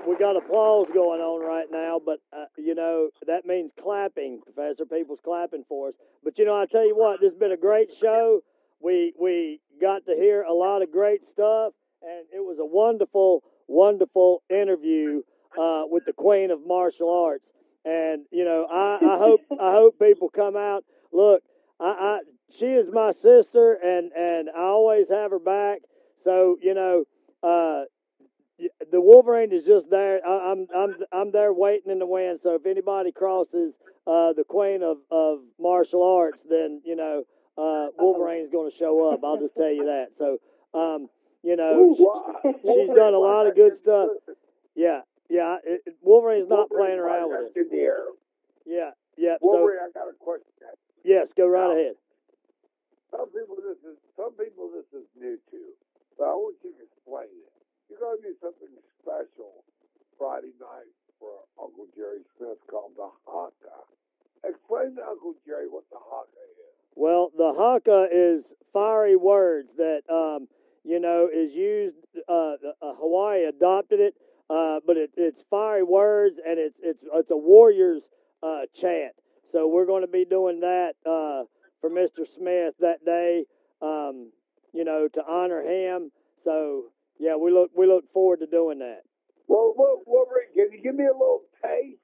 We 0.06 0.16
got 0.16 0.36
applause 0.36 0.86
going 0.93 1.20
on 1.20 1.43
right 1.47 1.66
now, 1.70 2.01
but 2.05 2.18
uh, 2.32 2.44
you 2.59 2.74
know 2.74 3.10
that 3.27 3.47
means 3.47 3.70
clapping, 3.81 4.40
Professor. 4.43 4.85
People's 4.85 5.18
clapping 5.24 5.64
for 5.68 5.89
us. 5.89 5.94
But 6.24 6.39
you 6.39 6.44
know, 6.44 6.55
I 6.56 6.66
tell 6.66 6.86
you 6.86 6.97
what, 6.97 7.20
this 7.20 7.31
has 7.32 7.39
been 7.39 7.52
a 7.52 7.56
great 7.56 7.90
show. 8.01 8.40
We 8.81 9.12
we 9.19 9.61
got 9.81 10.07
to 10.07 10.15
hear 10.15 10.43
a 10.43 10.53
lot 10.53 10.82
of 10.82 10.93
great 10.93 11.24
stuff, 11.27 11.73
and 12.03 12.27
it 12.32 12.40
was 12.40 12.59
a 12.59 12.65
wonderful, 12.65 13.43
wonderful 13.69 14.43
interview 14.51 15.23
uh, 15.59 15.82
with 15.86 16.05
the 16.05 16.12
Queen 16.12 16.51
of 16.51 16.61
Martial 16.66 17.11
Arts. 17.11 17.44
And 17.85 18.27
you 18.31 18.44
know, 18.44 18.66
I, 18.70 18.98
I 19.03 19.19
hope 19.19 19.40
I 19.53 19.73
hope 19.73 19.98
people 19.98 20.28
come 20.28 20.57
out. 20.57 20.85
Look, 21.12 21.43
I, 21.81 21.85
I 21.85 22.19
she 22.59 22.66
is 22.66 22.89
my 22.93 23.12
sister, 23.12 23.74
and 23.74 24.12
and 24.12 24.48
I 24.51 24.62
always 24.62 25.09
have 25.09 25.31
her 25.31 25.39
back. 25.39 25.78
So 26.24 26.59
you 26.61 26.74
know, 26.74 27.05
uh, 27.43 27.85
the 28.90 29.01
Wolverine 29.01 29.53
is 29.53 29.65
just 29.65 29.90
there. 29.90 30.20
I, 30.27 30.53
I'm 30.53 30.66
I'm 30.74 30.94
I'm 31.12 31.31
there 31.32 31.53
waiting 31.53 31.93
in 31.93 31.98
the 31.98 32.07
wind. 32.07 32.40
So 32.43 32.55
if 32.55 32.66
anybody 32.66 33.12
crosses 33.12 33.74
uh, 34.07 34.32
the 34.32 34.44
Queen 34.47 34.82
of, 34.82 34.98
of 35.11 35.40
martial 35.59 36.03
arts, 36.03 36.39
then 36.48 36.82
you 36.85 36.97
know 36.97 37.24
uh, 37.59 37.89
Wolverine's 37.99 38.51
going 38.51 38.70
to 38.70 38.77
show 38.77 39.12
up. 39.12 39.20
I'll 39.24 39.39
just 39.39 39.57
tell 39.57 39.70
you 39.73 39.85
that. 39.87 40.09
So 40.19 40.39
um, 40.74 41.09
you 41.43 41.57
know, 41.57 41.95
she, 42.43 42.53
she's 42.62 42.89
done 42.95 43.15
a 43.15 43.19
lot 43.23 43.47
of 43.47 43.55
good 43.55 43.77
stuff. 43.77 44.09
Yeah, 44.74 45.01
yeah. 45.31 45.57
It, 45.65 45.83
it- 45.87 45.97
Wolverine's 46.03 46.49
not 46.49 46.69
playing 46.70 46.99
around 46.99 47.31
with 47.31 47.57
it. 47.57 47.61
in 47.61 47.69
the 47.70 47.83
air. 47.85 48.05
Yeah, 48.66 48.91
yeah. 49.16 49.37
So 49.41 49.47
Wolverine, 49.55 49.78
I 49.81 49.91
got 49.95 50.09
a 50.11 50.16
question. 50.19 50.51
yes, 51.05 51.31
go 51.37 51.47
right 51.47 51.70
ahead. 51.73 51.95
Some 53.15 53.31
people 53.31 53.57
this 53.62 53.78
is 53.87 53.97
some 54.19 54.35
people 54.35 54.69
this 54.74 54.87
is 54.93 55.07
new 55.16 55.39
to, 55.51 55.61
but 56.19 56.27
I 56.28 56.35
want 56.35 56.57
you 56.66 56.74
to 56.74 56.83
explain 56.83 57.31
it. 57.31 57.53
You're 57.89 58.03
going 58.03 58.19
to 58.19 58.24
do 58.27 58.35
something 58.43 58.69
special 59.01 59.62
Friday 60.19 60.53
night 60.59 60.91
for 61.23 61.47
Uncle 61.57 61.87
Jerry 61.95 62.27
Smith 62.37 62.59
called 62.66 62.93
the 62.99 63.07
Haka. 63.31 63.87
Explain 64.45 64.99
to 64.99 65.03
Uncle 65.07 65.39
Jerry 65.47 65.70
what 65.70 65.87
the 65.95 66.03
Haka 66.03 66.43
is. 66.59 66.76
Well, 66.97 67.31
the 67.36 67.52
haka 67.56 68.09
is 68.12 68.44
fiery 68.73 69.16
words 69.16 69.68
that 69.77 70.01
um, 70.10 70.48
you 70.85 70.98
know 70.98 71.28
is 71.32 71.52
used. 71.52 71.97
Uh, 72.28 72.55
uh, 72.82 72.94
Hawaii 72.98 73.44
adopted 73.44 74.01
it, 74.01 74.14
uh, 74.51 74.81
but 74.86 74.97
it, 74.97 75.10
it's 75.16 75.44
fiery 75.51 75.82
words 75.82 76.36
and 76.44 76.59
it's 76.59 76.77
it's 76.82 77.02
it's 77.14 77.31
a 77.31 77.36
warrior's 77.36 78.02
uh, 78.43 78.62
chant. 78.74 79.12
So 79.52 79.68
we're 79.68 79.86
going 79.86 80.02
to 80.02 80.10
be 80.10 80.24
doing 80.24 80.60
that 80.60 80.93
uh, 81.05 81.44
for 81.81 81.90
Mr. 81.90 82.27
Smith 82.36 82.74
that 82.81 83.05
day. 83.05 83.44
Um, 83.82 84.32
you 84.73 84.85
know, 84.85 85.09
to 85.12 85.23
honor 85.28 85.60
him. 85.62 86.10
So 86.44 86.85
yeah, 87.18 87.36
we 87.36 87.51
look 87.52 87.70
we 87.77 87.86
look 87.86 88.10
forward 88.12 88.40
to 88.40 88.47
doing 88.47 88.78
that. 88.81 89.01
Well, 89.48 89.74
Wol- 89.77 90.02
Wolverine, 90.06 90.48
can 90.55 90.73
you 90.73 90.82
give 90.82 90.94
me 90.94 91.05
a 91.05 91.12
little 91.12 91.43
taste 91.62 92.01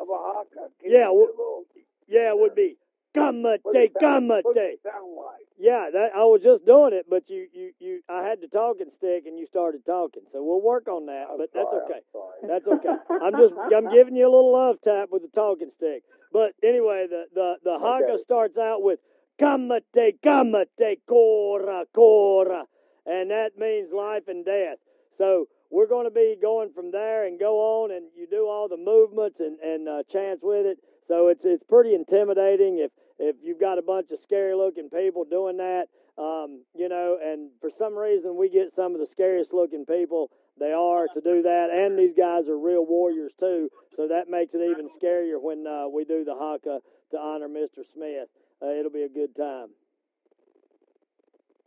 of 0.00 0.08
a 0.08 0.18
haka? 0.18 0.70
Can 0.80 0.90
Yeah, 0.92 1.10
well- 1.10 1.26
little, 1.30 1.64
Yeah, 2.08 2.30
it 2.30 2.38
would 2.38 2.54
be 2.54 2.76
Gamate, 3.14 3.60
what 3.62 3.74
does 3.74 3.90
that- 3.92 4.00
Gamate. 4.00 4.44
what 4.44 4.54
does 4.54 4.74
it 4.74 4.80
sound 4.82 5.16
like? 5.16 5.46
Yeah, 5.58 5.90
that 5.92 6.12
I 6.14 6.24
was 6.24 6.40
just 6.42 6.64
doing 6.64 6.92
it, 6.94 7.06
but 7.08 7.28
you, 7.28 7.46
you, 7.52 7.72
you, 7.78 8.00
I 8.08 8.22
had 8.24 8.40
the 8.40 8.48
talking 8.48 8.90
stick 8.96 9.26
and 9.26 9.38
you 9.38 9.46
started 9.46 9.84
talking, 9.84 10.22
so 10.32 10.42
we'll 10.42 10.62
work 10.62 10.88
on 10.88 11.06
that. 11.06 11.26
I'm 11.30 11.36
but 11.38 11.50
that's 11.52 11.66
okay. 11.68 12.00
Sorry. 12.12 12.38
That's 12.48 12.66
okay. 12.66 12.94
I'm 13.22 13.32
just, 13.36 13.54
I'm 13.76 13.90
giving 13.92 14.16
you 14.16 14.24
a 14.24 14.32
little 14.32 14.52
love 14.52 14.76
tap 14.82 15.08
with 15.10 15.22
the 15.22 15.28
talking 15.34 15.70
stick. 15.76 16.02
But 16.32 16.52
anyway, 16.62 17.06
the 17.10 17.24
the 17.34 17.54
the 17.64 17.78
haka 17.78 18.12
Okay. 18.14 18.22
starts 18.22 18.56
out 18.56 18.82
with 18.82 19.00
Gamate, 19.38 19.82
Gamate, 20.22 21.00
Kora, 21.06 21.84
Kora, 21.94 22.64
and 23.04 23.30
that 23.30 23.58
means 23.58 23.92
life 23.92 24.28
and 24.28 24.44
death. 24.44 24.78
So 25.18 25.46
we're 25.70 25.88
going 25.88 26.06
to 26.06 26.10
be 26.10 26.36
going 26.40 26.72
from 26.72 26.90
there 26.92 27.26
and 27.26 27.38
go 27.38 27.58
on, 27.82 27.90
and 27.90 28.06
you 28.16 28.26
do 28.30 28.46
all 28.46 28.68
the 28.68 28.76
movements 28.78 29.40
and 29.40 29.58
and 29.60 29.88
uh, 29.88 30.02
chants 30.08 30.42
with 30.42 30.64
it. 30.66 30.78
So 31.10 31.26
it's 31.26 31.44
it's 31.44 31.64
pretty 31.64 31.92
intimidating 31.92 32.78
if 32.78 32.92
if 33.18 33.34
you've 33.42 33.58
got 33.58 33.78
a 33.78 33.82
bunch 33.82 34.12
of 34.12 34.20
scary 34.20 34.54
looking 34.54 34.88
people 34.90 35.26
doing 35.28 35.56
that. 35.56 35.90
Um, 36.16 36.62
you 36.72 36.88
know, 36.88 37.18
and 37.20 37.50
for 37.60 37.68
some 37.76 37.98
reason 37.98 38.36
we 38.38 38.48
get 38.48 38.70
some 38.76 38.94
of 38.94 39.00
the 39.00 39.10
scariest 39.10 39.52
looking 39.52 39.84
people 39.84 40.30
they 40.60 40.70
are 40.70 41.08
to 41.08 41.20
do 41.20 41.42
that, 41.42 41.66
and 41.74 41.98
these 41.98 42.14
guys 42.14 42.46
are 42.46 42.56
real 42.56 42.86
warriors 42.86 43.32
too. 43.40 43.70
So 43.96 44.06
that 44.06 44.30
makes 44.30 44.54
it 44.54 44.62
even 44.62 44.86
scarier 44.86 45.42
when 45.42 45.66
uh, 45.66 45.88
we 45.88 46.04
do 46.04 46.22
the 46.22 46.38
haka 46.38 46.78
to 47.10 47.18
honor 47.18 47.48
Mr. 47.48 47.82
Smith. 47.92 48.30
Uh, 48.62 48.70
it'll 48.78 48.94
be 48.94 49.02
a 49.02 49.08
good 49.08 49.34
time. 49.34 49.74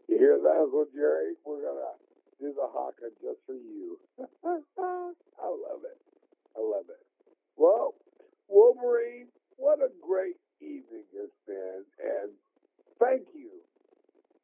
You 0.07 0.19
hear 0.19 0.39
that, 0.39 0.55
Uncle 0.55 0.85
Jerry? 0.95 1.35
We're 1.45 1.67
gonna 1.67 1.99
do 2.39 2.53
the 2.55 2.67
haka 2.71 3.11
just 3.19 3.43
for 3.45 3.55
you. 3.55 3.99
I 4.23 4.55
love 4.79 5.83
it. 5.83 5.99
I 6.55 6.61
love 6.61 6.87
it. 6.87 7.03
Well, 7.57 7.95
Wolverine, 8.53 9.27
what 9.57 9.79
a 9.79 9.89
great 10.05 10.37
evening 10.61 11.09
it's 11.13 11.33
been, 11.47 11.81
and 11.97 12.29
thank 12.99 13.23
you, 13.33 13.49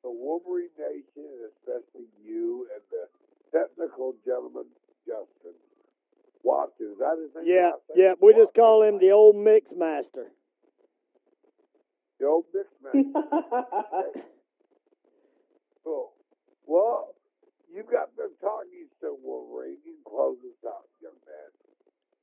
the 0.03 0.09
Wolverine 0.09 0.73
Nation, 0.79 1.29
and 1.29 1.45
especially 1.53 2.09
you 2.25 2.65
and 2.73 2.81
the 2.89 3.05
technical 3.53 4.15
gentleman 4.25 4.65
Justin 5.05 5.53
Watson. 6.43 6.87
Is 6.93 6.97
that 6.97 7.17
his 7.21 7.35
name? 7.35 7.45
Yeah, 7.45 7.71
yeah. 7.95 8.13
We 8.21 8.33
just 8.33 8.55
call 8.55 8.81
him 8.81 8.97
the 8.99 9.11
old 9.11 9.35
mix 9.35 9.71
master. 9.75 10.31
the 12.19 12.25
old 12.25 12.45
mix 12.53 12.67
man. 12.83 13.13
Cool. 15.83 16.11
Well, 16.67 17.15
you 17.73 17.83
got 17.83 18.15
the 18.17 18.29
talking 18.41 18.87
still, 18.97 19.17
Wolverine. 19.23 19.77
You 19.85 19.93
can 19.93 20.03
close 20.05 20.37
this 20.43 20.59
out, 20.67 20.85
young 21.01 21.13
man. 21.25 21.49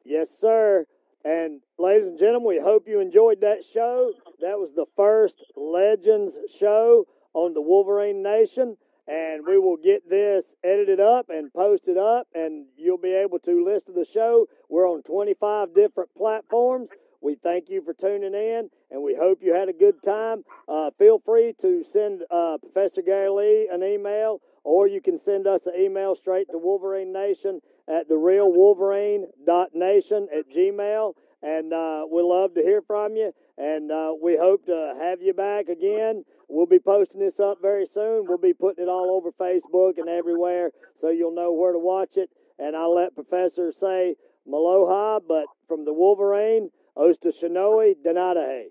Yes, 0.05 0.29
sir. 0.41 0.85
And 1.27 1.61
ladies 1.77 2.07
and 2.07 2.21
gentlemen, 2.21 2.47
we 2.47 2.61
hope 2.63 2.87
you 2.87 3.01
enjoyed 3.01 3.41
that 3.41 3.65
show. 3.75 4.13
That 4.41 4.61
was 4.61 4.71
the 4.77 4.87
first 4.95 5.35
Legends 5.57 6.33
show 6.57 7.05
on 7.35 7.53
the 7.53 7.61
Wolverine 7.61 8.23
Nation. 8.23 8.77
And 9.09 9.45
we 9.45 9.59
will 9.59 9.77
get 9.77 10.09
this 10.09 10.45
edited 10.63 11.01
up 11.01 11.27
and 11.29 11.53
posted 11.53 11.99
up, 11.99 12.29
and 12.33 12.67
you'll 12.77 12.97
be 12.97 13.13
able 13.13 13.41
to 13.41 13.65
listen 13.65 13.95
to 13.95 14.01
the 14.01 14.07
show. 14.07 14.47
We're 14.69 14.89
on 14.89 15.03
25 15.03 15.75
different 15.75 16.11
platforms. 16.17 16.91
We 17.21 17.35
thank 17.35 17.69
you 17.71 17.83
for 17.83 17.93
tuning 17.93 18.35
in, 18.35 18.71
and 18.93 19.03
we 19.03 19.17
hope 19.19 19.39
you 19.43 19.53
had 19.53 19.69
a 19.69 19.73
good 19.73 20.01
time. 20.05 20.45
Uh, 20.69 20.91
feel 20.97 21.19
free 21.25 21.55
to 21.61 21.83
send 21.93 22.23
uh, 22.31 22.59
Professor 22.59 23.03
Gary 23.03 23.31
Lee 23.31 23.69
an 23.73 23.83
email, 23.83 24.41
or 24.63 24.87
you 24.87 25.01
can 25.01 25.19
send 25.19 25.49
us 25.49 25.67
an 25.67 25.73
email 25.77 26.15
straight 26.15 26.49
to 26.53 26.59
Wolverine 26.59 27.13
Nation 27.13 27.61
at 27.89 28.09
therealwolverine.nation 28.09 30.29
at 30.37 30.51
gmail. 30.51 31.15
And 31.43 31.73
uh, 31.73 32.07
we 32.11 32.23
love 32.23 32.55
to 32.55 32.63
hear 32.63 32.81
from 32.83 33.15
you, 33.15 33.31
and 33.59 33.93
uh, 33.93 34.15
we 34.21 34.37
hope 34.41 34.65
to 34.67 34.95
have 34.99 35.21
you 35.21 35.35
back 35.35 35.69
again. 35.69 36.25
We'll 36.49 36.67
be 36.67 36.79
posting 36.79 37.21
this 37.21 37.39
up 37.39 37.59
very 37.61 37.85
soon. 37.93 38.25
We'll 38.27 38.39
be 38.39 38.55
putting 38.55 38.85
it 38.85 38.89
all 38.89 39.11
over 39.13 39.31
Facebook 39.33 39.99
and 39.99 40.09
everywhere, 40.09 40.71
so 41.01 41.11
you'll 41.11 41.35
know 41.35 41.53
where 41.53 41.73
to 41.73 41.79
watch 41.79 42.17
it. 42.17 42.31
And 42.59 42.75
I'll 42.75 42.95
let 42.95 43.15
Professor 43.15 43.71
say 43.71 44.17
Maloha, 44.47 45.21
but 45.21 45.45
from 45.69 45.85
the 45.85 45.93
Wolverine, 45.93 46.71
Osta 46.97 47.31
Shinoe, 47.31 47.95
Denadahe. 48.05 48.71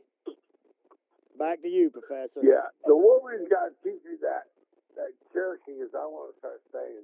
Back 1.37 1.61
to 1.61 1.67
you, 1.67 1.91
Professor. 1.91 2.41
Yeah, 2.41 2.65
the 2.83 2.95
Wolverine's 2.95 3.47
got 3.47 3.69
to 3.69 3.75
teach 3.83 4.01
you 4.03 4.17
that 4.21 4.45
that 4.95 5.11
Cherokee 5.31 5.83
is. 5.83 5.93
I 5.93 6.07
want 6.07 6.33
to 6.33 6.39
start 6.39 6.61
saying 6.73 7.03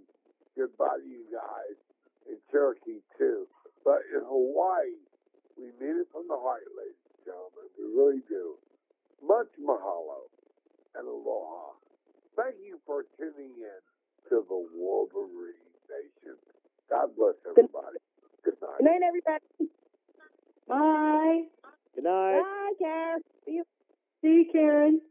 goodbye 0.58 0.98
to 1.04 1.08
you 1.08 1.26
guys 1.32 1.78
in 2.28 2.38
Cherokee 2.52 3.02
too. 3.18 3.48
But 3.84 4.06
in 4.14 4.22
Hawaii, 4.22 4.98
we 5.58 5.74
mean 5.82 6.02
it 6.02 6.08
from 6.12 6.28
the 6.28 6.38
heart, 6.38 6.66
ladies 6.78 7.02
and 7.10 7.22
gentlemen. 7.26 7.66
We 7.78 7.86
really 7.94 8.22
do. 8.30 8.56
Much 9.22 9.50
mahalo 9.58 10.30
and 10.96 11.08
aloha. 11.08 11.74
Thank 12.36 12.56
you 12.66 12.80
for 12.86 13.06
tuning 13.18 13.54
in 13.58 13.82
to 14.30 14.46
the 14.48 14.60
Wolverine 14.74 15.66
Nation. 15.90 16.38
God 16.90 17.10
bless 17.18 17.36
everybody. 17.50 17.98
Good 18.44 18.58
night. 18.62 18.78
Good 18.78 18.86
night, 18.86 19.02
everybody. 19.08 19.72
Bye. 20.68 21.44
Good 21.96 22.04
night. 22.04 22.42
Bye, 22.42 22.74
Cass. 22.80 23.22
See 23.46 23.54
you. 23.54 23.64
See 24.22 24.28
you, 24.28 24.46
Karen. 24.52 25.02